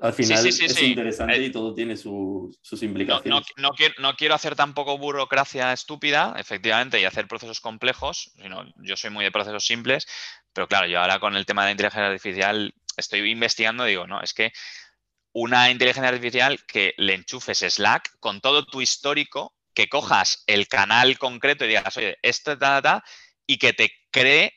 al 0.00 0.12
final 0.12 0.46
es 0.46 0.82
interesante 0.82 1.36
eh, 1.36 1.44
y 1.44 1.52
todo 1.52 1.74
tiene 1.74 1.96
sus 1.96 2.58
implicaciones. 2.82 3.44
No, 3.56 3.70
quiero, 3.70 3.94
no, 3.98 4.14
quiero, 4.14 4.34
hacer 4.34 4.56
tampoco 4.56 4.98
burocracia 4.98 5.72
estúpida, 5.72 6.34
efectivamente, 6.36 7.00
y 7.00 7.04
hacer 7.04 7.28
procesos 7.28 7.60
complejos, 7.60 8.32
sino 8.36 8.64
yo 8.76 8.96
soy 8.96 9.10
muy 9.10 9.24
de 9.24 9.30
procesos 9.30 9.64
simples, 9.64 10.06
pero 10.52 10.66
claro, 10.66 10.86
yo 10.86 11.00
ahora 11.00 11.20
con 11.20 11.36
el 11.36 11.46
tema 11.46 11.62
de 11.62 11.68
la 11.68 11.72
inteligencia 11.72 12.06
artificial 12.08 12.74
estoy 12.96 13.30
investigando, 13.30 13.84
digo, 13.84 14.06
no, 14.06 14.20
es 14.20 14.34
que 14.34 14.52
una 15.32 15.70
inteligencia 15.70 16.08
artificial 16.08 16.64
que 16.66 16.94
le 16.96 17.14
enchufes 17.14 17.60
Slack 17.60 18.18
con 18.18 18.40
todo 18.40 18.64
tu 18.64 18.80
histórico, 18.80 19.54
que 19.74 19.88
cojas 19.88 20.42
el 20.48 20.66
canal 20.66 21.18
concreto 21.18 21.64
y 21.64 21.68
digas, 21.68 21.96
oye, 21.96 22.18
esto, 22.22 22.58
ta, 22.58 23.04
y 23.46 23.58
que 23.58 23.72
te 23.72 23.92
cree 24.10 24.52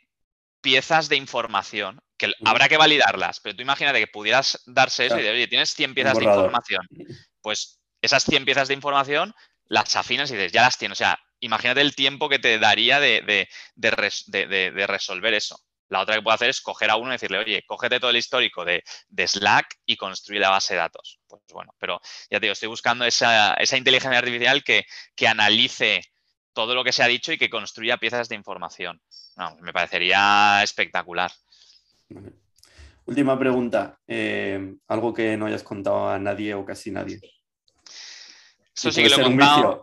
piezas 0.61 1.09
de 1.09 1.17
información, 1.17 2.01
que 2.21 2.33
habrá 2.45 2.69
que 2.69 2.77
validarlas, 2.77 3.39
pero 3.39 3.55
tú 3.55 3.61
imagínate 3.61 3.99
que 3.99 4.07
pudieras 4.07 4.61
darse 4.65 5.07
eso 5.07 5.19
y 5.19 5.23
de, 5.23 5.31
oye, 5.31 5.47
tienes 5.47 5.73
100 5.73 5.93
piezas 5.93 6.17
de 6.17 6.25
información, 6.25 6.87
pues 7.41 7.81
esas 8.01 8.23
100 8.23 8.45
piezas 8.45 8.67
de 8.67 8.73
información 8.73 9.33
las 9.65 9.95
afinas 9.95 10.29
y 10.31 10.35
dices, 10.35 10.51
ya 10.51 10.61
las 10.61 10.77
tienes, 10.77 10.97
o 10.97 11.03
sea, 11.03 11.19
imagínate 11.39 11.81
el 11.81 11.95
tiempo 11.95 12.29
que 12.29 12.39
te 12.39 12.59
daría 12.59 12.99
de 12.99 13.47
resolver 14.87 15.33
eso. 15.33 15.59
La 15.91 15.99
otra 15.99 16.15
que 16.15 16.21
puedo 16.21 16.33
hacer 16.33 16.49
es 16.49 16.61
coger 16.61 16.89
a 16.89 16.95
uno 16.95 17.09
y 17.09 17.11
decirle, 17.11 17.37
oye, 17.37 17.63
cógete 17.67 17.99
todo 17.99 18.11
el 18.11 18.15
histórico 18.15 18.63
de, 18.63 18.81
Slack 19.27 19.75
y 19.85 19.97
construye 19.97 20.39
la 20.39 20.49
base 20.49 20.73
de 20.73 20.79
datos. 20.79 21.19
Pues 21.27 21.41
bueno, 21.51 21.75
pero 21.77 21.99
ya 22.29 22.39
te 22.39 22.45
digo, 22.45 22.53
estoy 22.53 22.69
buscando 22.69 23.03
esa, 23.03 23.57
inteligencia 23.75 24.17
artificial 24.17 24.63
que, 24.63 24.85
analice 25.27 26.01
todo 26.53 26.75
lo 26.75 26.85
que 26.85 26.93
se 26.93 27.03
ha 27.03 27.07
dicho 27.07 27.33
y 27.33 27.37
que 27.37 27.49
construya 27.49 27.97
piezas 27.97 28.29
de 28.29 28.35
información. 28.35 29.01
me 29.59 29.73
parecería 29.73 30.63
espectacular. 30.63 31.29
Última 33.05 33.37
pregunta. 33.37 33.99
Eh, 34.07 34.75
algo 34.87 35.13
que 35.13 35.35
no 35.37 35.45
hayas 35.47 35.63
contado 35.63 36.09
a 36.09 36.19
nadie 36.19 36.53
o 36.53 36.65
casi 36.65 36.91
nadie. 36.91 37.19
Esto 38.73 38.91
sí 38.91 39.03
que 39.03 39.09
lo 39.09 39.17
he 39.17 39.23
contado. 39.23 39.81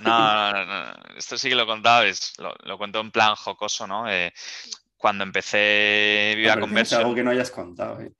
No, 0.00 0.52
no, 0.52 0.64
no, 0.64 0.92
Esto 1.16 1.38
sí 1.38 1.48
que 1.48 1.54
lo 1.54 1.62
he 1.62 1.66
contado, 1.66 2.02
es, 2.04 2.34
lo, 2.38 2.78
cuento 2.78 3.00
en 3.00 3.10
plan 3.10 3.34
jocoso, 3.36 3.86
¿no? 3.86 4.10
Eh, 4.10 4.32
cuando 4.96 5.24
empecé 5.24 6.34
Viva 6.36 6.58
Conversión. 6.58 7.00
algo 7.00 7.14
que 7.14 7.22
no 7.22 7.30
hayas 7.30 7.50
contado. 7.50 8.00
¿eh? 8.00 8.12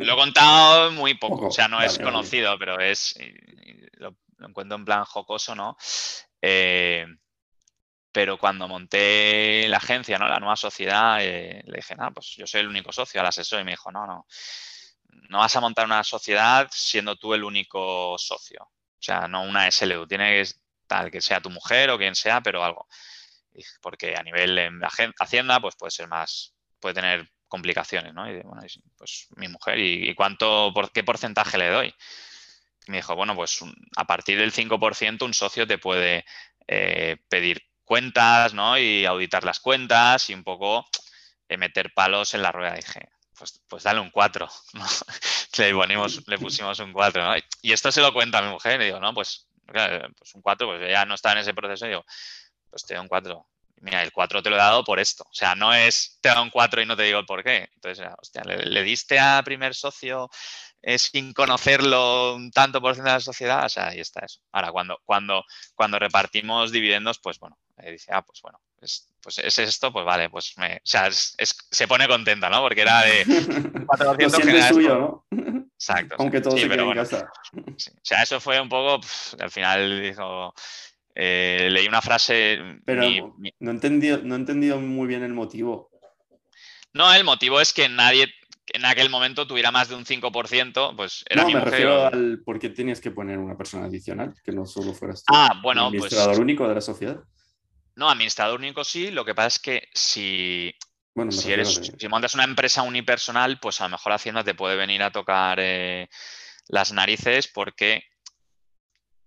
Lo 0.00 0.14
he 0.14 0.16
contado 0.16 0.90
muy 0.92 1.14
poco, 1.14 1.46
o 1.46 1.50
sea, 1.50 1.68
no 1.68 1.80
es 1.80 1.98
conocido, 1.98 2.58
pero 2.58 2.80
es. 2.80 3.14
Lo, 3.94 4.16
encuentro 4.40 4.76
en 4.76 4.84
plan 4.84 5.04
jocoso, 5.04 5.54
¿no? 5.54 5.76
Eh, 6.40 7.06
pero 8.18 8.36
cuando 8.36 8.66
monté 8.66 9.68
la 9.68 9.76
agencia, 9.76 10.18
¿no? 10.18 10.26
La 10.26 10.40
nueva 10.40 10.56
sociedad, 10.56 11.18
eh, 11.20 11.62
le 11.64 11.76
dije, 11.76 11.94
no, 11.94 12.12
pues 12.12 12.34
yo 12.36 12.48
soy 12.48 12.62
el 12.62 12.66
único 12.66 12.90
socio 12.90 13.20
al 13.20 13.28
asesor 13.28 13.60
y 13.60 13.64
me 13.64 13.70
dijo, 13.70 13.92
no, 13.92 14.08
no, 14.08 14.26
no 15.28 15.38
vas 15.38 15.54
a 15.54 15.60
montar 15.60 15.86
una 15.86 16.02
sociedad 16.02 16.68
siendo 16.72 17.14
tú 17.14 17.32
el 17.32 17.44
único 17.44 18.16
socio. 18.18 18.64
O 18.64 18.98
sea, 18.98 19.28
no 19.28 19.44
una 19.44 19.70
SLU. 19.70 20.08
Tienes, 20.08 20.60
tal, 20.88 21.12
que 21.12 21.20
sea 21.20 21.40
tu 21.40 21.48
mujer 21.48 21.90
o 21.90 21.96
quien 21.96 22.16
sea, 22.16 22.40
pero 22.40 22.64
algo. 22.64 22.88
Porque 23.80 24.16
a 24.16 24.24
nivel 24.24 24.58
en 24.58 24.80
Hacienda, 25.20 25.60
pues 25.60 25.76
puede 25.76 25.92
ser 25.92 26.08
más, 26.08 26.56
puede 26.80 26.96
tener 26.96 27.30
complicaciones, 27.46 28.14
¿no? 28.14 28.28
Y 28.28 28.42
bueno, 28.42 28.62
pues 28.96 29.28
mi 29.36 29.46
mujer, 29.46 29.78
¿y, 29.78 30.12
cuánto, 30.16 30.72
por 30.74 30.90
qué 30.90 31.04
porcentaje 31.04 31.56
le 31.56 31.68
doy? 31.68 31.94
me 32.88 32.96
dijo, 32.96 33.14
bueno, 33.14 33.36
pues 33.36 33.60
a 33.96 34.06
partir 34.06 34.38
del 34.38 34.50
5% 34.50 35.24
un 35.24 35.34
socio 35.34 35.68
te 35.68 35.78
puede 35.78 36.24
eh, 36.66 37.18
pedir 37.28 37.67
cuentas, 37.88 38.52
¿no? 38.52 38.78
Y 38.78 39.06
auditar 39.06 39.44
las 39.44 39.60
cuentas 39.60 40.28
y 40.28 40.34
un 40.34 40.44
poco 40.44 40.86
eh, 41.48 41.56
meter 41.56 41.92
palos 41.94 42.34
en 42.34 42.42
la 42.42 42.52
rueda. 42.52 42.74
dije, 42.74 43.08
pues, 43.36 43.62
pues 43.66 43.82
dale 43.82 44.00
un 44.00 44.10
4. 44.10 44.46
le, 45.58 45.72
ponimos, 45.72 46.22
le 46.28 46.38
pusimos 46.38 46.78
un 46.80 46.92
4. 46.92 47.24
¿no? 47.24 47.34
Y 47.62 47.72
esto 47.72 47.90
se 47.90 48.02
lo 48.02 48.12
cuenta 48.12 48.38
a 48.38 48.42
mi 48.42 48.50
mujer. 48.50 48.80
Y 48.82 48.84
digo, 48.84 49.00
no, 49.00 49.14
pues, 49.14 49.48
pues 49.64 50.34
un 50.34 50.42
4, 50.42 50.66
pues 50.66 50.90
ya 50.90 51.06
no 51.06 51.14
está 51.14 51.32
en 51.32 51.38
ese 51.38 51.54
proceso. 51.54 51.86
Y 51.86 51.88
digo, 51.88 52.04
pues 52.68 52.84
te 52.84 52.94
doy 52.94 53.02
un 53.02 53.08
4. 53.08 53.46
Mira, 53.80 54.02
el 54.02 54.12
4 54.12 54.42
te 54.42 54.50
lo 54.50 54.56
he 54.56 54.58
dado 54.58 54.84
por 54.84 55.00
esto. 55.00 55.24
O 55.24 55.34
sea, 55.34 55.54
no 55.54 55.72
es 55.72 56.18
te 56.20 56.28
dado 56.28 56.42
un 56.42 56.50
4 56.50 56.82
y 56.82 56.86
no 56.86 56.94
te 56.96 57.04
digo 57.04 57.20
el 57.20 57.26
por 57.26 57.42
qué. 57.42 57.70
Entonces, 57.74 58.06
hostia, 58.18 58.42
le, 58.44 58.82
diste 58.82 59.18
a 59.18 59.42
primer 59.42 59.74
socio 59.74 60.28
eh, 60.82 60.98
sin 60.98 61.32
conocerlo 61.32 62.34
un 62.34 62.50
tanto 62.50 62.80
por 62.80 62.94
ciento 62.94 63.10
de 63.10 63.16
la 63.16 63.20
sociedad. 63.20 63.64
O 63.66 63.68
sea, 63.68 63.88
ahí 63.88 64.00
está 64.00 64.24
eso. 64.24 64.40
Ahora, 64.52 64.70
cuando, 64.70 64.98
cuando, 65.04 65.44
cuando 65.74 65.98
repartimos 65.98 66.72
dividendos, 66.72 67.18
pues 67.18 67.38
bueno, 67.38 67.58
dice, 67.90 68.12
ah, 68.12 68.22
pues 68.22 68.40
bueno, 68.42 68.60
es, 68.80 69.08
pues 69.20 69.38
es 69.38 69.58
esto, 69.58 69.92
pues 69.92 70.04
vale, 70.04 70.30
pues 70.30 70.54
me, 70.56 70.76
o 70.76 70.80
sea, 70.84 71.08
se 71.10 71.88
pone 71.88 72.06
contenta, 72.06 72.48
¿no? 72.48 72.62
Porque 72.62 72.82
era 72.82 73.02
de 73.02 73.24
400 73.86 74.68
suyo, 74.68 75.24
¿no? 75.30 75.66
Exacto. 75.74 76.16
Aunque 76.18 76.40
todo 76.40 76.56
se 76.56 76.68
quede 76.68 76.82
en 76.82 76.94
casa. 76.94 77.30
O 77.56 77.74
sea, 78.02 78.22
eso 78.22 78.40
fue 78.40 78.60
un 78.60 78.68
poco, 78.68 79.00
al 79.38 79.50
final 79.50 80.02
dijo, 80.02 80.52
eh, 81.14 81.68
leí 81.70 81.86
una 81.86 82.02
frase... 82.02 82.58
Pero 82.84 83.02
No, 83.60 83.70
he 83.70 83.74
entendido, 83.74 84.18
no 84.22 84.34
he 84.34 84.38
entendido 84.38 84.80
muy 84.80 85.06
bien 85.06 85.22
el 85.22 85.34
motivo. 85.34 85.90
No, 86.92 87.12
el 87.12 87.22
motivo 87.22 87.60
es 87.60 87.72
que 87.72 87.88
nadie 87.88 88.32
en 88.72 88.84
aquel 88.84 89.10
momento 89.10 89.46
tuviera 89.46 89.70
más 89.70 89.88
de 89.88 89.94
un 89.94 90.04
5%, 90.04 90.96
pues 90.96 91.24
era 91.28 91.42
no, 91.42 91.50
me 91.50 91.60
refiero 91.60 92.06
al 92.06 92.40
por 92.44 92.58
qué 92.58 92.70
tienes 92.70 93.00
que 93.00 93.10
poner 93.10 93.38
una 93.38 93.56
persona 93.56 93.86
adicional, 93.86 94.34
que 94.44 94.52
no 94.52 94.66
solo 94.66 94.94
fueras 94.94 95.24
tú. 95.24 95.34
Ah, 95.34 95.60
bueno, 95.62 95.88
pues 95.90 96.12
administrador 96.12 96.40
único 96.40 96.68
de 96.68 96.74
la 96.74 96.80
sociedad. 96.80 97.22
No, 97.96 98.08
administrador 98.08 98.58
único 98.58 98.84
sí, 98.84 99.10
lo 99.10 99.24
que 99.24 99.34
pasa 99.34 99.48
es 99.48 99.58
que 99.58 99.88
si, 99.92 100.74
si, 101.30 101.52
eres, 101.52 101.92
si 101.98 102.08
montas 102.08 102.34
una 102.34 102.44
empresa 102.44 102.82
unipersonal, 102.82 103.58
pues 103.60 103.80
a 103.80 103.84
lo 103.84 103.90
mejor 103.90 104.12
Hacienda 104.12 104.44
te 104.44 104.54
puede 104.54 104.76
venir 104.76 105.02
a 105.02 105.10
tocar 105.10 105.58
eh, 105.60 106.08
las 106.68 106.92
narices 106.92 107.48
porque 107.48 108.04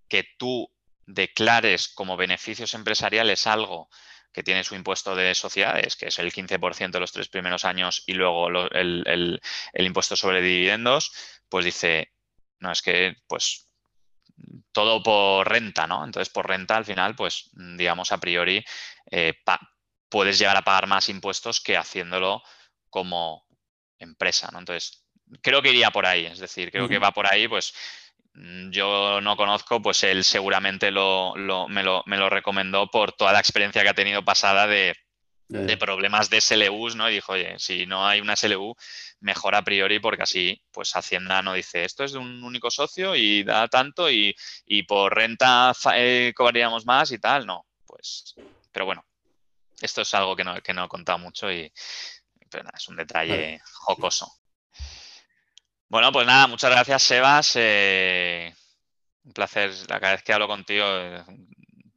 que 0.07 0.26
tú 0.38 0.69
declares 1.05 1.89
como 1.89 2.18
beneficios 2.18 2.73
empresariales 2.73 3.47
algo 3.47 3.89
que 4.32 4.44
tiene 4.44 4.64
su 4.64 4.76
impuesto 4.76 5.16
de 5.16 5.36
sociedades, 5.36 5.95
que 5.95 6.08
es 6.08 6.20
el 6.20 6.32
15% 6.32 6.91
de 6.91 6.99
los 6.99 7.12
tres 7.12 7.28
primeros 7.28 7.66
años 7.66 8.03
y 8.08 8.14
luego 8.14 8.48
el, 8.48 9.41
impuesto 9.74 10.16
sobre 10.16 10.41
dividendos, 10.41 11.12
pues 11.49 11.66
dice, 11.66 12.14
no, 12.60 12.72
es 12.72 12.82
que 12.82 13.16
pues 13.28 13.68
todo 14.72 15.03
por 15.03 15.48
renta, 15.49 15.88
¿no? 15.88 16.03
Entonces, 16.03 16.32
por 16.32 16.48
renta, 16.48 16.78
al 16.78 16.86
final, 16.86 17.16
pues, 17.16 17.49
digamos, 17.53 18.12
a 18.12 18.20
priori, 18.20 18.64
eh, 19.12 19.34
puedes 20.10 20.40
llegar 20.40 20.58
a 20.58 20.64
pagar 20.64 20.88
más 20.88 21.10
impuestos 21.10 21.62
que 21.62 21.78
haciéndolo 21.78 22.41
como 22.90 23.45
empresa, 23.99 24.49
¿no? 24.52 24.60
Entonces, 24.60 25.06
creo 25.41 25.62
que 25.62 25.70
iría 25.70 25.91
por 25.91 26.06
ahí, 26.06 26.26
es 26.26 26.40
decir, 26.40 26.72
creo 26.72 26.88
que 26.88 26.99
va 26.99 27.12
por 27.12 27.32
ahí, 27.32 27.48
pues, 27.48 27.74
Mm, 28.34 28.70
yo 28.72 29.20
no 29.22 29.36
conozco, 29.36 29.82
pues 29.82 30.03
él 30.03 30.24
seguramente 30.24 30.91
lo, 30.91 31.34
me, 31.68 31.84
lo, 31.84 32.30
recomendó 32.30 32.88
por 32.90 33.12
toda 33.12 33.34
la 33.34 33.40
experiencia 33.40 33.84
que 33.84 33.90
ha 33.90 33.94
tenido 33.94 34.24
pasada 34.24 34.68
de, 34.68 34.95
problemas 35.78 36.30
de 36.30 36.40
SLUs, 36.40 36.95
¿no? 36.95 37.10
Y 37.10 37.16
dijo, 37.16 37.34
oye, 37.34 37.56
si 37.60 37.86
no 37.86 38.08
hay 38.08 38.22
una 38.22 38.38
SLU, 38.38 38.74
mejor 39.20 39.56
a 39.56 39.64
priori 39.64 39.99
porque 39.99 40.24
así, 40.24 40.62
pues 40.72 40.95
Hacienda 40.95 41.41
no 41.41 41.53
dice, 41.53 41.84
esto 41.84 42.06
es 42.06 42.14
de 42.14 42.20
un 42.20 42.44
único 42.44 42.72
socio 42.72 43.16
y 43.16 43.44
da 43.44 43.68
tanto 43.68 44.10
y, 44.10 44.34
por 44.88 45.14
renta 45.14 45.74
eh, 45.95 46.32
cobraríamos 46.36 46.86
más 46.86 47.12
y 47.12 47.20
tal, 47.20 47.45
no, 47.45 47.66
pues, 47.86 48.36
pero 48.72 48.86
bueno, 48.86 49.06
esto 49.82 50.02
es 50.02 50.14
algo 50.14 50.36
que 50.38 50.45
no, 50.45 50.62
que 50.62 50.74
no 50.74 50.86
he 50.86 50.88
contado 50.88 51.20
mucho 51.20 51.52
y 51.52 51.72
es 52.74 52.88
un 52.88 52.95
detalle 52.95 53.60
jocoso. 53.74 54.40
Bueno, 55.91 56.13
pues 56.13 56.26
nada, 56.26 56.47
muchas 56.47 56.72
gracias, 56.72 57.03
Sebas. 57.03 57.51
Eh, 57.55 58.55
un 59.26 59.34
placer, 59.34 59.72
la 59.89 59.99
cada 59.99 60.13
vez 60.13 60.23
que 60.23 60.31
hablo 60.31 60.47
contigo, 60.47 60.85
eh, 60.88 61.22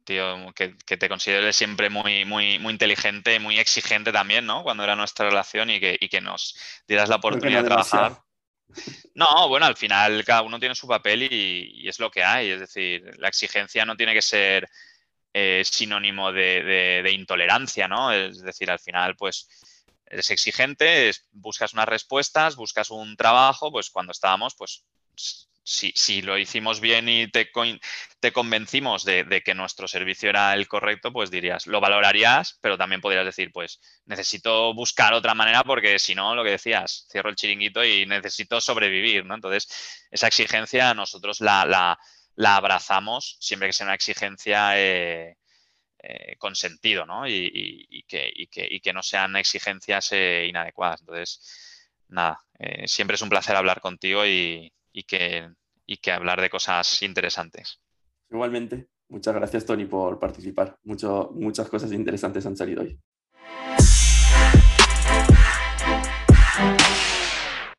tío, 0.03 0.53
que, 0.53 0.75
te 0.97 1.07
considero 1.07 1.53
siempre 1.53 1.89
muy, 1.89 2.25
muy, 2.25 2.59
muy 2.59 2.73
inteligente, 2.73 3.39
muy 3.39 3.57
exigente 3.57 4.11
también, 4.11 4.45
¿no? 4.45 4.63
Cuando 4.63 4.83
era 4.83 4.97
nuestra 4.97 5.29
relación 5.29 5.69
y 5.69 5.79
que, 5.79 5.97
que 5.97 6.19
nos 6.19 6.57
dieras 6.85 7.07
la 7.07 7.15
oportunidad 7.15 7.63
de 7.63 7.69
trabajar. 7.69 8.19
No, 9.13 9.47
bueno, 9.47 9.65
al 9.65 9.77
final 9.77 10.25
cada 10.25 10.41
uno 10.41 10.59
tiene 10.59 10.75
su 10.75 10.89
papel 10.89 11.31
y, 11.31 11.87
es 11.87 11.97
lo 11.97 12.11
que 12.11 12.21
hay. 12.21 12.49
Es 12.49 12.59
decir, 12.59 13.17
la 13.17 13.29
exigencia 13.29 13.85
no 13.85 13.95
tiene 13.95 14.13
que 14.13 14.21
ser 14.21 14.67
eh, 15.33 15.63
sinónimo 15.63 16.33
de, 16.33 17.01
de, 17.01 17.11
intolerancia, 17.13 17.87
¿no? 17.87 18.11
Es 18.11 18.41
decir, 18.41 18.69
al 18.69 18.79
final, 18.79 19.15
pues 19.15 19.47
eres 20.15 20.31
exigente, 20.31 21.11
buscas 21.31 21.73
unas 21.73 21.87
respuestas, 21.87 22.55
buscas 22.55 22.89
un 22.89 23.15
trabajo, 23.15 23.71
pues 23.71 23.89
cuando 23.89 24.11
estábamos, 24.11 24.55
pues 24.55 24.83
si, 25.65 26.21
lo 26.21 26.37
hicimos 26.37 26.79
bien 26.79 27.09
y 27.09 27.27
te, 27.27 27.49
te 28.19 28.31
convencimos 28.31 29.03
de, 29.03 29.41
que 29.43 29.55
nuestro 29.55 29.87
servicio 29.87 30.29
era 30.29 30.53
el 30.53 30.67
correcto, 30.67 31.11
pues 31.11 31.31
dirías, 31.31 31.65
lo 31.65 31.81
valorarías, 31.81 32.59
pero 32.61 32.77
también 32.77 33.01
podrías 33.01 33.25
decir, 33.25 33.51
pues 33.51 33.79
necesito 34.05 34.73
buscar 34.73 35.13
otra 35.13 35.33
manera 35.33 35.63
porque 35.63 35.97
si 35.97 36.13
no, 36.13 36.35
lo 36.35 36.43
que 36.43 36.51
decías, 36.51 37.07
cierro 37.11 37.29
el 37.29 37.35
chiringuito 37.35 37.83
y 37.83 38.05
necesito 38.05 38.61
sobrevivir, 38.61 39.25
¿no? 39.25 39.35
Entonces, 39.35 39.67
esa 40.11 40.27
exigencia 40.27 40.93
nosotros 40.93 41.41
la, 41.41 41.97
abrazamos 42.37 43.37
siempre 43.39 43.67
que 43.69 43.73
sea 43.73 43.87
una 43.87 43.95
exigencia 43.95 44.79
eh, 44.79 45.35
eh, 46.07 46.35
con 46.37 46.55
sentido, 46.55 47.05
¿no? 47.05 47.27
Y, 47.27 48.05
que, 48.07 48.93
no 48.93 49.01
sean 49.01 49.35
exigencias 49.35 50.11
eh, 50.11 50.45
inadecuadas. 50.47 51.01
Entonces, 51.01 51.99
nada, 52.09 52.39
eh, 52.59 52.87
siempre 52.87 53.15
es 53.15 53.21
un 53.21 53.29
placer 53.29 53.55
hablar 53.55 53.81
contigo 53.81 54.25
y, 54.25 54.71
que, 55.07 55.49
que 56.01 56.11
hablar 56.11 56.41
de 56.41 56.49
cosas 56.49 57.01
interesantes. 57.01 57.81
Igualmente, 58.29 58.87
muchas 59.09 59.33
gracias 59.33 59.65
Tony 59.65 59.85
por 59.85 60.19
participar. 60.19 60.77
muchas 60.83 61.69
cosas 61.69 61.91
interesantes 61.91 62.45
han 62.45 62.55
salido 62.55 62.83
hoy. 62.83 62.99